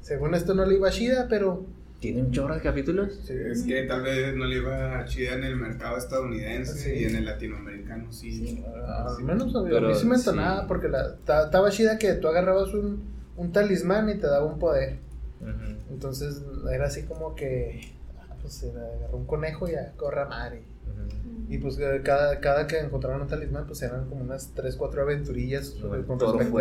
Según 0.00 0.34
esto 0.34 0.54
no 0.54 0.64
le 0.66 0.74
iba 0.76 0.90
chida, 0.90 1.26
pero. 1.28 1.64
¿Tiene 2.00 2.20
un 2.20 2.32
chorro 2.32 2.54
de 2.54 2.60
capítulos? 2.60 3.18
sí, 3.26 3.32
Es 3.32 3.62
que 3.62 3.84
tal 3.84 4.02
vez 4.02 4.34
no 4.36 4.44
le 4.44 4.56
iba 4.56 5.02
chida 5.06 5.34
en 5.36 5.44
el 5.44 5.56
mercado 5.56 5.96
estadounidense 5.96 6.74
Sí. 6.74 6.90
y 7.00 7.04
en 7.04 7.16
el 7.16 7.24
latinoamericano 7.24 8.12
sí. 8.12 8.30
Sí. 8.30 8.64
Al 8.86 9.24
menos 9.24 9.54
a 9.56 9.62
mí, 9.62 9.68
Pero 9.70 9.86
a 9.86 9.88
mí 9.88 9.94
sí 9.94 10.04
me 10.06 10.16
sí. 10.18 10.28
entonaba 10.28 10.66
porque 10.66 10.88
la, 10.90 11.14
ta- 11.24 11.44
estaba 11.46 11.70
chida 11.70 11.96
que 11.98 12.12
tú 12.14 12.28
agarrabas 12.28 12.74
un, 12.74 13.02
un 13.36 13.52
talismán 13.52 14.08
y 14.10 14.14
te 14.14 14.26
daba 14.26 14.44
un 14.46 14.58
poder. 14.58 14.98
Ujú. 15.40 15.76
Entonces 15.90 16.42
era 16.72 16.86
así 16.86 17.02
como 17.02 17.34
que. 17.34 17.80
ah, 18.18 18.34
Pues 18.40 18.64
agarró 18.64 19.16
un 19.16 19.26
conejo 19.26 19.68
y 19.68 19.74
a 19.74 19.92
corra 19.96 20.26
madre. 20.26 20.62
Ujú. 20.86 21.52
Y 21.52 21.58
pues 21.58 21.78
eh, 21.78 22.00
cada, 22.04 22.40
cada 22.40 22.66
que 22.66 22.78
encontraban 22.78 23.20
un 23.20 23.28
talismán, 23.28 23.66
pues 23.66 23.82
eran 23.82 24.08
como 24.08 24.22
unas 24.22 24.50
3, 24.54 24.76
4 24.76 25.02
aventurillas 25.02 25.70
con 25.70 25.90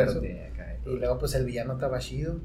eso. 0.09 0.13
fuerte 0.19 0.47
acá 0.47 0.75
y 0.79 0.83
todo. 0.83 0.95
Y 0.95 0.99
luego 0.99 1.19
pues 1.19 1.35
el 1.35 1.45
villano 1.45 1.73
estaba 1.73 1.99
chido. 1.99 2.39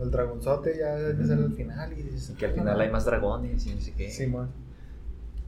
El 0.00 0.10
dragonzote 0.12 0.76
ya 0.78 0.96
que 1.16 1.24
sale 1.26 1.44
al 1.44 1.52
final. 1.52 1.92
Y 1.92 2.02
dices, 2.02 2.34
Que 2.38 2.46
al 2.46 2.52
"Ah, 2.52 2.54
final 2.54 2.76
no, 2.76 2.82
hay 2.82 2.90
más 2.90 3.04
dragones 3.04 3.66
y 3.66 3.74
no 3.74 3.80
sé 3.80 3.92
qué. 3.96 4.10
Simón. 4.10 4.48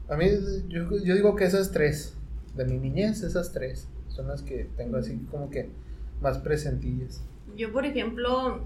A 0.09 0.17
mí, 0.17 0.25
yo, 0.67 0.89
yo 0.97 1.15
digo 1.15 1.35
que 1.37 1.45
esas 1.45 1.71
tres, 1.71 2.15
de 2.55 2.65
mi 2.65 2.77
niñez, 2.77 3.23
esas 3.23 3.53
tres, 3.53 3.87
son 4.09 4.27
las 4.27 4.41
que 4.41 4.69
tengo 4.75 4.97
así 4.97 5.25
como 5.31 5.49
que 5.49 5.69
más 6.21 6.37
presentillas. 6.39 7.21
Yo, 7.61 7.71
por 7.71 7.85
ejemplo, 7.85 8.65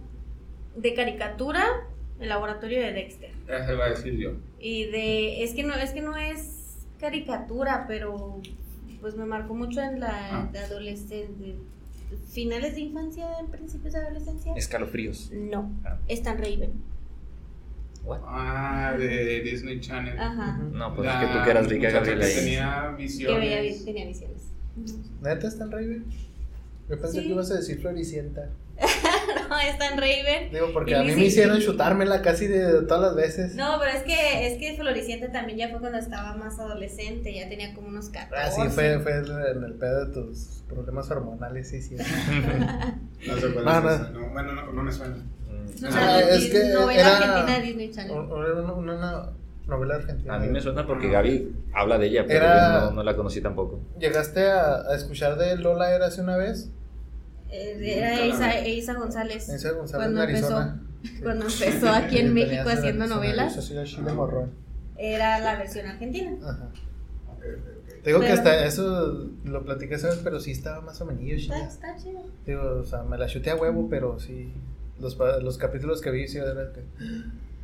de 0.78 0.94
caricatura, 0.94 1.66
el 2.22 2.30
laboratorio 2.30 2.80
de 2.80 2.94
Dexter. 2.94 3.32
Eso 3.46 3.74
iba 3.74 3.86
a 3.88 3.90
decir 3.90 4.14
yo. 4.18 4.32
Y 4.58 4.86
de. 4.86 5.44
Es 5.44 5.54
que 5.54 5.64
no, 5.64 5.74
es 5.76 5.92
que 5.92 6.00
no 6.02 6.16
es 6.16 6.78
caricatura, 6.98 7.84
pero 7.90 8.42
pues 9.02 9.18
me 9.18 9.26
marcó 9.26 9.54
mucho 9.54 9.82
en 9.82 10.00
la 10.00 10.14
Ah. 10.44 10.50
de 10.50 10.60
adolescencia. 10.60 11.56
Finales 12.32 12.76
de 12.76 12.82
infancia, 12.82 13.28
en 13.42 13.48
principios 13.48 13.92
de 13.96 14.00
adolescencia. 14.00 14.54
Escalofríos. 14.56 15.30
No, 15.34 15.70
Ah. 15.84 15.98
Stan 16.08 16.38
Raven. 16.38 16.72
What? 18.06 18.20
Ah, 18.24 18.96
de 18.98 19.42
Disney 19.42 19.82
Channel. 19.82 20.18
Ajá. 20.18 20.58
No, 20.72 20.96
pues 20.96 21.06
La 21.06 21.22
es 21.22 21.28
que 21.28 21.34
tú 21.38 21.44
que 21.44 21.50
eras 21.52 21.68
rica, 21.68 21.90
Gabriela. 21.90 22.22
que 22.22 22.32
ahí. 22.32 22.36
tenía 22.38 22.94
Que 22.96 23.04
visiones. 23.04 23.40
veía, 23.42 23.86
tenía 23.86 24.06
visiones. 24.06 24.52
¿Neta 25.22 25.48
están 25.50 25.70
Raven? 25.70 26.06
Yo 26.90 26.98
pensé 27.02 27.20
Sí. 27.20 27.24
que 27.28 27.34
ibas 27.34 27.52
a 27.52 27.56
decir 27.56 27.80
Floricienta. 27.82 28.52
no, 29.50 29.60
está 29.60 29.88
en 29.90 29.98
Raven. 29.98 30.52
Digo, 30.52 30.72
porque 30.74 30.92
Y 30.92 30.94
a 30.96 31.04
mí 31.04 31.12
me 31.16 31.26
hicieron 31.26 31.60
chutármela 31.60 32.22
casi 32.22 32.48
de 32.48 32.82
todas 32.84 33.02
las 33.02 33.16
veces. 33.16 33.56
No, 33.56 33.78
pero 33.80 33.92
es 33.92 34.04
que, 34.04 34.48
es 34.48 34.60
que 34.60 34.76
Floricienta 34.76 35.32
también 35.32 35.58
ya 35.58 35.70
fue 35.70 35.80
cuando 35.80 35.98
estaba 35.98 36.36
más 36.36 36.60
adolescente, 36.60 37.34
ya 37.34 37.48
tenía 37.50 37.74
como 37.74 37.88
unos 37.88 38.10
14. 38.10 38.36
Ah, 38.38 38.52
sí, 38.52 38.70
fue, 38.74 39.00
fue 39.00 39.14
en 39.18 39.64
el 39.64 39.74
pedo 39.76 40.06
de 40.06 40.14
tus 40.14 40.64
problemas 40.68 41.10
hormonales, 41.12 41.70
sí, 41.70 41.82
sí. 41.82 41.96
No 43.28 43.38
sé 43.38 43.54
cuál 43.54 43.66
No, 43.66 43.78
es 43.78 43.84
no. 43.84 43.90
esa, 43.92 44.10
no, 44.12 44.30
bueno, 44.30 44.52
no, 44.54 44.72
no 44.74 44.84
me 44.84 44.92
suena. 44.92 45.16
No, 45.82 45.90
Ah, 45.92 45.92
no, 45.92 46.20
es 46.20 46.44
Dis- 46.44 46.52
que 46.52 46.74
novela 46.74 47.02
era- 47.02 47.18
argentina 47.18 47.58
de 47.60 47.66
Disney 47.66 47.92
Channel. 47.92 48.12
Una, 48.12 48.54
una- 48.54 48.74
una 48.74 49.30
novela 49.68 49.96
argentina. 49.96 50.36
A 50.36 50.40
mí 50.40 50.48
me 50.48 50.62
suena 50.62 50.86
porque 50.86 51.10
Gaby 51.10 51.56
habla 51.74 51.98
de 51.98 52.08
ella, 52.08 52.26
pero 52.28 52.46
Era- 52.46 52.80
yo 52.82 52.86
no, 52.88 52.92
no 52.92 53.04
la 53.04 53.16
conocí 53.16 53.42
tampoco. 53.42 53.80
¿Llegaste 54.00 54.48
a, 54.52 54.82
a 54.82 54.96
escuchar 54.96 55.38
de 55.38 55.56
Lola 55.58 55.92
Eras 55.96 56.18
una 56.18 56.38
vez? 56.38 56.70
Eh, 57.50 57.98
Era 57.98 58.26
Isa, 58.26 58.68
Isa 58.68 58.94
González. 58.94 59.50
Esa 59.50 59.72
González 59.72 60.06
Cuando 60.06 60.24
en 60.24 60.30
Arizona. 60.30 60.82
Cuando 61.22 61.46
empezó 61.46 61.90
aquí 61.90 62.18
en 62.18 62.28
Sí, 62.28 62.34
México 62.34 62.70
haciendo 62.70 63.08
novelas, 63.08 63.72
era 64.98 65.40
la 65.40 65.56
versión 65.58 65.88
argentina. 65.88 66.36
Ajá. 66.44 66.70
Te 68.04 68.12
digo 68.12 68.22
que 68.22 68.32
hasta 68.32 68.66
eso 68.66 69.30
lo 69.44 69.64
platiqué 69.64 69.96
esa 69.96 70.10
vez, 70.10 70.20
pero 70.24 70.40
sí 70.40 70.52
estaba 70.52 70.82
más 70.82 71.02
o 71.02 71.06
menos 71.06 71.24
Está, 71.24 71.68
está 71.68 71.96
chido. 71.98 72.24
Digo, 72.46 72.80
o 72.82 72.86
sea, 72.86 73.04
me 73.04 73.18
la 73.18 73.28
chuté 73.28 73.50
a 73.50 73.56
huevo, 73.56 73.88
pero 73.90 74.20
sí. 74.20 74.52
Los, 75.00 75.18
los 75.18 75.58
capítulos 75.58 76.02
que 76.02 76.12
vi, 76.12 76.28
sí, 76.28 76.38
de 76.38 76.54
verdad. 76.54 76.72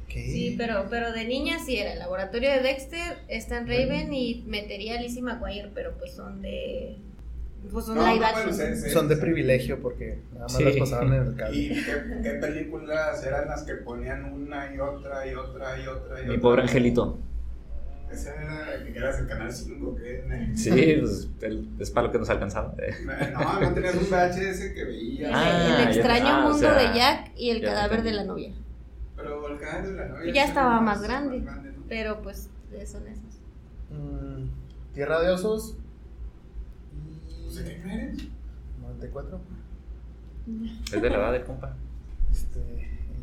Sí, 0.09 0.55
pero, 0.57 0.87
pero 0.89 1.13
de 1.13 1.25
niña 1.25 1.59
sí 1.63 1.77
era. 1.77 1.93
El 1.93 1.99
laboratorio 1.99 2.49
de 2.49 2.59
Dexter 2.61 3.19
está 3.29 3.59
en 3.59 3.67
Raven 3.67 4.13
y 4.13 4.43
metería 4.47 4.97
a 4.97 5.01
Lizzie 5.01 5.21
McGuire, 5.21 5.69
pero 5.73 5.93
pues 5.97 6.13
son 6.13 6.41
de. 6.41 6.97
Pues 7.71 7.85
son 7.85 7.95
No, 7.95 8.07
live 8.07 8.19
no, 8.19 8.25
action. 8.25 8.55
bueno, 8.55 8.75
Son 8.89 9.07
de 9.07 9.17
privilegio 9.17 9.79
porque 9.81 10.19
nada 10.33 10.43
más 10.45 10.53
Sí. 10.53 10.63
las 10.63 10.75
pasaban 10.77 11.13
en 11.13 11.21
el 11.27 11.35
cable. 11.35 11.57
¿Y 11.57 11.69
qué, 11.69 12.19
qué 12.23 12.29
películas 12.31 13.23
eran 13.25 13.47
las 13.47 13.63
que 13.63 13.75
ponían 13.75 14.25
una 14.33 14.73
y 14.73 14.79
otra 14.79 15.27
y 15.27 15.35
otra 15.35 15.79
y 15.79 15.87
otra 15.87 16.19
y 16.21 16.23
Mi 16.23 16.29
otra? 16.31 16.41
pobre 16.41 16.61
angelito. 16.63 17.19
Esa 18.11 18.31
era 18.35 18.83
que 18.83 18.97
eras 18.97 19.19
el 19.19 19.27
canal 19.27 19.51
5, 19.53 19.95
¿qué? 19.95 20.49
Sí, 20.55 20.97
pues, 20.99 21.29
el- 21.41 21.69
es 21.79 21.91
para 21.91 22.07
lo 22.07 22.11
que 22.11 22.19
nos 22.19 22.29
alcanzaba. 22.29 22.73
No, 23.33 23.61
no 23.61 23.73
tenías 23.73 23.95
un 23.95 24.09
VHS 24.09 24.73
que 24.73 24.83
veías. 24.83 25.31
Ah, 25.33 25.77
el 25.79 25.85
ya- 25.85 25.91
extraño 25.91 26.27
ah, 26.27 26.39
o 26.39 26.49
mundo 26.49 26.57
sea, 26.57 26.73
de 26.91 26.97
Jack 26.97 27.31
y 27.37 27.51
el 27.51 27.61
cadáver 27.61 28.03
de 28.03 28.11
la 28.11 28.25
novia. 28.25 28.51
Pero 29.15 29.47
el 29.47 29.59
canal 29.59 29.83
de 29.85 29.93
la 29.93 30.07
novia. 30.09 30.33
Ya 30.33 30.43
estaba 30.45 30.81
más 30.81 31.01
grande. 31.03 31.39
¿no? 31.39 31.51
Pero 31.87 32.21
pues 32.21 32.49
son 32.85 33.07
esos. 33.07 33.39
Mm, 33.91 34.49
Tierra 34.93 35.21
de 35.21 35.29
Osos. 35.29 35.77
Pues, 37.53 37.65
¿de 37.65 37.81
qué 37.81 37.93
eres? 37.93 38.17
94. 38.81 39.39
Es 40.93 41.01
de 41.01 41.09
la 41.09 41.17
edad 41.17 41.31
de 41.33 41.43
compa. 41.43 41.75
Este. 42.31 42.59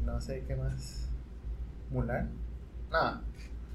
No 0.05 0.21
sé 0.21 0.45
qué 0.47 0.55
más. 0.57 1.09
Mulan. 1.91 2.31
No, 2.91 3.21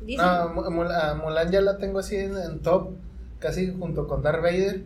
Dicen. 0.06 0.26
no 0.26 0.50
Mu- 0.50 0.62
Mul- 0.70 0.92
a 0.92 1.16
Mulan 1.16 1.52
ya 1.52 1.62
la 1.62 1.78
tengo 1.78 2.00
así 2.00 2.16
en, 2.16 2.38
en 2.38 2.60
top. 2.60 2.92
Casi 3.40 3.74
junto 3.78 4.08
con 4.08 4.22
Darth 4.24 4.42
Vader. 4.42 4.82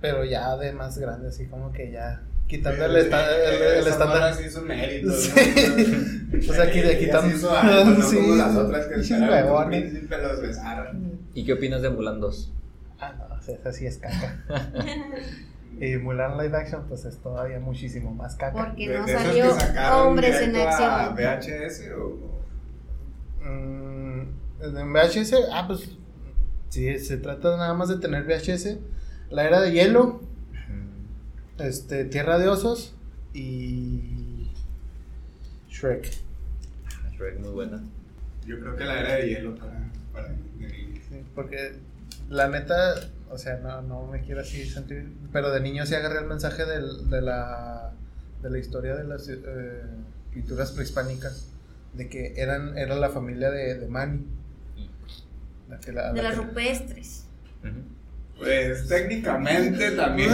Pero 0.00 0.24
ya 0.24 0.56
de 0.56 0.72
más 0.72 0.98
grande, 0.98 1.28
así 1.28 1.46
como 1.46 1.72
que 1.72 1.90
ya. 1.92 2.22
Quitando 2.48 2.84
el, 2.84 2.96
esta- 2.96 3.34
el, 3.34 3.62
el 3.62 3.78
Esa 3.80 3.90
estándar. 3.90 4.34
sí 4.34 4.44
hizo 4.46 4.62
mérito, 4.62 5.06
¿no? 5.08 5.14
Sí. 5.14 6.48
O 6.50 6.52
sea, 6.52 6.64
aquí 6.68 6.80
de 6.80 6.98
quitando- 6.98 7.36
sí 7.36 7.46
no 7.96 8.02
Sí. 8.10 8.16
como 8.16 8.34
las 8.34 8.56
otras 8.56 8.86
que 8.86 9.14
huevones. 9.14 9.82
príncipe 9.90 10.18
los 10.22 10.40
besara. 10.42 10.92
¿Y 11.34 11.44
qué 11.44 11.52
opinas 11.54 11.80
de 11.82 11.90
Mulan 11.90 12.20
2? 12.20 12.52
Ah, 13.02 13.14
no, 13.18 13.34
o 13.34 13.40
sea, 13.42 13.56
esa 13.56 13.72
sí 13.72 13.84
es 13.86 13.98
caca. 13.98 14.44
y 15.80 15.96
Mulan 15.96 16.38
Live 16.38 16.56
Action, 16.56 16.84
pues 16.86 17.04
es 17.04 17.18
todavía 17.18 17.58
muchísimo 17.58 18.14
más 18.14 18.36
caca. 18.36 18.66
Porque 18.66 18.88
De- 18.88 18.98
no 18.98 19.06
de 19.06 19.12
salió 19.12 19.46
hombres 19.96 20.40
en 20.40 20.54
acción. 20.54 21.14
VHS 21.16 21.90
o. 21.98 22.32
Mm, 23.44 24.20
en 24.62 24.92
VHS, 24.92 25.34
ah, 25.52 25.64
pues 25.66 25.96
sí, 26.68 26.96
se 27.00 27.16
trata 27.16 27.56
nada 27.56 27.74
más 27.74 27.88
de 27.88 27.98
tener 27.98 28.22
VHS. 28.24 28.78
La 29.30 29.44
era 29.44 29.60
de 29.60 29.72
hielo, 29.72 30.20
este, 31.58 32.04
Tierra 32.04 32.38
de 32.38 32.48
Osos 32.48 32.94
y 33.34 34.48
Shrek. 35.68 36.08
Shrek, 37.16 37.40
muy 37.40 37.50
buena. 37.50 37.82
Yo 38.46 38.60
creo 38.60 38.76
que 38.76 38.84
la 38.84 39.00
era 39.00 39.14
de 39.14 39.28
hielo 39.28 39.56
para. 39.56 39.90
para. 40.12 40.28
Sí, 40.28 41.24
porque 41.34 41.72
la 42.32 42.48
neta, 42.48 42.94
o 43.30 43.38
sea, 43.38 43.58
no, 43.58 43.82
no 43.82 44.06
me 44.06 44.22
quiero 44.22 44.40
así 44.40 44.68
sentir, 44.68 45.12
pero 45.32 45.50
de 45.50 45.60
niño 45.60 45.84
sí 45.86 45.94
agarré 45.94 46.20
el 46.20 46.26
mensaje 46.26 46.64
del- 46.64 47.08
de, 47.10 47.20
la, 47.22 47.92
de 48.42 48.50
la 48.50 48.58
historia 48.58 48.94
de 48.96 49.04
las 49.04 49.28
eh, 49.28 49.38
culturas 50.32 50.72
prehispánicas, 50.72 51.46
de 51.94 52.08
que 52.08 52.34
eran, 52.36 52.76
era 52.78 52.94
la 52.96 53.10
familia 53.10 53.50
de, 53.50 53.74
de 53.78 53.86
Manny. 53.86 54.26
La 55.68 55.78
que 55.78 55.92
la- 55.92 56.12
De 56.12 56.22
la 56.22 56.30
las 56.30 56.38
que- 56.38 56.44
rupestres. 56.46 57.24
Pues 58.38 58.88
técnicamente 58.88 59.90
también. 59.96 60.30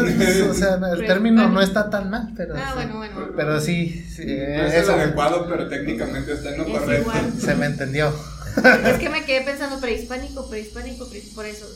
O 0.49 0.55
sea, 0.55 0.79
el 0.93 1.05
término 1.07 1.49
no 1.49 1.61
está 1.61 1.91
tan 1.91 2.09
mal, 2.11 2.33
pero, 2.37 2.55
Ah, 2.57 2.69
sí, 2.69 2.75
bueno, 2.77 2.97
bueno. 2.99 3.15
bueno. 3.17 3.33
pero 3.37 3.61
sí, 3.61 3.91
sí, 4.09 4.25
no 4.25 4.33
es 4.65 4.75
el 4.75 4.91
adecuado, 4.91 5.47
pero 5.49 5.69
técnicamente 5.69 6.33
está 6.33 6.51
en 6.51 6.59
lo 6.59 6.65
Es 6.67 6.79
correcto. 6.79 7.03
igual. 7.03 7.33
se 7.39 7.55
me 7.57 7.67
entendió. 7.67 8.13
Es 8.87 8.99
que 8.99 9.09
me 9.09 9.25
quedé 9.25 9.43
pensando 9.43 9.81
prehispánico, 9.81 10.49
prehispánico, 10.49 11.09
prehispánico, 11.09 11.35
por 11.35 11.47
eso. 11.47 11.67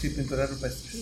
Sí, 0.00 0.10
pintura 0.10 0.46
rupestres. 0.46 0.94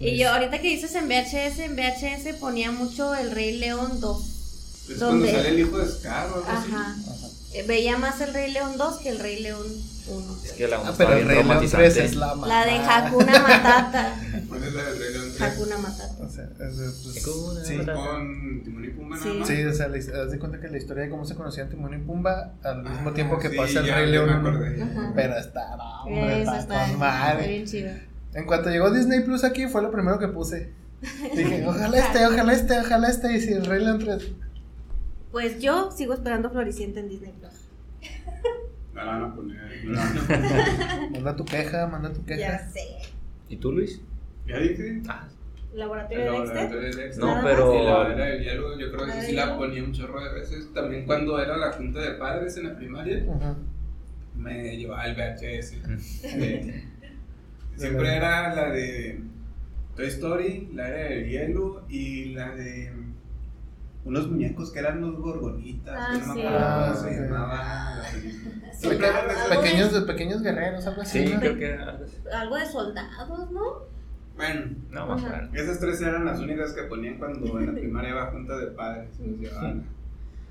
Y 0.00 0.16
yo, 0.18 0.30
ahorita 0.30 0.60
que 0.60 0.68
dices 0.68 0.94
en 0.94 1.06
VHS, 1.08 1.58
en 1.60 1.76
VHS 1.76 2.34
ponía 2.40 2.72
mucho 2.72 3.14
El 3.14 3.30
Rey 3.30 3.56
León 3.58 4.00
2. 4.00 4.22
Es 4.22 4.86
cuando 4.86 5.06
¿Dónde? 5.06 5.30
sale 5.32 5.48
el 5.50 5.60
hijo 5.60 5.78
de 5.78 5.88
Scar 5.90 6.30
o 6.30 6.34
algo 6.36 6.46
así. 6.48 6.70
Ajá. 6.72 6.96
Ajá. 7.00 7.28
Eh, 7.54 7.62
Veía 7.64 7.98
más 7.98 8.20
El 8.20 8.32
Rey 8.34 8.50
León 8.50 8.76
2 8.78 8.98
que 9.00 9.10
El 9.10 9.18
Rey 9.20 9.40
León 9.42 9.62
1. 9.66 9.91
Es 10.44 10.52
que 10.52 10.66
la 10.68 10.76
Ah, 10.78 10.92
pero 10.98 11.14
bien 11.14 11.28
Rey 11.28 11.36
León 11.44 11.58
3 11.58 11.70
traumatizante. 11.70 12.04
es 12.04 12.16
la 12.16 12.34
La 12.34 12.64
de 12.66 12.72
mamá. 12.78 12.96
Hakuna 13.06 13.38
Matata. 13.40 14.14
¿Cuál 14.48 14.64
es 14.64 14.72
la 14.74 14.82
del 14.84 14.98
Rey 14.98 15.12
León 15.12 15.24
3? 15.38 15.42
Hakuna 15.42 15.78
Matata. 15.78 16.24
O 16.24 16.28
sea, 16.28 16.44
es 16.44 16.76
de- 16.76 16.90
pues, 17.04 17.26
Hakuna 17.26 17.64
sí. 17.64 17.74
Matata. 17.76 17.94
Con 17.94 18.62
Timón 18.64 18.84
y 18.84 18.88
Pumba 18.88 19.16
Sí. 19.22 19.28
más. 19.28 19.48
Sí, 19.48 19.64
o 19.64 19.72
sea, 19.72 19.86
haz 19.86 20.30
de 20.32 20.38
cuenta 20.38 20.60
que 20.60 20.68
la 20.68 20.76
historia 20.78 21.04
de 21.04 21.10
cómo 21.10 21.24
se 21.24 21.34
conocían 21.36 21.68
Timón 21.68 21.94
y 21.94 21.98
Pumba 21.98 22.52
al 22.64 22.82
mismo 22.82 23.10
Ah, 23.10 23.14
tiempo 23.14 23.38
que 23.38 23.50
sí, 23.50 23.56
pasa 23.56 23.80
el 23.80 23.86
ya, 23.86 23.94
Rey 23.96 24.10
León. 24.10 25.12
Pero 25.14 25.36
está, 25.38 25.76
no, 25.76 26.02
hombre, 26.04 26.42
Eso 26.42 26.50
está, 26.52 26.58
está, 26.60 26.74
con 26.74 26.84
está 26.84 26.98
madre. 26.98 27.48
bien 27.48 27.66
chido. 27.66 27.90
En 28.34 28.46
cuanto 28.46 28.70
llegó 28.70 28.90
Disney 28.90 29.20
Plus 29.20 29.44
aquí, 29.44 29.66
fue 29.68 29.82
lo 29.82 29.90
primero 29.92 30.18
que 30.18 30.28
puse. 30.28 30.72
Dije, 31.36 31.64
ojalá 31.66 31.98
este, 31.98 32.26
ojalá 32.26 32.52
este, 32.52 32.78
ojalá 32.80 33.08
este. 33.08 33.36
Y 33.36 33.40
si 33.40 33.52
el 33.52 33.66
Rey 33.66 33.84
León 33.84 33.98
3. 34.00 34.28
Pues 35.30 35.60
yo 35.60 35.90
sigo 35.92 36.12
esperando 36.14 36.50
Floricienta 36.50 37.00
en 37.00 37.08
Disney 37.08 37.32
Plus. 37.38 37.51
No 38.94 39.04
la 39.04 39.12
van 39.12 39.22
a 39.24 39.34
poner. 39.34 39.84
no 39.84 39.92
la 39.92 40.00
van 40.04 40.18
a 40.18 40.26
poner. 40.26 41.10
Manda 41.12 41.36
tu 41.36 41.44
queja, 41.44 41.86
manda 41.86 42.12
tu 42.12 42.24
queja. 42.24 42.40
Ya 42.40 42.58
sé. 42.68 42.80
¿Y 43.48 43.56
tú, 43.56 43.72
Luis? 43.72 44.00
Ya 44.46 44.58
dije. 44.58 45.00
Ah, 45.08 45.28
Laboratorio 45.74 46.18
El 46.24 46.26
de 46.32 46.38
Dexter. 46.38 46.54
laboratorio 46.56 46.82
de 46.96 47.02
Dexter. 47.02 47.24
No, 47.24 47.26
Nada 47.34 47.42
pero- 47.44 47.72
Sí, 47.72 47.78
la 47.84 48.12
era 48.14 48.24
del 48.26 48.42
hielo, 48.44 48.78
yo 48.78 48.92
creo 48.92 49.06
que 49.06 49.12
de 49.12 49.22
sí 49.22 49.32
la 49.32 49.56
ponía 49.56 49.82
un 49.82 49.92
chorro 49.92 50.22
de 50.22 50.32
veces. 50.34 50.72
También 50.74 51.06
cuando 51.06 51.38
era 51.40 51.56
la 51.56 51.72
junta 51.72 52.00
de 52.00 52.10
padres 52.12 52.56
en 52.58 52.64
la 52.68 52.76
primaria, 52.76 53.24
Ajá. 53.34 53.56
me 54.36 54.76
llevaba 54.76 55.06
el 55.06 55.14
VHS. 55.16 55.80
Siempre 57.76 58.16
era 58.16 58.54
la 58.54 58.70
de 58.70 59.20
Toy 59.96 60.06
Story, 60.06 60.68
la 60.74 60.88
era 60.88 61.08
del 61.14 61.28
hielo 61.28 61.84
y 61.88 62.26
la 62.34 62.50
de 62.54 62.92
unos 64.04 64.28
muñecos 64.30 64.72
que 64.72 64.78
eran 64.80 65.00
los 65.00 65.16
gorgonitas. 65.20 65.94
Ah, 65.96 66.10
que 66.12 66.26
no 66.26 66.34
me 66.34 66.40
sí. 66.42 66.46
Ah, 66.48 66.94
se 67.00 67.08
sí. 67.14 67.20
llamaba 67.20 67.96
la 67.96 68.10
película. 68.10 68.72
Sí, 68.72 68.88
Peque- 68.88 69.06
algo 69.06 69.32
de- 69.32 69.56
pequeños, 69.56 70.04
pequeños 70.04 70.42
guerreros, 70.42 70.86
algo 70.86 71.02
así. 71.02 71.26
sí, 71.26 71.32
¿no? 71.34 71.40
creo 71.40 71.58
que 71.58 71.64
era 71.66 71.98
algo 72.32 72.56
de 72.56 72.66
soldados, 72.66 73.50
¿no? 73.52 73.92
Bueno, 74.36 74.74
No, 74.90 75.06
más 75.06 75.22
claro. 75.22 75.48
esas 75.54 75.78
tres 75.78 76.00
eran 76.00 76.24
las 76.24 76.40
únicas 76.40 76.72
que 76.72 76.82
ponían 76.84 77.18
cuando 77.18 77.60
en 77.60 77.66
la 77.66 77.72
primaria 77.72 78.10
iba 78.10 78.26
junta 78.32 78.56
de 78.58 78.66
padres. 78.68 79.08
Nos 79.20 79.38
llevaban 79.38 79.84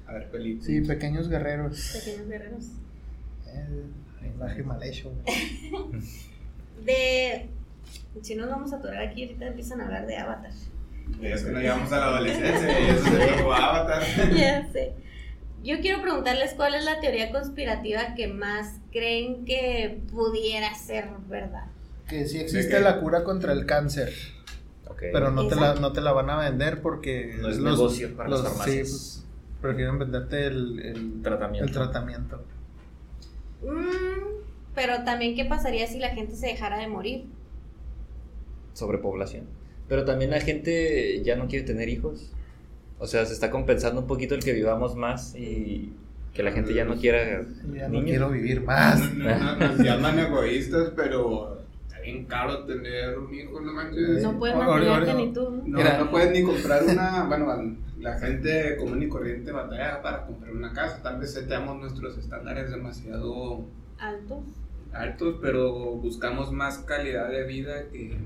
a 0.07 0.13
ver 0.13 0.29
películas. 0.29 0.65
Sí, 0.67 0.81
pequeños 0.81 1.27
guerreros. 1.29 1.99
Pequeños 2.05 2.27
guerreros. 2.29 2.65
Eh, 3.47 3.85
imagen 4.35 4.67
mal 4.67 4.81
hecho. 4.83 5.11
güey. 5.11 5.91
De. 6.85 7.49
Si 8.21 8.35
nos 8.35 8.49
vamos 8.49 8.71
a 8.73 8.77
atorar 8.77 9.01
aquí, 9.07 9.23
ahorita 9.23 9.47
empiezan 9.47 9.81
a 9.81 9.85
hablar 9.85 10.05
de 10.05 10.17
Avatar. 10.17 10.51
Es 11.21 11.43
que 11.43 11.51
no 11.51 11.59
llegamos 11.59 11.91
a 11.91 11.97
la 11.97 12.05
adolescencia 12.05 12.79
y 12.79 12.89
eso 12.89 13.03
se 13.05 13.27
tocó 13.37 13.53
Avatar. 13.53 14.03
ya 14.35 14.71
sé. 14.71 14.93
Yo 15.63 15.79
quiero 15.79 16.01
preguntarles 16.01 16.53
cuál 16.55 16.73
es 16.73 16.83
la 16.83 16.99
teoría 16.99 17.31
conspirativa 17.31 18.15
que 18.15 18.27
más 18.27 18.79
creen 18.91 19.45
que 19.45 20.01
pudiera 20.11 20.73
ser 20.73 21.09
verdad. 21.29 21.65
Que 22.07 22.27
sí 22.27 22.39
¿De 22.39 22.43
existe 22.45 22.79
la 22.79 22.99
cura 22.99 23.23
contra 23.23 23.53
el 23.53 23.65
cáncer. 23.65 24.11
Ok. 24.87 25.03
Pero 25.13 25.31
no 25.31 25.47
te, 25.47 25.55
la, 25.55 25.75
no 25.75 25.93
te 25.93 26.01
la 26.01 26.13
van 26.13 26.29
a 26.29 26.37
vender 26.37 26.81
porque 26.81 27.35
No 27.39 27.49
es 27.49 27.59
negocio 27.59 28.15
para 28.15 28.29
las 28.29 28.41
farmacias. 28.41 28.87
Sí, 28.87 28.91
pues, 28.91 29.25
prefieren 29.61 29.99
venderte 29.99 30.47
el, 30.47 30.79
el 30.79 31.21
Tratamiento. 31.21 31.67
el 31.67 31.71
tratamiento. 31.71 32.43
Mm, 33.61 34.41
pero 34.73 35.03
también, 35.03 35.35
¿qué 35.35 35.45
pasaría 35.45 35.85
si 35.85 35.99
la 35.99 36.09
gente 36.09 36.35
se 36.35 36.47
dejara 36.47 36.79
de 36.79 36.87
morir? 36.87 37.25
Sobrepoblación. 38.73 39.45
Pero 39.91 40.05
también 40.05 40.31
la 40.31 40.39
gente 40.39 41.21
ya 41.21 41.35
no 41.35 41.49
quiere 41.49 41.65
tener 41.65 41.89
hijos. 41.89 42.31
O 42.97 43.07
sea, 43.07 43.25
se 43.25 43.33
está 43.33 43.51
compensando 43.51 43.99
un 43.99 44.07
poquito 44.07 44.35
el 44.35 44.41
que 44.41 44.53
vivamos 44.53 44.95
más 44.95 45.35
y 45.35 45.91
que 46.33 46.43
la 46.43 46.53
gente 46.53 46.73
ya 46.73 46.85
no 46.85 46.95
quiera 46.95 47.41
Ya 47.73 47.89
no 47.89 47.95
niños. 47.95 48.05
quiero 48.05 48.29
vivir 48.29 48.61
más. 48.63 49.01
No, 49.13 49.37
no, 49.37 49.55
nos 49.57 49.77
llaman 49.79 50.17
egoístas, 50.17 50.93
pero 50.95 51.57
está 51.87 51.99
bien 51.99 52.23
caro 52.23 52.63
tener 52.63 53.19
un 53.19 53.33
hijo, 53.35 53.59
no 53.59 53.73
manches. 53.73 54.23
No 54.23 54.39
puedes 54.39 54.55
mantenerte 54.55 55.13
ni 55.13 55.33
tú. 55.33 55.61
No, 55.65 55.77
Mira. 55.79 55.97
no 55.97 56.09
puedes 56.09 56.31
ni 56.31 56.43
comprar 56.43 56.83
una, 56.85 57.25
bueno, 57.25 57.75
la 57.99 58.17
gente 58.17 58.77
común 58.77 59.03
y 59.03 59.09
corriente 59.09 59.51
batalla 59.51 60.01
para 60.01 60.25
comprar 60.25 60.53
una 60.53 60.71
casa. 60.71 61.03
Tal 61.03 61.19
vez 61.19 61.33
setemos 61.33 61.77
nuestros 61.81 62.17
estándares 62.17 62.71
demasiado 62.71 63.65
Alto. 63.99 64.41
altos, 64.93 65.35
pero 65.41 65.95
buscamos 65.97 66.53
más 66.53 66.77
calidad 66.77 67.29
de 67.29 67.43
vida 67.43 67.89
que... 67.91 68.17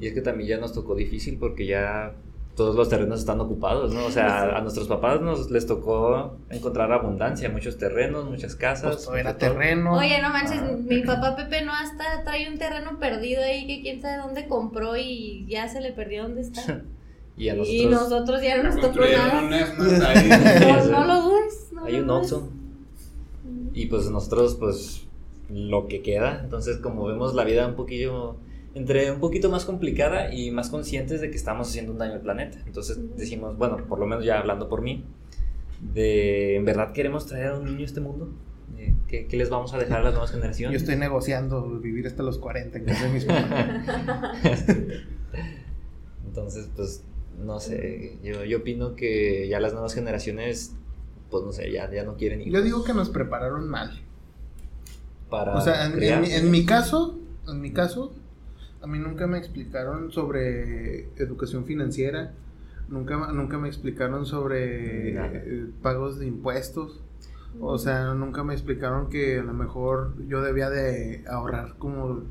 Y 0.00 0.06
es 0.06 0.14
que 0.14 0.20
también 0.20 0.48
ya 0.48 0.58
nos 0.58 0.72
tocó 0.72 0.94
difícil 0.94 1.36
porque 1.38 1.66
ya 1.66 2.14
todos 2.54 2.74
los 2.74 2.88
terrenos 2.88 3.20
están 3.20 3.40
ocupados, 3.40 3.94
¿no? 3.94 4.06
O 4.06 4.10
sea, 4.10 4.56
a 4.56 4.60
nuestros 4.60 4.88
papás 4.88 5.20
nos 5.20 5.50
les 5.50 5.66
tocó 5.66 6.36
encontrar 6.50 6.90
abundancia, 6.92 7.48
muchos 7.50 7.78
terrenos, 7.78 8.28
muchas 8.28 8.56
casas. 8.56 9.06
Pues 9.06 9.20
era 9.20 9.38
terreno. 9.38 9.96
Oye, 9.96 10.20
no 10.20 10.30
manches, 10.30 10.58
Ah. 10.60 10.76
mi 10.76 11.02
papá 11.02 11.36
Pepe 11.36 11.64
no 11.64 11.72
hasta 11.72 12.24
trae 12.24 12.50
un 12.50 12.58
terreno 12.58 12.98
perdido 12.98 13.42
ahí 13.42 13.66
que 13.66 13.80
quién 13.82 14.00
sabe 14.02 14.18
dónde 14.22 14.48
compró 14.48 14.96
y 14.96 15.46
ya 15.48 15.68
se 15.68 15.80
le 15.80 15.92
perdió 15.92 16.24
dónde 16.24 16.40
está. 16.42 16.82
Y 17.36 17.50
a 17.50 17.54
nosotros 17.54 17.80
Y 17.80 17.86
nosotros 17.86 18.42
ya 18.42 18.56
no 18.56 18.64
nos 18.64 18.80
tocó 18.80 18.98
un 18.98 19.12
nada. 19.12 20.08
Ahí. 20.10 20.28
No, 20.28 20.84
no 20.90 21.04
lo 21.06 21.22
dudes. 21.22 21.68
no 21.70 21.84
hay 21.84 21.92
lo 21.92 22.02
un. 22.02 22.10
Oxxo 22.10 22.48
y 23.74 23.86
pues 23.86 24.10
nosotros 24.10 24.56
pues 24.56 25.06
lo 25.48 25.86
que 25.86 26.02
queda. 26.02 26.40
Entonces, 26.42 26.78
como 26.78 27.06
vemos 27.06 27.34
la 27.34 27.44
vida 27.44 27.64
un 27.68 27.74
poquillo 27.76 28.34
entre 28.78 29.10
un 29.10 29.20
poquito 29.20 29.50
más 29.50 29.64
complicada 29.64 30.32
y 30.32 30.50
más 30.50 30.70
conscientes 30.70 31.20
de 31.20 31.30
que 31.30 31.36
estamos 31.36 31.68
haciendo 31.68 31.92
un 31.92 31.98
daño 31.98 32.14
al 32.14 32.20
planeta. 32.20 32.58
Entonces 32.66 32.98
decimos, 33.16 33.58
bueno, 33.58 33.76
por 33.88 33.98
lo 33.98 34.06
menos 34.06 34.24
ya 34.24 34.38
hablando 34.38 34.68
por 34.68 34.82
mí, 34.82 35.04
de 35.80 36.56
en 36.56 36.64
verdad 36.64 36.92
queremos 36.92 37.26
traer 37.26 37.48
a 37.48 37.58
un 37.58 37.64
niño 37.66 37.80
a 37.82 37.84
este 37.86 38.00
mundo. 38.00 38.32
Eh, 38.76 38.94
¿Qué, 39.08 39.26
qué 39.26 39.36
les 39.36 39.50
vamos 39.50 39.74
a 39.74 39.78
dejar 39.78 40.00
a 40.00 40.02
las 40.04 40.12
nuevas 40.12 40.30
Yo 40.30 40.36
generaciones? 40.36 40.82
estoy 40.82 40.96
negociando 40.96 41.80
vivir 41.80 42.06
hasta 42.06 42.22
los 42.22 42.38
40 42.38 42.78
en 42.78 42.84
casa 42.84 43.04
de 43.06 43.12
mis 43.12 43.24
papás. 43.24 43.82
Entonces, 46.26 46.68
pues, 46.76 47.02
no 47.38 47.60
sé, 47.60 48.18
yo, 48.22 48.44
yo 48.44 48.58
opino 48.58 48.94
que 48.94 49.48
ya 49.48 49.60
las 49.60 49.72
nuevas 49.72 49.94
generaciones, 49.94 50.74
pues 51.30 51.44
no 51.44 51.52
sé, 51.52 51.70
ya, 51.72 51.90
ya 51.90 52.04
no 52.04 52.16
quieren 52.16 52.40
Yo 52.44 52.62
digo 52.62 52.84
que 52.84 52.94
nos 52.94 53.10
prepararon 53.10 53.68
mal. 53.68 54.00
para 55.30 55.56
O 55.56 55.60
sea, 55.60 55.86
en, 55.86 56.02
en 56.02 56.24
en 56.24 56.50
mi 56.50 56.64
caso, 56.64 57.18
en 57.48 57.60
mi 57.60 57.72
caso, 57.72 58.12
a 58.82 58.86
mí 58.86 58.98
nunca 58.98 59.26
me 59.26 59.38
explicaron 59.38 60.12
sobre 60.12 61.08
educación 61.16 61.64
financiera, 61.64 62.32
nunca, 62.88 63.32
nunca 63.32 63.58
me 63.58 63.68
explicaron 63.68 64.26
sobre 64.26 65.12
Nada. 65.12 65.30
eh, 65.34 65.66
pagos 65.82 66.18
de 66.18 66.26
impuestos, 66.26 67.00
o 67.60 67.78
sea, 67.78 68.14
nunca 68.14 68.44
me 68.44 68.54
explicaron 68.54 69.08
que 69.08 69.38
a 69.38 69.42
lo 69.42 69.54
mejor 69.54 70.14
yo 70.28 70.42
debía 70.42 70.70
de 70.70 71.24
ahorrar 71.28 71.74
como 71.78 72.22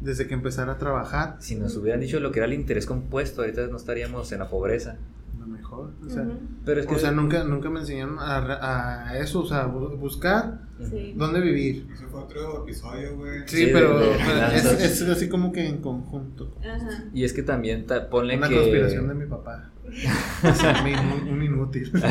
desde 0.00 0.26
que 0.26 0.34
empezara 0.34 0.72
a 0.72 0.78
trabajar, 0.78 1.36
Si 1.38 1.54
nos 1.54 1.76
hubieran 1.76 2.00
dicho 2.00 2.18
lo 2.18 2.32
que 2.32 2.40
era 2.40 2.46
el 2.46 2.54
interés 2.54 2.86
compuesto, 2.86 3.42
ahorita 3.42 3.68
no 3.68 3.76
estaríamos 3.76 4.32
en 4.32 4.40
la 4.40 4.50
pobreza. 4.50 4.96
Lo 5.42 5.46
mejor, 5.48 5.90
o 6.06 6.08
sea, 6.08 6.22
Ujú. 6.22 6.32
Pero 6.64 6.80
es 6.80 6.86
que 6.86 6.94
o 6.94 6.98
sea 6.98 7.10
nunca, 7.12 7.44
nunca 7.44 7.68
me 7.70 7.80
enseñaron 7.80 8.18
a, 8.18 9.08
a 9.10 9.18
eso, 9.18 9.40
o 9.40 9.46
sea, 9.46 9.66
bu- 9.68 9.96
buscar 9.98 10.60
Sí. 10.88 11.14
dónde 11.16 11.40
vivir. 11.40 11.86
Ese 11.92 12.06
fue 12.06 12.20
otro 12.20 12.62
episodio, 12.64 13.16
güey. 13.16 13.40
Sí, 13.46 13.66
Sí, 13.66 13.70
pero, 13.72 13.98
de- 13.98 14.06
de 14.06 14.12
pero 14.16 14.24
finanzas. 14.30 14.80
es, 14.82 15.00
es 15.00 15.08
así 15.08 15.28
como 15.28 15.52
que 15.52 15.66
en 15.68 15.78
conjunto. 15.78 16.50
Ajá. 16.60 17.04
Y 17.14 17.24
es 17.24 17.32
que 17.32 17.42
también 17.42 17.86
ta- 17.86 18.08
ponle 18.10 18.36
Una 18.36 18.48
que 18.48 18.54
conspiración 18.56 19.06
de 19.08 19.14
mi 19.14 19.26
papá. 19.26 19.70
O 19.86 20.54
sea, 20.54 20.82
mi- 20.82 20.92
un, 21.28 21.28
un 21.34 21.42
inútil. 21.42 21.92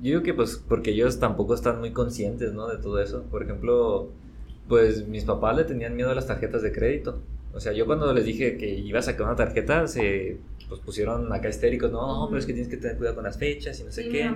Yo 0.00 0.08
digo 0.08 0.22
que 0.22 0.34
pues 0.34 0.62
porque 0.68 0.90
ellos 0.90 1.18
tampoco 1.20 1.54
están 1.54 1.78
muy 1.78 1.92
conscientes, 1.92 2.52
¿no? 2.52 2.66
De 2.68 2.76
todo 2.78 3.00
eso. 3.00 3.22
Por 3.30 3.42
ejemplo, 3.42 4.10
pues 4.68 5.06
mis 5.06 5.24
papás 5.24 5.56
le 5.56 5.64
tenían 5.64 5.94
miedo 5.94 6.10
a 6.10 6.14
las 6.14 6.26
tarjetas 6.26 6.62
de 6.62 6.72
crédito. 6.72 7.20
O 7.54 7.60
sea, 7.60 7.72
yo 7.72 7.84
cuando 7.86 8.12
les 8.14 8.24
dije 8.24 8.56
que 8.56 8.74
iba 8.78 8.98
a 8.98 9.02
sacar 9.02 9.26
una 9.26 9.36
tarjeta, 9.36 9.86
se 9.86 10.38
pues 10.72 10.80
pusieron 10.80 11.30
acá 11.32 11.50
histéricos, 11.50 11.92
no, 11.92 12.20
no, 12.20 12.28
pero 12.28 12.38
es 12.38 12.46
que 12.46 12.54
tienes 12.54 12.70
que 12.70 12.78
tener 12.78 12.96
cuidado 12.96 13.16
con 13.16 13.24
las 13.24 13.36
fechas 13.36 13.78
y 13.78 13.84
no 13.84 13.92
sé 13.92 14.04
Sí, 14.04 14.08
qué. 14.08 14.30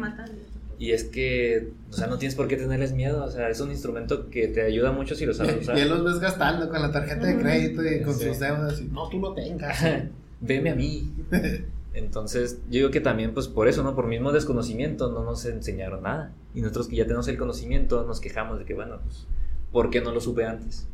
Y 0.78 0.90
es 0.92 1.04
que, 1.04 1.70
o 1.88 1.92
sea, 1.94 2.06
no 2.06 2.18
tienes 2.18 2.34
por 2.34 2.46
qué 2.48 2.56
tenerles 2.58 2.92
miedo, 2.92 3.24
o 3.24 3.30
sea, 3.30 3.48
es 3.48 3.60
un 3.60 3.70
instrumento 3.70 4.28
que 4.28 4.48
te 4.48 4.60
ayuda 4.60 4.92
mucho 4.92 5.14
si 5.14 5.24
lo 5.24 5.32
sabes 5.32 5.56
usar. 5.62 5.74
Ya 5.78 5.86
los 5.86 6.04
ves 6.04 6.18
gastando 6.20 6.68
con 6.68 6.82
la 6.82 6.92
tarjeta 6.92 7.26
de 7.26 7.38
crédito 7.38 7.82
y 7.82 8.02
con 8.02 8.12
Sí. 8.14 8.26
sus 8.26 8.38
deudas. 8.38 8.80
Y, 8.82 8.84
no, 8.84 9.08
tú 9.08 9.18
lo 9.18 9.32
tengas. 9.32 9.78
Veme 10.40 10.70
a 10.70 10.74
mí. 10.74 11.10
Entonces, 11.94 12.58
yo 12.68 12.72
digo 12.80 12.90
que 12.90 13.00
también, 13.00 13.32
pues 13.32 13.48
por 13.48 13.68
eso, 13.68 13.82
¿no? 13.82 13.94
Por 13.94 14.06
mismo 14.06 14.30
desconocimiento 14.32 15.10
no 15.10 15.24
nos 15.24 15.46
enseñaron 15.46 16.02
nada. 16.02 16.32
Y 16.54 16.60
nosotros 16.60 16.88
que 16.88 16.96
ya 16.96 17.04
tenemos 17.04 17.26
el 17.28 17.38
conocimiento 17.38 18.04
nos 18.04 18.20
quejamos 18.20 18.58
de 18.58 18.66
que, 18.66 18.74
bueno, 18.74 18.98
pues, 19.02 19.26
¿por 19.72 19.88
qué 19.88 20.02
no 20.02 20.12
lo 20.12 20.20
supe 20.20 20.44
antes? 20.44 20.86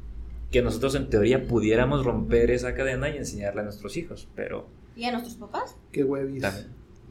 Que 0.53 0.63
nosotros 0.63 0.95
en 0.95 1.11
teoría 1.11 1.49
pudiéramos 1.49 2.05
romper 2.05 2.53
esa 2.53 2.75
cadena 2.75 3.09
y 3.11 3.17
enseñarle 3.17 3.63
a 3.63 3.65
nuestros 3.65 3.97
hijos, 3.97 4.29
pero 4.37 4.69
Y 4.97 5.05
a 5.05 5.13
nuestros 5.13 5.37
papás. 5.37 5.77
Qué 5.91 6.05
huevis. 6.05 6.45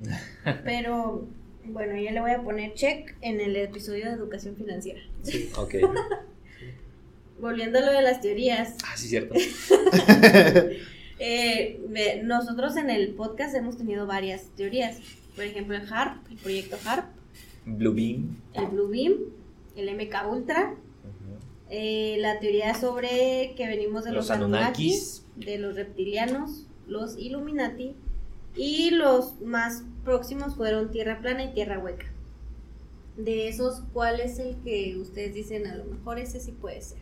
Pero 0.65 1.27
bueno, 1.65 1.95
yo 1.95 2.11
le 2.11 2.19
voy 2.21 2.31
a 2.31 2.41
poner 2.43 2.73
check 2.73 3.15
en 3.21 3.39
el 3.39 3.55
episodio 3.55 4.05
de 4.05 4.11
educación 4.13 4.55
financiera. 4.55 5.01
Ok. 5.57 5.75
Volviendo 7.39 7.79
a 7.79 7.81
lo 7.81 7.91
de 7.91 8.01
las 8.03 8.21
teorías, 8.21 8.75
Ah, 8.85 8.95
sí, 8.95 9.07
cierto. 9.07 9.33
eh, 11.19 11.81
ve- 11.89 12.21
nosotros 12.23 12.75
en 12.77 12.89
el 12.89 13.13
podcast 13.13 13.55
hemos 13.55 13.77
tenido 13.77 14.05
varias 14.05 14.43
teorías. 14.55 14.97
Por 15.35 15.45
ejemplo, 15.45 15.75
el 15.75 15.91
HARP, 15.91 16.29
el 16.29 16.37
proyecto 16.37 16.77
HARP, 16.85 17.05
Blue 17.65 17.93
Beam. 17.93 18.37
el 18.53 18.65
Blue 18.67 18.87
Beam, 18.89 19.13
el 19.75 19.95
MK 19.95 20.15
Ultra, 20.31 20.75
eh, 21.69 22.17
la 22.19 22.39
teoría 22.39 22.73
sobre 22.75 23.53
que 23.55 23.65
venimos 23.67 24.03
de 24.03 24.11
los, 24.11 24.27
Los 24.27 24.31
Anunnakis, 24.31 25.23
Anunnakis. 25.23 25.25
de 25.47 25.57
los 25.57 25.75
reptilianos, 25.75 26.67
los 26.91 27.17
Illuminati, 27.17 27.95
y 28.55 28.91
los 28.91 29.39
más 29.41 29.83
próximos 30.03 30.55
fueron 30.55 30.91
Tierra 30.91 31.19
Plana 31.21 31.45
y 31.45 31.53
Tierra 31.53 31.79
Hueca. 31.79 32.07
De 33.15 33.47
esos, 33.47 33.83
¿cuál 33.93 34.19
es 34.19 34.39
el 34.39 34.57
que 34.63 34.97
ustedes 34.97 35.33
dicen 35.33 35.67
a 35.67 35.75
lo 35.75 35.85
mejor 35.85 36.19
ese 36.19 36.39
sí 36.39 36.51
puede 36.51 36.81
ser? 36.81 36.99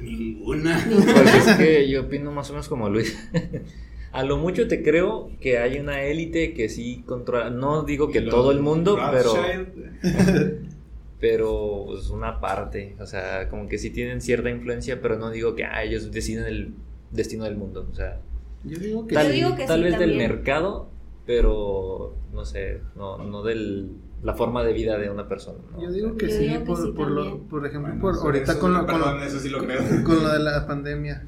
Ninguna. 0.00 0.84
Pues 1.14 1.46
es 1.46 1.56
que 1.56 1.88
yo 1.88 2.02
opino 2.02 2.32
más 2.32 2.50
o 2.50 2.54
menos 2.54 2.68
como 2.68 2.88
Luis. 2.88 3.16
A 4.12 4.22
lo 4.22 4.36
mucho 4.36 4.68
te 4.68 4.84
creo 4.84 5.32
que 5.40 5.58
hay 5.58 5.80
una 5.80 6.02
élite 6.02 6.54
que 6.54 6.68
sí 6.68 7.02
controla. 7.04 7.50
No 7.50 7.82
digo 7.82 8.12
que 8.12 8.20
todo 8.20 8.52
el 8.52 8.60
mundo, 8.60 8.96
pero. 9.10 9.34
Rothschild. 9.34 10.68
pero 11.20 11.86
pues 11.86 12.10
una 12.10 12.40
parte, 12.40 12.94
o 13.00 13.06
sea, 13.06 13.48
como 13.48 13.68
que 13.68 13.78
sí 13.78 13.90
tienen 13.90 14.20
cierta 14.20 14.50
influencia, 14.50 15.00
pero 15.00 15.18
no 15.18 15.30
digo 15.30 15.56
que 15.56 15.64
ah, 15.64 15.82
ellos 15.82 16.12
deciden 16.12 16.44
el 16.44 16.74
destino 17.10 17.44
del 17.44 17.56
mundo, 17.56 17.88
o 17.90 17.94
sea, 17.94 18.20
Yo 18.64 18.78
digo 18.78 19.06
que 19.06 19.14
tal, 19.14 19.26
Yo 19.26 19.30
sí. 19.32 19.36
digo 19.36 19.56
que 19.56 19.66
tal 19.66 19.78
sí 19.78 19.84
vez 19.84 19.98
del 19.98 20.16
mercado, 20.16 20.88
pero 21.26 22.14
no 22.32 22.44
sé, 22.44 22.80
no, 22.96 23.18
no 23.18 23.42
del 23.42 23.90
la 24.22 24.32
forma 24.34 24.64
de 24.64 24.72
vida 24.72 24.96
de 24.96 25.10
una 25.10 25.28
persona. 25.28 25.58
¿no? 25.72 25.82
Yo 25.82 25.90
digo 25.92 26.16
que 26.16 26.28
Yo 26.28 26.32
sí, 26.32 26.38
digo 26.44 26.60
que 26.60 26.64
por, 26.64 26.82
sí 26.82 26.92
por, 26.92 27.10
lo, 27.10 27.38
por 27.40 27.66
ejemplo, 27.66 27.92
Bueno, 27.98 28.18
por, 28.18 28.26
ahorita 28.26 28.52
eso- 28.52 28.60
con, 28.60 28.72
lo, 28.72 28.78
con, 28.86 28.86
perdón, 28.86 29.18
lo, 29.20 29.24
eso 29.24 29.38
sí 29.38 29.50
lo 29.50 29.58
creo. 29.58 29.82
con 30.04 30.22
lo 30.22 30.32
de 30.32 30.38
la 30.38 30.66
pandemia. 30.66 31.24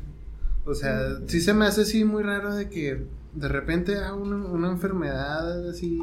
O 0.65 0.75
sea, 0.75 0.99
sí 1.27 1.41
se 1.43 1.53
me 1.53 1.67
hace 1.67 1.83
así 1.83 2.05
muy 2.05 2.23
raro 2.23 2.55
de 2.55 2.69
que 2.71 3.05
de 3.37 3.49
repente 3.49 3.97
haga 3.97 4.15
una, 4.15 4.37
una 4.37 4.71
enfermedad 4.71 5.69
así 5.69 5.97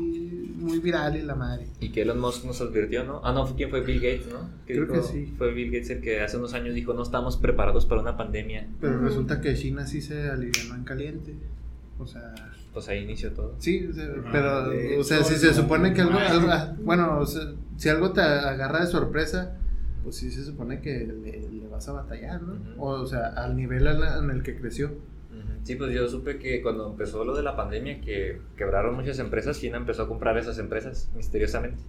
muy 0.56 0.80
viral 0.80 1.18
y 1.18 1.22
la 1.24 1.36
madre. 1.36 1.68
Y 1.80 1.90
que 1.92 2.04
Elon 2.04 2.20
Musk 2.20 2.46
nos 2.46 2.62
advirtió, 2.62 3.04
¿no? 3.04 3.22
Ah, 3.24 3.34
no, 3.34 3.46
¿quién 3.56 3.70
fue 3.70 3.82
Bill 3.82 4.00
Gates, 4.00 4.28
no? 4.32 4.50
Creo 4.66 4.88
que 4.88 5.02
sí. 5.02 5.34
Fue 5.38 5.52
Bill 5.54 5.72
Gates 5.72 5.90
el 5.90 6.02
que 6.02 6.22
hace 6.22 6.38
unos 6.38 6.54
años 6.54 6.74
dijo, 6.74 6.94
no 6.94 7.04
estamos 7.04 7.38
preparados 7.38 7.86
para 7.86 8.02
una 8.02 8.16
pandemia. 8.16 8.68
Pero 8.80 8.96
Ujú. 8.98 9.06
resulta 9.06 9.42
que 9.42 9.56
China 9.56 9.86
sí 9.86 10.02
se 10.02 10.30
alivianó 10.30 10.76
en 10.76 10.84
caliente. 10.84 11.34
O 12.00 12.08
sea, 12.08 12.34
Pues 12.74 12.88
ahí 12.90 13.04
inició 13.04 13.32
todo. 13.34 13.56
sí, 13.60 13.86
o 13.88 13.94
sea, 13.94 14.06
Ah, 14.26 14.30
pero, 14.32 14.70
de 14.70 14.98
o 14.98 15.04
sea, 15.04 15.24
si 15.24 15.36
se 15.36 15.54
supone 15.54 15.94
que 15.94 16.02
algo, 16.02 16.18
ah, 16.20 16.74
bueno, 16.82 17.20
o 17.20 17.26
sea, 17.26 17.52
si 17.78 17.90
algo 17.90 18.12
te 18.14 18.22
agarra 18.22 18.82
de 18.82 18.88
sorpresa, 18.88 19.58
pues 20.04 20.16
sí 20.18 20.32
se 20.32 20.44
supone 20.44 20.82
que 20.82 21.00
le, 21.06 21.50
le 21.50 21.68
vas 21.68 21.88
a 21.90 21.94
batallar, 21.94 22.42
¿no? 22.42 22.56
O, 22.78 22.90
o 23.02 23.06
sea, 23.06 23.28
al 23.28 23.56
nivel 23.56 23.86
en, 23.88 24.02
en 24.04 24.30
el 24.32 24.44
que 24.44 24.56
creció. 24.56 24.92
Sí, 25.64 25.76
pues 25.76 25.94
yo 25.94 26.08
supe 26.10 26.38
que 26.40 26.62
cuando 26.62 26.90
empezó 26.92 27.24
lo 27.24 27.36
de 27.36 27.44
la 27.44 27.56
pandemia, 27.56 28.02
que 28.02 28.40
quebraron 28.58 28.96
muchas 28.96 29.20
empresas, 29.20 29.60
China 29.60 29.78
empezó 29.78 30.04
a 30.04 30.08
comprar 30.08 30.38
esas 30.38 30.60
empresas 30.60 31.10
misteriosamente. 31.16 31.82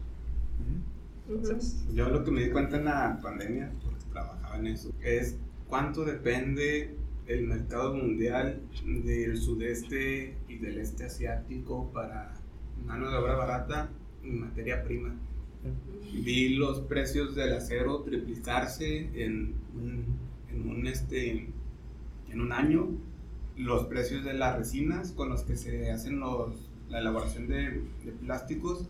Entonces, 1.29 1.85
Yo 1.93 2.09
lo 2.09 2.23
que 2.23 2.31
me 2.31 2.45
di 2.45 2.51
cuenta 2.51 2.77
en 2.77 2.85
la 2.85 3.19
pandemia, 3.23 3.73
porque 3.83 4.05
trabajaba 4.13 4.59
en 4.59 4.67
eso, 4.69 4.93
es 5.03 5.37
cuánto 5.69 6.05
depende 6.05 6.95
el 7.27 7.47
mercado 7.47 7.95
mundial 7.95 8.61
del 9.05 9.37
sudeste 9.39 10.37
y 10.49 10.59
del 10.59 10.79
este 10.79 11.05
asiático 11.05 11.91
para 11.93 12.35
mano 12.85 13.11
de 13.11 13.17
obra 13.17 13.35
barata 13.35 13.91
y 14.23 14.31
materia 14.31 14.85
prima. 14.85 15.15
Vi 16.13 16.57
los 16.57 16.81
precios 16.81 17.35
del 17.35 17.55
acero 17.55 18.03
triplicarse 18.03 19.09
en 19.15 19.55
un, 19.75 20.05
en 20.51 20.69
un, 20.69 20.87
este, 20.87 21.49
en 22.31 22.41
un 22.41 22.53
año. 22.53 22.91
Los 23.57 23.87
precios 23.87 24.25
de 24.25 24.35
las 24.35 24.57
resinas 24.57 25.13
con 25.13 25.29
los 25.29 25.43
que 25.43 25.57
se 25.57 25.91
hacen 25.91 26.21
los, 26.21 26.71
la 26.89 26.99
elaboración 26.99 27.47
de, 27.47 27.83
de 28.05 28.13
plásticos, 28.21 28.89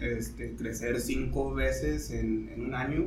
este, 0.00 0.54
crecer 0.56 1.00
cinco 1.00 1.54
veces 1.54 2.10
en, 2.10 2.52
un 2.58 2.74
año. 2.74 3.06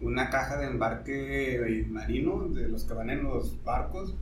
Una 0.00 0.28
caja 0.28 0.58
de 0.58 0.66
embarque 0.66 1.86
marino, 1.88 2.48
de 2.48 2.68
los 2.68 2.84
que 2.84 2.94
van 2.94 3.10
en 3.10 3.22
los 3.22 3.62
barcos, 3.64 4.14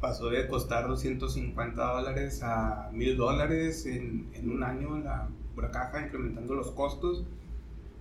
pasó 0.00 0.28
de 0.28 0.46
costar 0.48 0.86
250 0.88 1.82
dólares 1.82 2.42
a 2.42 2.90
1000 2.92 3.16
dólares 3.16 3.86
en, 3.86 4.28
en 4.34 4.50
un 4.50 4.62
año 4.62 4.98
la 4.98 5.28
pura 5.54 5.70
caja, 5.70 6.04
incrementando 6.04 6.54
los 6.54 6.72
costos. 6.72 7.24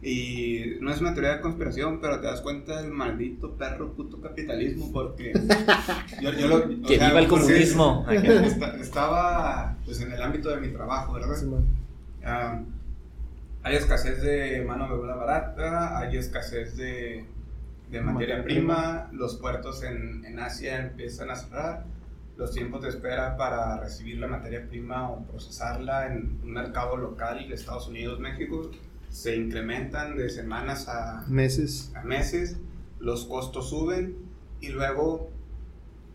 Y 0.01 0.77
no 0.79 0.91
es 0.91 1.01
una 1.01 1.13
teoría 1.13 1.35
de 1.37 1.41
conspiración, 1.41 1.99
pero 1.99 2.19
te 2.21 2.27
das 2.27 2.41
cuenta 2.41 2.81
del 2.81 2.91
maldito 2.91 3.55
perro 3.55 3.93
puto 3.93 4.21
capitalismo, 4.21 4.91
porque 4.91 5.33
yo, 6.21 6.31
yo 6.33 6.47
lo, 6.47 6.69
Que 6.83 6.97
sea, 6.97 7.07
viva 7.09 7.19
el 7.21 7.27
comunismo. 7.27 8.05
esta- 8.11 8.77
Estaba 8.77 9.75
pues, 9.85 9.99
en 10.01 10.11
el 10.11 10.21
ámbito 10.21 10.49
de 10.49 10.57
mi 10.61 10.67
trabajo, 10.69 11.13
¿verdad? 11.13 11.35
Simón. 11.35 11.65
Ah, 12.23 12.61
hay 13.63 13.75
escasez 13.75 14.21
de 14.21 14.63
mano 14.67 14.87
de 14.87 14.93
obra 14.93 15.15
barata, 15.15 15.97
hay 15.99 16.15
escasez 16.17 16.77
de, 16.77 17.25
de 17.89 18.01
materia 18.01 18.37
Materia 18.37 18.43
prima, 18.43 19.09
los 19.13 19.35
puertos 19.37 19.83
en, 19.83 20.23
en 20.25 20.39
Asia 20.39 20.79
empiezan 20.79 21.31
a 21.31 21.35
cerrar, 21.35 21.85
los 22.37 22.51
tiempos 22.53 22.83
de 22.83 22.89
espera 22.89 23.35
para 23.35 23.79
recibir 23.79 24.19
la 24.19 24.27
materia 24.27 24.63
prima 24.69 25.09
o 25.09 25.23
procesarla 25.25 26.05
en 26.13 26.39
un 26.43 26.51
mercado 26.53 26.95
local 26.97 27.47
de 27.49 27.55
Estados 27.55 27.87
Unidos, 27.87 28.19
México, 28.19 28.69
se 29.09 29.35
incrementan 29.35 30.15
de 30.17 30.29
semanas 30.29 30.87
a, 30.87 31.25
Meses. 31.27 31.91
a 31.95 32.03
meses, 32.03 32.57
los 32.99 33.25
costos 33.25 33.69
suben 33.69 34.15
y 34.61 34.69
luego, 34.69 35.29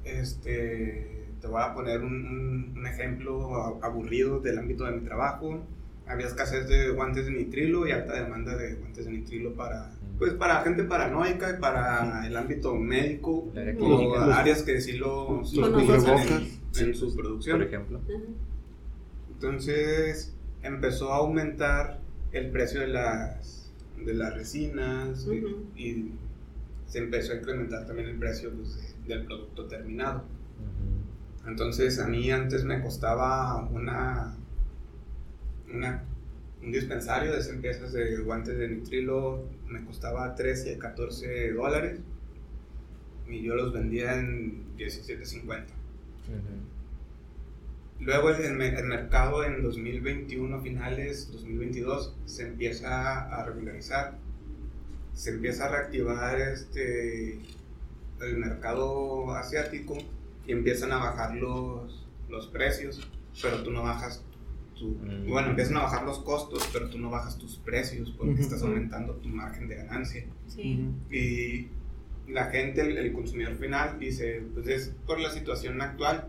este, 0.05 1.27
te 1.40 1.47
voy 1.47 1.62
a 1.62 1.74
poner 1.74 2.01
un, 2.02 2.14
un- 2.27 2.74
un 2.78 2.86
ejemplo 2.86 3.78
aburrido 3.82 4.40
del 4.40 4.59
ámbito 4.59 4.85
de 4.85 4.93
mi 4.93 5.01
trabajo. 5.01 5.60
Había 6.06 6.27
escasez 6.27 6.69
de 6.69 6.90
guantes 6.90 7.27
de 7.27 7.32
nitrilo 7.32 7.86
y 7.86 7.93
alta 7.93 8.14
demanda 8.14 8.56
de 8.56 8.74
guantes 8.74 9.06
de 9.06 9.12
nitrilo 9.12 9.55
para, 9.55 9.93
pues, 10.19 10.32
para 10.35 10.62
gente 10.62 10.82
paranoica 10.85 11.51
y 11.56 11.60
para 11.60 12.27
el 12.27 12.36
ámbito 12.36 12.74
médico 12.74 13.51
El 13.55 13.77
o 13.81 14.16
áreas 14.16 14.62
que 14.62 14.81
sí 14.81 14.93
lo, 14.94 15.43
en, 16.77 16.89
en 16.89 16.94
su 16.94 17.14
producción. 17.14 17.59
Por 17.59 17.66
ejemplo. 17.69 18.01
Entonces 19.35 20.35
empezó 20.62 21.12
a 21.12 21.16
aumentar 21.19 22.01
el 22.33 22.51
precio 22.51 22.81
de 22.81 22.89
las, 22.89 23.71
de 24.05 24.15
las 24.15 24.35
resinas 24.35 25.25
y- 25.77 26.13
se 26.87 26.99
empezó 26.99 27.33
a 27.33 27.37
incrementar 27.37 27.87
también 27.87 28.09
el 28.09 28.19
precio 28.19 28.51
pues, 28.53 28.95
de- 29.07 29.15
del 29.15 29.25
producto 29.25 29.67
terminado. 29.67 30.25
Entonces 31.47 31.99
a 31.99 32.07
mí 32.07 32.31
antes 32.31 32.65
me 32.65 32.83
costaba 32.83 33.65
una, 33.71 34.37
una 35.73 36.05
un 36.63 36.71
dispensario 36.71 37.33
de 37.35 37.43
100 37.43 37.61
piezas 37.61 37.93
de 37.93 38.19
guantes 38.19 38.57
de 38.57 38.69
nitrilo, 38.69 39.43
me 39.69 39.85
costaba 39.85 40.35
13 40.37 40.77
a 40.77 40.79
14 40.79 41.53
dólares 41.55 41.99
y 43.29 43.43
yo 43.43 43.55
los 43.57 43.73
vendía 43.73 44.15
en 44.21 44.63
17.50. 44.77 45.65
Luego 48.05 48.31
el, 48.31 48.43
el 48.45 48.53
me- 48.55 48.69
el 48.79 48.85
mercado 48.87 49.45
en 49.45 49.62
2021, 49.62 50.61
finales 50.61 51.31
2022, 51.33 52.16
se 52.24 52.49
empieza 52.49 53.20
a 53.35 53.45
regularizar. 53.45 54.19
Se 55.12 55.31
empieza 55.31 55.66
a 55.66 55.69
reactivar 55.69 56.41
este, 56.41 57.35
el 58.20 58.37
mercado 58.39 59.33
asiático 59.35 59.97
y 60.47 60.53
empiezan 60.53 60.91
a 60.93 60.97
bajar 60.99 61.37
los, 61.37 62.07
los 62.29 62.47
precios, 62.49 63.09
pero 63.41 63.62
tú 63.62 63.70
no 63.70 63.83
bajas 63.83 64.24
tu... 64.77 64.89
Mm. 64.89 65.29
Bueno, 65.29 65.51
empiezan 65.51 65.77
a 65.77 65.83
bajar 65.83 66.05
los 66.05 66.19
costos, 66.20 66.69
pero 66.73 66.89
tú 66.89 66.99
no 66.99 67.11
bajas 67.11 67.39
tus 67.39 67.57
precios 67.59 68.12
porque 68.16 68.33
Ujú. 68.35 68.43
estás 68.43 68.62
aumentando 68.62 69.12
tu 69.16 69.29
margen 69.29 69.69
de 69.69 69.77
ganancia. 69.77 70.24
Sí. 70.49 70.89
Y 71.11 71.69
la 72.33 72.47
gente, 72.47 72.81
el, 72.81 72.97
el 72.97 73.12
consumidor 73.12 73.55
final, 73.57 73.99
dice, 74.01 74.43
pues 74.55 74.66
es 74.66 74.93
por 75.07 75.20
la 75.20 75.31
situación 75.31 75.81
actual. 75.83 76.29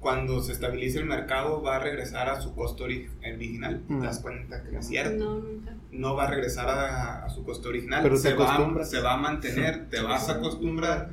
Cuando 0.00 0.42
se 0.42 0.52
estabilice 0.52 0.98
el 0.98 1.04
mercado 1.04 1.62
va 1.62 1.76
a 1.76 1.78
regresar 1.78 2.28
a 2.30 2.40
su 2.40 2.54
costo 2.54 2.86
ori- 2.86 3.08
original. 3.22 3.82
Mm. 3.86 4.00
Te 4.00 4.06
das 4.06 4.20
cuenta 4.20 4.62
que 4.62 4.72
no 4.72 4.80
es 4.80 4.86
cierto. 4.86 5.22
No, 5.24 5.38
nunca. 5.40 5.74
No 5.92 6.14
va 6.16 6.24
a 6.24 6.30
regresar 6.30 6.68
a, 6.70 7.24
a 7.24 7.28
su 7.30 7.44
costo 7.44 7.68
original. 7.68 8.02
Pero 8.02 8.14
te 8.14 8.20
se, 8.22 8.34
va, 8.34 8.44
acostumbras. 8.54 8.90
se 8.90 9.00
va 9.00 9.12
a 9.14 9.16
mantener, 9.18 9.90
te 9.90 10.00
vas 10.00 10.28
a 10.28 10.34
acostumbrar. 10.36 11.10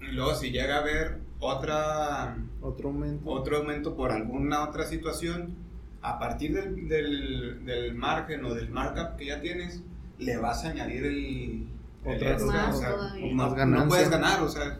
Y 0.00 0.12
luego 0.12 0.34
si 0.34 0.50
llega 0.50 0.76
a 0.76 0.80
haber 0.80 1.18
otra, 1.40 2.36
Otro 2.62 2.88
aumento. 2.88 3.28
otro 3.30 3.58
aumento 3.58 3.94
por 3.96 4.12
alguna 4.12 4.64
otra 4.64 4.84
situación, 4.86 5.54
a 6.00 6.18
partir 6.18 6.54
del, 6.54 6.88
del, 6.88 7.64
del 7.66 7.94
margen 7.94 8.44
o 8.44 8.54
del 8.54 8.70
markup 8.70 9.16
que 9.16 9.26
ya 9.26 9.40
tienes, 9.40 9.82
le 10.18 10.36
vas 10.38 10.64
a 10.64 10.70
añadir 10.70 11.04
el... 11.04 11.66
el 12.04 12.16
Otra- 12.16 12.32
extra, 12.32 12.46
Más 12.66 12.76
o 12.76 12.78
sea, 12.78 12.90
todavía. 12.94 13.26
no- 13.34 13.34
Más 13.34 13.66
No 13.68 13.88
puedes 13.88 14.08
ganar, 14.08 14.40
o 14.42 14.48
sea, 14.48 14.78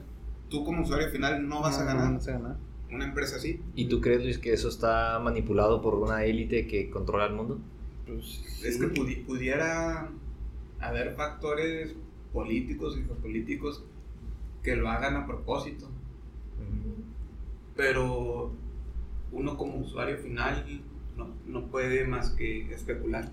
tú 0.48 0.64
como 0.64 0.82
usuario 0.84 1.08
final 1.10 1.46
no 1.46 1.60
vas 1.60 1.78
a 1.78 1.84
ganar. 1.84 2.06
No 2.06 2.14
vas 2.18 2.28
a 2.28 2.32
ganar. 2.32 2.56
Una 2.90 3.04
empresa 3.06 3.36
así. 3.36 3.60
¿Y 3.74 3.88
tú 3.88 4.00
crees, 4.00 4.22
Luis, 4.22 4.38
que 4.38 4.52
eso 4.52 4.68
está 4.68 5.18
manipulado 5.18 5.82
por 5.82 5.94
una 5.96 6.24
élite 6.24 6.66
que 6.66 6.88
controla 6.90 7.26
el 7.26 7.34
mundo? 7.34 7.58
Pues, 8.06 8.62
Es 8.64 8.78
que 8.78 8.86
pudi- 8.88 9.24
pudiera 9.26 10.08
haber 10.80 11.14
factores 11.16 11.94
políticos 12.32 12.96
y 12.98 13.02
geopolíticos 13.04 13.82
que 14.62 14.76
lo 14.76 14.88
hagan 14.88 15.16
a 15.16 15.26
propósito, 15.26 15.88
pero 17.76 18.52
uno 19.32 19.56
como 19.56 19.78
usuario 19.78 20.16
final 20.18 20.80
no, 21.16 21.28
no 21.46 21.66
puede 21.66 22.06
más 22.06 22.30
que 22.30 22.72
especular, 22.72 23.30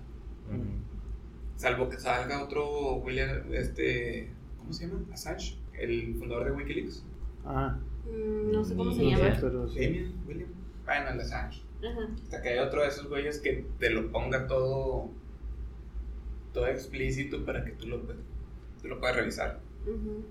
salvo 1.56 1.88
que 1.88 1.98
salga 1.98 2.42
otro 2.42 2.96
William, 2.96 3.42
este, 3.52 4.30
¿cómo 4.58 4.72
se 4.72 4.86
llama? 4.86 5.00
Assange, 5.12 5.56
el 5.78 6.14
fundador 6.16 6.46
de 6.46 6.52
Wikileaks, 6.52 7.04
Ah, 7.46 7.78
no 8.10 8.64
sé 8.64 8.74
cómo 8.76 8.92
se 8.92 9.04
llama. 9.04 9.34
sé, 9.34 9.40
pero 9.42 9.68
sí. 9.68 9.80
Damien, 9.84 10.14
William, 10.26 10.48
bueno, 10.84 11.10
el 11.10 11.20
Assange. 11.20 11.62
Ajá. 11.78 12.08
Hasta 12.22 12.42
que 12.42 12.48
hay 12.50 12.58
otro 12.58 12.82
de 12.82 12.88
esos 12.88 13.08
güeyes 13.08 13.38
que 13.40 13.66
te 13.78 13.90
lo 13.90 14.10
ponga 14.10 14.46
todo, 14.46 15.10
todo 16.52 16.66
explícito 16.68 17.44
para 17.44 17.64
que 17.64 17.72
tú 17.72 17.88
lo, 17.88 17.98
tú 18.00 18.88
lo 18.88 19.00
puedas 19.00 19.16
revisar. 19.16 19.60
Ujú. 19.86 20.24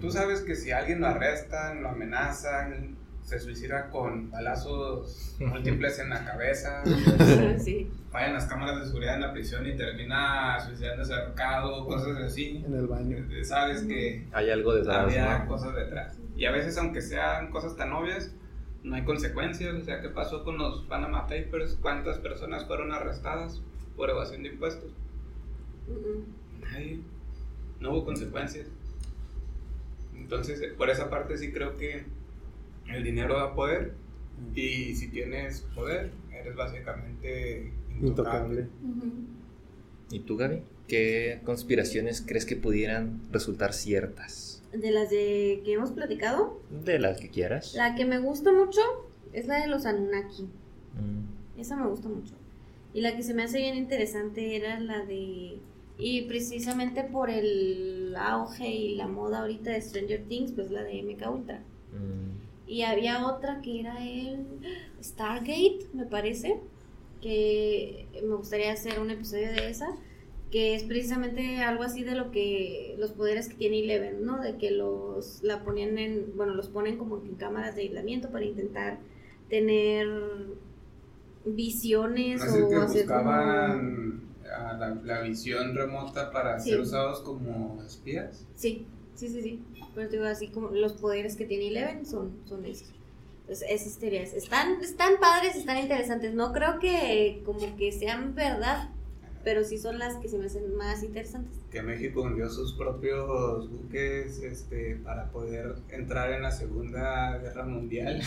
Tú 0.00 0.10
sabes 0.10 0.40
que 0.42 0.54
si 0.54 0.70
alguien 0.70 1.00
lo 1.00 1.08
arrestan, 1.08 1.82
lo 1.82 1.90
amenazan, 1.90 2.96
se 3.22 3.38
suicida 3.38 3.90
con 3.90 4.30
balazos 4.30 5.36
múltiples 5.40 5.98
en 5.98 6.10
la 6.10 6.24
cabeza, 6.24 6.82
Sí. 7.58 7.90
vayan 8.12 8.32
las 8.32 8.46
cámaras 8.46 8.80
de 8.80 8.86
seguridad 8.86 9.16
en 9.16 9.20
la 9.22 9.32
prisión 9.32 9.66
y 9.66 9.76
termina 9.76 10.58
suicidándose 10.60 11.12
ahorcado, 11.14 11.84
cosas 11.86 12.16
así. 12.18 12.62
En 12.64 12.72
el 12.74 12.86
baño. 12.86 13.16
Sabes 13.42 13.82
que 13.82 14.26
Hay 14.32 14.48
algo 14.50 14.72
detrás, 14.74 14.98
había 15.04 15.40
¿no? 15.40 15.48
cosas 15.48 15.74
detrás. 15.74 16.18
Y 16.40 16.46
a 16.46 16.52
veces, 16.52 16.78
aunque 16.78 17.02
sean 17.02 17.50
cosas 17.50 17.76
tan 17.76 17.92
obvias, 17.92 18.32
no 18.82 18.94
hay 18.96 19.04
consecuencias. 19.04 19.74
O 19.74 19.84
sea, 19.84 20.00
¿qué 20.00 20.08
pasó 20.08 20.42
con 20.42 20.56
los 20.56 20.84
Panama 20.84 21.26
Papers? 21.26 21.76
¿Cuántas 21.82 22.18
personas 22.18 22.66
fueron 22.66 22.92
arrestadas 22.92 23.60
por 23.94 24.08
evasión 24.08 24.42
de 24.42 24.48
impuestos? 24.48 24.90
Nadie. 26.62 27.00
No 27.78 27.90
hubo 27.90 28.06
consecuencias. 28.06 28.68
Entonces, 30.16 30.62
eh, 30.62 30.68
por 30.68 30.88
esa 30.88 31.10
parte 31.10 31.36
sí 31.36 31.52
creo 31.52 31.76
que 31.76 32.06
el 32.88 33.04
dinero 33.04 33.36
da 33.36 33.54
poder. 33.54 33.92
Y 34.54 34.94
si 34.94 35.08
tienes 35.08 35.60
poder, 35.74 36.10
eres 36.32 36.56
básicamente 36.56 37.70
intocable. 38.00 38.66
¿Y 40.10 40.20
tú, 40.20 40.38
Gaby? 40.38 40.62
¿Qué 40.88 41.42
conspiraciones 41.44 42.24
crees 42.26 42.46
que 42.46 42.56
pudieran 42.56 43.20
resultar 43.30 43.74
ciertas? 43.74 44.49
De 44.72 44.90
las 44.90 45.10
de 45.10 45.62
que 45.64 45.72
hemos 45.72 45.90
platicado, 45.90 46.60
De 46.70 46.98
las 46.98 47.20
que 47.20 47.28
quieras. 47.28 47.74
la 47.74 47.94
que 47.94 48.04
me 48.04 48.18
gusta 48.18 48.52
mucho 48.52 48.80
es 49.32 49.46
la 49.46 49.60
de 49.60 49.66
los 49.66 49.86
Anunnaki. 49.86 50.44
Mm. 50.44 51.60
Esa 51.60 51.76
me 51.76 51.88
gusta 51.88 52.08
mucho. 52.08 52.34
Y 52.92 53.00
la 53.00 53.16
que 53.16 53.22
se 53.22 53.34
me 53.34 53.44
hace 53.44 53.58
bien 53.58 53.76
interesante 53.76 54.56
era 54.56 54.80
la 54.80 55.04
de... 55.04 55.58
Y 55.98 56.22
precisamente 56.22 57.04
por 57.04 57.30
el 57.30 58.14
auge 58.16 58.68
y 58.68 58.94
la 58.94 59.06
moda 59.06 59.40
ahorita 59.40 59.70
de 59.70 59.82
Stranger 59.82 60.24
Things, 60.24 60.52
pues 60.52 60.70
la 60.70 60.82
de 60.82 61.02
MK 61.02 61.30
Ultra. 61.30 61.58
Mm. 61.92 62.68
Y 62.70 62.82
había 62.82 63.26
otra 63.26 63.60
que 63.60 63.80
era 63.80 64.02
el 64.02 64.46
Stargate, 65.02 65.88
me 65.92 66.06
parece, 66.06 66.60
que 67.20 68.06
me 68.22 68.34
gustaría 68.34 68.72
hacer 68.72 68.98
un 69.00 69.10
episodio 69.10 69.50
de 69.52 69.68
esa, 69.68 69.88
que 70.50 70.74
es 70.74 70.82
precisamente 70.82 71.58
algo 71.62 71.84
así 71.84 72.02
de 72.02 72.14
lo 72.16 72.30
que 72.32 72.96
los 72.98 73.12
poderes 73.12 73.48
que 73.48 73.54
tiene 73.54 73.80
Eleven, 73.84 74.24
¿no? 74.24 74.40
De 74.40 74.56
que 74.56 74.70
los 74.72 75.42
la 75.44 75.62
ponían 75.62 75.96
en, 75.98 76.36
bueno, 76.36 76.54
los 76.54 76.68
ponen 76.68 76.96
como 76.98 77.18
en 77.18 77.36
cámaras 77.36 77.76
de 77.76 77.82
aislamiento 77.82 78.30
para 78.30 78.44
intentar 78.44 78.98
tener 79.48 80.08
visiones 81.44 82.42
Así 82.42 82.60
o 82.62 82.68
que 82.68 82.74
hacer 82.76 83.06
como- 83.06 83.18
buscaban 83.20 84.20
a 84.56 84.72
la, 84.74 84.94
la 85.04 85.20
visión 85.22 85.74
remota 85.74 86.30
para 86.32 86.58
Sí. 86.58 86.70
ser 86.70 86.80
usados 86.80 87.20
como 87.20 87.82
espías. 87.86 88.44
Sí, 88.56 88.86
sí, 89.14 89.28
sí, 89.28 89.42
sí. 89.42 89.62
Pero 89.94 90.08
digo 90.10 90.24
así 90.24 90.48
como 90.48 90.70
los 90.70 90.94
poderes 90.94 91.36
que 91.36 91.44
tiene 91.44 91.68
Eleven 91.68 92.04
son, 92.06 92.32
son 92.44 92.64
esos. 92.64 92.88
pues, 93.46 93.62
esas 93.68 93.98
teorías 93.98 94.32
están, 94.32 94.80
están 94.80 95.14
padres, 95.20 95.56
están 95.56 95.78
interesantes. 95.78 96.34
No 96.34 96.52
creo 96.52 96.78
que 96.78 97.42
como 97.44 97.76
que 97.76 97.90
sean 97.90 98.34
verdad, 98.36 98.90
pero 99.44 99.64
sí 99.64 99.78
son 99.78 99.98
las 99.98 100.16
que 100.16 100.28
se 100.28 100.38
me 100.38 100.46
hacen 100.46 100.74
más 100.76 101.02
interesantes. 101.02 101.58
Que 101.70 101.82
México 101.82 102.26
envió 102.26 102.48
sus 102.50 102.74
propios 102.74 103.70
buques 103.70 104.42
este, 104.42 104.96
para 104.96 105.30
poder 105.30 105.76
entrar 105.90 106.32
en 106.32 106.42
la 106.42 106.50
Segunda 106.50 107.38
Guerra 107.38 107.64
Mundial 107.64 108.20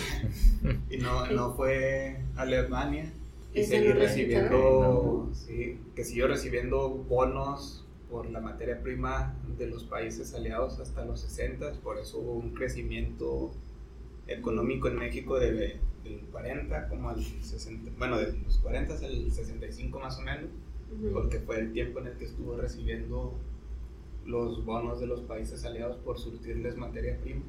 y 0.90 0.98
no, 0.98 1.28
no 1.28 1.54
fue 1.54 2.20
Alemania. 2.36 3.12
Y 3.54 3.62
no 3.68 3.94
recibiendo, 3.94 5.30
sí, 5.34 5.80
que 5.96 6.04
siguió 6.04 6.28
recibiendo 6.28 6.90
bonos 6.90 7.86
por 8.10 8.30
la 8.30 8.40
materia 8.40 8.82
prima 8.82 9.36
de 9.58 9.68
los 9.68 9.84
países 9.84 10.34
aliados 10.34 10.80
hasta 10.80 11.06
los 11.06 11.22
60, 11.22 11.74
por 11.84 12.00
eso 12.00 12.18
hubo 12.18 12.34
un 12.34 12.56
crecimiento 12.56 13.52
económico 14.28 14.88
en 14.88 14.96
México 14.96 15.40
de, 15.40 15.52
del 16.04 16.20
40 16.32 16.90
como 16.90 17.10
al 17.10 17.24
60, 17.24 17.92
bueno, 17.98 18.18
de 18.18 18.34
los 18.40 18.58
40 18.58 18.94
al 18.94 19.32
65 19.32 20.00
más 20.00 20.18
o 20.18 20.22
menos, 20.22 20.50
Porque 21.14 21.40
fue 21.40 21.60
el 21.60 21.72
tiempo 21.74 22.00
en 22.00 22.08
el 22.08 22.14
que 22.14 22.26
estuvo 22.26 22.56
recibiendo 22.58 23.34
los 24.26 24.64
bonos 24.66 25.00
de 25.00 25.08
los 25.08 25.22
países 25.22 25.64
aliados 25.66 25.98
por 25.98 26.18
surtirles 26.20 26.78
materia 26.78 27.18
prima. 27.22 27.42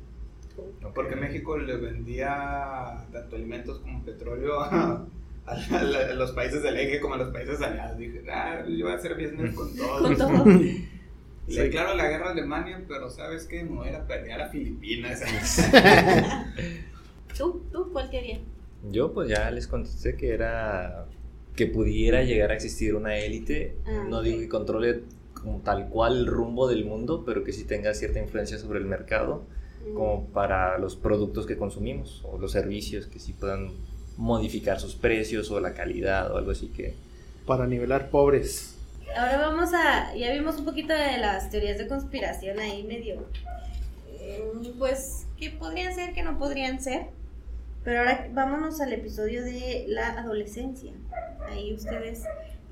Porque 0.95 1.16
México 1.16 1.59
le 1.59 1.77
vendía 1.77 3.07
tanto 3.12 3.37
alimentos 3.37 3.79
como 3.81 4.05
petróleo 4.05 4.61
a, 4.61 5.05
a 5.47 5.55
la- 5.83 5.99
a 6.11 6.15
los 6.15 6.33
países 6.33 6.62
del 6.62 6.77
eje 6.77 7.01
como 7.01 7.15
a 7.15 7.19
los 7.19 7.33
países 7.33 7.61
aliados. 7.61 7.99
Dije, 7.99 8.23
ah, 8.31 8.65
yo 8.69 8.85
voy 8.87 8.93
a 8.93 8.97
hacer 8.97 9.15
business 9.15 9.55
con 9.55 9.75
todos. 9.77 10.01
Con 10.03 10.16
todo. 10.16 10.45
Le 11.47 11.62
declaro 11.65 11.95
la 11.95 12.09
guerra 12.09 12.29
a 12.29 12.31
Alemania, 12.33 12.83
pero 12.89 13.11
¿sabes 13.11 13.45
qué? 13.47 13.62
Me 13.65 13.77
voy 13.77 13.89
a 13.89 13.91
ir 13.91 13.97
a 13.97 14.07
pelear 14.07 14.41
a 14.41 14.49
Filipinas. 14.49 15.23
¿Tú? 17.37 17.62
¿Tú? 17.71 17.91
¿Cuál 17.93 18.09
quería? 18.11 18.41
Yo 18.91 19.12
pues 19.12 19.29
ya 19.29 19.51
les 19.51 19.66
contesté 19.66 20.16
que 20.16 20.33
era 20.33 21.07
que 21.56 21.66
pudiera 21.66 22.22
llegar 22.22 22.51
a 22.51 22.55
existir 22.55 22.94
una 22.94 23.16
élite, 23.18 23.76
Ah, 23.86 24.05
no 24.09 24.22
digo 24.22 24.39
que 24.40 24.48
controle 24.48 25.02
como 25.35 25.59
tal 25.60 25.89
cual 25.89 26.18
el 26.18 26.26
rumbo 26.26 26.66
del 26.68 26.85
mundo, 26.85 27.22
pero 27.24 27.44
que 27.44 27.52
sí 27.52 27.64
tenga 27.64 27.93
cierta 27.94 28.18
influencia 28.18 28.59
sobre 28.59 28.78
el 28.81 28.86
mercado, 28.86 29.43
Mm. 29.86 29.94
como 29.94 30.24
para 30.28 30.78
los 30.78 30.97
productos 30.97 31.44
que 31.47 31.56
consumimos 31.59 32.22
o 32.24 32.39
los 32.39 32.52
servicios 32.52 33.06
que 33.06 33.18
sí 33.18 33.35
puedan 33.35 33.70
modificar 34.16 34.81
sus 34.81 34.94
precios 34.94 35.51
o 35.51 35.60
la 35.60 35.74
calidad 35.74 36.32
o 36.32 36.39
algo 36.39 36.52
así 36.52 36.68
que 36.68 36.94
Para 37.47 37.66
nivelar 37.66 38.09
pobres. 38.09 38.74
Ahora 39.14 39.36
vamos 39.36 39.74
a. 39.74 40.14
Ya 40.16 40.32
vimos 40.32 40.56
un 40.56 40.64
poquito 40.64 40.94
de 40.94 41.18
las 41.18 41.51
teorías 41.51 41.76
de 41.76 41.86
conspiración 41.86 42.59
ahí 42.59 42.82
medio. 42.85 43.16
eh, 44.18 44.43
Pues, 44.78 45.26
que 45.39 45.51
podrían 45.51 45.94
ser, 45.94 46.14
que 46.14 46.22
no 46.22 46.39
podrían 46.39 46.81
ser. 46.81 47.09
Pero 47.85 47.98
ahora 47.98 48.28
vámonos 48.32 48.81
al 48.81 48.93
episodio 48.94 49.44
de 49.44 49.85
la 49.89 50.19
adolescencia. 50.19 50.93
Ahí 51.47 51.74
ustedes, 51.74 52.23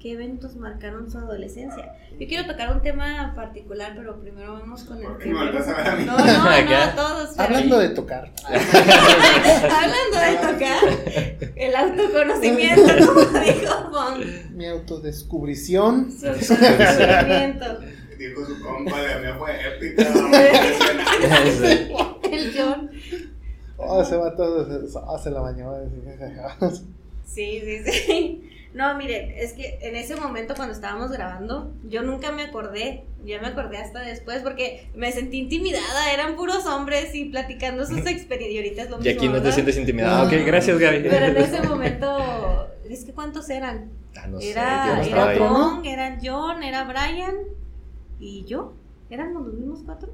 ¿qué 0.00 0.12
eventos 0.12 0.56
marcaron 0.56 1.10
su 1.10 1.18
adolescencia? 1.18 1.92
Yo 2.18 2.26
quiero 2.26 2.46
tocar 2.46 2.72
un 2.72 2.80
tema 2.80 3.34
particular, 3.36 3.92
pero 3.94 4.18
primero 4.20 4.54
vamos 4.54 4.84
con 4.84 4.98
el 4.98 5.04
¿Por 5.04 5.18
qué 5.18 5.26
me 5.26 5.34
primero. 5.34 5.52
volteas 5.52 5.68
a 5.68 5.76
ver 5.76 5.86
a 5.86 5.96
mí? 5.96 6.04
No, 6.06 6.16
no, 6.18 6.24
no, 6.24 6.94
todos. 6.94 7.38
Hablando 7.38 7.78
de 7.78 7.88
tocar. 7.90 8.32
Hablando 8.48 10.18
de 10.18 10.36
tocar, 10.40 11.52
el 11.56 11.76
autoconocimiento, 11.76 13.06
como 13.06 13.38
dijo 13.40 13.74
Juan. 13.90 14.56
Mi 14.56 14.66
autodescubrición. 14.66 16.10
Su 16.10 16.26
autoconocimiento. 16.28 17.80
Dijo 18.18 18.46
su 18.46 18.60
compa, 18.62 19.02
la 19.02 19.18
mía 19.18 19.36
fue 19.38 19.50
épica. 19.76 20.02
El 22.30 22.54
John. 22.56 22.90
Oh, 23.82 24.02
ese 24.02 24.16
vato 24.16 25.18
se 25.18 25.30
la 25.30 25.40
bañó. 25.40 25.72
Sí, 27.24 27.60
sí, 27.64 27.82
sí. 27.84 28.48
No, 28.74 28.96
miren, 28.96 29.30
es 29.32 29.52
que 29.52 29.78
en 29.82 29.96
ese 29.96 30.16
momento 30.16 30.54
cuando 30.56 30.72
estábamos 30.72 31.10
grabando, 31.10 31.70
yo 31.84 32.02
nunca 32.02 32.32
me 32.32 32.42
acordé, 32.42 33.04
ya 33.22 33.38
me 33.38 33.48
acordé 33.48 33.76
hasta 33.76 34.00
después 34.00 34.40
porque 34.42 34.88
me 34.94 35.12
sentí 35.12 35.40
intimidada, 35.40 36.10
eran 36.14 36.36
puros 36.36 36.64
hombres 36.64 37.14
y 37.14 37.26
platicando 37.26 37.84
sus 37.84 37.98
experiencias, 38.06 38.50
y 38.50 38.56
ahorita 38.56 38.82
es 38.84 38.90
lo 38.90 39.04
y 39.04 39.10
aquí 39.10 39.28
no 39.28 39.42
te 39.42 39.52
sientes 39.52 39.76
intimidado. 39.76 40.26
Ok, 40.26 40.32
gracias 40.46 40.78
Gaby. 40.78 41.02
Pero 41.02 41.26
en 41.26 41.36
ese 41.36 41.62
momento, 41.68 42.70
es 42.88 43.04
que 43.04 43.12
¿cuántos 43.12 43.50
eran? 43.50 43.90
Ah, 44.16 44.26
no 44.26 44.40
sé, 44.40 44.46
yo 44.46 44.52
Era, 44.52 44.96
no 44.96 45.02
era 45.02 45.82
era 45.84 46.18
John, 46.22 46.62
era 46.62 46.84
Brian 46.84 47.34
y 48.20 48.44
yo. 48.46 48.72
¿Éramos 49.10 49.46
los 49.46 49.54
mismos 49.54 49.80
cuatro? 49.84 50.10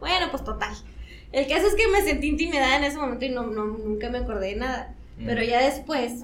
Bueno, 0.00 0.28
pues 0.30 0.42
total. 0.42 0.72
El 1.32 1.46
caso 1.48 1.66
es 1.66 1.74
que 1.74 1.88
me 1.88 2.02
sentí 2.02 2.28
intimidada 2.28 2.76
en 2.76 2.84
ese 2.84 2.98
momento 2.98 3.24
y 3.24 3.30
no, 3.30 3.46
no- 3.46 3.66
nunca 3.66 4.10
me 4.10 4.18
acordé 4.18 4.48
de 4.48 4.56
nada. 4.56 4.94
Mm. 5.18 5.26
Pero 5.26 5.42
ya 5.42 5.62
después, 5.64 6.22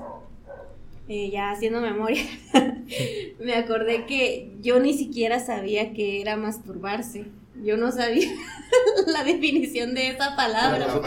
eh, 1.09 1.30
ya 1.30 1.51
haciendo 1.51 1.80
memoria, 1.80 2.22
me 3.40 3.55
acordé 3.55 4.05
que 4.06 4.51
yo 4.60 4.78
ni 4.80 4.93
siquiera 4.94 5.40
sabía 5.40 5.93
que 5.94 6.20
era 6.20 6.36
masturbarse. 6.36 7.24
Yo 7.62 7.76
no 7.76 7.90
sabía 7.90 8.28
la 9.06 9.24
definición 9.24 9.94
de 9.94 10.10
esa 10.10 10.36
palabra. 10.36 10.86
De. 10.86 11.01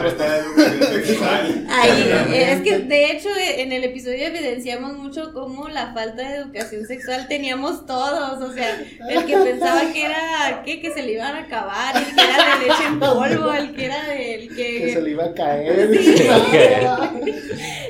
Ahí, 1.70 2.10
eh, 2.32 2.52
es 2.52 2.60
que 2.62 2.78
de 2.80 3.12
hecho 3.12 3.28
eh, 3.30 3.62
en 3.62 3.72
el 3.72 3.84
episodio 3.84 4.26
evidenciamos 4.26 4.96
mucho 4.96 5.32
cómo 5.32 5.68
la 5.68 5.92
falta 5.94 6.28
de 6.28 6.36
educación 6.36 6.86
sexual 6.86 7.26
teníamos 7.28 7.86
todos, 7.86 8.42
o 8.42 8.52
sea, 8.52 8.80
el 9.08 9.24
que 9.24 9.36
pensaba 9.36 9.92
que 9.92 10.04
era 10.04 10.62
¿qué? 10.64 10.80
que 10.80 10.92
se 10.92 11.02
le 11.02 11.12
iban 11.12 11.34
a 11.34 11.40
acabar, 11.40 11.96
el 11.96 12.14
que 12.14 12.22
era 12.22 12.58
de 12.58 12.66
leche 12.66 12.84
en 12.86 12.98
polvo, 13.00 13.52
el 13.52 13.74
que 13.74 13.84
era 13.86 14.04
del 14.04 14.48
Que 14.54 14.88
se 14.88 14.94
que... 14.94 15.00
le 15.02 15.10
iba 15.10 15.24
a 15.24 15.34
caer. 15.34 15.90
Sí. 16.02 16.28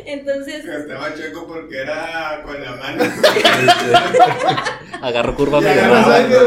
Entonces, 0.06 0.64
Que 0.64 0.76
estaba 0.76 1.14
chueco 1.14 1.46
porque 1.46 1.78
era 1.78 2.42
con 2.44 2.62
la 2.62 2.72
mano. 2.76 3.04
Agarró 5.00 5.34
curva 5.34 5.60
Ya 5.60 5.68
medio 5.68 5.84
agarró 5.84 6.10
rara. 6.10 6.28
con 6.28 6.46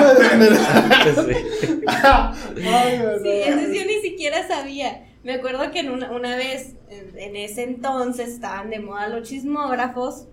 la 0.00 0.12
otra 0.12 0.36
mano. 0.36 1.23
Sí. 2.56 3.30
Entonces 3.46 3.76
yo 3.76 3.86
ni 3.86 4.00
siquiera 4.02 4.46
sabía. 4.46 5.06
Me 5.22 5.34
acuerdo 5.34 5.70
que 5.70 5.80
en 5.80 5.90
una, 5.90 6.10
una 6.12 6.36
vez, 6.36 6.74
en, 6.90 7.36
ese 7.36 7.62
entonces, 7.62 8.28
estaban 8.28 8.70
de 8.70 8.78
moda 8.78 9.08
los 9.08 9.28
chismógrafos 9.28 10.26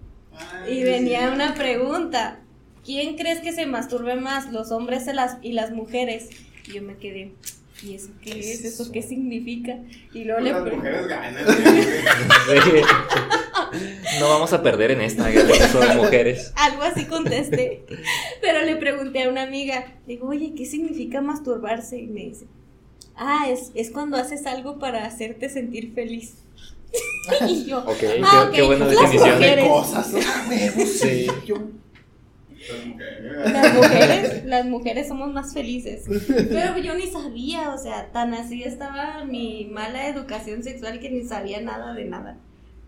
y 0.69 0.84
venía 0.84 1.31
una 1.31 1.53
pregunta. 1.55 2.39
¿Quién 2.84 3.15
crees 3.15 3.39
que 3.39 3.53
se 3.53 3.65
masturbe 3.65 4.15
más, 4.15 4.51
los 4.51 4.72
hombres 4.72 5.07
y 5.07 5.13
las, 5.13 5.38
y 5.41 5.53
las 5.53 5.72
mujeres? 5.72 6.30
Y 6.68 6.73
yo 6.73 6.81
me 6.81 6.97
quedé, 6.97 7.31
¿y 7.84 7.95
eso 7.95 8.09
qué 8.22 8.39
es? 8.39 8.65
¿Eso 8.65 8.91
qué 8.91 9.01
significa? 9.01 9.77
Y 10.13 10.23
luego 10.23 10.41
le 10.41 10.51
Las 10.51 10.63
mujeres 10.63 11.07
ganan. 11.07 11.45
No 14.19 14.30
vamos 14.30 14.53
a 14.53 14.61
perder 14.64 14.91
en 14.91 15.02
esta, 15.02 15.26
son 15.72 15.98
mujeres. 15.98 16.53
algo 16.56 16.84
así 16.84 17.06
contesté. 17.06 17.86
Pero 18.41 18.64
le 18.65 18.76
pregunté 18.76 19.23
a 19.23 19.30
una 19.30 19.44
amiga, 19.44 19.86
digo, 20.07 20.28
oye, 20.30 20.53
¿qué 20.56 20.65
significa 20.65 21.22
masturbarse? 21.22 21.98
Y 21.99 22.07
me 22.07 22.22
dice, 22.26 22.45
ah, 23.15 23.48
es, 23.49 23.72
es 23.76 23.91
cuando 23.91 24.18
haces 24.18 24.45
algo 24.45 24.80
para 24.80 25.06
hacerte 25.06 25.49
sentir 25.49 25.94
feliz. 25.94 26.36
y 27.48 27.65
yo, 27.65 27.86
Ah, 28.23 28.45
ok. 28.48 28.53
qué 28.53 28.61
buena 28.64 28.86
Las 28.86 28.95
definición. 28.99 29.34
mujeres. 29.36 29.64
de 29.64 29.69
cosas. 29.69 30.11
Sí. 30.99 31.28
Yo- 31.45 31.68
las 33.44 33.73
mujeres, 33.73 34.45
las 34.45 34.65
mujeres 34.65 35.07
somos 35.07 35.34
más 35.34 35.53
felices. 35.53 36.03
Pero 36.28 36.78
yo 36.78 36.94
ni 36.95 37.07
sabía, 37.07 37.72
o 37.73 37.78
sea, 37.78 38.11
tan 38.11 38.34
así 38.36 38.61
estaba 38.64 39.23
mi 39.26 39.65
mala 39.72 40.07
educación 40.07 40.61
sexual 40.64 40.99
que 40.99 41.10
ni 41.10 41.23
sabía 41.23 41.60
nada 41.61 41.94
de 41.94 42.06
nada. 42.06 42.38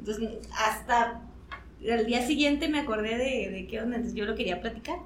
Entonces, 0.05 0.29
hasta 0.57 1.21
el 1.81 2.05
día 2.05 2.25
siguiente 2.27 2.67
me 2.67 2.79
acordé 2.79 3.17
de, 3.17 3.49
de 3.51 3.67
qué 3.69 3.79
onda, 3.79 3.95
entonces 3.95 4.17
yo 4.19 4.25
lo 4.25 4.35
quería 4.35 4.59
platicar. 4.59 4.97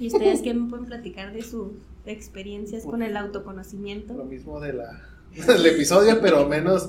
¿Y 0.00 0.08
ustedes 0.08 0.40
qué 0.42 0.52
me 0.52 0.68
pueden 0.68 0.86
platicar 0.86 1.32
de 1.32 1.42
sus 1.42 1.68
experiencias 2.06 2.82
con 2.84 3.02
el 3.02 3.14
Lo 3.14 3.20
autoconocimiento? 3.20 4.14
mismo 4.24 4.58
de 4.60 4.72
la, 4.72 5.00
del 5.46 5.64
episodio, 5.66 6.20
pero 6.20 6.48
menos, 6.48 6.88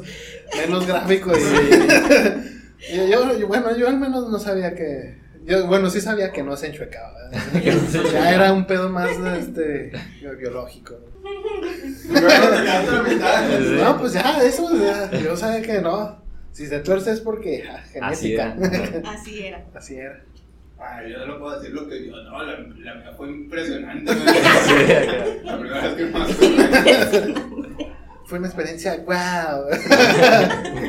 menos 0.58 0.88
gráfico. 0.88 1.32
Y, 1.38 2.94
y 2.96 3.12
yo, 3.12 3.38
yo- 3.38 3.48
bueno, 3.48 3.76
yo 3.78 3.88
al 3.88 4.00
menos 4.00 4.30
no 4.30 4.40
sabía 4.40 4.74
que. 4.74 5.20
Yo, 5.46 5.68
bueno, 5.68 5.90
sí 5.90 6.02
sabía 6.02 6.32
que 6.32 6.42
no 6.44 6.56
se 6.58 6.68
enchuecaba. 6.68 7.14
¿verdad? 7.32 7.82
Ya 8.14 8.34
era 8.34 8.54
un 8.54 8.66
pedo 8.66 8.90
más 8.90 9.10
este, 9.38 9.92
biológico. 10.40 10.96
No, 13.80 13.98
pues 14.00 14.14
ya, 14.14 14.42
eso. 14.44 14.70
ya, 14.78 15.12
yo 15.20 15.36
sabía 15.36 15.62
que 15.62 15.82
no. 15.82 16.21
Si 16.52 16.68
se 16.68 16.80
tuerce 16.80 17.12
es 17.12 17.22
porque 17.22 17.64
ja, 17.64 17.78
genética. 17.84 18.56
Así 19.12 19.46
era. 19.46 19.66
Así 19.74 19.96
era. 19.96 20.22
Ay, 20.80 21.12
yo 21.12 21.20
no 21.20 21.26
lo 21.28 21.40
puedo 21.40 21.60
decir 21.60 21.74
lo 21.76 21.88
que 21.88 22.08
yo. 22.08 22.16
No, 22.24 22.44
la, 22.44 22.58
la 22.58 22.96
mía 22.96 23.12
fue 23.16 23.30
impresionante. 23.30 24.12
Sí. 24.66 25.44
La 25.44 25.58
primera 25.60 25.82
vez 25.82 25.94
que 25.96 26.06
más. 26.08 26.30
Fue 28.26 28.38
una 28.40 28.48
experiencia, 28.48 28.96
wow. 28.98 29.68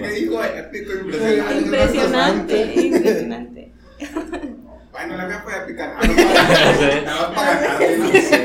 ¿Qué 0.01 0.09
dijo? 0.11 0.45
Épico, 0.45 0.93
impresionante. 0.93 1.57
Impresionante, 1.65 2.75
impresionante. 2.87 3.73
Bueno, 4.93 5.17
la 5.17 5.27
mía 5.27 5.41
fue 5.43 5.53
épica. 5.57 5.89
Nada 5.89 6.07
más 6.07 6.15
para- 6.15 7.01
nada 7.03 7.21
más 7.21 7.35
para 7.35 7.61
ganarle, 7.61 8.45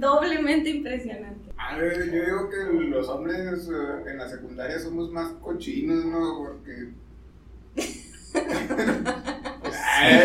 ¿no? 0.00 0.08
Doblemente 0.20 0.68
impresionante. 0.68 1.41
A 1.70 1.76
ver, 1.76 2.10
yo 2.10 2.24
digo 2.24 2.50
que 2.50 2.56
los 2.88 3.08
hombres 3.08 3.68
eh, 3.68 4.10
en 4.10 4.18
la 4.18 4.28
secundaria 4.28 4.78
somos 4.78 5.10
más 5.10 5.32
cochinos, 5.40 6.04
¿no? 6.04 6.38
Porque. 6.38 6.88
Ay, 9.94 10.24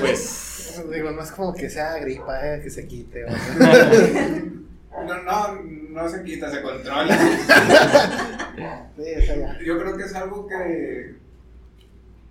Pues, 0.00 0.90
digo, 0.90 1.10
no 1.12 1.22
es 1.22 1.30
como 1.32 1.54
que 1.54 1.70
sea 1.70 1.96
gripa, 1.98 2.54
eh, 2.56 2.60
que 2.62 2.70
se 2.70 2.86
quite. 2.86 3.24
o 3.24 3.28
sea. 3.30 4.42
No, 4.94 5.22
no, 5.22 5.60
no 5.90 6.08
se 6.08 6.22
quita, 6.22 6.50
se 6.50 6.62
controla. 6.62 7.14
Sí, 8.96 9.02
o 9.18 9.22
sea, 9.22 9.36
ya. 9.36 9.58
Yo 9.58 9.76
creo 9.80 9.96
que 9.96 10.04
es 10.04 10.14
algo 10.14 10.46
que, 10.46 11.16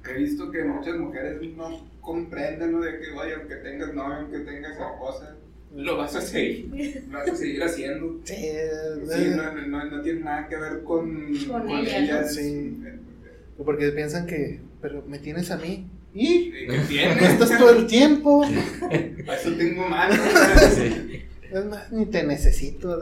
que 0.01 0.11
he 0.11 0.17
visto 0.17 0.49
que 0.49 0.63
muchas 0.63 0.95
mujeres 0.95 1.41
no 1.57 1.85
comprenden, 1.99 2.71
¿no? 2.71 2.79
De 2.79 2.99
que, 2.99 3.11
oye, 3.11 3.35
aunque 3.35 3.55
tengas 3.57 3.93
novio, 3.93 4.15
aunque 4.19 4.39
tengas 4.39 4.71
esposa, 4.79 5.35
lo 5.75 5.97
vas 5.97 6.15
a 6.15 6.21
seguir, 6.21 7.03
lo 7.09 7.17
vas 7.19 7.29
a 7.29 7.35
seguir 7.35 7.63
haciendo. 7.63 8.19
Sí, 8.23 8.35
Sí, 8.35 8.41
eh, 8.43 9.33
no, 9.35 9.53
no, 9.53 9.67
no, 9.67 9.85
no 9.85 10.01
tiene 10.01 10.21
nada 10.21 10.47
que 10.47 10.55
ver 10.57 10.83
con, 10.83 11.33
Con 11.47 11.69
ellas. 11.69 12.35
Sí. 12.35 12.77
porque 13.63 13.89
piensan 13.91 14.25
que, 14.27 14.59
pero 14.81 15.03
me 15.07 15.19
tienes 15.19 15.49
a 15.51 15.57
mí. 15.57 15.87
¿Y? 16.13 16.51
¿Qué 16.51 16.67
No 16.67 16.83
tienes? 16.83 17.23
estás 17.23 17.57
todo 17.57 17.71
el 17.75 17.87
tiempo. 17.87 18.43
Eso 18.91 19.51
tengo 19.57 19.87
sí. 20.75 21.23
Es 21.51 21.65
más, 21.65 21.91
ni 21.91 22.05
te 22.07 22.23
necesito. 22.23 23.01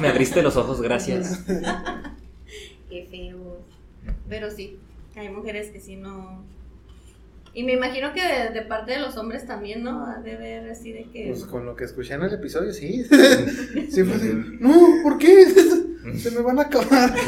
Me 0.00 0.08
abriste 0.08 0.42
los 0.42 0.56
ojos, 0.56 0.80
gracias. 0.80 1.44
Qué 2.88 3.06
feos. 3.10 3.58
Pero 4.28 4.50
sí, 4.50 4.78
hay 5.16 5.28
mujeres 5.28 5.70
que 5.70 5.80
sí 5.80 5.96
no. 5.96 6.44
Y 7.54 7.62
me 7.62 7.72
imagino 7.72 8.12
que 8.12 8.20
de, 8.20 8.50
de 8.50 8.62
parte 8.62 8.92
de 8.92 8.98
los 8.98 9.16
hombres 9.16 9.46
también, 9.46 9.84
¿no? 9.84 10.04
Ha 10.06 10.20
de 10.20 10.36
ver 10.36 10.68
así 10.70 10.92
de 10.92 11.04
que. 11.04 11.28
Pues 11.28 11.44
con 11.44 11.64
lo 11.64 11.76
que 11.76 11.84
escuché 11.84 12.14
en 12.14 12.22
el 12.22 12.34
episodio, 12.34 12.72
sí. 12.72 13.04
Sí, 13.90 14.02
fue 14.02 14.16
así, 14.16 14.32
No, 14.58 14.74
¿por 15.04 15.18
qué? 15.18 15.46
Se 16.18 16.30
me 16.32 16.42
van 16.42 16.58
a 16.58 16.62
acabar. 16.62 17.14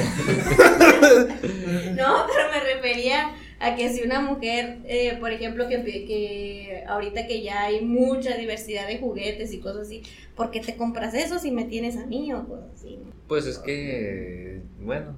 No, 1.97 2.27
pero 2.27 2.51
me 2.53 2.75
refería 2.75 3.35
a 3.59 3.75
que 3.75 3.89
si 3.89 4.03
una 4.03 4.21
mujer, 4.21 4.81
eh, 4.85 5.17
por 5.19 5.31
ejemplo, 5.33 5.67
que, 5.69 5.83
que 5.83 6.85
ahorita 6.87 7.27
que 7.27 7.43
ya 7.43 7.63
hay 7.65 7.85
mucha 7.85 8.37
diversidad 8.37 8.87
de 8.87 8.99
juguetes 8.99 9.53
y 9.55 9.61
cosas 9.61 9.87
así, 9.87 10.03
¿por 10.35 10.51
qué 10.51 10.61
te 10.61 10.77
compras 10.77 11.15
eso 11.15 11.39
si 11.39 11.51
me 11.51 11.65
tienes 11.65 11.97
a 11.97 12.07
mí 12.07 12.33
o 12.35 12.47
cosas 12.47 12.71
así? 12.75 12.99
Pues 13.29 13.47
es 13.47 13.59
que, 13.59 14.61
bueno, 14.81 15.17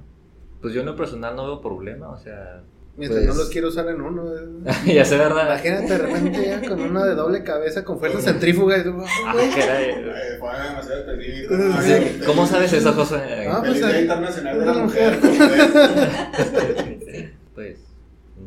pues 0.60 0.72
yo 0.72 0.80
en 0.80 0.86
lo 0.86 0.94
personal 0.97 1.35
no 1.35 1.47
veo 1.47 1.60
problema, 1.60 2.10
o 2.10 2.18
sea, 2.18 2.62
Mientras 2.99 3.23
Pues- 3.25 3.37
no 3.37 3.43
los 3.43 3.51
quiero 3.51 3.69
usar 3.69 3.89
en 3.89 4.01
uno. 4.01 4.35
eh. 4.35 4.41
ya 4.95 5.05
sé, 5.05 5.16
¿verdad? 5.16 5.47
Imagínate 5.47 5.87
de 5.93 5.99
repente 5.99 6.45
ya 6.47 6.69
con 6.69 6.81
una 6.81 7.05
de 7.05 7.15
doble 7.15 7.45
cabeza 7.45 7.85
con 7.85 7.99
fuerza 8.01 8.20
centrífuga. 8.20 8.77
Y 8.79 8.83
tú, 8.85 9.01
Ah, 9.25 9.35
caray. 9.57 9.95
Sí. 11.83 12.20
¿Cómo 12.27 12.47
sabes 12.47 12.73
eso, 12.73 12.93
José? 12.93 13.47
Ah, 13.49 13.59
pues, 13.61 13.75
Feliz 13.75 13.87
Día 13.87 13.97
ahí- 13.97 14.03
Internacional 14.03 14.59
de 14.59 14.62
una 14.65 14.75
la 14.75 14.83
mujer. 14.83 15.19
Pues, 17.55 17.79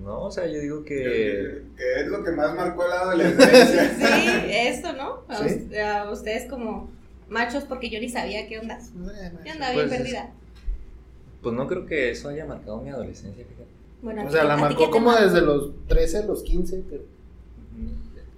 no, 0.04 0.22
o 0.24 0.32
sea, 0.32 0.48
yo 0.48 0.60
digo 0.60 0.84
que... 0.86 0.96
Que 0.96 1.62
que 1.78 2.02
es 2.02 2.08
lo 2.08 2.24
que 2.24 2.32
más 2.32 2.56
marcó 2.56 2.88
la 2.88 2.96
adolescencia. 3.02 3.90
Sí, 3.98 4.30
eso, 4.48 4.94
¿no? 4.94 5.24
A, 5.28 5.38
Sí. 5.48 5.68
us- 5.70 5.78
a 5.78 6.10
ustedes 6.12 6.50
como 6.50 6.90
machos, 7.30 7.66
porque 7.66 7.90
yo 7.90 8.00
ni 8.00 8.08
sabía 8.10 8.48
qué 8.48 8.60
onda. 8.60 8.80
Yo 9.46 9.52
andaba 9.52 9.74
bien 9.74 9.88
Pues, 9.90 10.00
perdida. 10.00 10.30
Pues 11.42 11.56
no 11.56 11.68
creo 11.68 11.86
que 11.86 12.12
eso 12.12 12.30
haya 12.30 12.46
marcado 12.46 12.80
mi 12.82 12.90
adolescencia, 12.90 13.44
fíjate. 13.44 13.71
Bueno, 14.02 14.22
¿a 14.22 14.26
O 14.26 14.32
sea, 14.32 14.44
la 14.44 14.58
marcó 14.58 14.90
como 14.90 15.14
desde 15.14 15.42
los 15.42 15.72
13 15.88 16.18
a 16.20 16.26
los 16.26 16.42
15, 16.44 16.84
pero 16.90 17.04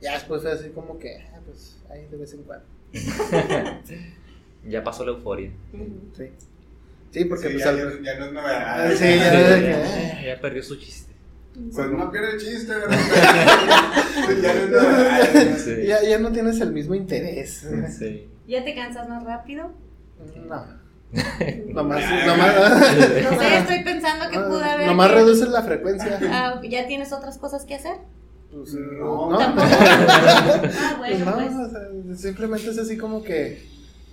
ya 0.02 0.14
después 0.14 0.42
fue 0.42 0.52
así 0.52 0.70
como 0.70 1.00
que, 1.00 1.18
ah, 1.34 1.40
pues 1.46 1.78
ahí 1.90 2.06
de 2.12 2.18
vez 2.18 2.34
en 2.34 2.44
cuando. 2.44 2.66
ya 4.68 4.84
pasó 4.84 5.06
la 5.06 5.12
euforia. 5.12 5.52
Sí. 6.18 6.30
Sí, 7.12 7.26
porque 7.26 7.48
Sí, 7.48 7.54
pues 7.54 7.64
ya, 7.64 7.70
al- 7.70 8.04
ya- 8.04 8.14
ya 8.14 8.20
no 8.20 8.26
es 8.26 8.32
Ah, 8.32 8.34
novedad. 8.34 8.92
sí, 8.96 9.04
ya, 9.06 9.60
ya, 9.60 9.60
ya, 10.22 10.26
ya 10.36 10.42
perdió 10.42 10.64
su 10.64 10.76
chiste. 10.78 11.14
Pues 11.54 11.88
no 11.92 12.10
pierde 12.12 12.32
el 12.34 12.40
chiste, 12.40 12.74
¿verdad? 12.74 12.98
ya 14.42 14.54
no 14.54 14.60
es 14.60 14.70
novedad. 14.72 15.58
Sí. 15.58 15.86
ya, 15.86 16.02
ya 16.04 16.18
no 16.20 16.32
tienes 16.32 16.60
el 16.62 16.72
mismo 16.74 16.96
interés. 16.96 17.68
Sí. 18.00 18.28
¿Ya 18.48 18.64
te 18.66 18.74
cansas 18.74 19.08
más 19.08 19.24
rápido? 19.24 19.72
No. 20.48 20.83
Nomás, 21.74 22.04
nomás, 22.26 22.56
No 23.24 23.40
sé, 23.40 23.58
estoy 23.58 23.84
pensando 23.84 24.30
que 24.32 24.40
pude 24.40 24.64
haber. 24.64 24.88
nomás 24.88 25.10
que- 25.10 25.16
reduces 25.16 25.48
la 25.50 25.62
frecuencia. 25.64 26.20
Ah, 26.32 26.60
¿Ya 26.68 26.88
tienes 26.88 27.12
otras 27.14 27.38
cosas 27.38 27.66
que 27.66 27.76
hacer? 27.76 27.98
Pues, 28.52 28.74
No, 28.74 29.30
no. 29.32 29.38
Tampoco. 29.40 29.68
Ah, 29.72 30.96
Pues 31.00 31.26
bueno, 31.26 31.26
no, 31.26 31.34
pues. 31.36 31.54
o 31.54 31.70
sea, 31.70 32.16
simplemente 32.18 32.70
es 32.70 32.78
así 32.78 32.98
como 32.98 33.24
que 33.24 33.64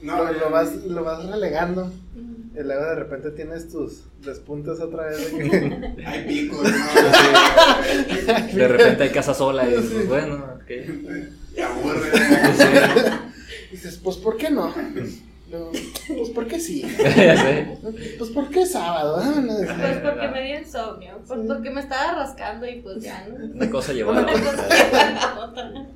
No, 0.03 0.31
lo, 0.33 0.51
vas, 0.51 0.75
lo 0.87 1.05
vas 1.05 1.25
relegando 1.27 1.91
y 2.53 2.63
luego 2.65 2.83
de 2.85 2.95
repente 2.97 3.31
tienes 3.31 3.69
tus 3.71 4.03
despuntes 4.25 4.81
otra 4.81 5.05
vez 5.07 5.33
de 5.33 5.39
que 5.39 6.03
Hay 6.07 6.25
picos, 6.27 6.63
¿no? 6.65 6.71
De 8.57 8.69
repente 8.69 9.03
hay 9.05 9.11
casa 9.11 9.35
sola 9.35 9.69
y 9.69 9.73
pues, 9.75 10.09
bueno, 10.09 10.35
ok. 10.57 10.67
Te 11.55 11.63
aburre. 11.63 12.11
dices, 13.71 14.01
pues 14.03 14.17
¿por 14.17 14.37
qué 14.37 14.51
no? 14.51 14.73
Luego, 15.51 15.73
pues 16.09 16.31
¿por 16.31 16.47
qué 16.47 16.61
sí? 16.61 16.83
Pues 18.19 18.31
¿por 18.31 18.49
qué 18.51 18.65
sábado? 18.67 19.17
Vámonos. 19.17 19.57
Pues 19.67 19.97
porque 19.99 20.29
me 20.29 20.43
dio 20.47 20.59
insomnio, 20.61 21.19
Sí. 21.25 21.35
porque 21.49 21.71
me 21.71 21.81
estaba 21.81 22.15
rascando 22.25 22.67
y 22.67 22.81
pues 22.83 23.03
ya, 23.03 23.27
¿no? 23.29 23.45
Una 23.47 23.71
cosa 23.71 23.93
llevó 23.93 24.13
a 24.13 24.21
Una 24.21 24.23
la 24.23 24.33
cosa. 24.33 25.87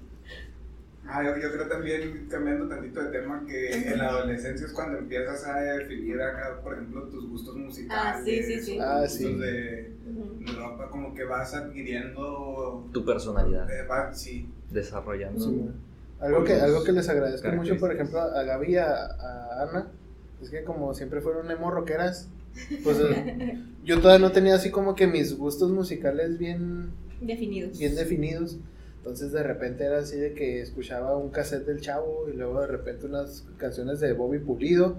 Ah, 1.06 1.22
yo, 1.22 1.36
yo 1.40 1.52
creo 1.52 1.68
también, 1.68 2.26
cambiando 2.30 2.66
tantito 2.66 3.00
de 3.04 3.10
tema, 3.20 3.44
que 3.46 3.70
en 3.88 3.98
la 3.98 4.08
adolescencia 4.08 4.66
es 4.66 4.72
cuando 4.72 4.98
empiezas 4.98 5.44
a 5.46 5.60
definir 5.60 6.20
acá, 6.20 6.60
por 6.62 6.72
ejemplo, 6.72 7.02
tus 7.04 7.28
gustos 7.28 7.54
musicales. 7.56 7.92
Ah, 8.16 8.20
sí, 8.24 8.42
sí, 8.42 8.60
sí. 8.60 8.78
Ah, 8.80 9.02
tus 9.04 9.12
sí. 9.12 9.24
gustos 9.24 9.40
de, 9.42 9.52
de 9.52 10.52
ropa, 10.56 10.88
como 10.88 11.14
que 11.14 11.24
vas 11.24 11.52
adquiriendo. 11.54 12.88
Tu 12.92 13.04
personalidad, 13.04 13.70
eh, 13.70 13.86
va- 13.86 14.12
sí. 14.14 14.48
desarrollando. 14.70 15.72
Algo, 16.20 16.44
que, 16.44 16.54
algo 16.54 16.84
que 16.84 16.92
les 16.92 17.08
agradezco 17.08 17.48
mucho, 17.52 17.76
por 17.76 17.92
ejemplo, 17.92 18.20
a 18.20 18.42
Gaby 18.44 18.72
y 18.72 18.76
a, 18.76 18.94
a 19.06 19.62
Ana, 19.68 19.88
es 20.42 20.50
que 20.50 20.64
como 20.64 20.94
siempre 20.94 21.20
fueron 21.20 21.50
emo 21.50 21.70
rockeras, 21.70 22.28
pues 22.82 22.98
eh, 23.00 23.58
yo 23.84 24.00
todavía 24.00 24.26
no 24.26 24.32
tenía 24.32 24.54
así 24.54 24.70
como 24.70 24.94
que 24.94 25.06
mis 25.06 25.36
gustos 25.36 25.70
musicales 25.70 26.38
bien, 26.38 26.90
Definidos. 27.20 27.78
bien 27.78 27.94
definidos. 27.94 28.58
Entonces 28.98 29.32
de 29.32 29.42
repente 29.42 29.84
era 29.84 29.98
así 29.98 30.16
de 30.16 30.32
que 30.32 30.62
escuchaba 30.62 31.14
un 31.18 31.28
cassette 31.28 31.66
del 31.66 31.82
chavo 31.82 32.26
y 32.32 32.36
luego 32.38 32.62
de 32.62 32.68
repente 32.68 33.04
unas 33.04 33.44
canciones 33.58 34.00
de 34.00 34.14
Bobby 34.14 34.38
Pulido, 34.38 34.96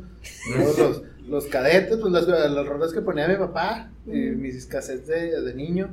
luego 0.55 0.73
los, 0.77 1.01
los 1.27 1.45
cadetes, 1.47 1.97
pues 1.97 2.13
las, 2.13 2.27
las 2.27 2.67
rolas 2.67 2.93
que 2.93 3.01
ponía 3.01 3.27
mi 3.27 3.35
papá, 3.35 3.89
Ujú. 4.05 4.15
mis 4.15 4.67
cassettes 4.67 5.07
de, 5.07 5.41
de 5.41 5.53
niño. 5.55 5.89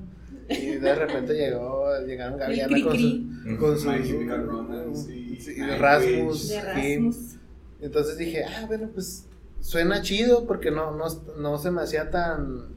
Y 0.53 0.77
de 0.77 0.95
repente 0.95 1.35
llegó, 1.35 1.87
llegaron 2.07 2.39
Gaby 2.39 2.55
y 2.55 2.61
El 2.61 2.75
Ana 2.75 2.85
con, 2.85 2.99
su, 2.99 3.57
con 3.59 3.79
su 3.79 3.93
y 3.93 5.37
sí, 5.41 5.57
Nightwish. 5.59 5.81
Rasmus. 5.81 6.49
De 6.49 6.63
Kim. 6.75 7.07
Rasmus. 7.07 7.37
Entonces 7.81 8.19
dije, 8.19 8.45
ah, 8.45 8.65
bueno, 8.67 8.91
pues 8.93 9.27
suena 9.61 10.03
chido 10.03 10.47
porque 10.47 10.71
no, 10.71 10.97
no, 10.97 11.07
no 11.39 11.59
se 11.59 11.71
me 11.71 11.83
hacía 11.83 12.11
tan 12.11 12.73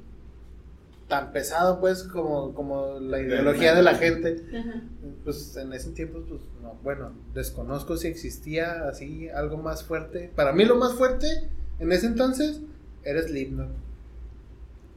tan 1.08 1.32
pesado 1.32 1.80
pues 1.80 2.04
como, 2.04 2.54
como 2.56 3.00
la 3.00 3.22
ideología 3.22 3.76
de 3.76 3.84
la 3.84 3.96
gente. 3.96 4.44
Ajá. 4.58 4.82
Pues 5.24 5.56
en 5.58 5.72
ese 5.74 5.92
tiempo, 5.92 6.24
pues 6.28 6.42
no, 6.62 6.78
bueno, 6.84 7.14
desconozco 7.34 7.98
si 7.98 8.08
existía 8.08 8.88
así 8.88 9.30
algo 9.30 9.58
más 9.58 9.84
fuerte. 9.84 10.32
Para 10.36 10.54
mí 10.54 10.66
lo 10.66 10.76
más 10.76 10.94
fuerte 10.94 11.28
en 11.80 11.92
ese 11.92 12.08
entonces 12.08 12.62
era 13.04 13.22
Slipknot. 13.22 13.70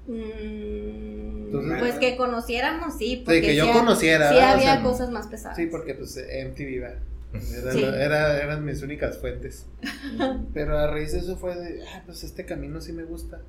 Mm, 0.07 1.38
Entonces- 1.49 1.79
pues 1.79 1.95
que 1.99 2.17
conociéramos, 2.17 2.97
sí. 2.97 3.23
Porque 3.25 3.41
que 3.43 3.57
yo 3.57 3.65
sí 3.67 3.73
conociera. 3.73 4.29
Sí, 4.29 4.35
¿verdad? 4.37 4.51
O 4.51 4.55
había 4.59 4.75
sea, 4.75 4.83
cosas 4.83 5.11
más 5.11 5.27
pesadas. 5.27 5.57
Sí, 5.57 5.67
porque 5.67 5.95
pues 5.95 6.17
MTV 6.17 6.81
va. 6.83 6.95
Era, 7.35 7.73
Sí. 7.73 7.83
era- 7.85 8.43
eran 8.43 8.65
mis 8.65 8.83
únicas 8.83 9.19
fuentes. 9.19 9.67
Pero 10.55 10.79
a 10.79 10.87
raíz 10.87 11.13
de 11.13 11.19
eso 11.19 11.37
fue 11.37 11.55
de, 11.57 11.83
ah, 11.87 12.03
pues 12.07 12.25
este 12.25 12.45
camino 12.45 12.81
sí 12.81 12.93
me 12.93 13.05
gusta. 13.05 13.41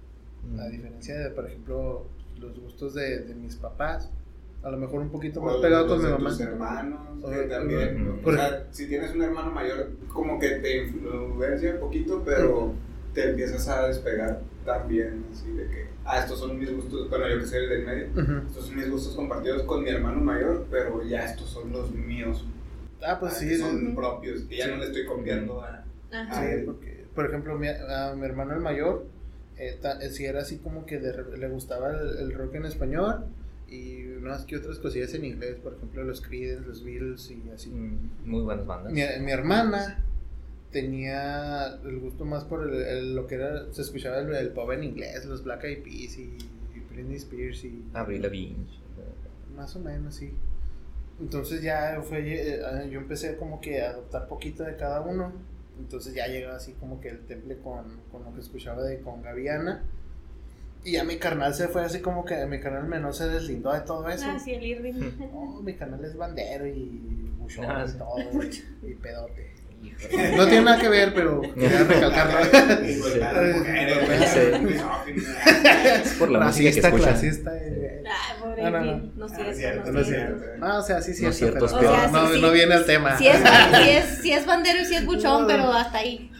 A 0.60 0.68
diferencia 0.70 1.18
de, 1.18 1.30
por 1.30 1.46
ejemplo, 1.48 2.06
los 2.40 2.60
gustos 2.60 2.94
de, 2.96 3.20
de 3.20 3.36
mis 3.36 3.56
papás. 3.56 4.10
A 4.64 4.70
lo 4.70 4.78
mejor 4.78 5.00
un 5.00 5.10
poquito 5.10 5.40
más 5.42 5.56
O 5.56 5.62
pegado 5.62 5.88
con 5.88 6.04
mi 6.04 6.10
mamá. 6.10 6.30
tus 6.30 6.42
hermanos, 6.42 7.24
O- 7.24 7.30
que 7.30 7.38
también. 7.44 8.10
Ujú. 8.20 8.30
O 8.30 8.34
sea, 8.34 8.66
si 8.72 8.88
tienes 8.88 9.14
un 9.16 9.22
hermano 9.22 9.52
mayor, 9.52 9.92
como 10.12 10.38
que 10.40 10.50
te 10.56 10.84
influencia 10.84 11.74
un 11.76 11.80
poquito, 11.80 12.22
pero 12.26 12.74
te 13.14 13.30
empiezas 13.30 13.68
a 13.70 13.88
despegar 13.88 14.42
también, 14.66 15.26
así 15.32 15.50
de 15.54 15.64
que, 15.68 15.88
ah, 16.10 16.20
estos 16.20 16.40
son 16.40 16.58
mis 16.60 16.72
gustos, 16.74 17.10
bueno, 17.10 17.28
yo 17.30 17.40
que 17.40 17.46
soy 17.46 17.64
el 17.64 17.70
del 17.70 17.86
medio, 17.86 18.06
estos 18.48 18.66
son 18.66 18.76
mis 18.76 18.90
gustos 18.90 19.16
compartidos 19.16 19.64
con 19.64 19.84
mi 19.84 19.90
hermano 19.90 20.20
mayor, 20.22 20.66
pero 20.72 21.04
ya 21.04 21.26
estos 21.26 21.50
son 21.50 21.72
los 21.72 21.92
míos. 21.92 22.46
Ah, 23.02 23.18
pues 23.20 23.34
ah, 23.34 23.36
sí. 23.36 23.48
que 23.48 23.58
son 23.58 23.96
propios, 23.96 24.42
que 24.42 24.58
ya 24.58 24.66
Sí. 24.66 24.72
no 24.72 24.78
le 24.78 24.86
estoy 24.86 25.06
copiando 25.06 25.62
a. 25.62 25.84
Ajá. 26.12 26.34
Sí, 26.42 26.48
Ah, 26.60 26.62
porque, 26.66 27.06
por 27.16 27.26
ejemplo, 27.28 27.58
mi, 27.58 27.68
a 27.68 28.14
mi 28.16 28.26
hermano 28.26 28.54
el 28.56 28.60
mayor, 28.62 29.06
eh, 29.58 29.78
ta- 29.82 30.00
eh, 30.02 30.10
sí 30.10 30.26
era 30.26 30.42
así 30.42 30.58
como 30.58 30.86
que 30.86 31.00
de 31.00 31.38
le 31.38 31.48
gustaba 31.50 31.92
el, 31.92 32.18
el 32.20 32.34
rock 32.34 32.56
en 32.56 32.66
español 32.66 33.26
y 33.70 34.06
unas 34.14 34.46
que 34.46 34.58
otras 34.58 34.80
cosillas 34.80 35.14
en 35.14 35.26
inglés, 35.26 35.56
por 35.64 35.74
ejemplo, 35.76 36.04
los 36.04 36.22
Creedence, 36.22 36.66
los 36.68 36.84
Beatles 36.84 37.30
y 37.32 37.50
así. 37.54 37.70
Mm, 37.70 38.10
Muy 38.26 38.42
buenas 38.42 38.66
bandas. 38.66 38.92
Mi, 38.92 39.02
mi 39.24 39.32
hermana 39.32 40.04
tenía 40.72 41.68
el 41.84 42.00
gusto 42.00 42.26
más 42.26 42.44
por 42.44 42.68
el, 42.68 42.82
el- 42.82 43.16
lo 43.16 43.28
que 43.28 43.36
era, 43.36 43.72
se 43.72 43.82
escuchaba 43.82 44.20
el, 44.20 44.34
el 44.34 44.50
pop 44.50 44.72
en 44.72 44.84
inglés, 44.84 45.26
los 45.26 45.44
Black 45.44 45.64
Eyed 45.64 45.84
Peas 45.84 46.18
y, 46.18 46.38
y 46.76 46.80
Britney 46.94 47.16
Spears 47.18 47.64
y 47.66 47.84
Avril 47.94 48.22
Lavigne. 48.22 48.66
más 49.56 49.76
o 49.76 49.80
menos, 49.80 50.16
sí. 50.16 50.32
Entonces 51.20 51.62
ya 51.62 52.02
fue, 52.08 52.22
eh, 52.24 52.90
yo 52.90 53.00
empecé 53.00 53.36
como 53.36 53.60
que 53.60 53.82
a 53.82 53.90
adoptar 53.90 54.28
poquito 54.28 54.64
de 54.64 54.76
cada 54.78 55.02
uno. 55.02 55.34
Entonces 55.78 56.14
ya 56.14 56.28
llegaba 56.28 56.56
así 56.58 56.74
como 56.74 57.00
que 57.02 57.10
el 57.10 57.20
temple 57.26 57.58
con, 57.58 57.86
con 58.12 58.24
lo 58.24 58.34
que 58.34 58.42
escuchaba 58.42 58.84
de 58.84 59.00
con 59.02 59.22
Gaviana. 59.22 59.84
Y 60.86 60.94
ya 60.94 61.04
mi 61.04 61.18
carnal 61.18 61.54
se 61.54 61.68
fue 61.68 61.84
así 61.84 62.00
como 62.00 62.24
que 62.24 62.46
mi 62.46 62.60
carnal 62.62 62.88
menor 62.88 63.14
se 63.14 63.28
deslindó 63.28 63.74
de 63.74 63.82
todo 63.82 64.08
eso. 64.10 64.26
Ah, 64.28 64.40
sí, 64.40 64.54
el 64.54 64.64
Irving. 64.66 64.94
No, 65.34 65.62
mi 65.62 65.74
canal 65.74 66.04
es 66.06 66.16
bandero 66.16 66.66
y 66.68 67.32
buchón 67.40 67.66
Ah, 67.68 67.84
y 67.86 67.92
sí. 67.92 67.98
todo, 67.98 68.18
y, 68.84 68.92
y 68.92 68.96
pedote. 68.96 69.59
No 70.38 70.48
tiene 70.48 70.62
nada 70.62 70.80
que 70.80 70.90
ver, 70.90 71.14
pero 71.14 71.42
quería 71.42 71.84
recalcarlo. 71.84 72.40
Sí. 72.86 73.02
Es 76.04 76.14
por 76.18 76.30
la 76.32 76.40
música 76.40 76.72
que 76.72 76.82
Racista, 76.82 76.88
escuchan. 76.88 77.56
eh. 77.56 78.04
Ay, 78.06 78.42
pobre 78.42 78.64
No, 78.64 78.70
no, 78.72 78.80
no. 78.80 78.86
Irving. 78.92 79.12
No 79.16 79.26
es 79.26 79.32
Ah, 79.32 79.36
cierto, 79.36 79.52
es 79.52 79.58
cierto, 79.58 79.80
no 79.82 79.88
es 79.88 79.94
no 79.94 80.00
es 80.00 80.08
cierto. 80.08 80.46
No, 80.60 80.78
o 80.78 80.82
sea, 80.82 81.02
sí, 81.02 81.14
sí, 81.14 81.24
No 81.24 81.30
es 81.30 81.38
cierto, 81.38 81.66
es 81.66 81.74
peor. 81.74 82.12
No, 82.12 82.28
sí, 82.28 82.34
sí. 82.36 82.42
no 82.42 82.52
viene 82.52 82.76
el 82.76 82.86
tema. 82.86 83.18
Si 83.18 83.28
es, 83.28 83.38
si, 83.38 83.90
es, 83.90 84.06
si 84.22 84.32
es 84.32 84.46
bandero 84.46 84.82
y 84.82 84.86
si 84.86 84.96
es 84.96 85.06
buchón, 85.06 85.46
pero 85.48 85.72
hasta 85.72 85.98
ahí. 86.00 86.32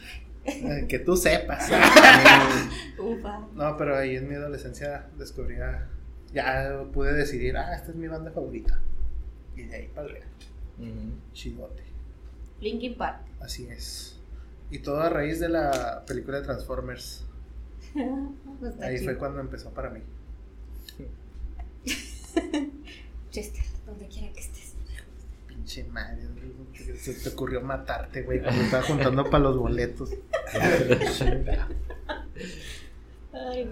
Que 0.88 1.00
tú 1.00 1.16
sepas. 1.16 1.70
Ufa. 2.98 3.40
No, 3.54 3.78
pero 3.78 3.98
ahí 3.98 4.16
en 4.16 4.28
mi 4.28 4.36
adolescencia 4.36 5.06
descubrí, 5.18 5.56
ya 6.34 6.82
pude 6.94 7.14
decidir, 7.14 7.58
ah, 7.58 7.76
esta 7.76 7.92
es 7.92 7.96
mi 7.96 8.08
banda 8.08 8.32
favorita. 8.32 8.80
Y 9.56 9.64
de 9.64 9.76
ahí 9.76 9.88
para 9.94 10.08
allá, 10.08 10.26
Ujú. 10.80 11.14
chidote. 11.34 11.84
Linkin 12.62 12.96
Park. 12.98 13.20
Así 13.42 13.68
es. 13.68 14.16
Y 14.72 14.80
todo 14.80 15.02
a 15.02 15.10
raíz 15.10 15.40
de 15.40 15.50
la 15.50 16.04
película 16.06 16.40
de 16.40 16.44
Transformers. 16.46 17.26
Pues 18.60 18.78
Ahí 18.82 18.98
chido. 19.00 19.12
fue 19.12 19.18
cuando 19.18 19.40
empezó 19.40 19.72
para 19.72 19.90
mí. 19.90 20.02
Chester, 23.32 23.64
donde 23.86 24.08
quiera 24.08 24.34
que 24.34 24.42
estés. 24.42 24.74
Pinche 25.48 25.86
madre, 25.86 26.28
se 27.00 27.14
te 27.14 27.30
ocurrió 27.30 27.62
matarte, 27.62 28.24
güey, 28.24 28.42
cuando 28.42 28.62
estaba 28.62 28.84
juntando 28.84 29.24
para 29.30 29.40
los 29.46 29.58
boletos. 29.58 30.10
Ay. 33.34 33.70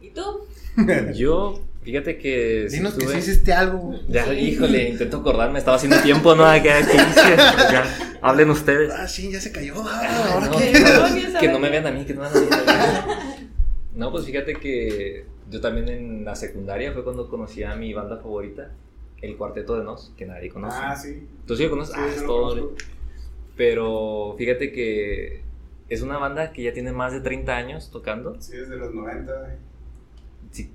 ¿Y 0.00 0.10
tú? 0.10 0.46
Yo, 1.14 1.60
fíjate 1.82 2.18
que. 2.18 2.68
Dinos 2.70 2.94
que 2.94 3.00
estuve- 3.04 3.20
sí 3.22 3.30
hiciste 3.30 3.52
algo, 3.52 3.78
güey. 3.78 4.00
Ya, 4.08 4.24
Sí. 4.26 4.32
híjole, 4.32 4.88
intento 4.88 5.18
acordarme, 5.18 5.58
estaba 5.58 5.76
haciendo 5.76 5.98
tiempo, 6.00 6.34
¿no? 6.34 6.44
¿Qué, 6.54 6.62
qué 6.62 6.70
hice? 6.96 7.36
Ya, 7.36 8.18
hablen 8.22 8.50
ustedes. 8.50 8.92
Ah, 8.92 9.06
sí, 9.08 9.30
ya 9.30 9.40
se 9.40 9.52
cayó. 9.52 9.74
Ah, 9.78 10.00
Ay, 10.02 10.32
¿Ahora 10.32 10.46
no, 10.46 10.56
qué? 10.58 10.72
Demonios, 10.72 11.40
que 11.40 11.48
no 11.48 11.58
me 11.58 11.70
vean 11.70 11.86
a 11.86 11.90
mí, 11.90 12.04
que 12.04 12.14
no 12.14 12.22
me 12.22 12.28
vean 12.30 12.52
a 12.68 13.06
mí. 13.06 13.12
No, 13.92 14.10
pues 14.12 14.24
fíjate 14.24 14.54
que 14.54 15.26
yo 15.50 15.60
también 15.60 15.88
en 15.88 16.24
la 16.24 16.34
secundaria 16.34 16.92
fue 16.92 17.04
cuando 17.04 17.28
conocí 17.28 17.62
a 17.64 17.74
mi 17.74 17.92
banda 17.92 18.16
favorita, 18.18 18.70
el 19.20 19.36
Cuarteto 19.36 19.76
de 19.76 19.84
Nos, 19.84 20.12
que 20.16 20.24
nadie 20.24 20.48
conoce. 20.48 20.78
Ah, 20.80 20.96
sí. 20.96 21.26
¿Tú 21.46 21.54
sí 21.56 21.64
lo 21.64 21.70
conoces? 21.70 21.94
Sí, 21.96 22.00
ah, 22.02 22.08
es 22.16 22.24
todo. 22.24 22.72
Pero 23.56 24.36
fíjate 24.38 24.72
que 24.72 25.42
es 25.88 26.02
una 26.02 26.16
banda 26.18 26.52
que 26.52 26.62
ya 26.62 26.72
tiene 26.72 26.92
más 26.92 27.12
de 27.12 27.20
30 27.20 27.54
años 27.54 27.90
tocando. 27.90 28.36
Sí, 28.40 28.56
desde 28.56 28.76
los 28.76 28.94
90, 28.94 29.32
güey. 29.38 29.52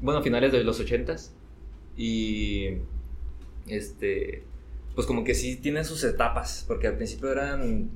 Bueno, 0.02 0.22
finales 0.22 0.52
de 0.52 0.64
los 0.64 0.80
80s. 0.84 1.32
Y 1.98 2.78
este, 3.68 4.44
pues 4.96 5.08
como 5.08 5.24
que 5.24 5.34
sí 5.34 5.56
tiene 5.58 5.84
sus 5.84 6.04
etapas, 6.04 6.66
porque 6.68 6.88
al 6.88 6.96
principio 6.96 7.32
eran 7.32 7.90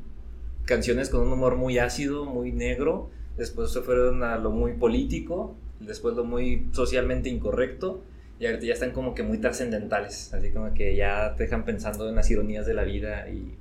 canciones 0.66 1.10
con 1.10 1.22
un 1.22 1.34
humor 1.34 1.56
muy 1.56 1.80
ácido, 1.80 2.26
muy 2.26 2.52
negro, 2.52 3.10
después 3.38 3.72
se 3.72 3.82
fueron 3.82 4.24
a 4.24 4.38
lo 4.38 4.52
muy 4.52 4.74
político, 4.74 5.56
después 5.80 6.16
lo 6.16 6.24
muy 6.24 6.68
socialmente 6.72 7.30
incorrecto, 7.30 8.04
y 8.40 8.46
ahorita 8.46 8.66
ya 8.66 8.74
están 8.74 8.92
como 8.92 9.16
que 9.16 9.24
muy 9.24 9.40
trascendentales, 9.40 10.34
así 10.34 10.52
como 10.52 10.74
que 10.74 10.96
ya 10.96 11.36
te 11.36 11.44
dejan 11.44 11.66
pensando 11.66 12.08
en 12.08 12.16
las 12.16 12.30
ironías 12.30 12.66
de 12.66 12.74
la 12.74 12.84
vida 12.84 13.30
y 13.30 13.58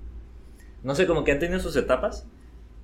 no 0.83 0.95
sé, 0.95 1.07
como 1.07 1.25
que 1.25 1.33
han 1.33 1.39
tenido 1.39 1.59
sus 1.61 1.77
etapas. 1.77 2.27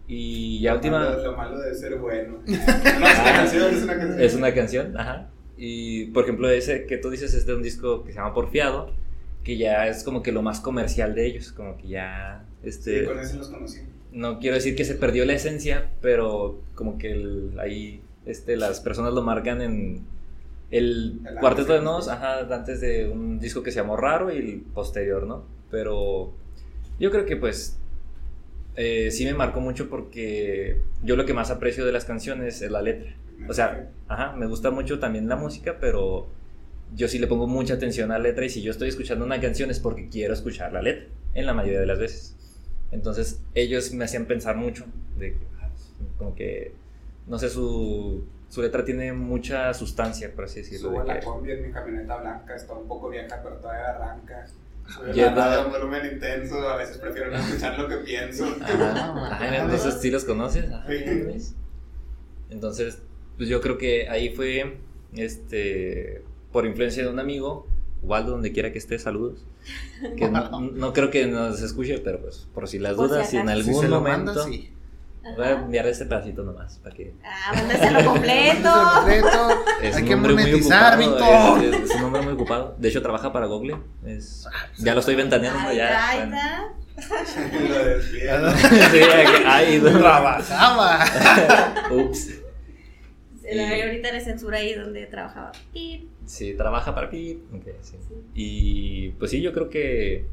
Y 0.06 0.60
ya 0.60 0.70
Lo 0.72 0.76
última... 0.76 0.98
malo- 1.00 1.24
Lo 1.24 1.36
malo 1.36 1.58
de 1.60 1.74
ser 1.74 1.96
bueno. 1.96 2.38
No, 2.46 2.52
es 2.54 3.18
una 3.18 3.32
canción, 3.32 3.74
es 3.74 3.82
una 3.82 3.96
canción. 3.98 4.20
Es 4.20 4.34
una 4.34 4.54
canción, 4.54 4.96
ajá. 4.98 5.30
Y 5.56 6.06
por 6.06 6.24
ejemplo, 6.24 6.50
ese 6.50 6.84
que 6.86 6.98
tú 6.98 7.10
dices 7.10 7.32
es 7.34 7.46
de 7.46 7.54
un 7.54 7.62
disco 7.62 8.04
que 8.04 8.12
se 8.12 8.18
llama 8.18 8.34
Porfiado, 8.34 8.90
que 9.44 9.56
ya 9.56 9.86
es 9.88 10.02
como 10.04 10.22
que 10.22 10.32
lo 10.32 10.42
más 10.42 10.60
comercial 10.60 11.14
de 11.14 11.26
ellos, 11.26 11.52
como 11.52 11.76
que 11.78 11.88
ya, 11.88 12.44
este, 12.62 13.00
Sí, 13.00 13.06
con 13.06 13.18
ese 13.18 13.36
los 13.36 13.48
conocí. 13.48 13.80
no 14.12 14.38
quiero 14.40 14.56
decir 14.56 14.74
que 14.74 14.84
se 14.84 14.94
perdió 14.94 15.24
la 15.24 15.34
esencia, 15.34 15.90
pero 16.00 16.60
como 16.74 16.98
que 16.98 17.12
el- 17.12 17.52
ahí, 17.60 18.02
este, 18.26 18.56
las 18.56 18.80
personas 18.80 19.12
lo 19.14 19.22
marcan 19.22 19.62
en 19.62 20.02
el 20.70 21.20
El 21.24 21.34
cuarteto 21.40 21.72
de 21.74 21.82
nos, 21.82 22.08
ajá, 22.08 22.40
antes 22.52 22.80
de 22.80 23.08
un 23.08 23.38
disco 23.38 23.62
que 23.62 23.70
se 23.70 23.80
llamó 23.80 23.96
Raro 23.96 24.32
y 24.32 24.38
el 24.38 24.60
posterior, 24.74 25.26
¿no? 25.26 25.44
Pero 25.70 26.32
yo 26.98 27.10
creo 27.10 27.26
que 27.26 27.36
pues 27.36 27.78
eh, 28.76 29.10
sí 29.10 29.24
me 29.24 29.34
marcó 29.34 29.60
mucho 29.60 29.88
porque 29.88 30.80
yo 31.02 31.16
lo 31.16 31.24
que 31.26 31.34
más 31.34 31.50
aprecio 31.50 31.84
de 31.84 31.92
las 31.92 32.04
canciones 32.04 32.60
es 32.62 32.70
la 32.70 32.82
letra. 32.82 33.14
O 33.48 33.52
sea, 33.52 33.90
ajá, 34.08 34.32
me 34.36 34.46
gusta 34.46 34.70
mucho 34.70 34.98
también 34.98 35.28
la 35.28 35.36
música, 35.36 35.76
pero 35.80 36.28
yo 36.94 37.08
sí 37.08 37.18
le 37.18 37.26
pongo 37.26 37.46
mucha 37.46 37.74
atención 37.74 38.10
a 38.12 38.18
la 38.18 38.24
letra 38.24 38.44
y 38.44 38.48
si 38.48 38.62
yo 38.62 38.70
estoy 38.70 38.88
escuchando 38.88 39.24
una 39.24 39.40
canción 39.40 39.70
es 39.70 39.80
porque 39.80 40.08
quiero 40.08 40.32
escuchar 40.34 40.72
la 40.72 40.80
letra, 40.82 41.06
en 41.34 41.46
la 41.46 41.52
mayoría 41.54 41.80
de 41.80 41.86
las 41.86 41.98
veces. 41.98 42.36
Entonces 42.92 43.40
ellos 43.54 43.92
me 43.92 44.04
hacían 44.04 44.26
pensar 44.26 44.56
mucho, 44.56 44.84
de 45.18 45.36
ah, 45.60 45.68
como 46.16 46.34
que, 46.34 46.72
no 47.26 47.38
sé, 47.38 47.50
su, 47.50 48.24
su 48.48 48.62
letra 48.62 48.84
tiene 48.84 49.12
mucha 49.12 49.74
sustancia, 49.74 50.32
por 50.34 50.44
así 50.44 50.60
decirlo. 50.60 50.90
Subo 50.90 51.02
de 51.04 51.10
a 51.10 51.14
la 51.14 51.20
que- 51.20 51.26
combi 51.26 51.50
en 51.52 51.66
mi 51.66 51.72
camioneta 51.72 52.16
blanca, 52.16 52.54
está 52.54 52.72
un 52.74 52.86
poco 52.86 53.08
vieja, 53.10 53.40
pero 53.42 53.56
todavía 53.56 53.88
arranca. 53.90 54.46
No. 55.14 55.40
a 55.40 55.66
un 55.66 55.72
volumen 55.72 56.12
intenso, 56.12 56.68
a 56.68 56.76
veces 56.76 56.98
prefiero 56.98 57.30
no 57.30 57.38
escuchar 57.38 57.78
lo 57.78 57.88
que 57.88 57.96
pienso. 57.98 58.44
Ajá, 58.62 59.32
ajá, 59.32 59.56
entonces 59.56 59.98
sí 60.00 60.10
los 60.10 60.24
conoces. 60.24 60.70
Ajá, 60.70 60.86
Sí. 60.88 61.54
Entonces, 62.50 62.98
pues 63.36 63.48
yo 63.48 63.60
creo 63.60 63.78
que 63.78 64.08
ahí 64.08 64.30
fue, 64.30 64.76
este, 65.14 66.22
por 66.52 66.66
influencia 66.66 67.02
de 67.02 67.08
un 67.08 67.18
amigo, 67.18 67.66
Waldo, 68.02 68.32
donde 68.32 68.52
quiera 68.52 68.72
que 68.72 68.78
esté, 68.78 68.98
saludos. 68.98 69.46
Que 70.16 70.28
no, 70.30 70.60
no 70.60 70.92
creo 70.92 71.10
que 71.10 71.26
nos 71.26 71.62
escuche, 71.62 71.98
pero 71.98 72.20
pues 72.20 72.46
por 72.54 72.68
si 72.68 72.78
las 72.78 72.92
si 72.92 73.02
dudas, 73.02 73.30
si 73.30 73.36
en. 73.38 73.46
Si 73.46 73.52
algún 73.52 73.82
se 73.82 73.88
lo 73.88 74.00
momento, 74.00 74.34
manda, 74.34 74.44
sí. 74.44 74.70
Voy 75.36 75.46
a 75.46 75.50
enviar 75.52 75.86
este 75.86 76.04
pedacito 76.06 76.42
nomás 76.42 76.78
para 76.78 76.94
que 76.94 77.14
Ah, 77.24 77.52
mándaselo 77.54 78.04
completo. 78.12 78.70
Completo. 78.94 79.64
es 79.82 79.96
Hay 79.96 80.02
un 80.02 80.08
que 80.08 80.14
hombre 80.14 80.34
muy 80.34 80.42
monetizar, 80.44 81.00
ocupado, 81.00 81.56
Víctor. 81.56 81.74
es, 81.82 81.90
es 81.90 81.96
un 81.96 82.04
hombre 82.04 82.22
muy 82.22 82.32
ocupado. 82.34 82.74
De 82.78 82.88
hecho, 82.88 83.02
trabaja 83.02 83.32
para 83.32 83.46
Google. 83.46 83.76
Es, 84.06 84.46
ya 84.78 84.94
lo 84.94 85.00
estoy 85.00 85.14
ventaneando. 85.14 85.68
Ahí 85.68 85.76
ya, 85.76 85.86
está, 85.88 86.08
ahí 86.10 86.18
bueno. 86.18 86.36
está. 86.36 87.58
Lo 87.68 87.84
despierto. 87.84 88.50
Sí, 88.90 89.00
ay, 89.46 89.80
no. 89.82 89.98
Trabajaba. 89.98 91.04
Ups. 91.90 92.30
Se 93.42 93.54
le 93.54 93.68
ve 93.68 93.82
ahorita 93.82 94.10
la 94.12 94.20
censura 94.20 94.58
ahí 94.58 94.74
donde 94.74 95.04
trabajaba. 95.06 95.52
Y 95.74 96.08
Sí, 96.26 96.54
trabaja 96.54 96.94
para 96.94 97.10
Pip. 97.10 97.42
Ok, 97.54 97.66
sí. 97.82 97.96
Y 98.34 99.08
pues 99.18 99.30
sí, 99.30 99.42
yo 99.42 99.52
creo 99.52 99.68
que 99.68 100.24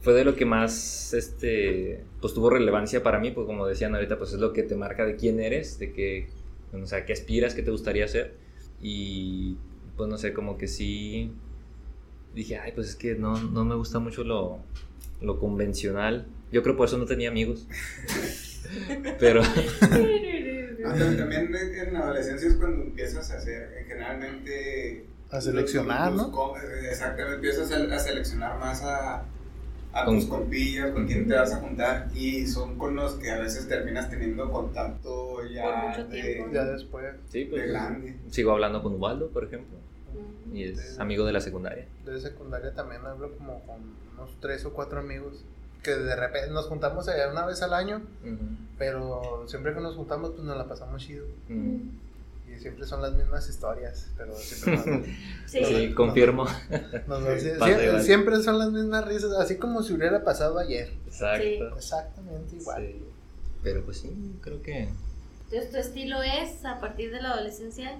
fue 0.00 0.12
de 0.14 0.24
lo 0.24 0.34
que 0.36 0.44
más 0.44 1.12
este 1.14 2.04
pues 2.20 2.34
tuvo 2.34 2.50
relevancia 2.50 3.02
para 3.02 3.18
mí, 3.18 3.30
pues 3.30 3.46
como 3.46 3.66
decían 3.66 3.94
ahorita, 3.94 4.18
pues 4.18 4.32
es 4.32 4.38
lo 4.40 4.52
que 4.52 4.62
te 4.62 4.74
marca 4.76 5.04
de 5.04 5.16
quién 5.16 5.40
eres, 5.40 5.78
de 5.78 5.92
qué, 5.92 6.28
o 6.72 6.86
sea, 6.86 7.04
qué 7.04 7.12
aspiras, 7.12 7.54
qué 7.54 7.62
te 7.62 7.70
gustaría 7.70 8.04
hacer. 8.04 8.34
Y 8.80 9.56
pues 9.96 10.08
no 10.08 10.16
sé, 10.18 10.32
como 10.32 10.56
que 10.58 10.68
sí 10.68 11.32
dije, 12.34 12.58
ay, 12.58 12.72
pues 12.74 12.88
es 12.90 12.96
que 12.96 13.14
no, 13.16 13.40
no 13.40 13.64
me 13.64 13.74
gusta 13.74 13.98
mucho 13.98 14.22
lo, 14.24 14.58
lo 15.20 15.38
convencional. 15.40 16.26
Yo 16.52 16.62
creo 16.62 16.76
por 16.76 16.86
eso 16.88 16.96
no 16.98 17.04
tenía 17.06 17.28
amigos. 17.30 17.66
Pero 19.18 19.42
Ah, 19.42 20.94
pero 20.96 21.16
también 21.16 21.54
en 21.54 21.92
la 21.92 22.00
adolescencia 22.00 22.48
es 22.48 22.54
cuando 22.54 22.82
empiezas 22.84 23.30
a 23.30 23.36
hacer, 23.36 23.62
eh, 23.76 23.84
generalmente... 23.86 25.04
A 25.30 25.40
seleccionar, 25.40 26.12
tus 26.12 26.22
¿no? 26.22 26.32
co- 26.32 26.56
eh, 26.56 26.88
Exactamente, 26.90 27.34
empiezas 27.36 27.70
a, 27.72 27.94
a 27.94 27.98
seleccionar 27.98 28.58
más 28.58 28.82
a, 28.82 29.24
a 29.92 30.04
Con- 30.04 30.16
tus 30.16 30.26
compillas, 30.26 30.90
con 30.92 31.06
quién 31.06 31.26
te 31.26 31.34
vas 31.34 31.52
a 31.52 31.56
juntar, 31.60 32.08
y 32.14 32.46
son 32.46 32.76
con 32.78 32.94
los 32.94 33.14
que 33.14 33.30
a 33.30 33.38
veces 33.38 33.66
terminas 33.68 34.08
teniendo 34.10 34.50
contacto 34.50 35.44
ya 35.48 35.62
Por 35.64 35.88
mucho 35.88 36.04
de, 36.08 36.22
tiempo. 36.22 36.52
Ya 36.52 36.64
después. 36.64 37.14
sí, 37.30 37.44
de 37.44 37.50
pues 37.50 37.68
grande. 37.68 38.16
sigo 38.30 38.52
hablando 38.52 38.82
con 38.82 39.00
Waldo, 39.00 39.28
por 39.28 39.44
ejemplo, 39.44 39.76
y 40.52 40.64
es 40.64 40.98
amigo 41.00 41.24
de 41.24 41.32
la 41.32 41.40
secundaria. 41.40 41.86
De 42.04 42.20
secundaria 42.20 42.72
también 42.74 43.04
hablo 43.06 43.32
como 43.36 43.60
con 43.64 43.76
unos 44.14 44.30
tres 44.40 44.64
o 44.64 44.72
cuatro 44.72 45.00
amigos. 45.00 45.44
Que 45.82 45.92
de 45.92 46.16
repente 46.16 46.50
nos 46.50 46.66
juntamos 46.66 47.06
eh, 47.08 47.12
una 47.30 47.46
vez 47.46 47.62
al 47.62 47.72
año. 47.72 48.02
Pero 48.78 49.44
siempre 49.46 49.74
que 49.74 49.80
nos 49.80 49.94
juntamos, 49.94 50.30
pues 50.32 50.42
nos 50.42 50.56
la 50.56 50.66
pasamos 50.66 51.00
chido. 51.02 51.24
Ujú. 51.48 51.80
Siempre 52.60 52.86
son 52.86 53.02
las 53.02 53.12
mismas 53.14 53.48
historias. 53.48 54.10
Pero 54.16 54.34
siempre 54.36 54.76
nos, 54.76 55.06
Sí. 55.46 55.64
Sí, 55.64 55.94
confirmo. 55.94 56.44
nos- 57.06 57.20
nos- 57.22 57.40
Sí, 57.40 57.48
sie- 57.50 57.58
pasa 57.58 57.84
igual. 57.84 58.02
siempre 58.02 58.42
son 58.42 58.58
las 58.58 58.70
mismas 58.70 59.06
risas. 59.06 59.32
Así 59.38 59.56
como 59.56 59.82
si 59.82 59.94
hubiera 59.94 60.22
pasado 60.24 60.58
ayer. 60.58 60.92
Exacto. 61.06 61.76
Exactamente 61.76 62.56
igual. 62.56 62.86
Sí. 62.86 63.02
Pero 63.62 63.84
pues 63.84 63.98
sí, 63.98 64.10
creo 64.40 64.62
que 64.62 64.88
Entonces, 65.50 65.70
¿tu 65.70 65.76
estilo 65.78 66.22
es 66.22 66.64
a 66.64 66.78
partir 66.80 67.10
de 67.10 67.20
la 67.22 67.32
adolescencia? 67.32 67.96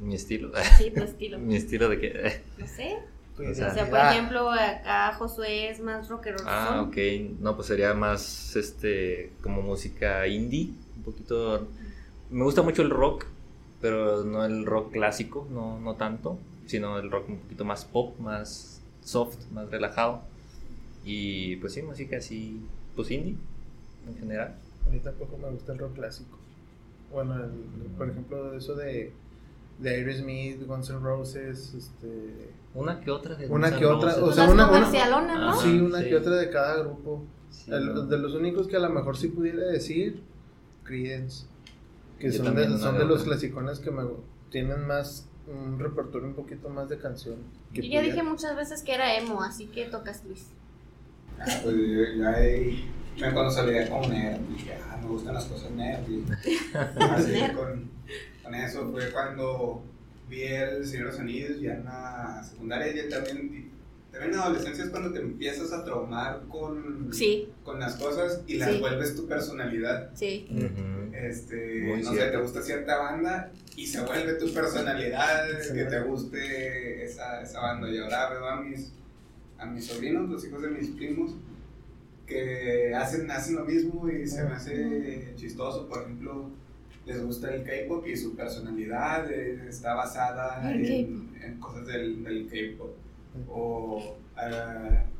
mi 0.00 0.14
estilo. 0.16 0.50
Sí, 0.78 0.90
tu 0.90 1.02
estilo. 1.02 1.38
mi 1.40 1.56
estilo 1.56 1.88
de 1.88 1.98
que. 2.00 2.42
No 2.58 2.66
sé. 2.66 2.98
Tu 3.36 3.42
O 3.50 3.54
sea, 3.54 3.68
O 3.70 3.74
sea, 3.74 3.90
por 3.90 3.98
ejemplo, 3.98 4.50
acá 4.50 5.12
Josué 5.14 5.68
es 5.70 5.80
más 5.80 6.08
rockero. 6.08 6.36
Ah, 6.46 6.84
ok. 6.86 6.96
No, 7.40 7.56
pues 7.56 7.66
sería 7.68 7.92
más 7.94 8.54
este 8.54 9.32
como 9.42 9.60
música 9.62 10.26
indie, 10.28 10.70
un 10.96 11.02
poquito 11.02 11.66
me 12.30 12.44
gusta 12.44 12.62
mucho 12.62 12.82
el 12.82 12.90
rock, 12.90 13.26
pero 13.84 14.24
no 14.24 14.46
el 14.46 14.64
rock 14.64 14.92
clásico, 14.92 15.46
no 15.50 15.78
no 15.78 15.96
tanto, 15.96 16.38
sino 16.64 16.98
el 16.98 17.10
rock 17.10 17.28
un 17.28 17.36
poquito 17.36 17.66
más 17.66 17.84
pop, 17.84 18.18
más 18.18 18.80
soft, 19.02 19.36
más 19.52 19.70
relajado. 19.70 20.22
Y 21.04 21.56
pues 21.56 21.74
sí, 21.74 21.82
música 21.82 22.16
así 22.16 22.62
pues 22.96 23.10
indie 23.10 23.36
en 24.08 24.16
general. 24.16 24.54
A 24.86 24.90
mí 24.90 25.00
tampoco 25.00 25.36
me 25.36 25.50
gusta 25.50 25.72
el 25.74 25.78
rock 25.80 25.96
clásico. 25.96 26.38
Bueno, 27.12 27.34
el- 27.36 27.90
por 27.98 28.08
ejemplo, 28.08 28.54
eso 28.56 28.74
de, 28.74 29.12
de 29.80 29.90
Aerosmith, 29.90 30.66
Guns 30.66 30.88
N' 30.88 31.00
Roses, 31.00 31.74
este... 31.74 32.48
Una 32.74 33.00
que 33.00 33.10
otra 33.10 33.34
de 33.34 33.48
Una 33.48 33.68
Guns 33.68 33.78
que 33.80 33.84
otra, 33.86 34.08
Roses. 34.14 34.22
o 34.24 34.32
sea, 34.32 34.44
una- 34.50 34.68
una- 34.70 35.38
¿no? 35.38 35.50
Ajá. 35.50 35.60
sí, 35.62 35.78
una 35.78 35.98
sí. 36.00 36.08
que 36.08 36.16
otra 36.16 36.36
de 36.36 36.48
cada 36.48 36.78
grupo. 36.82 37.22
Sí, 37.50 37.70
El- 37.70 37.92
no. 37.94 38.06
de 38.06 38.16
los 38.18 38.32
únicos 38.34 38.66
que 38.66 38.76
a 38.76 38.80
lo 38.80 38.88
mejor 38.88 39.18
sí 39.18 39.28
pudiera 39.28 39.66
decir, 39.66 40.22
Creedence. 40.84 41.44
Que 42.18 42.30
Yo 42.30 42.44
son, 42.44 42.54
de, 42.54 42.66
una 42.66 42.78
son 42.78 42.94
de 42.94 43.00
de 43.00 43.06
los 43.06 43.24
clasicones 43.24 43.78
que 43.80 43.90
me 43.90 44.02
tienen 44.50 44.86
más 44.86 45.28
un 45.46 45.78
repertorio 45.78 46.28
un 46.28 46.34
poquito 46.34 46.68
más 46.68 46.88
de 46.88 46.98
canción. 46.98 47.36
Yo 47.72 47.82
ya 47.82 48.00
dije 48.02 48.22
muchas 48.22 48.56
veces 48.56 48.82
que 48.82 48.94
era 48.94 49.16
emo, 49.16 49.42
así 49.42 49.66
que 49.66 49.86
tocas 49.86 50.24
Luis. 50.24 50.46
Ah, 51.38 51.44
pues 51.62 51.76
yo, 51.76 52.16
yo 52.16 52.28
ahí, 52.28 52.88
cuando 53.18 53.50
salía 53.50 53.88
con 53.90 54.08
nerd, 54.10 54.40
dije, 54.42 54.78
ah, 54.88 54.98
me 55.02 55.08
gustan 55.08 55.34
las 55.34 55.44
cosas 55.46 55.70
nerd. 55.72 56.08
y 56.08 56.24
así 56.98 57.32
Nerd. 57.32 57.56
con, 57.56 57.90
con 58.42 58.54
eso 58.54 58.90
fue 58.90 59.10
cuando 59.10 59.82
vi 60.28 60.42
el 60.44 60.86
Señor 60.86 61.06
de 61.06 61.12
los 61.12 61.20
Anillos 61.20 61.60
ya 61.60 61.74
en 61.74 61.84
la 61.84 62.42
secundaria 62.44 63.04
y 63.04 63.08
también, 63.10 63.70
también 64.14 64.34
en 64.34 64.40
adolescencia 64.40 64.84
es 64.84 64.90
cuando 64.90 65.12
te 65.12 65.18
empiezas 65.20 65.72
a 65.72 65.84
traumar 65.84 66.42
con, 66.48 67.12
Sí, 67.12 67.48
con 67.64 67.80
las 67.80 67.96
cosas 67.96 68.42
y 68.46 68.58
las 68.58 68.72
Sí. 68.72 68.78
vuelves 68.80 69.14
tu 69.16 69.26
personalidad. 69.26 70.10
sí. 70.14 70.46
Este, 71.12 71.82
Muy 71.86 72.02
no 72.02 72.12
sé, 72.12 72.26
te 72.30 72.36
gusta 72.38 72.60
cierta 72.62 72.96
banda 72.98 73.50
y 73.76 73.86
se 73.86 74.00
vuelve 74.02 74.34
tu 74.34 74.52
personalidad, 74.52 75.44
Sí. 75.60 75.74
que 75.74 75.84
te 75.84 76.00
guste 76.00 77.04
esa, 77.04 77.40
esa 77.42 77.60
banda. 77.60 77.88
Y 77.90 77.98
ahora 77.98 78.30
veo 78.30 78.46
a 78.48 78.60
mis, 78.60 78.92
a 79.58 79.66
mis 79.66 79.86
sobrinos, 79.86 80.28
los 80.28 80.44
hijos 80.44 80.62
de 80.62 80.68
mis 80.70 80.88
primos, 80.90 81.34
que 82.26 82.92
hacen, 82.94 83.30
hacen 83.30 83.56
lo 83.56 83.64
mismo 83.64 84.08
y 84.10 84.26
se 84.26 84.42
me 84.44 84.50
hace 84.54 85.32
chistoso. 85.36 85.88
Por 85.88 86.02
ejemplo, 86.02 86.50
les 87.06 87.22
gusta 87.22 87.54
el 87.54 87.62
K-pop 87.64 88.06
y 88.06 88.16
su 88.16 88.34
personalidad 88.34 89.30
eh, 89.30 89.66
está 89.68 89.94
basada 89.94 90.72
en, 90.72 91.30
en 91.42 91.58
cosas 91.60 91.86
del, 91.86 92.24
del 92.24 92.46
K-pop. 92.48 92.93
O 93.48 94.16
a, 94.36 94.42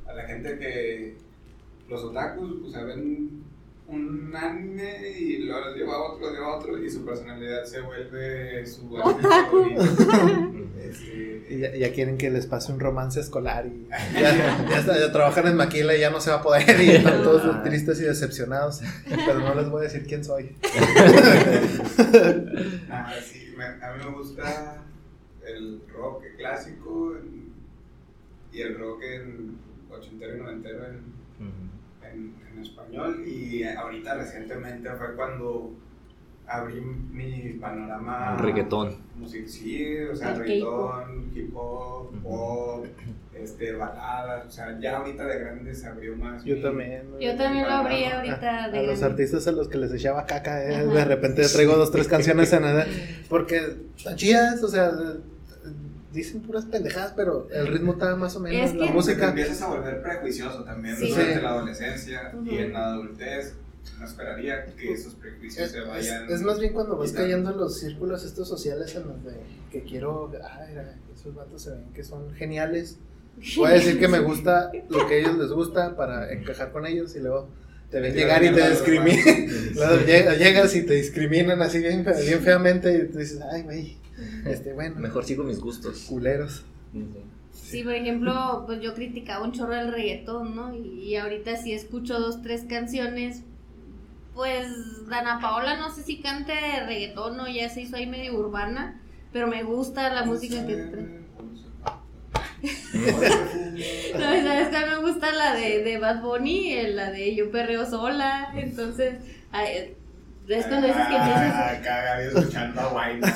a 0.07 0.13
la 0.15 0.23
gente 0.27 0.59
que 0.59 1.17
los 1.89 2.03
otakus, 2.05 2.63
o 2.67 2.71
sea, 2.71 2.85
ven 2.85 3.43
un 3.87 4.33
anime 4.35 5.11
y 5.19 5.39
luego 5.45 5.67
los 5.67 5.77
lleva 5.77 5.95
a 5.95 6.03
otro, 6.13 6.31
lleva 6.33 6.47
a 6.47 6.57
otro 6.57 6.83
y 6.83 6.89
su 6.91 7.05
personalidad 7.05 7.65
se 7.65 7.81
vuelve 7.83 8.65
su 8.67 8.83
anime 8.97 9.27
Otaku. 9.27 10.65
Este, 10.85 11.47
Y 11.51 11.59
ya, 11.59 11.75
ya 11.75 11.93
quieren 11.93 12.19
que 12.19 12.31
les 12.31 12.47
pase 12.47 12.71
un 12.71 12.79
romance 12.79 13.19
escolar 13.19 13.67
y 13.67 13.87
ya, 14.15 14.67
ya, 14.69 14.79
está- 14.79 14.99
ya 14.99 15.11
trabajan 15.13 15.47
en 15.49 15.57
Maquila 15.57 15.97
y 15.97 16.01
ya 16.01 16.11
no 16.11 16.21
se 16.21 16.31
va 16.31 16.37
a 16.37 16.43
poder 16.43 16.79
y 16.81 16.91
están 16.91 17.23
todos 17.23 17.43
Ah. 17.45 17.63
tristes 17.63 18.01
y 18.01 18.05
decepcionados. 18.05 18.81
Pero 19.09 19.41
no 19.41 19.55
les 19.55 19.69
voy 19.71 19.81
a 19.81 19.85
decir 19.85 20.05
quién 20.07 20.23
soy. 20.25 20.55
ah, 22.91 23.13
sí, 23.23 23.55
me- 23.57 23.65
a 23.65 23.95
mí 23.95 24.05
me 24.05 24.11
gusta 24.13 24.83
el 25.47 25.81
rock 25.93 26.23
clásico 26.37 27.15
y 28.55 28.61
el 28.63 28.79
rock 28.79 29.03
en 29.03 29.57
ochentero 29.91 30.37
y 30.37 30.41
noventero 30.41 30.85
en, 30.87 31.01
en, 32.11 32.35
en 32.53 32.63
español 32.63 33.23
y 33.27 33.65
ahorita 33.65 34.15
recientemente 34.15 34.89
fue 34.91 35.15
cuando 35.17 35.73
abrí 36.47 36.81
mi 36.81 37.55
panorama 37.61 38.37
reggaetón. 38.39 38.97
music 39.17 39.47
sí 39.47 39.97
o 40.13 40.15
sea 40.15 40.33
El 40.33 40.39
reggaetón 40.41 41.31
hip 41.35 41.51
hop 41.57 42.11
pop 42.23 42.87
este 43.35 43.73
baladas 43.73 44.47
o 44.47 44.51
sea 44.51 44.79
ya 44.79 44.99
ahorita 44.99 45.25
de 45.27 45.39
grande 45.41 45.75
se 45.75 45.87
abrió 45.89 46.15
más 46.17 46.45
Yo 46.45 46.55
mi- 46.57 46.63
también. 46.63 47.03
Yo 47.21 47.37
también 47.37 47.65
lo 47.65 47.71
abrí 47.73 48.05
A, 48.05 48.17
ahorita 48.19 48.65
a 48.65 48.71
de 48.71 48.87
los 48.87 49.03
artistas 49.03 49.47
a 49.49 49.53
los 49.53 49.69
que 49.69 49.79
les 49.79 49.93
echaba 49.93 50.25
caca, 50.27 50.63
eh, 50.65 50.87
de 50.87 51.05
repente 51.05 51.43
traigo 51.49 51.75
dos, 51.77 51.91
tres 51.91 52.07
canciones 52.09 52.53
en 52.53 52.65
edad. 52.65 52.87
Porque 53.29 53.61
están 53.97 54.17
chidas, 54.17 54.63
o 54.63 54.69
sea, 54.69 54.93
dicen 56.15 56.41
puras 56.43 56.65
pendejadas, 56.67 57.13
pero 57.17 57.49
el 57.53 57.67
ritmo 57.67 57.93
está 57.93 58.15
más 58.17 58.35
o 58.37 58.41
menos. 58.41 58.71
Es 58.71 58.75
la 58.77 58.87
que- 58.87 58.93
Porque 58.93 59.09
te 59.09 59.13
música. 59.13 59.29
empiezas 59.29 59.63
a 59.63 59.67
volver 59.69 60.03
prejuicioso 60.03 60.65
también 60.65 60.97
Sí. 60.97 61.11
durante 61.11 61.35
Sí. 61.35 61.41
la 61.43 61.49
adolescencia 61.51 62.33
Ujú. 62.35 62.47
y 62.47 62.59
en 62.59 62.73
la 62.73 62.87
adultez 62.87 63.55
no 63.99 64.05
esperaría 64.07 64.65
que 64.77 64.93
esos 64.93 65.15
prejuicios 65.15 65.67
Es, 65.67 65.73
se 65.73 65.79
es- 65.81 65.87
vayan 65.89 66.31
es 66.31 66.41
más 66.43 66.59
bien 66.59 66.73
cuando 66.73 66.97
vas 66.97 67.13
cayendo 67.13 67.51
en 67.51 67.59
los 67.59 67.79
círculos 67.79 68.25
estos 68.25 68.49
sociales 68.49 68.95
en 68.95 69.07
los 69.09 69.23
de 69.25 69.33
que 69.71 69.83
quiero, 69.83 70.33
ah, 70.43 70.61
mira, 70.69 70.95
esos 71.15 71.35
vatos 71.35 71.63
se 71.63 71.71
ven 71.71 71.93
que 71.93 72.03
son 72.05 72.33
geniales. 72.35 72.97
Voy 73.57 73.71
a 73.71 73.75
decir 73.75 73.99
que 73.99 74.09
me 74.09 74.19
gusta 74.21 74.71
lo 74.89 75.07
que 75.09 75.15
a 75.15 75.19
ellos 75.19 75.37
les 75.37 75.51
gusta 75.51 75.97
para 75.97 76.33
encajar 76.33 76.71
con 76.73 76.87
ellos 76.87 77.15
y 77.17 77.21
luego 77.21 77.49
te 77.91 78.01
ven 78.01 78.15
llegar 78.15 78.43
y 78.45 78.53
te 78.53 78.71
discriminan. 78.71 79.49
Llegas 80.39 80.75
y 80.77 80.83
te 80.87 80.95
discriminan 80.95 81.61
así 81.63 81.79
bien, 81.79 82.05
bien 82.05 82.41
feamente 82.41 82.97
y 82.97 83.13
tú 83.13 83.19
dices, 83.19 83.41
ay, 83.53 83.63
güey, 83.63 83.99
este, 84.47 84.73
bueno, 84.73 84.97
Mejor 84.97 85.25
sigo 85.25 85.45
mis 85.45 85.61
gustos. 85.61 86.07
culeros. 86.09 86.65
Sí, 87.53 87.83
por 87.83 87.93
ejemplo, 87.95 88.65
pues 88.67 88.81
yo 88.81 88.95
criticaba 88.95 89.45
un 89.45 89.53
chorro 89.53 89.75
el 89.75 89.93
reggaetón, 89.93 90.55
¿no? 90.55 90.75
Y, 90.75 91.17
ahorita 91.17 91.57
si 91.57 91.73
escucho 91.73 92.19
dos, 92.19 92.43
tres 92.43 92.65
canciones, 92.69 93.43
pues 94.35 94.69
Dana 95.09 95.39
Paola 95.41 95.77
no 95.77 95.91
sé 95.93 96.03
si 96.03 96.21
cante 96.21 96.55
reggaetón 96.87 97.39
o 97.41 97.49
ya 97.49 97.69
se 97.69 97.83
hizo 97.83 97.97
ahí 97.97 98.07
medio 98.07 98.35
urbana, 98.39 99.01
pero 99.33 99.47
me 99.47 99.63
gusta 99.63 100.13
la 100.13 100.25
música 100.25 100.67
que 100.67 100.77
trae. 100.77 101.25
No, 104.15 104.21
¿sabes 104.21 104.69
cuál 104.69 104.91
me 104.91 105.11
gusta? 105.11 105.33
La 105.33 105.55
de, 105.55 105.83
de 105.83 105.99
Bad 105.99 106.23
Bunny, 106.23 106.73
eh, 106.73 106.89
la 106.89 107.11
de 107.11 107.35
Yo 107.35 107.51
Perreo 107.51 107.85
Sola, 107.85 108.53
entonces... 108.55 109.17
ay, 109.53 109.95
es 110.49 110.67
cuando 110.67 110.87
dices 110.87 111.07
que 111.07 111.17
empiezas... 111.17 111.55
Ah, 111.55 111.81
caga, 111.83 112.23
escuchando 112.23 112.81
a 112.81 112.87
Guayna. 112.89 113.35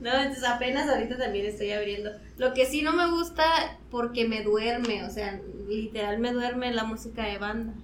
No, 0.00 0.14
entonces 0.14 0.44
apenas 0.44 0.88
ahorita 0.88 1.18
también 1.18 1.46
estoy 1.46 1.72
abriendo. 1.72 2.12
Lo 2.36 2.54
que 2.54 2.66
sí 2.66 2.82
no 2.82 2.92
me 2.92 3.10
gusta 3.10 3.44
porque 3.90 4.28
me 4.28 4.42
duerme, 4.42 5.04
o 5.04 5.10
sea, 5.10 5.40
literal 5.68 6.18
me 6.18 6.32
duerme 6.32 6.72
la 6.72 6.84
música 6.84 7.24
de 7.24 7.38
banda. 7.38 7.74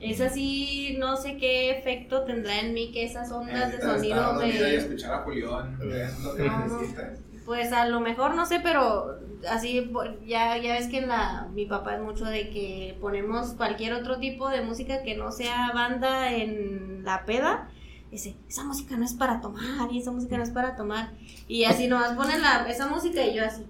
Esa 0.00 0.28
sí, 0.28 0.96
no 0.98 1.16
sé 1.16 1.38
qué 1.38 1.70
efecto 1.70 2.24
tendrá 2.24 2.60
en 2.60 2.74
mí 2.74 2.92
que 2.92 3.04
esas 3.04 3.32
ondas 3.32 3.72
de 3.72 3.78
Necesitas 3.78 4.00
sonido 4.00 4.34
me... 4.34 4.74
escuchar 4.74 5.14
a 5.14 5.18
Julián, 5.20 5.78
es 5.80 6.18
lo 6.20 6.34
que 6.34 6.42
No, 6.42 6.58
no. 6.58 6.78
necesitas. 6.80 7.18
Pues 7.44 7.72
a 7.72 7.86
lo 7.86 8.00
mejor, 8.00 8.34
no 8.34 8.46
sé, 8.46 8.60
pero 8.62 9.18
así, 9.50 9.90
ya, 10.26 10.56
ya 10.58 10.74
ves 10.74 10.88
que 10.88 10.98
en 10.98 11.08
la, 11.08 11.48
mi 11.52 11.66
papá 11.66 11.96
es 11.96 12.02
mucho 12.02 12.24
de 12.24 12.50
que 12.50 12.96
ponemos 13.00 13.52
cualquier 13.54 13.92
otro 13.92 14.18
tipo 14.18 14.48
de 14.48 14.62
música 14.62 15.02
que 15.02 15.16
no 15.16 15.30
sea 15.32 15.72
banda 15.74 16.32
en 16.32 17.04
la 17.04 17.24
peda. 17.24 17.68
Dice, 18.10 18.36
esa 18.48 18.64
música 18.64 18.96
no 18.96 19.04
es 19.04 19.14
para 19.14 19.40
tomar 19.40 19.92
y 19.92 19.98
esa 19.98 20.12
música 20.12 20.36
no 20.36 20.44
es 20.44 20.50
para 20.50 20.76
tomar. 20.76 21.12
Y 21.48 21.64
así 21.64 21.88
nomás 21.88 22.12
ponen 22.12 22.40
la, 22.42 22.68
esa 22.70 22.86
música 22.86 23.24
y 23.26 23.34
yo 23.34 23.44
así. 23.44 23.64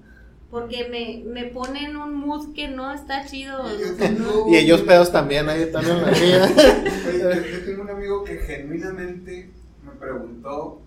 Porque 0.51 0.89
me, 0.89 1.29
me 1.29 1.49
pone 1.49 1.87
en 1.87 1.97
un 1.97 2.15
mood 2.15 2.53
que 2.55 2.69
no 2.69 2.93
está 2.93 3.25
chido. 3.25 3.65
Y 4.49 4.57
ellos 4.57 4.83
pedos 4.83 5.11
también, 5.11 5.49
ahí 5.49 5.73
también 5.73 6.01
la. 6.01 6.09
Oye, 6.09 6.39
yo, 7.19 7.31
yo 7.33 7.65
tengo 7.65 7.83
un 7.83 7.91
amigo 7.91 8.23
que 8.23 8.37
genuinamente 8.37 9.51
me 9.83 9.93
preguntó 9.93 10.81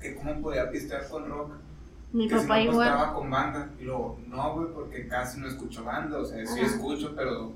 que 0.00 0.14
cómo 0.14 0.40
podía 0.40 0.70
pistear 0.70 1.06
con 1.08 1.28
rock. 1.28 1.52
Mi 2.12 2.28
que 2.28 2.38
si 2.38 2.42
papá 2.42 2.56
no 2.58 2.70
igual. 2.72 2.88
estaba 2.88 3.14
con 3.14 3.30
banda. 3.30 3.70
Y 3.80 3.84
luego, 3.84 4.18
no, 4.28 4.54
güey, 4.54 4.68
porque 4.74 5.08
casi 5.08 5.40
no 5.40 5.48
escucho 5.48 5.84
banda. 5.84 6.18
O 6.18 6.24
sea, 6.24 6.44
sí 6.46 6.60
Ajá. 6.60 6.66
escucho, 6.74 7.14
pero 7.16 7.52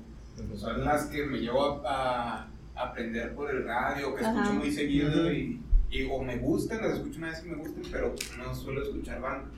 son 0.55 0.83
las 0.83 1.05
que 1.07 1.25
me 1.25 1.37
llevo 1.39 1.81
a, 1.87 2.43
a 2.43 2.47
aprender 2.75 3.33
por 3.35 3.49
el 3.49 3.65
radio, 3.65 4.13
que 4.15 4.23
escucho 4.23 4.53
muy 4.53 4.71
seguido 4.71 5.31
y, 5.31 5.61
y 5.89 6.07
o 6.11 6.21
me 6.21 6.37
gustan, 6.37 6.81
las 6.81 6.97
escucho 6.97 7.17
una 7.19 7.29
vez 7.29 7.43
y 7.45 7.49
me 7.49 7.55
gustan, 7.55 7.83
pero 7.91 8.13
no 8.37 8.53
suelo 8.55 8.81
escuchar 8.83 9.21
banda. 9.21 9.49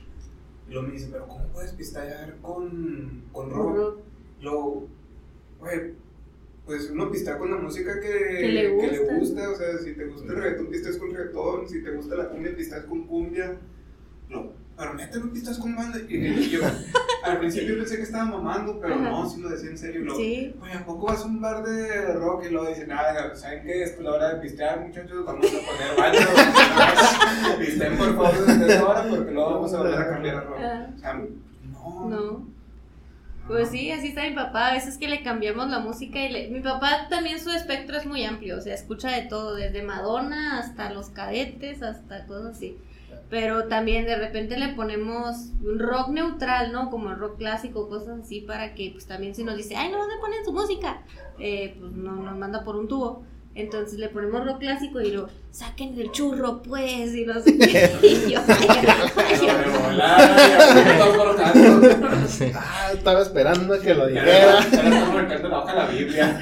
Y 0.68 0.72
luego 0.72 0.86
me 0.88 0.94
dice, 0.94 1.08
pero 1.10 1.26
¿cómo 1.28 1.44
puedes 1.48 1.72
pistear 1.72 2.36
con, 2.42 3.24
con 3.32 3.50
rock? 3.50 3.98
Luego, 4.40 4.86
güey, 5.58 5.94
pues 6.64 6.88
uno 6.90 7.10
pistea 7.10 7.36
con 7.38 7.50
la 7.50 7.56
música 7.58 8.00
que, 8.00 8.08
Que 8.38 8.48
le 8.48 8.68
gusta. 8.70 9.14
gusta, 9.18 9.50
o 9.50 9.54
sea, 9.56 9.78
si 9.78 9.94
te 9.94 10.06
gusta 10.06 10.32
el 10.32 10.38
reggaetón, 10.40 10.66
pisteas 10.68 10.96
con 10.98 11.10
reggaetón, 11.10 11.68
si 11.68 11.82
te 11.82 11.90
gusta 11.90 12.14
la 12.16 12.28
cumbia, 12.28 12.54
pisteas 12.56 12.84
con 12.84 13.04
cumbia. 13.06 13.58
No, 14.28 14.52
pero 14.80 14.94
neta 14.94 15.18
no 15.18 15.30
pisteas 15.30 15.58
con 15.58 15.76
banda. 15.76 15.98
Y, 16.08 16.48
yo, 16.48 16.60
Al 17.22 17.38
principio 17.38 17.76
pensé 17.76 17.96
que 17.96 18.02
estaba 18.02 18.24
mamando, 18.24 18.80
pero 18.80 18.94
Ajá. 18.94 19.10
no, 19.10 19.28
sí 19.28 19.40
lo 19.42 19.50
decía 19.50 19.70
en 19.70 19.78
serio. 19.78 20.00
luego, 20.00 20.18
Sí. 20.18 20.56
Oye, 20.62 20.72
¿a 20.72 20.86
poco 20.86 21.06
vas 21.06 21.20
a 21.20 21.26
un 21.26 21.40
bar 21.40 21.62
de 21.62 22.14
rock 22.14 22.46
y 22.46 22.50
luego 22.50 22.68
dicen, 22.68 22.90
ah, 22.90 23.30
¿saben 23.34 23.62
qué? 23.62 23.82
Es 23.82 24.00
la 24.00 24.12
hora 24.12 24.34
de 24.34 24.40
pistear, 24.40 24.80
muchachos, 24.80 25.24
vamos 25.26 25.46
a 25.46 25.50
poner 25.50 25.96
baño. 25.98 27.58
Pisten 27.58 27.96
por 27.98 28.16
favor 28.16 28.46
desde 28.46 28.74
esa 28.74 28.88
hora 28.88 29.06
porque 29.10 29.30
luego 29.32 29.50
vamos 29.50 29.74
a 29.74 29.78
volver 29.78 29.98
a 30.00 30.08
cambiar 30.08 30.36
a 30.36 30.40
rock. 30.40 30.58
O 30.96 30.98
sea, 30.98 31.12
no. 31.14 32.08
No. 32.08 32.50
Pues 33.46 33.70
sí, 33.70 33.90
así 33.90 34.08
está 34.08 34.22
mi 34.22 34.34
papá. 34.34 34.68
A 34.68 34.72
veces 34.74 34.96
que 34.96 35.08
le 35.08 35.22
cambiamos 35.22 35.68
la 35.68 35.80
música 35.80 36.24
y 36.24 36.30
le... 36.30 36.48
mi 36.48 36.60
papá 36.60 37.08
también 37.10 37.38
su 37.40 37.50
espectro 37.50 37.98
es 37.98 38.06
muy 38.06 38.24
amplio, 38.24 38.56
o 38.56 38.60
sea, 38.60 38.74
escucha 38.74 39.10
de 39.10 39.22
todo, 39.22 39.56
desde 39.56 39.82
Madonna 39.82 40.58
hasta 40.58 40.90
los 40.92 41.10
cadetes, 41.10 41.82
hasta 41.82 42.26
cosas 42.26 42.56
así. 42.56 42.78
Pero 43.30 43.68
también 43.68 44.06
de 44.06 44.16
repente 44.16 44.58
le 44.58 44.74
ponemos 44.74 45.52
un 45.62 45.78
rock 45.78 46.08
neutral, 46.08 46.72
¿no? 46.72 46.90
Como 46.90 47.10
el 47.10 47.18
rock 47.18 47.38
clásico, 47.38 47.88
cosas 47.88 48.20
así, 48.24 48.40
para 48.40 48.74
que 48.74 48.90
pues 48.90 49.06
también 49.06 49.34
si 49.34 49.44
nos 49.44 49.56
dice, 49.56 49.76
ay, 49.76 49.90
no, 49.90 49.98
¿dónde 49.98 50.16
ponen 50.20 50.44
su 50.44 50.52
música? 50.52 51.02
Eh, 51.38 51.76
pues 51.78 51.92
no, 51.92 52.16
nos 52.16 52.36
manda 52.36 52.64
por 52.64 52.76
un 52.76 52.88
tubo. 52.88 53.24
Entonces 53.54 53.98
le 53.98 54.08
ponemos 54.08 54.44
rock 54.44 54.60
clásico 54.60 55.00
y 55.00 55.10
lo 55.10 55.28
saquen 55.50 55.96
del 55.96 56.12
churro, 56.12 56.62
pues, 56.62 57.14
y 57.14 57.24
no 57.24 57.40
sé 57.40 57.58
qué. 57.58 57.90
Y 58.02 58.32
yo. 58.32 58.40
Ah, 62.54 62.90
estaba 62.94 63.22
esperando 63.22 63.74
a 63.74 63.80
que 63.80 63.94
lo 63.94 64.06
dijera. 64.06 64.60
la 65.74 65.86
Biblia. 65.86 66.40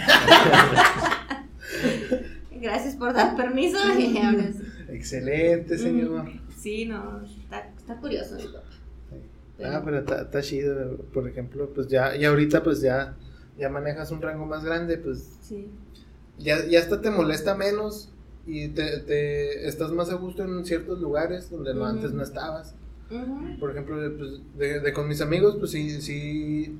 Gracias 2.61 2.95
por 2.97 3.13
dar 3.15 3.37
permiso. 3.37 3.79
Excelente, 4.89 5.79
señor. 5.79 6.31
Sí, 6.59 6.85
no, 6.87 7.23
está, 7.25 7.69
está 7.77 7.97
curioso. 8.01 8.35
mi 8.37 8.45
papá. 8.45 8.65
Ah, 9.65 9.83
pero 9.85 9.99
está, 9.99 10.23
está 10.23 10.41
chido, 10.43 10.97
por 11.13 11.27
ejemplo, 11.29 11.69
pues 11.75 11.89
ya, 11.89 12.15
y 12.17 12.25
ahorita 12.25 12.63
pues 12.63 12.81
ya, 12.81 13.17
ya 13.59 13.69
manejas 13.69 14.11
un 14.13 14.23
rango 14.23 14.47
más 14.47 14.65
grande, 14.65 14.99
pues 14.99 15.37
Sí. 15.41 15.67
ya, 16.39 16.65
ya 16.67 16.79
hasta 16.81 17.01
te 17.01 17.11
molesta 17.11 17.55
menos 17.57 18.13
y 18.47 18.69
te, 18.69 19.01
te 19.01 19.67
estás 19.69 19.91
más 19.93 20.11
a 20.11 20.15
gusto 20.15 20.45
en 20.45 20.65
ciertos 20.65 21.01
lugares 21.01 21.51
donde 21.51 21.73
Ujú. 21.73 21.85
antes 21.85 22.13
no 22.13 22.23
estabas. 22.23 22.75
Ujú. 23.11 23.59
Por 23.59 23.71
ejemplo, 23.73 23.97
pues, 24.17 24.41
de- 24.59 24.81
de 24.81 24.93
con 24.93 25.09
mis 25.09 25.21
amigos, 25.21 25.57
pues 25.59 25.71
sí, 25.73 26.01
sí 26.01 26.79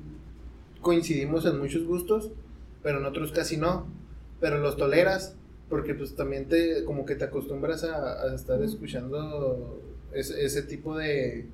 coincidimos 0.81 1.45
en 1.45 1.59
muchos 1.59 1.83
gustos, 1.85 2.31
pero 2.81 2.99
en 2.99 3.05
otros 3.05 3.31
casi 3.33 3.57
no. 3.57 3.87
Pero 4.39 4.59
los 4.59 4.77
toleras, 4.77 5.35
porque 5.69 5.93
pues 5.93 6.15
también 6.15 6.45
te, 6.47 6.83
como 6.83 7.05
que 7.05 7.15
te 7.15 7.25
acostumbras 7.25 7.83
a, 7.83 8.23
a 8.23 8.35
estar 8.35 8.61
escuchando 8.63 9.81
ese, 10.13 10.43
ese 10.45 10.63
tipo 10.63 10.97
de, 10.97 11.45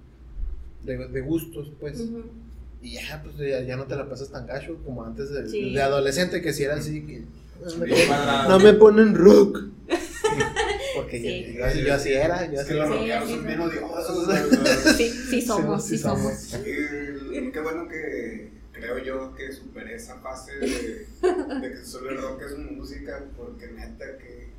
de, 0.84 1.08
de 1.08 1.22
gustos, 1.22 1.72
pues. 1.80 2.02
Y 2.82 2.94
ya, 2.94 3.22
pues 3.24 3.36
ya, 3.38 3.62
ya 3.62 3.76
no 3.78 3.86
te 3.86 3.96
la 3.96 4.08
pasas 4.08 4.30
tan 4.30 4.46
gacho 4.46 4.78
como 4.86 5.04
antes 5.04 5.30
de, 5.32 5.50
Sí. 5.50 5.74
de 5.74 5.82
adolescente, 5.82 6.42
que 6.42 6.54
si 6.54 6.64
era 6.64 6.76
así, 6.76 7.02
que 7.02 7.24
no 7.66 7.76
me, 7.78 7.86
Bien 7.88 8.08
cuadrado. 8.08 8.50
no 8.50 8.60
me 8.60 8.74
ponen 8.74 9.16
rock. 9.16 9.64
Porque 10.96 11.20
Sí. 11.20 11.54
yo, 11.58 11.68
yo- 11.82 11.88
yo 11.88 11.94
así 11.94 12.14
era, 12.14 12.46
yo 12.46 12.54
Es 12.54 12.60
así 12.62 12.70
que 12.70 12.76
los 12.76 12.88
Sí, 12.88 12.94
rockeros 12.94 13.28
sí, 13.28 13.32
son 13.34 13.42
sí. 13.42 13.48
bien 13.48 13.60
odiosos. 13.60 14.96
Sí, 14.98 15.10
sí 15.10 15.42
somos, 15.42 15.84
sí, 15.84 15.98
sí 15.98 16.04
somos. 16.04 16.22
somos. 16.22 16.64
Sí, 16.66 17.52
qué 17.52 17.60
bueno 17.62 17.88
que 17.90 18.50
creo 18.86 19.04
yo 19.04 19.36
que 19.36 19.52
superé 19.52 19.96
esa 19.96 20.20
fase 20.20 20.56
de, 20.56 21.08
de 21.62 21.72
que 21.72 21.86
solo 21.86 22.12
el 22.12 22.22
rock 22.22 22.42
es 22.44 22.58
música, 22.58 23.24
porque 23.38 23.68
neta 23.68 24.18
que 24.18 24.54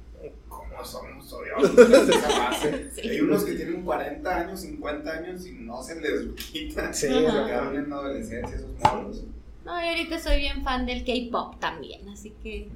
como 0.48 0.85
somos 0.85 1.32
odiosos 1.32 1.78
en 1.78 2.11
esa 2.11 2.31
fase. 2.31 2.90
Sí. 2.94 3.09
Hay 3.09 3.20
unos 3.20 3.44
que 3.44 3.53
tienen 3.53 3.82
40 3.82 4.36
años, 4.36 4.61
50 4.61 5.11
años 5.11 5.47
y 5.47 5.53
no 5.53 5.82
se 5.82 6.01
les 6.01 6.27
quita. 6.51 6.93
Sí, 6.93 7.07
se 7.09 7.12
quedaron 7.12 7.77
en 7.77 7.90
la 7.90 7.97
adolescencia 7.97 8.57
esos 8.57 8.70
morros. 8.82 9.23
No, 9.65 9.85
y 9.85 9.89
ahorita 9.89 10.19
soy 10.19 10.39
bien 10.39 10.62
fan 10.65 10.86
del 10.86 11.05
K-pop 11.05 11.59
también, 11.61 12.09
así 12.09 12.32
que 12.43 12.69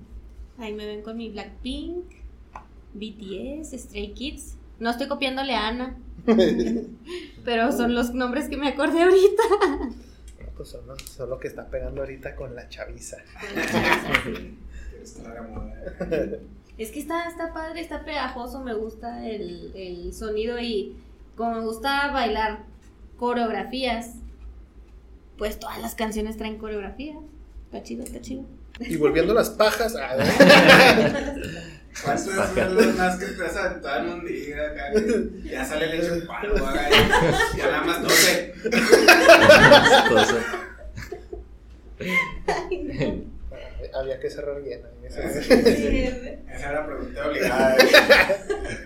ahí 0.59 0.75
me 0.75 0.87
ven 0.87 1.03
con 1.03 1.17
mi 1.17 1.31
Blackpink, 1.31 2.05
BTS, 2.95 3.73
Stray 3.81 4.13
Kids. 4.13 4.57
No 4.79 4.91
estoy 4.91 5.09
copiándole 5.09 5.55
a 5.55 5.69
Ana, 5.69 5.97
pero 7.45 7.73
son 7.73 7.95
los 7.95 8.13
nombres 8.13 8.49
que 8.49 8.57
me 8.57 8.69
acordé 8.69 9.03
ahorita. 9.03 9.43
Pues 10.61 10.69
son 10.69 10.87
los, 10.87 11.01
son 11.01 11.41
que 11.41 11.49
está 11.49 11.70
pegando 11.70 12.03
ahorita 12.03 12.37
con 12.37 12.55
la 12.55 12.69
chaviza. 12.69 13.16
A. 13.16 14.12
Es 16.77 16.91
que 16.91 17.01
está, 17.01 17.31
está 17.31 17.55
padre, 17.55 17.81
está 17.81 18.05
pegajoso, 18.05 18.61
me 18.61 18.74
gusta 18.74 19.27
el, 19.27 19.73
el 19.74 20.12
sonido 20.12 20.61
y 20.61 20.99
como 21.35 21.55
me 21.55 21.61
gusta 21.65 22.11
bailar 22.12 22.65
coreografías, 23.16 24.16
pues 25.39 25.59
todas 25.59 25.81
las 25.81 25.95
canciones 25.95 26.37
traen 26.37 26.59
coreografía. 26.59 27.15
Está 27.65 27.82
chido, 27.82 28.05
está 28.05 28.20
chido. 28.20 28.45
Y 28.81 28.97
volviendo 28.97 29.32
a 29.32 29.37
las 29.37 29.49
pajas, 29.49 29.97
ah, 29.97 30.19
¿Cuántas 32.03 32.25
son 32.25 32.97
más 32.97 33.17
que 33.17 33.27
te 33.27 33.45
has 33.45 33.57
aventado 33.57 34.01
en 34.01 34.09
un 34.12 34.27
día? 34.27 34.57
acá, 34.71 34.93
que 34.95 35.49
Ya 35.49 35.65
sale 35.65 35.87
leche 35.89 36.09
en 36.15 36.27
palo, 36.27 36.57
acá, 36.67 36.89
y 36.91 37.57
ya 37.59 37.67
nada 37.67 37.85
más 37.85 38.03
12. 38.07 38.55
Entonces, 40.05 40.45
había 43.94 44.19
que 44.20 44.31
cerrar 44.31 44.62
bien. 44.62 44.82
Sí. 45.09 45.15
cerrar- 45.15 46.39
Esa 46.55 46.70
era 46.70 46.81
la 46.81 46.86
pregunta 46.86 47.27
obligada. 47.28 47.77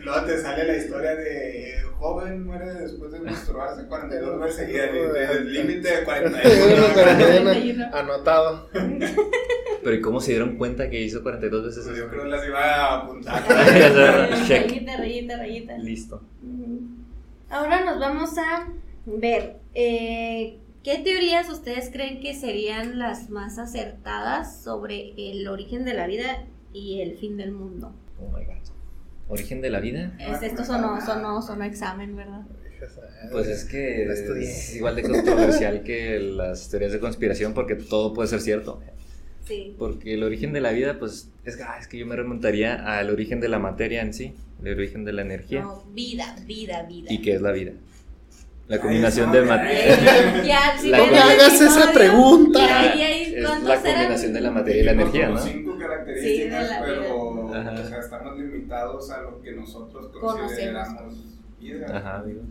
Luego 0.02 0.26
te 0.26 0.38
sale 0.38 0.64
la 0.64 0.76
historia 0.76 1.14
de 1.16 1.74
joven 1.98 2.44
muere 2.44 2.66
después 2.74 3.12
de 3.12 3.20
masturbarse 3.20 3.86
42 3.86 4.40
veces 4.40 4.56
seguidas. 4.56 4.90
y 4.92 5.36
El 5.36 5.52
límite 5.52 5.96
de 5.98 6.04
41. 6.04 6.86
Cuarenta. 6.94 7.98
Anotado. 7.98 8.68
pero 9.82 9.96
¿y 9.96 10.00
cómo 10.00 10.20
se 10.20 10.32
dieron 10.32 10.56
cuenta 10.56 10.88
que 10.90 11.00
hizo 11.00 11.22
42 11.22 11.66
veces 11.66 11.84
Pues 11.84 11.98
yo 11.98 12.08
creo 12.08 12.22
que 12.24 12.28
las 12.28 12.46
iba 12.46 12.60
a 12.60 12.94
apuntar. 13.00 13.42
Rayita, 14.48 14.96
rayita, 14.98 15.36
rayita. 15.36 15.78
Listo. 15.78 16.22
Ahora 17.50 17.84
nos 17.84 17.98
vamos 18.00 18.36
a 18.38 18.66
ver 19.06 19.56
eh, 19.74 20.58
qué 20.85 20.98
teorías 20.98 21.48
ustedes 21.48 21.90
creen 21.90 22.20
que 22.20 22.35
serían 22.35 22.98
las 22.98 23.31
más 23.31 23.59
acertadas 23.59 24.62
sobre 24.62 25.15
el 25.16 25.48
origen 25.48 25.85
de 25.85 25.94
la 25.94 26.06
vida 26.06 26.44
y 26.73 27.01
el 27.01 27.16
fin 27.16 27.36
del 27.36 27.52
mundo. 27.52 27.93
Oh 28.20 28.28
my 28.28 28.44
god. 28.44 28.55
¿Origen 29.27 29.62
de 29.62 29.70
la 29.70 29.81
vida? 29.81 30.15
Es, 30.20 30.43
esto 30.43 30.65
sonó, 30.65 31.01
sonó, 31.01 31.40
sonó 31.40 31.65
examen, 31.65 32.15
¿verdad? 32.15 32.43
Pues 33.32 33.48
es 33.48 33.65
que 33.65 34.05
es 34.05 34.77
igual 34.77 34.97
de 34.97 35.02
controversial 35.02 35.82
que 35.82 36.20
las 36.20 36.69
teorías 36.69 36.93
de 36.93 37.01
conspiración 37.01 37.55
porque 37.55 37.74
todo 37.77 38.12
puede 38.12 38.28
ser 38.28 38.43
cierto. 38.43 38.82
Sí. 39.47 39.74
Porque 39.78 40.15
el 40.15 40.23
origen 40.23 40.52
de 40.52 40.61
la 40.61 40.73
vida, 40.73 40.98
pues 40.98 41.31
es, 41.44 41.59
ah, 41.62 41.78
es 41.81 41.89
que 41.89 41.97
yo 41.97 42.06
me 42.06 42.16
remontaría 42.16 42.98
al 42.98 43.09
origen 43.09 43.40
de 43.40 43.48
la 43.48 43.59
materia 43.59 44.02
en 44.02 44.12
sí, 44.12 44.35
el 44.62 44.74
origen 44.74 45.06
de 45.06 45.15
la 45.15 45.23
energía. 45.23 45.62
No, 45.62 45.82
vida, 45.93 46.36
vida, 46.47 46.82
vida. 46.82 47.11
¿Y 47.11 47.23
qué 47.23 47.35
es 47.35 47.40
la 47.40 47.52
vida? 47.52 47.73
La 48.69 48.81
combinación 48.81 49.27
no, 49.28 49.32
de 49.35 49.43
materia. 49.43 50.43
Ya, 50.43 50.78
si 50.78 50.91
que 50.91 50.97
el 50.97 51.15
hagas 51.15 51.61
esa 51.61 51.93
pregunta. 51.93 52.95
Es 52.95 53.45
¿cuántos 53.45 53.69
la 53.69 53.77
combinación 53.82 54.32
de 54.32 54.41
la 54.41 54.51
materia 54.51 54.81
y 54.82 54.85
la 54.85 54.93
energía, 54.93 55.28
¿no? 55.28 55.39
cinco 55.39 55.73
Sí, 55.74 55.78
de 55.78 55.85
características, 55.86 56.70
la 56.70 56.82
pero 56.82 57.19
o 57.19 57.89
sea, 57.89 57.99
estamos 58.01 58.39
limitados 58.39 59.11
a 59.11 59.20
lo 59.23 59.43
que 59.43 59.53
nosotros 59.53 60.07
consideramos 60.19 61.15
vida. 61.61 61.86
Ajá, 61.97 62.16
amigos. 62.20 62.45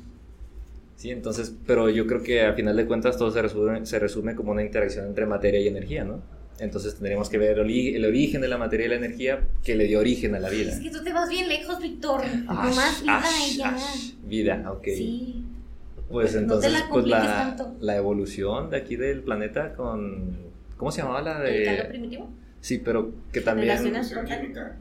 Sí, 0.95 1.10
entonces, 1.10 1.53
pero 1.65 1.90
yo 1.90 2.06
creo 2.06 2.22
que 2.22 2.45
a 2.45 2.53
final 2.53 2.76
de 2.77 2.85
cuentas 2.85 3.18
todo 3.18 3.31
se 3.31 3.41
resume, 3.41 3.85
se 3.85 3.99
resume 3.99 4.35
como 4.35 4.52
una 4.52 4.64
interacción 4.64 5.07
entre 5.07 5.26
materia 5.26 5.60
y 5.60 5.68
energía, 5.68 6.03
¿no? 6.03 6.22
Entonces 6.60 6.94
tendríamos 6.94 7.30
que 7.30 7.38
ver 7.40 7.57
el, 7.57 7.65
ori- 7.65 7.95
el 7.95 8.06
origen 8.06 8.40
de 8.41 8.48
la 8.48 8.57
materia 8.57 8.85
y 8.85 8.90
la 8.90 8.95
energía 8.95 9.40
que 9.64 9.76
le 9.76 9.85
dio 9.85 9.99
origen 9.99 10.35
a 10.35 10.40
la 10.40 10.49
vida. 10.49 10.72
Es 10.72 10.80
que 10.80 10.91
tú 10.91 11.03
te 11.03 11.11
vas 11.11 11.27
bien 11.27 11.49
lejos, 11.49 11.81
Víctor. 11.81 12.22
Nomás 12.45 13.02
vida 13.02 13.18
ash, 13.18 13.52
y 13.53 13.57
ya. 13.57 13.69
ash. 13.76 14.11
Vida, 14.23 14.72
ok. 14.72 14.84
Sí. 14.85 15.44
Pues 16.14 16.34
No 16.34 16.38
te 16.38 16.44
entonces, 16.44 16.72
la 16.73 16.88
pues 16.90 17.07
la, 17.07 17.22
tanto. 17.57 17.76
la 17.81 17.95
evolución 17.98 18.69
de 18.69 18.77
aquí 18.77 18.95
del 18.95 19.22
planeta 19.23 19.73
con... 19.73 20.38
¿Cómo 20.77 20.91
se 20.91 21.02
llamaba 21.02 21.22
la 21.23 21.44
¿El 21.48 21.65
de...? 21.77 21.84
primitivo? 21.85 22.30
Sí, 22.61 22.77
pero 22.77 23.11
que 23.31 23.41
también... 23.41 23.76
Química. 23.80 24.77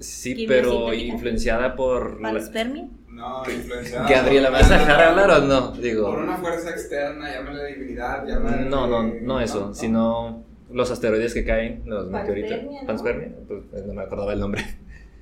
Sí, 0.00 0.44
pero 0.46 0.72
sintética. 0.90 1.14
influenciada 1.14 1.76
por... 1.76 2.20
la- 2.20 2.32
¿Panspermia? 2.32 2.88
No, 3.08 3.42
influenciada. 3.48 4.08
Gabriela, 4.10 4.50
¿me 4.50 4.56
vas 4.58 4.70
a 4.72 4.78
dejar 4.78 5.00
hablar 5.02 5.30
o 5.30 5.40
no? 5.46 5.70
Digo... 5.70 6.10
Por 6.10 6.18
una 6.18 6.36
fuerza 6.36 6.70
externa, 6.70 7.32
llámale 7.32 7.64
divinidad, 7.66 8.26
llámale. 8.26 8.64
No, 8.68 8.86
no, 8.88 9.02
no 9.04 9.40
eso, 9.40 9.68
no. 9.68 9.74
sino 9.74 10.44
los 10.70 10.90
asteroides 10.90 11.32
que 11.32 11.44
caen, 11.44 11.82
los 11.86 12.10
meteoritos. 12.10 12.50
Panspermia, 12.50 12.80
¿no? 12.82 12.86
Panspermia, 12.88 13.28
pues 13.70 13.86
no 13.86 13.94
me 13.94 14.02
acordaba 14.02 14.32
el 14.32 14.40
nombre. 14.40 14.62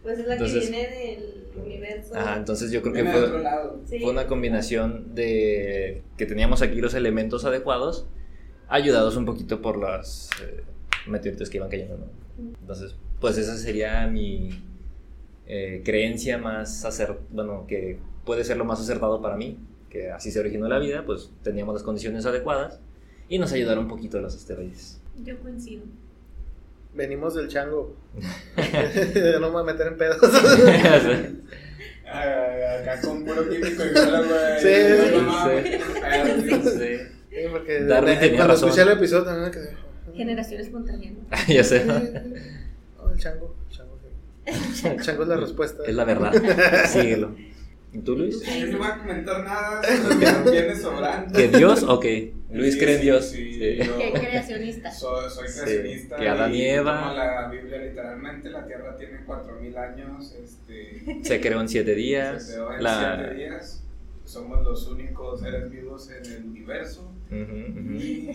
Pues 0.03 0.19
es 0.19 0.27
la 0.27 0.33
Entonces- 0.35 0.65
que 0.65 0.71
viene 0.71 0.89
del 0.89 1.44
universo. 1.63 2.15
Ajá, 2.17 2.37
entonces 2.37 2.71
yo 2.71 2.83
creo 2.83 2.95
que 2.95 3.03
Viene 3.03 3.19
de 3.19 3.25
otro 3.27 3.81
fue, 3.87 4.01
fue 4.01 4.11
una 4.11 4.27
combinación 4.27 5.15
de 5.15 6.03
que 6.17 6.27
teníamos 6.27 6.63
aquí 6.63 6.81
los 6.81 6.95
elementos 6.95 7.45
adecuados, 7.45 8.07
ayudados 8.69 9.17
un 9.17 9.25
poquito 9.25 9.63
por 9.63 9.77
los 9.77 10.31
eh, 10.43 10.63
meteoritos 11.07 11.51
que 11.51 11.59
iban 11.59 11.69
cayendo, 11.69 11.99
¿no? 11.99 12.07
Entonces, 12.61 12.97
pues 13.21 13.39
esa 13.39 13.57
sería 13.57 14.07
mi 14.07 14.51
eh, 15.47 15.83
creencia 15.85 16.39
más 16.39 16.85
acer 16.85 17.19
bueno, 17.31 17.67
que 17.67 17.99
puede 18.25 18.45
ser 18.45 18.57
lo 18.57 18.65
más 18.65 18.81
acertado 18.81 19.21
para 19.21 19.37
mí, 19.37 19.59
que 19.91 20.11
así 20.11 20.31
se 20.31 20.41
originó 20.41 20.69
la 20.69 20.79
vida, 20.79 21.05
pues 21.05 21.31
teníamos 21.43 21.75
las 21.75 21.83
condiciones 21.83 22.27
adecuadas 22.27 22.81
Y 23.29 23.39
nos 23.39 23.53
ayudaron 23.53 23.85
un 23.85 23.91
poquito 23.91 24.21
los 24.21 24.35
asteroides. 24.35 25.01
Yo 25.23 25.39
coincido. 25.41 25.85
Venimos 26.95 27.35
del 27.35 27.49
chango. 27.49 27.97
no 28.17 29.41
me 29.41 29.49
voy 29.49 29.63
a 29.63 29.65
meter 29.65 29.87
en 29.89 29.97
pedos. 29.99 30.19
Ah, 32.07 32.81
Acá 32.83 33.01
con 33.01 33.25
puro 33.25 33.49
químico 33.49 33.83
y 33.83 33.93
cola, 33.95 34.21
güey. 34.21 34.61
Sí, 34.61 35.15
No 35.17 35.23
mames. 35.23 35.81
Sí. 36.75 36.97
Sí, 37.31 37.37
porque 37.51 37.81
Darwin 37.85 38.13
eh, 38.13 38.17
tenía 38.21 38.37
cuando 38.37 38.55
razón. 38.55 38.69
escuché 38.69 38.83
el 38.83 38.97
episodio 38.99 39.25
también 39.25 39.45
me 39.47 39.51
quedé. 39.51 39.77
Generación 40.15 40.61
espontánea. 40.61 41.13
ya 41.49 41.65
sé. 41.65 41.85
No, 41.85 41.95
el 43.11 43.19
chango. 43.19 43.57
El 43.69 43.77
chango, 43.77 43.99
sí. 44.01 44.87
El 44.87 45.01
chango 45.03 45.23
es 45.23 45.29
la 45.29 45.37
respuesta. 45.39 45.83
Es 45.87 45.95
la 45.95 46.05
verdad. 46.05 46.33
Síguelo. 46.87 47.35
¿Y 47.95 47.99
tú, 48.01 48.17
Luis? 48.17 48.43
Yo 48.43 48.67
no 48.73 48.79
voy 48.79 48.87
a 48.89 48.99
comentar 48.99 49.45
nada, 49.45 49.81
solo 50.03 50.45
que 50.45 50.51
viene 50.51 50.77
sobrando. 50.77 51.33
¿Que 51.39 51.49
Dios 51.49 51.83
o 51.85 52.01
qué? 52.01 52.35
Luis 52.51 52.75
Sí, 52.75 52.81
cree 52.81 52.97
en 52.97 53.01
Dios. 53.03 53.25
sí, 53.27 53.55
Sí. 53.55 53.77
yo- 53.85 53.97
Que 53.99 54.13
creacionista. 54.13 54.91
Soy, 54.91 55.31
soy 55.31 55.49
Sí, 55.49 55.61
creacionista. 55.63 56.17
que 56.17 56.29
Adán 56.29 56.55
y 56.55 56.63
Eva- 56.65 57.01
tomo 57.03 57.15
la 57.15 57.49
Biblia 57.49 57.79
literalmente. 57.79 58.51
La 58.51 58.67
tierra 58.67 58.97
tiene 58.97 59.25
4000 59.25 59.77
años. 59.79 60.35
Este, 60.43 61.21
Se 61.23 61.41
creó 61.41 61.61
en 61.61 61.69
siete 61.69 61.95
días. 61.95 62.45
se 62.47 62.53
creó 62.55 62.73
en 62.75 62.83
La- 62.83 63.17
7 63.23 63.35
días. 63.37 63.81
Somos 64.25 64.63
los 64.65 64.89
únicos 64.89 65.41
seres 65.41 65.71
vivos 65.71 66.11
en 66.11 66.33
el 66.33 66.45
universo. 66.47 67.13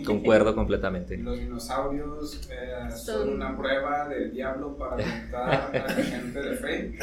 Concuerdo 0.04 0.54
completamente. 0.54 1.16
Los 1.16 1.38
dinosaurios 1.38 2.48
eh, 2.50 2.90
son 2.90 2.98
Son- 3.20 3.28
una 3.34 3.56
prueba 3.56 4.08
del 4.08 4.32
diablo 4.32 4.76
para 4.76 4.92
aumentar 4.92 5.50
a 5.52 5.70
la 5.72 5.94
gente 6.02 6.42
de 6.42 6.56
fe. 6.56 6.98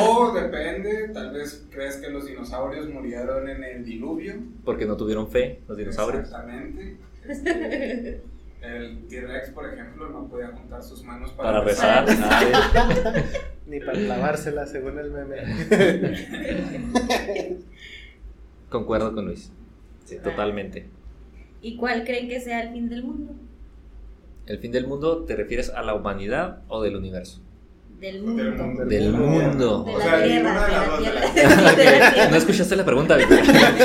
O 0.00 0.32
depende, 0.34 1.08
tal 1.14 1.32
vez 1.32 1.66
crees 1.70 1.96
que 1.96 2.10
los 2.10 2.26
dinosaurios 2.26 2.88
murieron 2.88 3.48
en 3.48 3.62
el 3.64 3.84
diluvio. 3.84 4.34
Porque 4.64 4.86
no 4.86 4.96
tuvieron 4.96 5.28
fe 5.30 5.60
los 5.68 5.76
dinosaurios. 5.78 6.24
Exactamente. 6.24 6.96
Este, 7.26 8.20
el 8.62 9.06
T-Rex, 9.08 9.50
por 9.50 9.72
ejemplo, 9.72 10.08
no 10.08 10.26
podía 10.28 10.48
juntar 10.48 10.82
sus 10.82 11.02
manos 11.04 11.30
para, 11.32 11.52
Para 11.52 11.64
rezar. 11.64 12.04
Ni 13.66 13.80
para 13.80 13.98
lavársela, 13.98 14.66
según 14.66 14.98
el 14.98 15.10
meme. 15.10 15.36
Concuerdo 18.68 19.14
con 19.14 19.26
Luis. 19.26 19.52
Sí, 20.06 20.16
totalmente. 20.22 20.88
¿Y 21.60 21.76
cuál 21.76 22.04
creen 22.04 22.28
que 22.28 22.40
sea 22.40 22.62
el 22.62 22.72
fin 22.72 22.88
del 22.88 23.02
mundo? 23.04 23.34
¿El 24.46 24.58
fin 24.58 24.72
del 24.72 24.86
mundo 24.86 25.24
te 25.24 25.36
refieres 25.36 25.70
a 25.70 25.82
la 25.82 25.94
humanidad 25.94 26.62
o 26.68 26.80
del 26.82 26.96
universo? 26.96 27.42
Del 28.00 28.12
Del 28.14 28.22
mundo. 28.22 28.84
Del 28.84 29.12
mundo. 29.12 29.84
De 29.84 29.94
O 29.94 29.98
la 29.98 30.04
sea, 30.04 30.22
tierra, 30.24 30.66
de 30.66 30.72
la 30.72 30.98
tierra. 30.98 31.56
De 31.56 31.62
la 31.62 31.74
tierra. 32.12 32.30
No 32.30 32.36
escuchaste 32.36 32.76
la 32.76 32.84
pregunta, 32.84 33.16
Víctor. 33.18 33.38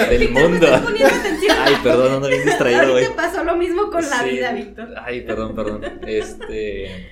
Del 0.09 0.19
Víctor, 0.19 0.49
mundo. 0.49 0.59
me 0.59 0.65
estás 0.75 0.81
poniendo 0.81 1.15
atención. 1.15 1.57
Ay, 1.61 1.73
perdón, 1.81 2.11
ando 2.13 2.27
bien 2.27 2.45
distraído, 2.45 2.91
güey. 2.91 3.05
Pasó 3.15 3.43
lo 3.43 3.55
mismo 3.55 3.89
con 3.89 4.01
la 4.01 4.19
Sí. 4.21 4.29
vida, 4.29 4.51
Víctor. 4.53 4.89
Ay, 5.03 5.21
perdón, 5.21 5.55
perdón. 5.55 5.81
Este. 6.05 7.07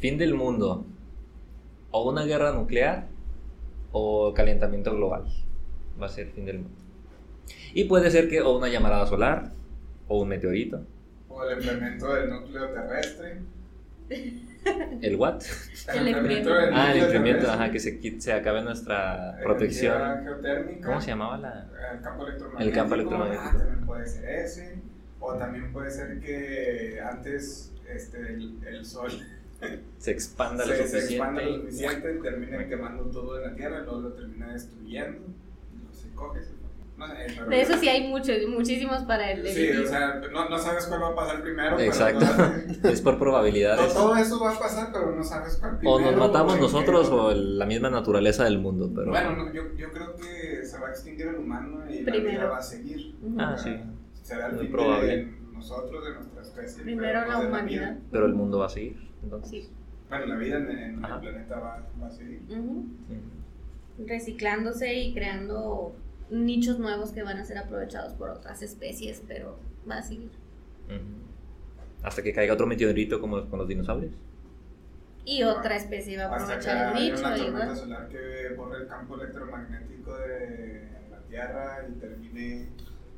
Fin 0.00 0.16
del 0.18 0.34
mundo. 0.34 0.86
O 1.92 2.10
una 2.10 2.24
guerra 2.24 2.52
nuclear 2.52 3.06
o 3.92 4.32
calentamiento 4.34 4.94
global. 4.96 5.24
Va 6.00 6.06
a 6.06 6.08
ser 6.08 6.26
el 6.28 6.32
fin 6.32 6.46
del 6.46 6.58
mundo. 6.60 6.79
Y 7.74 7.84
puede 7.84 8.10
ser 8.10 8.28
que 8.28 8.40
o 8.42 8.56
una 8.56 8.68
llamarada 8.68 9.06
solar 9.06 9.50
o 10.08 10.20
un 10.22 10.28
meteorito. 10.28 10.84
O 11.28 11.44
el 11.44 11.52
enfriamiento 11.58 12.12
del 12.14 12.30
núcleo 12.30 12.68
terrestre. 12.70 13.38
¿El 15.00 15.16
what? 15.16 15.40
El 15.94 16.08
enfriamiento 16.08 16.52
del 16.54 16.74
Ah, 16.74 16.92
el 16.92 17.02
enfriamiento, 17.02 17.50
ajá, 17.50 17.70
que 17.70 17.78
se, 17.80 18.20
se 18.20 18.32
acabe 18.32 18.60
nuestra 18.62 19.30
Energía 19.30 19.44
protección. 19.44 20.24
geotérmica. 20.24 20.86
¿Cómo 20.86 21.00
se 21.00 21.06
llamaba 21.08 21.38
la...? 21.38 21.66
El 21.94 22.00
campo 22.02 22.26
electromagnético. 22.26 22.68
El 22.68 22.72
campo 22.74 22.94
electromagnético. 22.94 23.48
Ah, 23.52 23.58
también 23.58 23.86
puede 23.86 24.06
ser 24.06 24.28
ese. 24.28 24.78
O 25.20 25.34
también 25.34 25.72
puede 25.72 25.90
ser 25.90 26.20
que 26.20 27.00
antes 27.00 27.72
este, 27.88 28.18
el, 28.34 28.58
el 28.66 28.84
sol 28.84 29.10
Se 29.98 30.10
expanda 30.10 30.64
lo 30.64 30.72
se, 30.72 30.76
se 30.88 30.88
suficiente. 31.00 31.14
expanda 31.14 31.42
lo 31.42 31.56
suficiente, 31.62 32.12
termina 32.22 32.66
quemando 32.68 33.04
todo 33.04 33.36
en 33.38 33.50
la 33.50 33.54
tierra, 33.54 33.80
luego 33.80 34.00
lo 34.00 34.12
termina 34.14 34.52
destruyendo. 34.52 35.18
y 35.18 35.76
luego 35.78 35.92
se 35.92 36.10
coge, 36.14 36.42
se 36.42 36.52
De 37.48 37.60
eso 37.60 37.76
sí 37.78 37.88
hay 37.88 38.08
muchos, 38.08 38.36
muchísimos 38.48 39.02
para 39.04 39.30
el 39.32 39.46
Sí, 39.48 39.70
o 39.70 39.86
sea, 39.86 40.20
no, 40.32 40.48
no 40.48 40.58
sabes 40.58 40.86
cuál 40.86 41.02
va 41.02 41.08
a 41.08 41.14
pasar 41.14 41.42
primero. 41.42 41.78
Exacto. 41.78 42.26
Pero 42.82 42.88
Es 42.94 43.00
por 43.00 43.14
no- 43.14 43.18
probabilidades. 43.18 43.92
todo 43.94 44.16
eso 44.16 44.40
va 44.40 44.54
a 44.54 44.58
pasar, 44.58 44.90
pero 44.92 45.14
no 45.14 45.22
sabes 45.24 45.56
cuál 45.56 45.78
primero. 45.78 45.96
O 45.96 46.00
nos 46.00 46.16
matamos 46.16 46.58
nosotros 46.60 47.08
o 47.10 47.30
el- 47.32 47.58
la 47.58 47.66
misma 47.66 47.90
naturaleza 47.90 48.44
del 48.44 48.58
mundo, 48.58 48.90
pero... 48.94 49.10
Bueno, 49.10 49.36
no, 49.36 49.52
yo, 49.52 49.62
yo 49.76 49.90
creo 49.92 50.14
que 50.16 50.64
se 50.64 50.78
va 50.78 50.88
a 50.88 50.90
extinguir 50.90 51.26
el 51.28 51.36
humano 51.36 51.88
y 51.90 52.02
la 52.02 52.12
Primero. 52.12 52.30
vida 52.40 52.48
va 52.50 52.58
a 52.58 52.62
seguir. 52.62 53.14
Ah, 53.38 53.56
sí. 53.56 53.76
Será 54.22 54.46
el 54.48 54.56
Muy 54.56 54.68
probable. 54.68 55.16
de 55.16 55.34
nosotros, 55.52 56.04
de 56.04 56.14
nuestra 56.14 56.42
especie. 56.42 56.82
Primero 56.84 57.22
no 57.22 57.32
la 57.32 57.40
de 57.40 57.46
humanidad. 57.46 57.96
Pero 58.12 58.26
el 58.26 58.34
mundo 58.34 58.58
va 58.58 58.66
a 58.66 58.70
seguir. 58.70 58.96
Entonces. 59.22 59.50
Sí. 59.66 59.70
Bueno, 60.08 60.26
la 60.26 60.36
vida 60.36 60.56
en, 60.56 60.70
en 60.70 61.04
el 61.04 61.20
planeta 61.20 61.58
va, 61.60 61.86
va 62.02 62.06
a 62.06 62.10
seguir. 62.10 62.42
Ujú. 62.48 62.60
Ujú. 62.60 64.06
Reciclándose 64.06 64.94
y 64.94 65.12
creando 65.14 65.92
nichos 66.30 66.78
nuevos 66.78 67.10
que 67.10 67.22
van 67.22 67.38
a 67.38 67.44
ser 67.44 67.58
aprovechados 67.58 68.12
por 68.14 68.30
otras 68.30 68.62
especies, 68.62 69.22
pero 69.26 69.58
va 69.88 69.98
a 69.98 70.02
seguir. 70.02 70.30
Hasta 72.02 72.22
que 72.22 72.32
caiga 72.32 72.54
otro 72.54 72.66
meteorito 72.66 73.20
como 73.20 73.36
los- 73.38 73.46
con 73.48 73.58
los 73.58 73.68
dinosaurios. 73.68 74.12
Y 75.24 75.42
otra 75.42 75.76
especie 75.76 76.16
va 76.16 76.24
a 76.24 76.36
Hasta 76.36 76.58
que 76.58 76.70
aprovechar 76.70 76.96
el 76.96 77.02
nicho. 77.02 77.20
una 77.20 77.36
tormenta 77.36 77.76
solar 77.76 78.08
que 78.08 78.54
borre 78.56 78.78
el 78.82 78.88
campo 78.88 79.14
electromagnético 79.16 80.16
de 80.16 80.88
la 81.10 81.18
Tierra 81.28 81.86
y 81.88 81.92
termine 82.00 82.68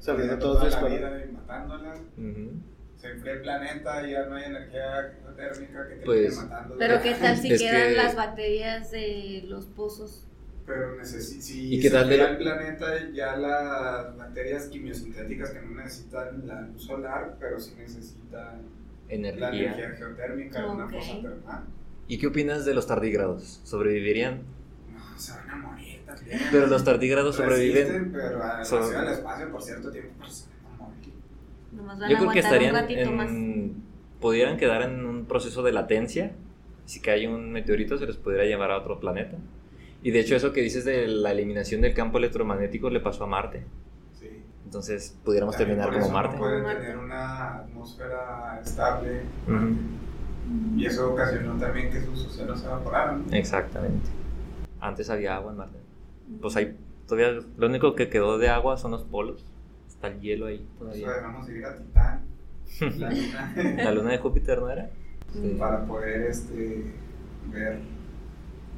Saliendo 0.00 0.36
toda 0.38 0.68
la 0.68 0.84
vida 0.88 1.24
y 1.24 1.32
matándola. 1.32 1.94
Ujú. 2.18 2.50
Se 2.96 3.08
enfría 3.10 3.32
el 3.34 3.42
planeta 3.42 4.06
y 4.06 4.10
ya 4.12 4.26
no 4.26 4.34
hay 4.34 4.44
energía 4.44 5.16
térmica 5.36 5.82
que 5.88 5.94
termine 5.94 6.04
Pues, 6.04 6.36
matando. 6.38 6.74
Pero 6.76 7.00
qué 7.02 7.14
tal 7.14 7.36
si 7.36 7.52
Es 7.52 7.60
quedan 7.62 7.88
que- 7.90 7.96
las 7.96 8.16
bacterias 8.16 8.90
de 8.90 9.44
los 9.46 9.66
pozos. 9.66 10.26
Pero 10.66 10.96
necesi- 10.96 11.40
si 11.40 11.74
¿Y 11.74 11.80
qué 11.80 11.88
se 11.88 11.94
tal 11.94 12.08
lo- 12.08 12.26
el 12.28 12.36
planeta, 12.38 13.10
ya 13.12 13.36
las 13.36 14.16
bacterias 14.16 14.66
quimiosintéticas 14.68 15.50
que 15.50 15.60
no 15.60 15.70
necesitan 15.82 16.46
la 16.46 16.60
luz 16.62 16.82
solar, 16.84 17.36
pero 17.40 17.58
sí 17.58 17.74
necesitan 17.76 18.62
la 19.08 19.14
Energía. 19.14 19.48
energía 19.48 19.90
geotérmica, 19.96 20.66
una 20.70 20.84
Ok. 20.86 20.92
cosa 20.92 21.20
termal. 21.20 21.64
¿Y 22.06 22.18
qué 22.18 22.26
opinas 22.28 22.64
de 22.64 22.74
los 22.74 22.86
tardígrados? 22.86 23.60
¿Sobrevivirían? 23.64 24.42
No, 24.94 25.18
se 25.18 25.32
van 25.32 25.50
a 25.50 25.56
morir 25.56 26.00
también. 26.06 26.38
Pero 26.52 26.66
los 26.68 26.84
tardígrados 26.84 27.36
sobreviven. 27.36 28.12
Pero 28.12 28.42
a 28.42 28.64
So- 28.64 28.76
demasiado 28.76 29.08
al 29.08 29.12
espacio 29.14 29.50
por 29.50 29.62
cierto 29.62 29.90
tiempo, 29.90 30.12
pero 30.18 30.30
se 30.30 30.46
van 30.64 30.74
a 30.74 30.82
morir. 30.84 31.12
Nomás 31.72 31.98
van 31.98 32.10
Yo 32.10 32.16
a 32.16 32.20
creo 32.20 32.32
que 32.32 32.38
estarían 32.38 33.16
más. 33.16 33.28
en. 33.30 33.82
Pudieran 34.20 34.56
quedar 34.56 34.82
en 34.82 35.04
un 35.04 35.24
proceso 35.26 35.64
de 35.64 35.72
latencia. 35.72 36.32
Si 36.84 37.00
cae 37.00 37.26
un 37.28 37.50
meteorito, 37.50 37.98
se 37.98 38.06
los 38.06 38.16
pudiera 38.16 38.44
llevar 38.44 38.70
a 38.70 38.78
otro 38.78 39.00
planeta. 39.00 39.36
Y 40.02 40.10
de 40.10 40.20
hecho, 40.20 40.34
eso 40.34 40.52
que 40.52 40.60
dices 40.60 40.84
de 40.84 41.06
la 41.06 41.32
eliminación 41.32 41.80
del 41.80 41.94
campo 41.94 42.18
electromagnético 42.18 42.90
le 42.90 43.00
pasó 43.00 43.24
a 43.24 43.26
Marte. 43.26 43.64
Sí. 44.18 44.28
Entonces, 44.64 45.16
pudiéramos 45.24 45.56
También 45.56 45.78
terminar 45.78 46.00
como 46.00 46.12
Marte. 46.12 46.34
No 46.34 46.40
pueden 46.40 46.64
tener 46.64 46.98
una 46.98 47.58
atmósfera 47.58 48.60
estable. 48.60 49.22
Y 50.76 50.86
eso 50.86 51.12
ocasionó 51.12 51.56
también 51.56 51.90
que 51.90 52.00
sus 52.00 52.26
océanos 52.26 52.60
se 52.60 52.66
evaporaran. 52.66 53.24
Exactamente. 53.32 54.08
Antes 54.80 55.08
había 55.08 55.36
agua 55.36 55.52
en 55.52 55.58
Marte. 55.58 55.78
Pues 56.40 56.56
hay 56.56 56.76
todavía 57.06 57.40
lo 57.56 57.66
único 57.66 57.94
que 57.94 58.08
quedó 58.08 58.38
de 58.38 58.48
agua 58.48 58.76
son 58.76 58.90
los 58.92 59.04
polos. 59.04 59.44
Está 59.86 60.08
el 60.08 60.20
hielo 60.20 60.46
ahí 60.46 60.66
todavía. 60.78 61.12
dejamos 61.12 61.46
de 61.46 61.58
ir 61.58 61.64
a 61.66 61.76
Titán, 61.76 62.22
la 62.98 63.10
luna, 63.10 63.54
La 63.84 63.92
luna 63.92 64.10
de 64.12 64.18
Júpiter 64.18 64.58
no 64.58 64.68
era. 64.70 64.90
Sí. 65.32 65.56
para 65.58 65.84
poder 65.86 66.22
este, 66.22 66.92
ver 67.50 67.78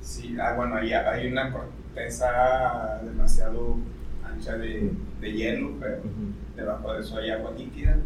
si. 0.05 0.39
Ah, 0.39 0.55
bueno, 0.55 0.76
ahí 0.76 0.93
hay 0.93 1.26
una 1.31 1.52
corteza 1.52 3.01
demasiado 3.05 3.76
ancha 4.24 4.56
de, 4.56 4.90
de 5.20 5.32
hielo, 5.32 5.72
pero 5.81 6.02
debajo 6.56 6.93
de 6.93 7.01
eso 7.01 7.16
hay 7.18 7.31
agua 7.31 7.52
líquida. 7.56 7.97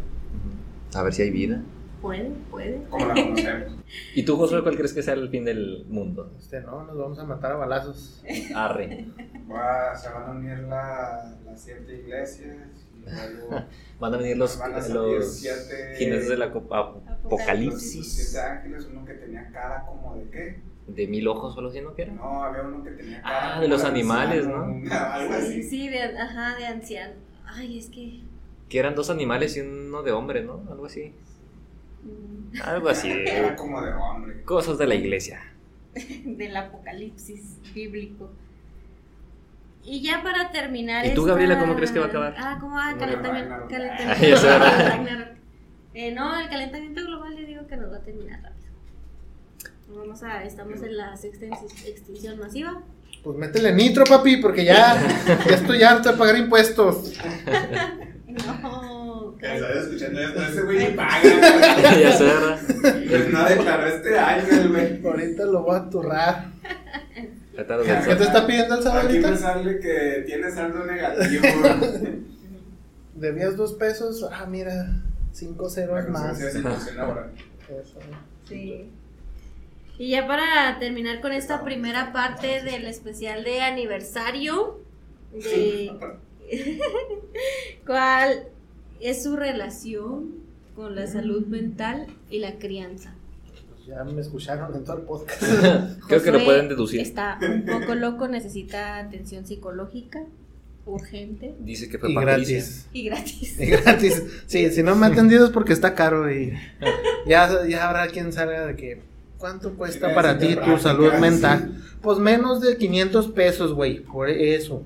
A 0.95 1.03
ver 1.03 1.13
si 1.13 1.21
hay 1.23 1.29
vida. 1.31 1.61
Puede, 2.01 2.31
puede. 2.49 2.81
como 2.89 3.07
la 3.07 3.13
conocemos. 3.13 3.73
¿Y 4.15 4.23
tú, 4.23 4.37
Josué, 4.37 4.63
cuál 4.63 4.77
crees 4.77 4.93
que 4.93 5.03
sea 5.03 5.15
el 5.15 5.29
fin 5.29 5.43
del 5.43 5.85
mundo? 5.89 6.31
Este 6.39 6.61
no, 6.61 6.85
nos 6.85 6.97
vamos 6.97 7.19
a 7.19 7.25
matar 7.25 7.51
a 7.51 7.55
balazos. 7.57 8.23
Arre. 8.55 9.05
Va- 9.51 9.95
se 9.97 10.09
van 10.09 10.23
a 10.29 10.31
unir 10.31 10.59
la- 10.59 11.35
las 11.45 11.61
siete 11.61 11.95
iglesias 12.01 12.55
y 12.95 13.01
luego 13.01 13.63
Van 13.99 14.13
a 14.13 14.17
venir 14.17 14.37
los, 14.37 14.57
Van 14.57 14.73
a 14.75 14.81
salir 14.81 14.95
los 15.19 15.35
siete- 15.39 15.95
jinetes 15.97 16.29
del 16.29 16.41
aco- 16.41 16.73
ap- 16.73 16.95
los, 16.95 17.05
los 17.05 17.25
apocalipsis. 17.25 18.13
siete 18.31 18.45
ángeles, 18.47 18.87
uno 18.89 19.03
que 19.05 19.13
tenía 19.15 19.49
cara 19.51 19.83
como 19.85 20.15
de 20.15 20.29
qué. 20.29 20.61
De 20.95 21.07
mil 21.07 21.27
ojos, 21.27 21.53
solo 21.55 21.69
si 21.71 21.81
no 21.81 21.93
que 21.95 22.03
era. 22.03 22.13
No, 22.13 22.43
había 22.43 22.63
uno 22.63 22.83
que 22.83 22.91
tenía 22.91 23.21
cara. 23.21 23.57
Ah, 23.57 23.61
de 23.61 23.67
los 23.67 23.83
anciano, 23.83 23.95
animales, 24.13 24.47
¿no? 24.47 24.63
Algo 24.95 25.33
Sí, 25.35 25.39
así. 25.39 25.63
sí, 25.63 25.89
de, 25.89 26.03
ajá, 26.17 26.55
de 26.57 26.65
anciano. 26.65 27.13
Ay, 27.45 27.77
es 27.79 27.87
que. 27.89 28.21
Que 28.69 28.79
eran 28.79 28.95
dos 28.95 29.09
animales 29.09 29.55
y 29.57 29.61
uno 29.61 30.03
de 30.03 30.11
hombre, 30.11 30.43
¿no? 30.43 30.63
Algo 30.69 30.85
así. 30.85 31.13
mm, 32.03 32.61
Algo 32.63 32.89
así. 32.89 33.09
Era 33.25 33.55
como 33.55 33.81
de 33.81 33.93
hombre. 33.93 34.43
Cosas 34.43 34.77
de 34.77 34.87
la 34.87 34.95
iglesia. 34.95 35.41
Del 36.25 36.55
apocalipsis 36.55 37.57
bíblico. 37.73 38.31
Y 39.83 40.01
ya 40.01 40.21
para 40.23 40.51
terminar. 40.51 41.05
¿Y 41.05 41.13
tú, 41.13 41.21
esta- 41.21 41.29
Gabriela, 41.31 41.59
cómo 41.59 41.75
crees 41.75 41.91
que 41.91 41.99
va 41.99 42.05
a 42.05 42.09
acabar? 42.09 42.35
Ah, 42.37 42.57
¿cómo 42.59 42.75
va? 42.75 42.95
Calentamiento. 42.97 43.67
Calentamiento. 43.69 45.39
Eh, 45.93 46.11
no, 46.13 46.39
el 46.39 46.49
calentamiento 46.49 47.01
global 47.03 47.35
le 47.35 47.45
digo 47.45 47.65
que 47.65 47.75
nos 47.77 47.91
va 47.91 47.97
a 47.97 48.01
terminar 48.03 48.41
rápido. 48.43 48.58
Vamos 49.95 50.23
a, 50.23 50.43
estamos 50.43 50.81
en 50.83 50.97
la 50.97 51.15
sexta 51.17 51.45
ex- 51.45 51.85
extinción 51.85 52.39
masiva. 52.39 52.81
Pues 53.23 53.37
métele 53.37 53.73
nitro, 53.73 54.03
papi, 54.05 54.37
porque 54.37 54.63
ya, 54.63 54.97
ya 55.47 55.55
estoy 55.55 55.83
harto 55.83 56.11
de 56.11 56.17
pagar 56.17 56.37
impuestos. 56.37 57.13
No, 58.27 59.35
Que 59.39 59.55
estás 59.55 59.77
escuchando 59.77 60.19
esto, 60.21 60.41
ese 60.41 60.61
güey 60.61 60.77
ni 60.79 60.85
paga, 60.95 61.19
güey. 61.21 62.01
ya 62.01 62.11
sé, 62.17 62.23
¿verdad? 62.23 62.59
Pues 63.09 63.29
no 63.33 63.45
declaró 63.49 63.87
este 63.87 64.17
año 64.19 64.47
el 64.49 64.69
güey. 64.69 65.05
Ahorita 65.05 65.45
lo 65.45 65.63
voy 65.63 65.75
a 65.75 65.89
turrar. 65.89 66.45
Ahorita 67.57 67.77
los 67.77 67.87
¿Qué 68.07 68.15
te 68.15 68.23
está 68.23 68.47
pidiendo 68.47 68.75
el 68.79 68.87
Aquí 68.87 69.19
me 69.19 69.27
ahorita? 69.27 69.37
sale 69.37 69.79
que 69.79 70.23
tiene 70.25 70.51
saldo 70.51 70.85
negativo. 70.85 71.43
Debías 73.15 73.57
dos 73.57 73.73
pesos. 73.73 74.25
Ah, 74.31 74.45
mira, 74.45 75.01
cinco 75.33 75.69
ceros 75.69 76.07
más. 76.09 76.39
Eso. 76.39 77.99
Sí. 78.47 78.91
Y 79.99 80.11
ya 80.11 80.25
para 80.25 80.79
terminar 80.79 81.19
con 81.19 81.33
esta 81.33 81.61
primera 81.63 82.13
parte 82.13 82.63
del 82.63 82.87
especial 82.87 83.43
de 83.43 83.61
aniversario, 83.61 84.79
de 85.33 85.91
cuál 87.85 88.45
es 89.01 89.23
su 89.23 89.35
relación 89.35 90.35
con 90.73 90.95
la 90.95 91.05
salud 91.05 91.45
mental 91.47 92.07
y 92.29 92.39
la 92.39 92.53
crianza. 92.59 93.13
Pues 93.69 93.87
ya 93.87 94.01
me 94.05 94.21
escucharon 94.21 94.73
en 94.73 94.85
todo 94.85 94.99
el 94.99 95.03
podcast. 95.03 95.43
Creo 96.07 96.23
que 96.23 96.31
lo 96.31 96.45
pueden 96.45 96.69
deducir. 96.69 97.01
Está 97.01 97.37
un 97.41 97.65
poco 97.65 97.93
loco, 97.93 98.29
necesita 98.29 98.99
atención 98.99 99.45
psicológica 99.45 100.23
urgente 100.85 101.55
Dice 101.59 101.89
que 101.89 101.99
fue 101.99 102.09
y 102.09 102.15
gratis. 102.15 102.87
y 102.93 103.03
gratis. 103.03 103.59
Y 103.59 103.65
gratis. 103.65 104.23
Sí, 104.47 104.71
si 104.71 104.81
no 104.81 104.95
me 104.95 105.07
ha 105.07 105.09
atendido 105.11 105.45
es 105.45 105.51
porque 105.51 105.73
está 105.73 105.93
caro 105.93 106.31
y 106.31 106.53
ya, 107.27 107.67
ya 107.67 107.89
habrá 107.89 108.07
quien 108.07 108.31
salga 108.31 108.65
de 108.65 108.75
que 108.77 109.08
¿cuánto 109.39 109.73
cuesta 109.75 110.09
Sí, 110.09 110.15
para 110.15 110.37
ti 110.37 110.55
tu 110.55 110.77
salud 110.77 111.13
mental? 111.13 111.71
Pues 112.01 112.19
menos 112.19 112.61
de 112.61 112.77
500 112.77 113.27
pesos, 113.29 113.73
güey, 113.73 113.99
por 114.01 114.29
eso. 114.29 114.83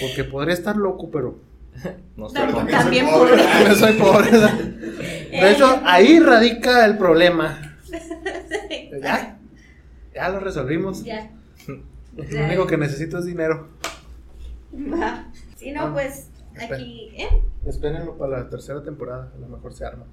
Porque 0.00 0.24
podré 0.24 0.52
estar 0.52 0.76
loco, 0.76 1.10
pero 1.10 1.38
No 2.16 2.28
sé 2.28 2.34
También- 2.38 2.66
también 2.68 3.06
soy 3.06 3.14
pobre. 3.18 3.32
pobre. 3.42 3.68
no 3.68 3.74
soy 3.74 3.92
pobre. 3.94 4.30
De 5.30 5.50
hecho, 5.52 5.80
ahí 5.84 6.18
radica 6.20 6.84
el 6.86 6.96
problema. 6.98 7.68
Ya, 9.02 9.38
ya 10.14 10.28
lo 10.28 10.38
resolvimos. 10.40 11.02
Ya. 11.02 11.30
Lo 12.14 12.44
único 12.44 12.66
que 12.66 12.76
necesito 12.76 13.18
es 13.18 13.24
dinero. 13.26 13.68
Va. 14.74 15.26
Sí, 15.56 15.72
no, 15.72 15.82
Ah, 15.84 15.90
pues 15.92 16.28
aquí, 16.60 17.10
¿eh? 17.16 17.28
Espérenlo 17.66 18.16
para 18.18 18.40
la 18.40 18.50
tercera 18.50 18.82
temporada, 18.82 19.32
a 19.34 19.38
lo 19.38 19.48
mejor 19.48 19.72
se 19.72 19.84
arma. 19.86 20.04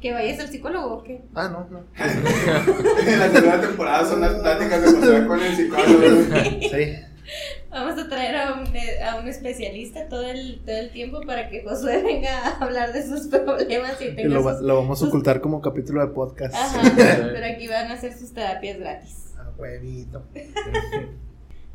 ¿Que 0.00 0.12
vayas 0.12 0.38
al 0.40 0.48
psicólogo 0.48 0.94
o 0.96 1.02
qué? 1.02 1.22
Ah, 1.34 1.48
no, 1.48 1.66
no. 1.70 1.84
En 3.06 3.18
la 3.18 3.30
segunda 3.30 3.60
temporada 3.60 4.04
son 4.08 4.20
las 4.20 4.34
pláticas 4.34 4.82
de 4.82 4.88
Josué 5.00 5.26
con 5.26 5.40
el 5.42 5.56
psicólogo. 5.56 6.36
Sí. 6.60 6.94
Vamos 7.70 7.98
a 8.00 8.08
traer 8.08 8.36
a 8.36 8.52
un, 8.54 8.66
a 9.04 9.16
un 9.16 9.26
especialista 9.28 10.08
todo 10.08 10.22
el, 10.30 10.62
todo 10.64 10.76
el 10.76 10.90
tiempo 10.92 11.20
para 11.26 11.48
que 11.48 11.62
Josué 11.64 12.02
venga 12.02 12.38
a 12.46 12.58
hablar 12.64 12.92
de 12.92 13.04
sus 13.06 13.26
problemas 13.28 14.00
y 14.00 14.14
tenga 14.14 14.34
lo, 14.34 14.44
va- 14.44 14.54
sus... 14.54 14.62
lo 14.62 14.76
vamos 14.76 15.02
a 15.02 15.06
ocultar 15.06 15.40
como 15.40 15.60
capítulo 15.60 16.06
de 16.06 16.12
podcast. 16.14 16.54
Ajá, 16.54 16.92
pero 16.96 17.46
aquí 17.46 17.66
van 17.66 17.90
a 17.90 17.94
hacer 17.94 18.16
sus 18.16 18.32
terapias 18.32 18.78
gratis. 18.78 19.34
A 19.38 19.50
huevito. 19.58 20.24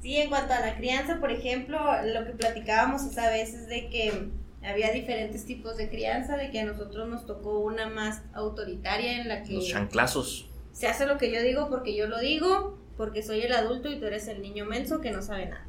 Sí, 0.02 0.18
en 0.18 0.30
cuanto 0.30 0.54
a 0.54 0.62
la 0.62 0.78
crianza, 0.78 1.20
por 1.20 1.32
ejemplo, 1.32 1.78
lo 2.06 2.26
que 2.26 2.32
platicábamos 2.32 3.04
esa 3.04 3.30
vez 3.30 3.54
es 3.54 3.68
de 3.68 3.90
que 3.90 4.30
había 4.64 4.92
diferentes 4.92 5.46
tipos 5.46 5.78
de 5.78 5.90
crianza, 5.90 6.38
de 6.38 6.52
que 6.52 6.60
a 6.60 6.66
nosotros 6.66 7.08
nos 7.10 7.26
tocó 7.26 7.60
una 7.60 7.90
más 7.90 8.22
autoritaria 8.34 9.22
en 9.22 9.28
la 9.28 9.44
que 9.44 9.54
Los 9.54 9.68
chanclazos. 9.68 10.48
se 10.74 10.88
hace 10.88 11.06
lo 11.06 11.18
que 11.18 11.32
yo 11.32 11.42
digo 11.42 11.70
porque 11.70 11.96
yo 11.96 12.08
lo 12.08 12.20
digo, 12.20 12.78
porque 12.98 13.24
soy 13.24 13.42
el 13.42 13.54
adulto 13.54 13.92
y 13.92 14.00
tú 14.00 14.06
eres 14.06 14.28
el 14.28 14.42
niño 14.42 14.66
menso 14.66 15.02
que 15.02 15.12
no 15.12 15.22
sabe 15.22 15.48
nada. 15.48 15.66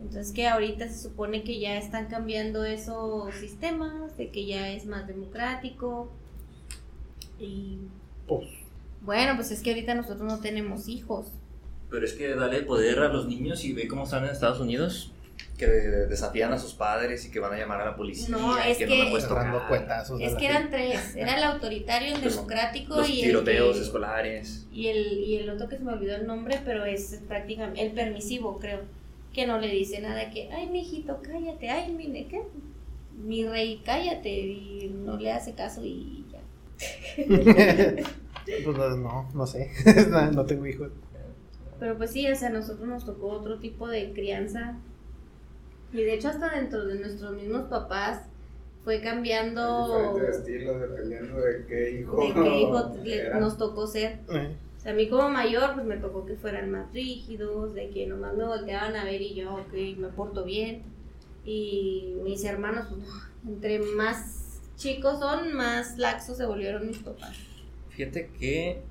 Entonces 0.00 0.32
que 0.32 0.46
ahorita 0.48 0.88
se 0.88 0.98
supone 1.02 1.44
que 1.44 1.60
ya 1.60 1.76
están 1.76 2.06
cambiando 2.08 2.64
esos 2.64 3.34
sistemas, 3.36 4.16
de 4.16 4.30
que 4.30 4.46
ya 4.46 4.70
es 4.70 4.86
más 4.86 5.06
democrático. 5.06 6.10
Y 7.38 7.78
Pues, 8.26 8.48
bueno, 9.02 9.34
pues 9.36 9.50
es 9.50 9.60
que 9.62 9.70
ahorita 9.70 9.94
nosotros 9.94 10.22
no 10.22 10.40
tenemos 10.40 10.88
hijos. 10.88 11.28
Pero 11.90 12.04
es 12.04 12.14
que 12.14 12.34
dale 12.34 12.62
poder 12.62 12.98
a 13.00 13.08
los 13.08 13.26
niños 13.28 13.64
y 13.64 13.72
ve 13.72 13.86
cómo 13.86 14.04
están 14.04 14.24
en 14.24 14.30
Estados 14.30 14.60
Unidos. 14.60 15.12
Que 15.58 15.66
desafían 15.66 16.52
a 16.52 16.58
sus 16.58 16.74
padres 16.74 17.24
y 17.26 17.30
que 17.30 17.38
van 17.38 17.52
a 17.54 17.56
llamar 17.56 17.80
a 17.80 17.84
la 17.84 17.96
policía. 17.96 18.28
No, 18.28 18.58
es 18.58 18.76
que, 18.76 18.86
que- 18.86 18.98
no 18.98 19.04
me 19.04 19.10
puedes 19.10 19.28
tocar. 19.28 19.54
Es 20.20 20.34
que 20.34 20.46
eran 20.46 20.70
tres, 20.70 21.14
era 21.14 21.36
el 21.36 21.44
autoritario, 21.44 22.14
el 22.16 22.20
democrático 22.28 22.96
Los 22.96 23.08
y 23.08 23.20
el 23.20 23.26
tiroteos 23.28 23.78
escolares. 23.78 24.66
Y 24.72 24.88
el, 24.88 25.18
y 25.18 25.36
el 25.36 25.50
otro 25.50 25.68
que 25.68 25.76
se 25.76 25.84
me 25.84 25.92
olvidó 25.92 26.16
el 26.16 26.26
nombre, 26.26 26.60
pero 26.64 26.84
es 26.84 27.20
prácticamente 27.28 27.82
el 27.82 27.92
permisivo, 27.92 28.58
creo. 28.58 28.80
Que 29.32 29.46
no 29.46 29.58
le 29.58 29.68
dice 29.68 30.00
nada 30.00 30.30
que, 30.30 30.50
ay, 30.52 30.66
mijito, 30.68 31.20
cállate, 31.22 31.70
ay, 31.70 31.92
mi, 31.92 32.24
¿qué? 32.24 32.42
Mi 33.16 33.46
rey, 33.46 33.80
cállate. 33.84 34.30
Y 34.30 34.92
no 35.04 35.16
le 35.16 35.30
hace 35.32 35.54
caso 35.54 35.82
y 35.84 36.24
ya. 36.32 36.40
Pues 38.44 38.76
no, 38.76 39.28
no, 39.32 39.46
sé. 39.46 39.70
no, 40.10 40.30
no 40.32 40.44
tengo 40.44 40.66
hijos. 40.66 40.90
Pero 41.80 41.96
pues 41.96 42.10
sí, 42.10 42.30
o 42.30 42.36
sea, 42.36 42.48
a 42.48 42.52
nosotros 42.52 42.86
nos 42.86 43.04
tocó 43.06 43.28
otro 43.28 43.58
tipo 43.58 43.88
de 43.88 44.12
crianza. 44.12 44.76
Y 45.94 46.02
de 46.02 46.14
hecho, 46.14 46.28
hasta 46.28 46.50
dentro 46.50 46.84
de 46.84 46.96
nuestros 46.98 47.32
mismos 47.34 47.62
papás 47.68 48.22
fue 48.84 49.00
cambiando 49.00 49.86
Diferentes 50.12 50.36
estilos 50.38 50.80
dependiendo 50.80 51.40
de 51.40 51.64
qué 51.66 52.00
hijo. 52.00 52.16
de 52.20 52.34
qué 52.34 52.60
hijo 52.60 52.94
le- 53.04 53.40
nos 53.40 53.56
tocó 53.56 53.86
ser. 53.86 54.18
Eh, 54.30 54.54
O 54.76 54.80
sea, 54.82 54.92
a 54.92 54.94
mí 54.94 55.08
como 55.08 55.30
mayor, 55.30 55.72
pues 55.74 55.86
me 55.86 55.96
tocó 55.96 56.26
que 56.26 56.34
fueran 56.34 56.70
más 56.70 56.92
rígidos, 56.92 57.72
de 57.74 57.88
que 57.90 58.06
nomás 58.06 58.34
me 58.36 58.44
volteaban 58.44 58.96
a 58.96 59.04
ver 59.04 59.22
y 59.22 59.34
yo, 59.34 59.54
ok, 59.54 59.72
me 59.96 60.08
porto 60.08 60.44
bien. 60.44 60.82
Y 61.46 62.16
mis 62.22 62.44
hermanos, 62.44 62.88
pues, 62.90 63.06
entre 63.46 63.78
más 63.78 64.60
chicos 64.76 65.20
son, 65.20 65.54
más 65.54 65.96
laxos 65.96 66.36
se 66.36 66.44
volvieron 66.44 66.86
mis 66.86 66.98
papás. 66.98 67.36
Fíjate 67.90 68.28
que 68.38 68.82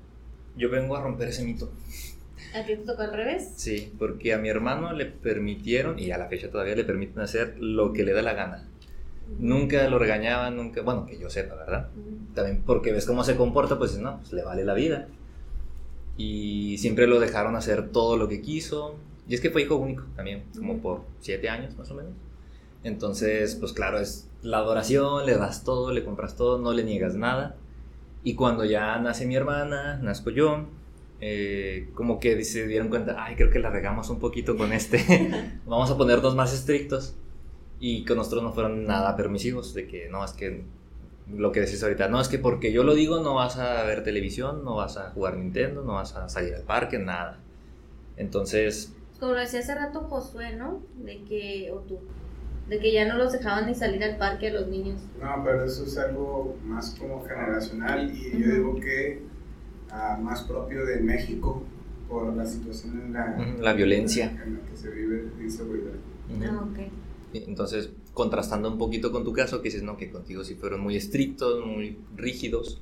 yo 0.56 0.70
vengo 0.70 0.96
a 0.96 1.02
romper 1.02 1.28
ese 1.28 1.44
mito. 1.44 1.70
¿A 2.54 2.64
ti 2.64 2.76
te 2.76 2.84
tocó 2.84 3.02
al 3.02 3.12
revés? 3.12 3.52
Sí, 3.56 3.92
porque 3.98 4.32
a 4.32 4.38
mi 4.38 4.48
hermano 4.48 4.92
le 4.92 5.06
permitieron, 5.06 5.98
y 5.98 6.12
a 6.12 6.18
la 6.18 6.28
fecha 6.28 6.50
todavía 6.50 6.76
le 6.76 6.84
permiten 6.84 7.20
hacer 7.20 7.56
lo 7.58 7.92
que 7.92 8.04
le 8.04 8.12
da 8.12 8.22
la 8.22 8.34
gana. 8.34 8.68
Nunca 9.38 9.88
lo 9.88 9.98
regañaban, 9.98 10.56
nunca, 10.56 10.82
bueno, 10.82 11.06
que 11.06 11.18
yo 11.18 11.28
sepa, 11.30 11.56
¿verdad? 11.56 11.88
También 12.34 12.62
porque 12.64 12.92
ves 12.92 13.06
cómo 13.06 13.24
se 13.24 13.36
comporta, 13.36 13.78
pues 13.78 13.98
no, 13.98 14.18
pues 14.18 14.32
le 14.32 14.44
vale 14.44 14.64
la 14.64 14.74
vida. 14.74 15.08
Y 16.16 16.78
siempre 16.78 17.08
lo 17.08 17.18
dejaron 17.18 17.56
hacer 17.56 17.90
todo 17.90 18.16
lo 18.16 18.28
que 18.28 18.40
quiso. 18.40 18.94
Y 19.26 19.34
es 19.34 19.40
que 19.40 19.50
fue 19.50 19.62
hijo 19.62 19.76
único 19.76 20.04
también, 20.14 20.44
como 20.56 20.78
por 20.78 21.00
siete 21.20 21.48
años 21.48 21.76
más 21.76 21.90
o 21.90 21.94
menos. 21.94 22.12
Entonces, 22.84 23.56
pues 23.56 23.72
claro, 23.72 23.98
es 23.98 24.28
la 24.42 24.58
adoración, 24.58 25.26
le 25.26 25.36
das 25.36 25.64
todo, 25.64 25.90
le 25.90 26.04
compras 26.04 26.36
todo, 26.36 26.58
no 26.58 26.72
le 26.72 26.84
niegas 26.84 27.16
nada. 27.16 27.56
Y 28.22 28.34
cuando 28.34 28.64
ya 28.64 28.98
nace 28.98 29.26
mi 29.26 29.34
hermana, 29.34 29.96
nazco 29.96 30.30
yo, 30.30 30.66
eh, 31.26 31.88
como 31.94 32.20
que 32.20 32.44
se 32.44 32.66
dieron 32.66 32.88
cuenta, 32.90 33.16
ay, 33.24 33.34
creo 33.34 33.48
que 33.50 33.58
la 33.58 33.70
regamos 33.70 34.10
un 34.10 34.18
poquito 34.18 34.56
con 34.58 34.72
este, 34.74 34.98
vamos 35.64 35.90
a 35.90 35.96
ponernos 35.96 36.34
más 36.36 36.52
estrictos. 36.52 37.14
Y 37.80 38.04
con 38.04 38.18
nosotros 38.18 38.42
no 38.42 38.52
fueron 38.52 38.84
nada 38.84 39.16
permisivos, 39.16 39.72
de 39.74 39.86
que 39.86 40.08
no, 40.10 40.22
es 40.24 40.32
que 40.32 40.62
lo 41.26 41.50
que 41.50 41.60
decís 41.60 41.82
ahorita, 41.82 42.08
no, 42.08 42.20
es 42.20 42.28
que 42.28 42.38
porque 42.38 42.72
yo 42.72 42.84
lo 42.84 42.94
digo 42.94 43.20
no 43.20 43.34
vas 43.34 43.56
a 43.56 43.82
ver 43.84 44.04
televisión, 44.04 44.64
no 44.64 44.76
vas 44.76 44.98
a 44.98 45.10
jugar 45.10 45.36
Nintendo, 45.38 45.82
no 45.82 45.94
vas 45.94 46.14
a 46.14 46.28
salir 46.28 46.54
al 46.54 46.62
parque, 46.62 46.98
nada. 46.98 47.38
Entonces, 48.16 48.92
Como 49.18 49.32
lo 49.32 49.40
decía 49.40 49.60
hace 49.60 49.74
rato 49.74 50.00
Josué, 50.00 50.54
¿no? 50.56 50.82
De 51.04 51.24
que, 51.24 51.70
o 51.72 51.78
tú, 51.80 51.98
de 52.68 52.78
que 52.78 52.92
ya 52.92 53.06
no 53.06 53.16
los 53.16 53.32
dejaban 53.32 53.66
ni 53.66 53.74
salir 53.74 54.04
al 54.04 54.18
parque 54.18 54.48
a 54.48 54.52
los 54.52 54.68
niños. 54.68 55.00
No, 55.20 55.42
pero 55.44 55.64
eso 55.64 55.84
es 55.84 55.96
algo 55.98 56.56
más 56.64 56.94
como 56.98 57.24
generacional 57.24 58.10
y 58.14 58.30
yo 58.32 58.38
Ujú. 58.38 58.54
digo 58.54 58.74
que 58.76 59.33
más 60.22 60.42
propio 60.42 60.84
de 60.84 61.00
México 61.00 61.62
por 62.08 62.34
la 62.34 62.46
situación 62.46 63.00
en 63.06 63.12
la, 63.12 63.36
la 63.60 63.72
violencia. 63.72 64.30
en 64.44 64.54
la 64.54 64.60
que 64.70 64.76
se 64.76 64.90
vive 64.90 65.24
vive. 65.38 65.90
Ah, 66.46 66.66
ok. 66.70 66.78
Entonces, 67.34 67.90
contrastando 68.12 68.70
un 68.70 68.78
poquito 68.78 69.10
con 69.10 69.24
tu 69.24 69.32
caso, 69.32 69.60
que 69.60 69.68
dices, 69.68 69.82
no, 69.82 69.96
que 69.96 70.10
contigo 70.10 70.44
sí 70.44 70.54
fueron 70.54 70.80
muy 70.80 70.96
estrictos, 70.96 71.64
muy 71.66 71.96
rígidos. 72.16 72.80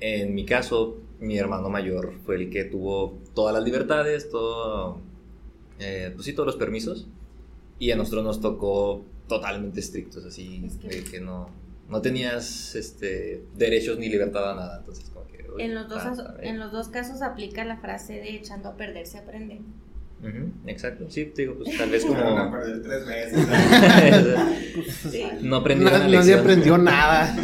En 0.00 0.34
mi 0.34 0.44
caso, 0.44 0.98
mi 1.20 1.38
hermano 1.38 1.68
mayor 1.70 2.12
fue 2.24 2.36
el 2.36 2.50
que 2.50 2.64
tuvo 2.64 3.18
todas 3.34 3.54
las 3.54 3.64
libertades, 3.64 4.28
todo, 4.30 4.98
eh, 5.78 6.10
pues 6.14 6.26
sí, 6.26 6.32
todos 6.34 6.46
los 6.46 6.56
permisos. 6.56 7.06
Y 7.78 7.90
a 7.90 7.96
nosotros 7.96 8.24
nos 8.24 8.40
tocó 8.40 9.02
totalmente 9.28 9.80
estrictos, 9.80 10.24
así, 10.26 10.62
Es 10.66 10.76
que- 10.76 10.88
de 10.88 11.04
que 11.04 11.20
no, 11.20 11.48
no 11.88 12.02
tenías 12.02 12.74
este, 12.74 13.44
derechos 13.56 13.98
ni 13.98 14.08
libertad 14.10 14.50
a 14.52 14.54
nada. 14.54 14.78
Entonces, 14.80 15.10
uy, 15.54 15.62
En 15.62 15.74
los, 15.74 15.88
dos, 15.88 16.02
ah, 16.04 16.14
a 16.28 16.32
ver. 16.32 16.44
en 16.46 16.58
los 16.58 16.72
dos 16.72 16.88
casos 16.88 17.22
aplica 17.22 17.64
la 17.64 17.76
frase 17.78 18.14
de 18.14 18.36
echando 18.36 18.68
a 18.70 18.76
perder 18.76 19.06
se 19.06 19.18
aprende. 19.18 19.60
Exacto, 20.66 21.08
sí, 21.08 21.24
te 21.34 21.42
digo, 21.42 21.54
pues 21.56 21.78
tal 21.78 21.88
vez 21.88 22.04
como 22.06 22.50
perder 22.50 22.82
tres 22.82 23.06
veces. 23.06 23.46
Sí. 25.10 25.24
no 25.42 25.56
aprendieron 25.56 25.92
la 25.94 26.04
Nadie 26.06 26.16
lección. 26.18 26.40
aprendió 26.40 26.78
nada. 26.78 27.36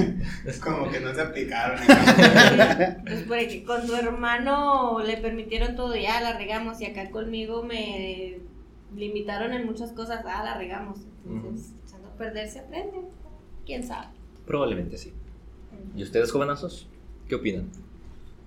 Es 0.44 0.58
como 0.60 0.90
que 0.90 1.00
no 1.00 1.14
se 1.14 1.20
aplicaron. 1.22 1.78
Pues 3.06 3.22
porque 3.26 3.64
con 3.64 3.86
tu 3.86 3.94
hermano 3.94 5.00
le 5.04 5.16
permitieron 5.16 5.74
todo, 5.74 5.96
ya 5.96 6.20
la 6.20 6.36
regamos, 6.36 6.80
y 6.80 6.86
acá 6.86 7.10
conmigo 7.10 7.62
me 7.62 8.38
limitaron 8.94 9.52
en 9.54 9.64
muchas 9.66 9.92
cosas, 9.92 10.22
ah, 10.26 10.44
la 10.44 10.58
regamos. 10.58 10.98
Entonces, 11.26 11.72
echando 11.86 12.08
a 12.08 12.12
perder 12.16 12.48
se 12.48 12.60
aprende. 12.60 12.98
¿Quién 13.64 13.84
sabe? 13.84 14.08
Probablemente 14.46 14.98
sí. 14.98 15.12
¿Y 15.96 16.02
ustedes, 16.02 16.30
jovenazos? 16.30 16.88
¿Qué 17.28 17.34
opinan? 17.34 17.70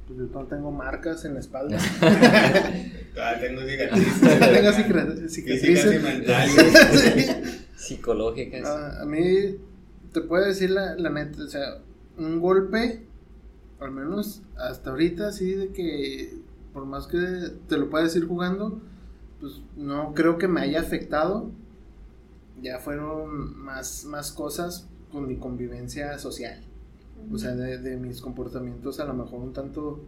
Pues 0.09 0.17
yo 0.17 0.25
no 0.39 0.47
tengo 0.47 0.71
marcas 0.71 1.23
en 1.25 1.35
la 1.35 1.39
espalda. 1.39 1.77
Todavía 3.13 3.39
tengo 3.47 3.61
cicatrices. 3.61 4.21
tengo 4.39 5.23
y 5.23 5.29
cicatrices. 5.29 6.01
mentales. 6.01 7.67
Psicológicas. 7.75 8.65
Ah, 8.65 9.03
a 9.03 9.05
mí, 9.05 9.59
te 10.11 10.21
puedo 10.21 10.47
decir 10.47 10.71
la, 10.71 10.95
la 10.95 11.11
neta, 11.11 11.43
o 11.43 11.47
sea, 11.47 11.77
un 12.17 12.39
golpe, 12.39 13.05
al 13.79 13.91
menos 13.91 14.41
hasta 14.57 14.89
ahorita, 14.89 15.27
así 15.27 15.53
de 15.53 15.69
que, 15.73 16.39
por 16.73 16.87
más 16.87 17.05
que 17.05 17.19
te 17.67 17.77
lo 17.77 17.91
pueda 17.91 18.05
decir 18.05 18.25
jugando, 18.25 18.81
pues 19.39 19.61
no 19.77 20.15
creo 20.15 20.39
que 20.39 20.47
me 20.47 20.61
haya 20.61 20.79
afectado. 20.79 21.51
Ya 22.63 22.79
fueron 22.79 23.55
más, 23.59 24.05
más 24.05 24.31
cosas 24.31 24.87
con 25.11 25.27
mi 25.27 25.37
convivencia 25.37 26.17
social. 26.17 26.63
O 27.31 27.37
sea, 27.37 27.55
de, 27.55 27.77
de 27.77 27.97
mis 27.97 28.21
comportamientos 28.21 28.99
a 28.99 29.05
lo 29.05 29.13
mejor 29.13 29.39
un 29.39 29.53
tanto 29.53 30.01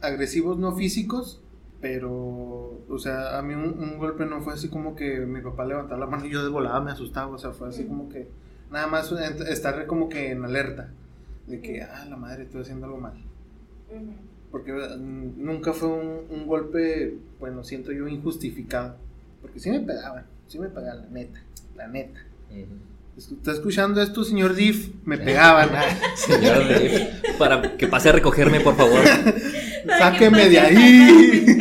agresivos, 0.00 0.58
no 0.58 0.74
físicos, 0.74 1.40
pero, 1.80 2.12
o 2.88 2.98
sea, 2.98 3.38
a 3.38 3.42
mí 3.42 3.54
un, 3.54 3.78
un 3.78 3.98
golpe 3.98 4.26
no 4.26 4.42
fue 4.42 4.52
así 4.52 4.68
como 4.68 4.94
que 4.94 5.20
mi 5.20 5.40
papá 5.40 5.64
levantaba 5.64 6.00
la 6.00 6.06
mano 6.06 6.26
y 6.26 6.30
yo 6.30 6.42
de 6.42 6.50
volada 6.50 6.80
me 6.80 6.90
asustaba, 6.90 7.34
o 7.34 7.38
sea, 7.38 7.52
fue 7.52 7.68
así 7.68 7.84
como 7.84 8.08
que, 8.08 8.28
nada 8.70 8.86
más 8.86 9.10
estar 9.12 9.86
como 9.86 10.08
que 10.08 10.30
en 10.30 10.44
alerta, 10.44 10.90
de 11.46 11.60
que, 11.60 11.82
ah, 11.82 12.06
la 12.08 12.16
madre, 12.16 12.44
estoy 12.44 12.62
haciendo 12.62 12.86
algo 12.86 12.98
mal. 12.98 13.14
Porque 14.50 14.72
mm, 14.72 15.42
nunca 15.42 15.72
fue 15.72 15.88
un, 15.88 16.26
un 16.30 16.46
golpe, 16.46 17.16
bueno, 17.38 17.64
siento 17.64 17.92
yo 17.92 18.08
injustificado, 18.08 18.96
porque 19.40 19.58
sí 19.58 19.70
me 19.70 19.80
pegaban, 19.80 20.26
sí 20.48 20.58
me 20.58 20.68
pegaban, 20.68 21.02
la 21.04 21.08
neta, 21.08 21.40
la 21.76 21.88
neta. 21.88 22.20
¿Está 23.20 23.52
escuchando 23.52 24.00
esto, 24.02 24.24
señor 24.24 24.54
Diff? 24.54 24.88
Me 25.04 25.18
pegaban. 25.18 25.68
Señor 26.16 26.66
Dave, 26.68 27.10
para 27.38 27.76
que 27.76 27.86
pase 27.86 28.08
a 28.08 28.12
recogerme, 28.12 28.60
por 28.60 28.76
favor. 28.76 29.00
Sáqueme 29.98 30.48
de 30.48 30.58
ahí. 30.58 31.56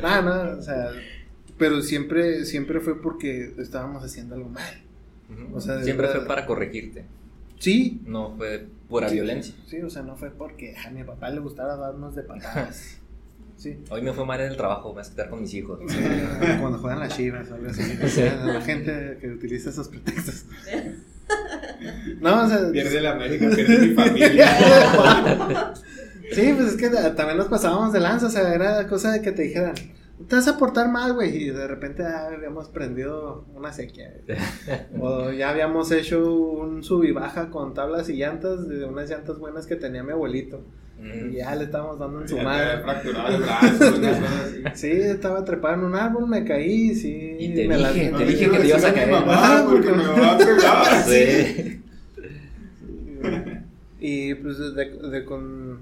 no, 0.00 0.22
no, 0.22 0.58
o 0.58 0.62
sea, 0.62 0.90
pero 1.58 1.82
siempre, 1.82 2.44
siempre 2.44 2.80
fue 2.80 3.00
porque 3.02 3.54
estábamos 3.58 4.04
haciendo 4.04 4.34
algo 4.36 4.48
mal. 4.50 4.82
O 5.52 5.60
sea, 5.60 5.82
Siempre 5.82 6.06
verdad- 6.06 6.20
fue 6.20 6.28
para 6.28 6.46
corregirte. 6.46 7.04
Sí. 7.58 8.00
No 8.06 8.34
fue 8.36 8.66
pura 8.88 9.08
Sí, 9.08 9.14
violencia. 9.16 9.54
Sí, 9.66 9.80
o 9.82 9.90
sea, 9.90 10.02
no 10.02 10.16
fue 10.16 10.30
porque 10.30 10.74
a 10.76 10.90
mi 10.90 11.04
papá 11.04 11.28
le 11.30 11.40
gustara 11.40 11.76
darnos 11.76 12.14
de 12.14 12.22
patadas. 12.22 12.96
Sí. 13.60 13.78
Hoy 13.90 14.00
me 14.00 14.14
fue 14.14 14.24
mal 14.24 14.40
en 14.40 14.52
el 14.52 14.56
trabajo, 14.56 14.88
me 14.88 14.94
voy 14.94 14.98
a 15.00 15.02
estar 15.02 15.28
con 15.28 15.42
mis 15.42 15.52
hijos. 15.52 15.80
Sí, 15.86 15.98
Cuando 16.60 16.78
juegan 16.78 16.98
las 16.98 17.14
chivas, 17.14 17.50
algo 17.52 17.68
así. 17.68 17.82
O 18.02 18.08
sea, 18.08 18.34
la 18.46 18.62
gente 18.62 19.18
que 19.20 19.28
utiliza 19.28 19.68
esos 19.68 19.88
pretextos. 19.88 20.46
No, 22.22 22.44
o 22.44 22.48
sea. 22.48 22.72
Pierde 22.72 23.02
la 23.02 23.10
América, 23.10 23.50
pierde 23.54 23.86
mi 23.86 23.94
familia. 23.94 25.74
Sí, 26.32 26.54
pues 26.56 26.68
es 26.68 26.76
que 26.76 26.88
también 26.88 27.38
nos 27.38 27.48
pasábamos 27.48 27.92
de 27.92 27.98
lanza, 27.98 28.26
o 28.26 28.30
sea, 28.30 28.54
era 28.54 28.86
cosa 28.86 29.10
de 29.10 29.20
que 29.20 29.32
te 29.32 29.42
dijeran, 29.42 29.74
te 30.28 30.36
vas 30.36 30.46
a 30.48 30.58
portar 30.58 30.88
mal, 30.90 31.12
güey, 31.14 31.44
y 31.44 31.50
de 31.50 31.66
repente 31.66 32.02
ya 32.02 32.26
habíamos 32.26 32.68
prendido 32.68 33.44
una 33.54 33.72
sequía. 33.72 34.12
O 35.00 35.30
ya 35.32 35.50
habíamos 35.50 35.90
hecho 35.92 36.32
un 36.34 36.82
sub 36.84 37.04
y 37.04 37.12
baja 37.12 37.50
con 37.50 37.74
tablas 37.74 38.08
y 38.10 38.14
llantas, 38.16 38.68
de 38.68 38.84
unas 38.84 39.08
llantas 39.10 39.38
buenas 39.38 39.66
que 39.66 39.76
tenía 39.76 40.02
mi 40.02 40.12
abuelito. 40.12 40.60
Y 40.98 41.02
Mm. 41.02 41.30
ya 41.32 41.54
le 41.54 41.64
estábamos 41.64 41.98
dando 41.98 42.20
en 42.20 42.28
su 42.28 42.36
Ya 42.36 42.42
madre. 42.44 42.72
había 42.72 42.82
fracturado 42.84 43.34
el 43.36 43.42
brazo. 43.42 44.74
Sí, 44.74 44.90
estaba 44.90 45.42
trepado 45.46 45.74
en 45.76 45.84
un 45.84 45.94
árbol, 45.94 46.28
me 46.28 46.44
caí, 46.44 46.94
sí. 46.94 47.36
Y 47.38 47.54
te 47.54 47.66
me 47.66 47.78
dije, 47.78 48.12
te 48.18 48.24
dije 48.26 48.50
que 48.50 48.58
te 48.58 48.68
ibas 48.68 48.84
a 48.84 48.92
caer. 48.92 49.10
mamá 49.10 49.66
porque 49.66 49.90
me 49.92 50.06
va 50.06 50.32
a 50.32 50.36
pegar. 50.38 51.02
Sí. 51.04 51.80
Y 54.00 54.34
pues 54.34 54.58
desde 54.58 55.08
de 55.10 55.24
con 55.24 55.78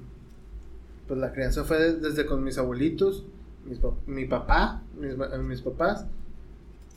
pues 1.06 1.18
la 1.20 1.32
crianza 1.32 1.64
fue 1.64 1.78
de- 1.78 1.96
desde 1.96 2.26
con 2.26 2.44
mis 2.44 2.58
abuelitos, 2.58 3.24
mis 3.64 3.78
mi 4.06 4.24
papá, 4.26 4.82
mis, 4.98 5.14
mis 5.44 5.60
papás. 5.62 6.06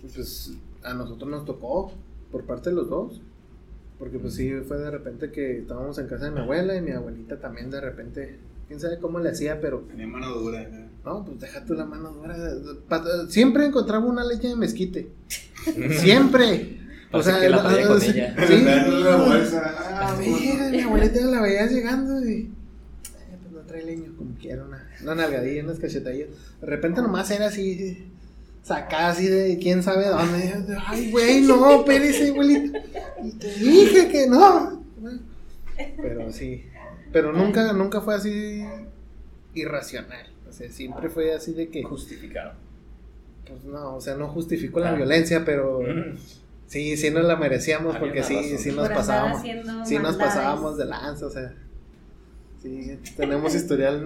Pues 0.01 0.53
a 0.83 0.93
nosotros 0.93 1.29
nos 1.29 1.45
tocó 1.45 1.91
por 2.31 2.45
parte 2.45 2.69
de 2.69 2.75
los 2.75 2.89
dos. 2.89 3.21
Porque 3.99 4.17
pues 4.17 4.33
sí 4.33 4.51
fue 4.67 4.77
de 4.77 4.89
repente 4.89 5.31
que 5.31 5.59
estábamos 5.59 5.97
en 5.99 6.07
casa 6.07 6.25
de 6.25 6.31
mi 6.31 6.39
abuela 6.39 6.75
y 6.75 6.81
mi 6.81 6.89
abuelita 6.91 7.39
también 7.39 7.69
de 7.69 7.79
repente, 7.81 8.39
quién 8.67 8.79
sabe 8.79 8.97
cómo 8.97 9.19
le 9.19 9.29
hacía, 9.29 9.61
pero 9.61 9.81
Tenía 9.81 10.07
mano 10.07 10.29
dura. 10.33 10.67
¿no? 11.03 11.13
no, 11.19 11.25
pues 11.25 11.39
deja 11.39 11.63
tú 11.65 11.75
la 11.75 11.85
mano 11.85 12.09
dura. 12.11 12.35
Pa- 12.89 13.27
Siempre 13.29 13.65
encontraba 13.65 14.03
una 14.05 14.23
leche 14.23 14.47
de 14.47 14.55
mezquite. 14.55 15.11
Siempre. 15.99 16.79
Parece 17.11 17.39
que 17.41 17.49
la 17.49 17.61
traía 17.63 17.87
con 17.87 18.01
sí, 18.01 18.09
ella. 18.11 18.35
sí. 18.47 18.53
Una 18.63 19.15
bolsa. 19.17 19.59
A 19.69 20.09
Ah, 20.13 20.15
ver, 20.17 20.71
mi 20.71 20.81
abuelita 20.81 21.21
la 21.25 21.41
veía 21.41 21.67
llegando 21.67 22.25
y. 22.27 22.33
eh, 22.33 22.49
pues 23.41 23.51
no 23.53 23.59
trae 23.67 23.85
leño, 23.85 24.13
como 24.17 24.33
quiera, 24.35 24.63
una, 24.65 24.89
una 25.03 25.15
nalgadilla, 25.15 25.63
unas 25.63 25.79
cachetadillas. 25.79 26.29
De 26.59 26.67
repente 26.67 27.01
nomás 27.01 27.29
era 27.31 27.47
así, 27.47 28.07
sacada 28.63 29.09
así 29.09 29.27
de 29.27 29.57
quién 29.59 29.83
sabe 29.83 30.07
dónde. 30.07 30.77
Ay, 30.85 31.11
güey, 31.11 31.41
no, 31.41 31.79
espérese, 31.79 32.29
abuelita. 32.29 32.79
Y 33.23 33.31
te 33.33 33.53
dije 33.55 34.09
que 34.09 34.27
no. 34.27 34.83
Pero 35.97 36.31
sí. 36.31 36.65
Pero 37.11 37.33
nunca, 37.33 37.73
nunca 37.73 38.01
fue 38.01 38.15
así 38.15 38.63
irracional. 39.53 40.27
O 40.49 40.53
sea, 40.53 40.69
siempre 40.71 41.09
fue 41.09 41.33
así 41.33 41.53
de 41.53 41.69
que. 41.69 41.83
Justificado. 41.83 42.53
Pues 43.47 43.63
no, 43.65 43.95
o 43.95 44.01
sea, 44.01 44.15
no 44.15 44.27
justificó 44.29 44.79
la 44.79 44.93
violencia, 44.93 45.43
pero. 45.45 45.81
Sí, 46.67 46.95
sí 46.95 47.09
nos 47.11 47.25
la 47.25 47.35
merecíamos 47.35 47.95
Había 47.95 47.99
porque 47.99 48.23
sí, 48.23 48.35
razón. 48.35 48.57
sí 48.59 48.71
nos 48.71 48.87
Por 48.87 48.95
pasábamos. 48.95 49.41
Sí, 49.85 49.97
nos 49.99 50.15
pasábamos 50.15 50.77
de 50.77 50.85
lanza, 50.85 51.25
o 51.25 51.29
sea. 51.29 51.53
Sí, 52.61 52.99
tenemos 53.17 53.55
historial. 53.55 54.05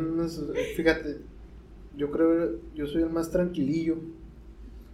Fíjate, 0.76 1.18
yo 1.98 2.12
creo, 2.12 2.60
yo 2.74 2.88
soy 2.88 3.04
el 3.04 3.10
más 3.10 3.30
tranquilillo. 3.32 3.98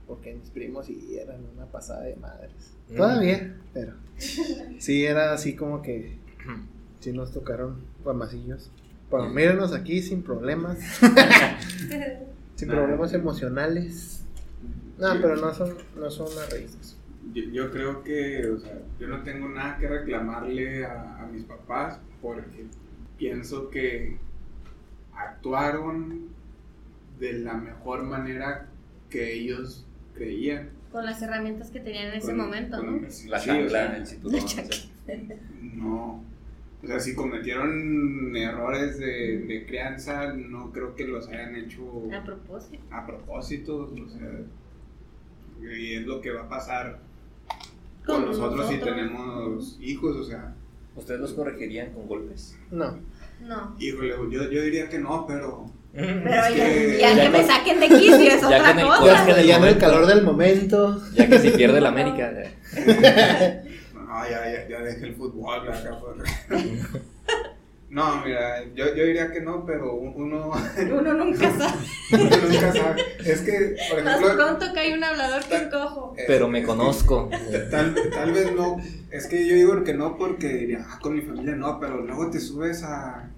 Porque 0.08 0.34
mis 0.34 0.50
primos 0.50 0.88
sí 0.88 1.18
eran 1.18 1.42
una 1.56 1.66
pasada 1.68 2.04
de 2.04 2.16
madres. 2.18 2.52
Mm. 2.90 2.96
Todavía, 2.98 3.58
pero. 3.74 3.94
Sí, 4.18 5.06
era 5.06 5.34
así 5.34 5.56
como 5.56 5.82
que. 5.82 6.18
Sí, 7.00 7.12
nos 7.14 7.32
tocaron 7.32 7.78
guamacillos. 8.04 8.72
Pero 9.10 9.30
Mm. 9.30 9.34
mírenos 9.36 9.74
aquí 9.74 10.02
sin 10.02 10.22
problemas. 10.24 10.78
sin 12.56 12.68
problemas 12.68 13.14
emocionales. 13.14 14.24
No, 14.98 15.14
pero 15.22 15.36
no 15.36 15.54
son, 15.54 15.74
no 15.98 16.12
son 16.12 16.28
las 16.36 16.50
raíces. 16.52 16.98
Yo, 17.34 17.44
yo 17.46 17.72
creo 17.72 18.04
que, 18.04 18.46
o 18.48 18.60
sea, 18.60 18.80
yo 19.00 19.08
no 19.08 19.24
tengo 19.24 19.48
nada 19.50 19.78
que 19.78 19.88
reclamarle 19.88 20.86
a, 20.86 21.24
a 21.24 21.28
mis 21.28 21.44
papás 21.46 22.00
porque 22.22 22.66
pienso 23.26 23.70
que 23.70 24.18
actuaron 25.16 26.30
de 27.20 27.34
la 27.34 27.54
mejor 27.54 28.02
manera 28.02 28.66
que 29.12 29.34
ellos 29.36 29.86
creían. 30.16 30.70
Con 30.92 31.06
las 31.06 31.22
herramientas 31.22 31.70
que 31.70 31.82
tenían 31.82 32.08
en 32.08 32.14
ese 32.16 32.30
Con- 32.30 32.38
momento, 32.38 32.78
con- 32.78 32.96
¿no? 32.96 33.02
La 33.04 33.10
sí, 33.12 33.30
o 33.30 33.38
chancla, 33.38 33.70
sea, 33.70 34.18
el 34.18 34.26
o 34.26 34.30
sea. 34.48 34.64
No. 35.76 36.24
O 36.84 36.88
sea, 36.88 37.00
si 37.00 37.14
cometieron 37.14 38.36
errores 38.36 38.98
de, 38.98 39.38
de 39.48 39.66
crianza, 39.68 40.34
no 40.34 40.72
creo 40.72 40.96
que 40.96 41.06
los 41.06 41.28
hayan 41.30 41.56
hecho 41.56 41.84
A 42.12 42.24
propósito. 42.24 42.84
a 42.90 43.06
propósito. 43.06 43.78
O 44.04 44.10
sea, 44.10 44.32
y 45.72 45.94
es 45.94 46.08
lo 46.08 46.22
que 46.22 46.32
va 46.32 46.42
a 46.42 46.50
pasar 46.50 47.00
con, 48.04 48.16
Con 48.24 48.26
nosotros, 48.26 48.68
si 48.68 48.78
nosotros. 48.78 48.98
tenemos 48.98 49.78
hijos. 49.80 50.16
O 50.18 50.24
sea, 50.24 50.56
¿Ustedes 50.94 51.22
los 51.22 51.32
corregirían 51.34 51.94
con 51.94 52.06
golpes? 52.06 52.58
No. 52.70 52.98
No. 53.42 53.76
híjole, 53.80 54.10
yo, 54.30 54.50
yo 54.50 54.62
diría 54.62 54.88
que 54.90 55.00
no, 55.00 55.26
pero. 55.28 55.66
Pero 55.94 56.10
Es 56.10 56.26
ya, 56.34 56.48
que- 56.56 56.98
ya 57.02 57.14
ya 57.16 57.24
que 57.24 57.30
me 57.30 57.44
saquen 57.46 57.80
de 57.82 57.88
quicio 57.90 58.16
es 58.16 58.42
ya 58.42 58.48
otra 58.48 58.72
el 58.72 58.88
cosa. 58.88 59.28
Ya, 59.28 59.36
del 59.36 59.46
ya 59.48 59.58
en 59.58 59.64
el 59.66 59.78
calor 59.78 60.06
del 60.06 60.24
momento. 60.24 61.02
Ya 61.14 61.28
que 61.28 61.40
si 61.40 61.50
pierde 61.52 61.82
la 61.82 61.90
América. 61.90 62.32
No, 64.12 64.30
ya, 64.30 64.44
ya, 64.52 64.68
ya 64.68 64.80
dejé 64.82 65.06
el 65.08 65.16
fútbol 65.16 65.70
acá 65.70 65.98
por... 65.98 66.18
No, 67.92 68.24
mira, 68.24 68.64
yo, 68.74 68.96
yo 68.96 69.04
diría 69.06 69.32
que 69.34 69.42
no, 69.42 69.66
pero 69.66 69.94
uno, 69.96 70.52
Uno 70.98 71.14
nunca 71.14 71.52
sabe. 71.52 71.74
uno 72.14 72.38
nunca 72.48 72.72
sabe. 72.74 73.02
Es 73.26 73.42
que, 73.42 73.76
por 73.90 74.02
Más 74.04 74.16
ejemplo, 74.22 74.46
pronto 74.46 74.74
que 74.74 74.80
hay 74.80 74.94
un 74.94 75.04
hablador 75.04 75.44
que 75.44 75.70
cojo. 75.70 76.14
eh, 76.18 76.24
Pero 76.26 76.48
me 76.48 76.64
conozco. 76.64 77.30
Tal, 77.70 77.94
tal 78.14 78.32
vez 78.32 78.56
no, 78.56 78.78
es 79.12 79.28
que 79.28 79.46
yo 79.46 79.56
digo 79.56 79.84
que 79.84 79.94
no 79.94 80.18
porque 80.18 80.48
diría, 80.48 80.86
ah, 80.90 81.00
con 81.02 81.16
mi 81.16 81.22
familia 81.22 81.54
no, 81.58 81.82
pero 81.82 81.98
luego 82.02 82.30
te 82.32 82.40
subes 82.40 82.82
a, 82.84 83.30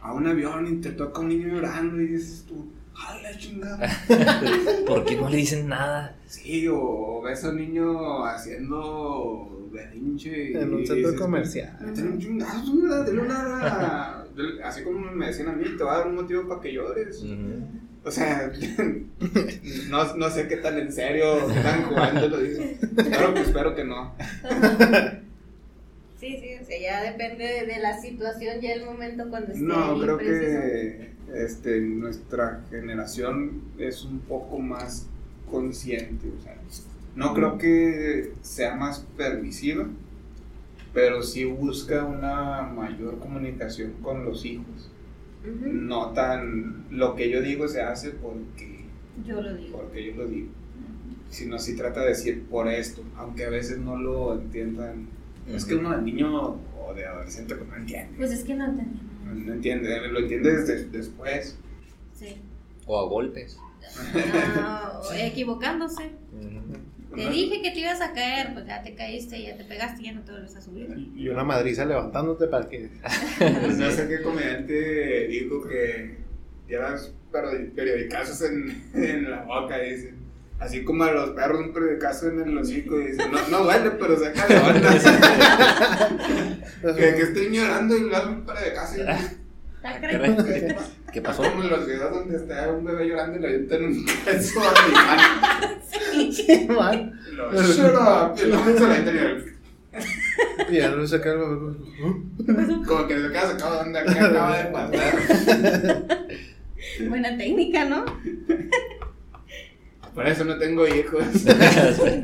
a 0.00 0.12
un 0.12 0.26
avión 0.26 0.66
y 0.66 0.80
te 0.80 0.90
toca 0.90 1.20
un 1.20 1.28
niño 1.28 1.46
llorando 1.54 2.00
y 2.02 2.08
dices 2.08 2.44
tú, 2.48 2.72
¡Ay, 2.96 3.22
la 3.22 3.38
chingada! 3.38 3.88
¿Por 4.86 5.04
qué 5.04 5.14
no 5.16 5.28
le 5.30 5.36
dicen 5.36 5.68
nada? 5.68 6.16
Sí, 6.26 6.66
o 6.68 7.22
ves 7.22 7.44
a 7.44 7.50
un 7.50 7.56
niño 7.58 8.24
haciendo 8.26 9.61
berrinche. 9.72 10.52
En 10.60 10.74
un 10.74 10.86
centro 10.86 11.14
comercial. 11.16 11.76
Un 11.80 13.18
una. 13.20 14.24
dale- 14.36 14.62
Así 14.64 14.82
como 14.82 15.00
me 15.12 15.26
decían 15.26 15.48
a 15.48 15.52
mí, 15.52 15.64
te 15.76 15.84
va 15.84 15.94
a 15.94 15.98
dar 15.98 16.06
un 16.08 16.14
motivo 16.16 16.46
para 16.48 16.60
que 16.60 16.72
llores. 16.72 17.22
O 18.04 18.10
sea, 18.10 18.50
no, 19.90 20.16
no 20.16 20.30
sé 20.30 20.48
qué 20.48 20.56
tan 20.56 20.76
en 20.78 20.92
serio 20.92 21.48
están 21.50 21.84
jugando, 21.84 22.28
lo 22.28 22.40
dicen. 22.40 22.76
Pero 22.96 23.32
pues 23.32 23.46
espero 23.46 23.74
que 23.76 23.84
no. 23.84 24.12
Sí, 26.18 26.38
sí, 26.40 26.54
o 26.60 26.64
sea, 26.64 26.80
ya 26.80 27.02
depende 27.02 27.44
de, 27.44 27.66
de 27.66 27.78
la 27.80 28.00
situación 28.00 28.62
y 28.62 28.66
el 28.68 28.84
momento 28.84 29.28
cuando 29.28 29.52
esté 29.52 29.64
No, 29.64 29.94
ahí 29.96 30.00
creo 30.00 30.16
preciso. 30.18 30.40
que 30.40 31.10
este, 31.34 31.80
nuestra 31.80 32.60
generación 32.70 33.62
es 33.78 34.04
un 34.04 34.20
poco 34.20 34.58
más 34.58 35.06
consciente. 35.50 36.28
O 36.38 36.40
sea, 36.42 36.56
no 37.14 37.34
creo 37.34 37.58
que 37.58 38.32
sea 38.42 38.74
más 38.74 39.06
permisiva, 39.16 39.86
pero 40.94 41.22
sí 41.22 41.44
busca 41.44 42.04
una 42.04 42.62
mayor 42.62 43.18
comunicación 43.18 43.92
con 44.02 44.24
los 44.24 44.44
hijos. 44.44 44.90
No 45.44 46.10
tan 46.12 46.84
lo 46.90 47.16
que 47.16 47.28
yo 47.30 47.40
digo 47.42 47.66
se 47.66 47.82
hace 47.82 48.10
porque, 48.10 48.84
Yo 49.26 49.40
lo 49.42 49.54
digo. 49.56 49.78
porque 49.78 50.06
yo 50.06 50.14
lo 50.16 50.26
digo, 50.28 50.48
sino 51.30 51.58
sí 51.58 51.74
trata 51.76 52.02
de 52.02 52.08
decir 52.10 52.44
por 52.44 52.68
esto, 52.68 53.02
aunque 53.16 53.46
a 53.46 53.50
veces 53.50 53.78
no 53.78 53.96
lo 53.96 54.34
entiendan. 54.34 55.08
Es 55.48 55.64
que 55.64 55.74
uno 55.74 55.96
de 55.96 56.02
niño 56.02 56.58
o 56.78 56.94
de 56.94 57.04
adolescente 57.04 57.56
pues 57.56 57.68
no 57.68 57.76
entiende. 57.76 58.14
Pues 58.16 58.30
es 58.30 58.44
que 58.44 58.54
no 58.54 58.66
entendí. 58.66 59.00
No 59.44 59.52
entiende, 59.54 60.08
lo 60.08 60.20
entiende 60.20 60.52
desde 60.56 60.84
después. 60.90 61.58
Sí. 62.14 62.36
O 62.86 63.00
a 63.00 63.08
golpes. 63.08 63.58
Ah, 64.56 65.00
o 65.02 65.12
equivocándose. 65.12 66.12
Te 67.14 67.30
dije 67.30 67.62
que 67.62 67.70
te 67.70 67.80
ibas 67.80 68.00
a 68.00 68.12
caer, 68.12 68.52
pues 68.54 68.66
ya 68.66 68.82
te 68.82 68.94
caíste, 68.94 69.42
ya 69.42 69.56
te 69.56 69.64
pegaste, 69.64 70.02
ya 70.02 70.12
no 70.12 70.22
te 70.22 70.32
vuelves 70.32 70.56
a 70.56 70.60
subir. 70.60 70.88
Y 71.16 71.28
una 71.28 71.44
madriza 71.44 71.84
levantándote 71.84 72.46
para 72.46 72.68
que. 72.68 72.88
No 73.76 73.90
sé 73.90 74.08
qué 74.08 74.22
comediante 74.22 75.26
dijo 75.28 75.62
que 75.66 76.16
llevas 76.68 77.12
peri- 77.32 77.72
periodicazos 77.74 78.42
en, 78.42 78.82
en 78.94 79.30
la 79.30 79.42
boca, 79.42 79.78
dice. 79.78 80.14
Así 80.58 80.84
como 80.84 81.02
a 81.04 81.12
los 81.12 81.30
perros 81.30 81.60
un 81.60 81.72
periodicazo 81.72 82.28
en 82.28 82.40
el 82.42 82.58
hocico, 82.58 82.98
dice. 82.98 83.16
No, 83.28 83.48
no 83.48 83.64
duele, 83.64 83.90
pero 83.92 84.16
saca 84.16 84.68
onda. 84.68 84.92
que, 86.96 87.14
que 87.14 87.22
estén 87.22 87.52
llorando 87.52 87.96
y 87.96 88.04
le 88.04 88.10
dan 88.10 88.28
un 88.28 88.46
periodicazo. 88.46 88.98
y- 88.98 89.06
Ah, 89.84 89.98
caray. 90.00 90.36
¿Qué 91.12 91.20
pasó? 91.20 91.42
Como 91.42 91.64
en 91.64 91.70
los 91.70 91.84
videos 91.84 92.12
donde 92.12 92.36
está 92.36 92.70
un 92.70 92.84
bebé 92.84 93.08
llorando 93.08 93.36
y 93.36 93.40
le 93.42 93.48
avientan 93.48 93.84
un 93.84 94.06
queso 94.06 94.60
a 94.60 94.86
mi 94.86 94.92
mano. 94.94 95.71
Sí, 96.32 96.66
man. 96.68 97.12
Lo, 97.32 97.52
Shut 97.62 97.94
up. 97.94 98.36
Y 98.38 98.48
la 98.48 98.58
Y 100.70 100.76
ya 100.76 100.90
no 100.90 101.06
saca 101.06 101.30
algo. 101.32 101.76
Como 102.86 103.06
que 103.06 103.14
se 103.14 103.32
sacado 103.32 103.74
de 103.74 103.80
onda. 103.80 104.04
¿Qué 104.04 104.18
acaba 104.18 104.58
de 104.58 104.64
pasar? 104.70 106.16
Buena 107.08 107.36
técnica, 107.36 107.84
¿no? 107.84 108.04
Por 110.14 110.26
eso 110.26 110.44
no 110.44 110.58
tengo 110.58 110.86
hijos. 110.86 111.24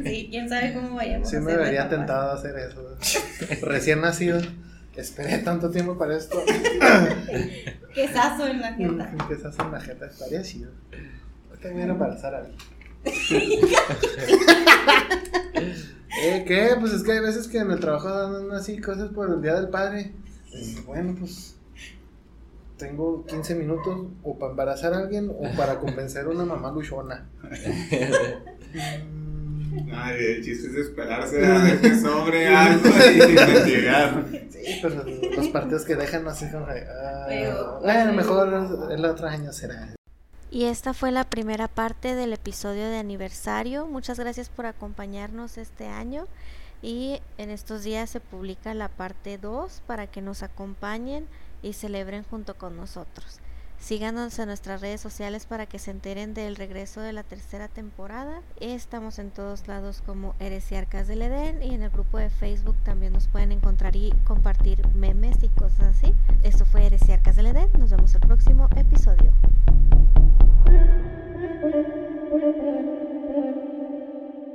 Sí, 0.05 0.29
quién 0.31 0.49
sabe 0.49 0.73
cómo 0.75 0.95
vayamos 0.97 1.29
Sí, 1.29 1.37
a 1.37 1.41
me 1.41 1.57
vería 1.57 1.89
tentado 1.89 2.31
a 2.31 2.35
hacer 2.35 2.55
eso. 2.57 2.97
Recién 3.63 4.01
nacido. 4.01 4.41
Esperé 4.97 5.39
tanto 5.39 5.71
tiempo 5.71 5.97
para 5.97 6.17
esto. 6.17 6.43
Quesazo 7.95 8.49
en 8.49 8.61
la 8.61 8.73
jeta. 8.75 9.13
Que 9.29 9.37
se 9.37 9.47
hace 9.47 9.63
en 9.63 9.73
la 9.73 9.81
jeta. 9.81 10.07
Estaría 10.07 10.43
chido. 10.43 10.71
Ahorita 11.51 11.69
voy 11.71 11.81
a 11.81 11.85
ir 11.85 11.91
a 11.91 11.93
embarazar 11.93 12.35
a 12.35 12.39
alguien. 12.39 12.57
¿Eh, 16.21 16.45
¿Qué? 16.47 16.71
Pues 16.81 16.93
es 16.93 17.03
que 17.03 17.13
hay 17.13 17.21
veces 17.21 17.47
que 17.49 17.59
en 17.59 17.71
el 17.71 17.81
trabajo 17.81 18.09
dan 18.09 18.51
así 18.53 18.81
cosas 18.81 19.11
por 19.11 19.31
el 19.31 19.41
Día 19.43 19.55
del 19.55 19.69
Padre. 19.69 20.13
Y 20.53 20.81
bueno, 20.81 21.15
pues 21.19 21.55
tengo 22.77 23.25
15 23.27 23.55
minutos 23.55 24.07
o 24.23 24.39
para 24.39 24.51
embarazar 24.53 24.95
a 24.95 24.99
alguien 24.99 25.31
o 25.31 25.43
para 25.57 25.79
convencer 25.79 26.25
a 26.25 26.29
una 26.31 26.45
mamá 26.45 26.73
luchona. 26.73 27.29
Ay, 29.93 30.17
el 30.37 30.45
chiste 30.45 30.69
es 30.69 30.75
esperarse 30.75 31.45
a 31.45 31.63
ver 31.63 31.81
que 31.81 31.95
sobre 31.95 32.47
algo 32.49 32.89
y 32.89 33.21
investigar. 33.31 34.25
Sí, 34.51 34.79
pero 34.83 35.05
los 35.37 35.49
partidos 35.49 35.85
que 35.85 35.95
dejan 35.95 36.25
no 36.25 36.35
sé 36.35 36.51
cómo. 36.51 36.67
ah, 36.69 37.27
Pero- 37.29 37.81
bueno, 37.81 38.13
mejor 38.13 38.91
el 38.91 39.05
otro 39.05 39.29
año 39.29 39.53
será. 39.53 39.95
Y 40.51 40.65
esta 40.65 40.95
fue 40.95 41.11
la 41.11 41.25
primera 41.25 41.69
parte 41.69 42.15
del 42.15 42.33
episodio 42.33 42.89
de 42.89 42.99
aniversario. 42.99 43.87
Muchas 43.87 44.19
gracias 44.19 44.49
por 44.49 44.65
acompañarnos 44.65 45.59
este 45.59 45.87
año. 45.89 46.27
Y 46.81 47.21
en 47.37 47.51
estos 47.51 47.83
días 47.83 48.09
se 48.09 48.21
publica 48.21 48.73
la 48.73 48.89
parte 48.89 49.37
2 49.37 49.83
para 49.87 50.07
que 50.07 50.23
nos 50.23 50.43
acompañen 50.43 51.27
y 51.61 51.75
celebren 51.75 52.25
junto 52.25 52.55
con 52.57 52.77
nosotros. 52.77 53.41
Síganos 53.81 54.39
en 54.39 54.49
nuestras 54.49 54.81
redes 54.81 55.01
sociales 55.01 55.47
para 55.47 55.67
que 55.67 55.79
se 55.79 55.93
enteren 55.93 56.35
del 56.35 56.57
regreso 56.57 57.01
de 57.01 57.13
la 57.13 57.23
tercera 57.23 57.69
temporada. 57.69 58.43
Estamos 58.61 59.19
en 59.19 59.31
todos 59.31 59.69
lados 59.69 60.03
como 60.05 60.35
Heresiarcas 60.41 61.07
del 61.07 61.23
Edén 61.23 61.63
y 61.63 61.75
en 61.75 61.83
el 61.83 61.91
grupo 61.91 62.19
de 62.19 62.29
Facebook 62.29 62.77
también 62.85 63.13
nos 63.13 63.29
pueden 63.29 63.53
encontrar 63.53 63.95
y 63.97 64.13
compartir 64.25 64.87
memes 64.95 65.43
y 65.43 65.49
cosas 65.49 65.97
así. 65.97 66.13
Esto 66.43 66.67
fue 66.67 66.87
Heresiarcas 66.87 67.37
del 67.37 67.47
Edén. 67.47 67.71
Nos 67.79 67.91
vemos 67.91 68.15
el 68.15 68.21
próximo 68.21 68.69
episodio. 68.77 69.33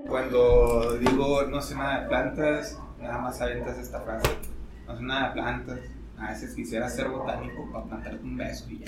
Cuando 0.07 0.97
digo 0.99 1.43
no 1.43 1.61
sé 1.61 1.75
nada 1.75 2.01
de 2.01 2.07
plantas, 2.09 2.77
nada 2.99 3.17
más 3.19 3.41
aventas 3.41 3.77
esta 3.77 4.01
frase. 4.01 4.37
No 4.85 4.97
sé 4.97 5.03
nada 5.03 5.29
de 5.29 5.33
plantas. 5.33 5.79
A 6.17 6.29
veces 6.31 6.53
quisiera 6.55 6.89
ser 6.89 7.09
botánico 7.09 7.69
para 7.71 7.85
plantarte 7.85 8.23
un 8.23 8.37
beso 8.37 8.65
y 8.69 8.79
ya. 8.79 8.85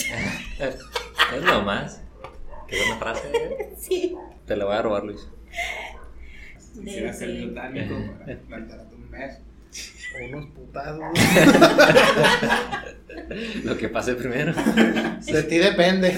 Es 1.36 1.44
lo 1.44 1.62
más. 1.64 2.02
Qué 2.68 2.78
buena 2.78 2.98
frase. 2.98 3.28
¿eh? 3.34 3.76
Sí. 3.78 4.16
Te 4.46 4.56
la 4.56 4.66
voy 4.66 4.76
a 4.76 4.82
robar, 4.82 5.04
Luis. 5.04 5.28
Quisiera 6.74 7.14
Sí, 7.14 7.20
ser 7.20 7.48
botánico 7.48 7.96
para 8.20 8.38
plantarte 8.40 8.96
un 8.96 9.12
beso. 9.12 9.40
Unos 10.30 10.46
putazos. 10.52 11.04
Lo 13.66 13.78
que 13.78 13.90
pase 13.90 14.16
primero. 14.16 14.54
De 14.54 15.44
ti 15.44 15.58
depende. 15.58 16.14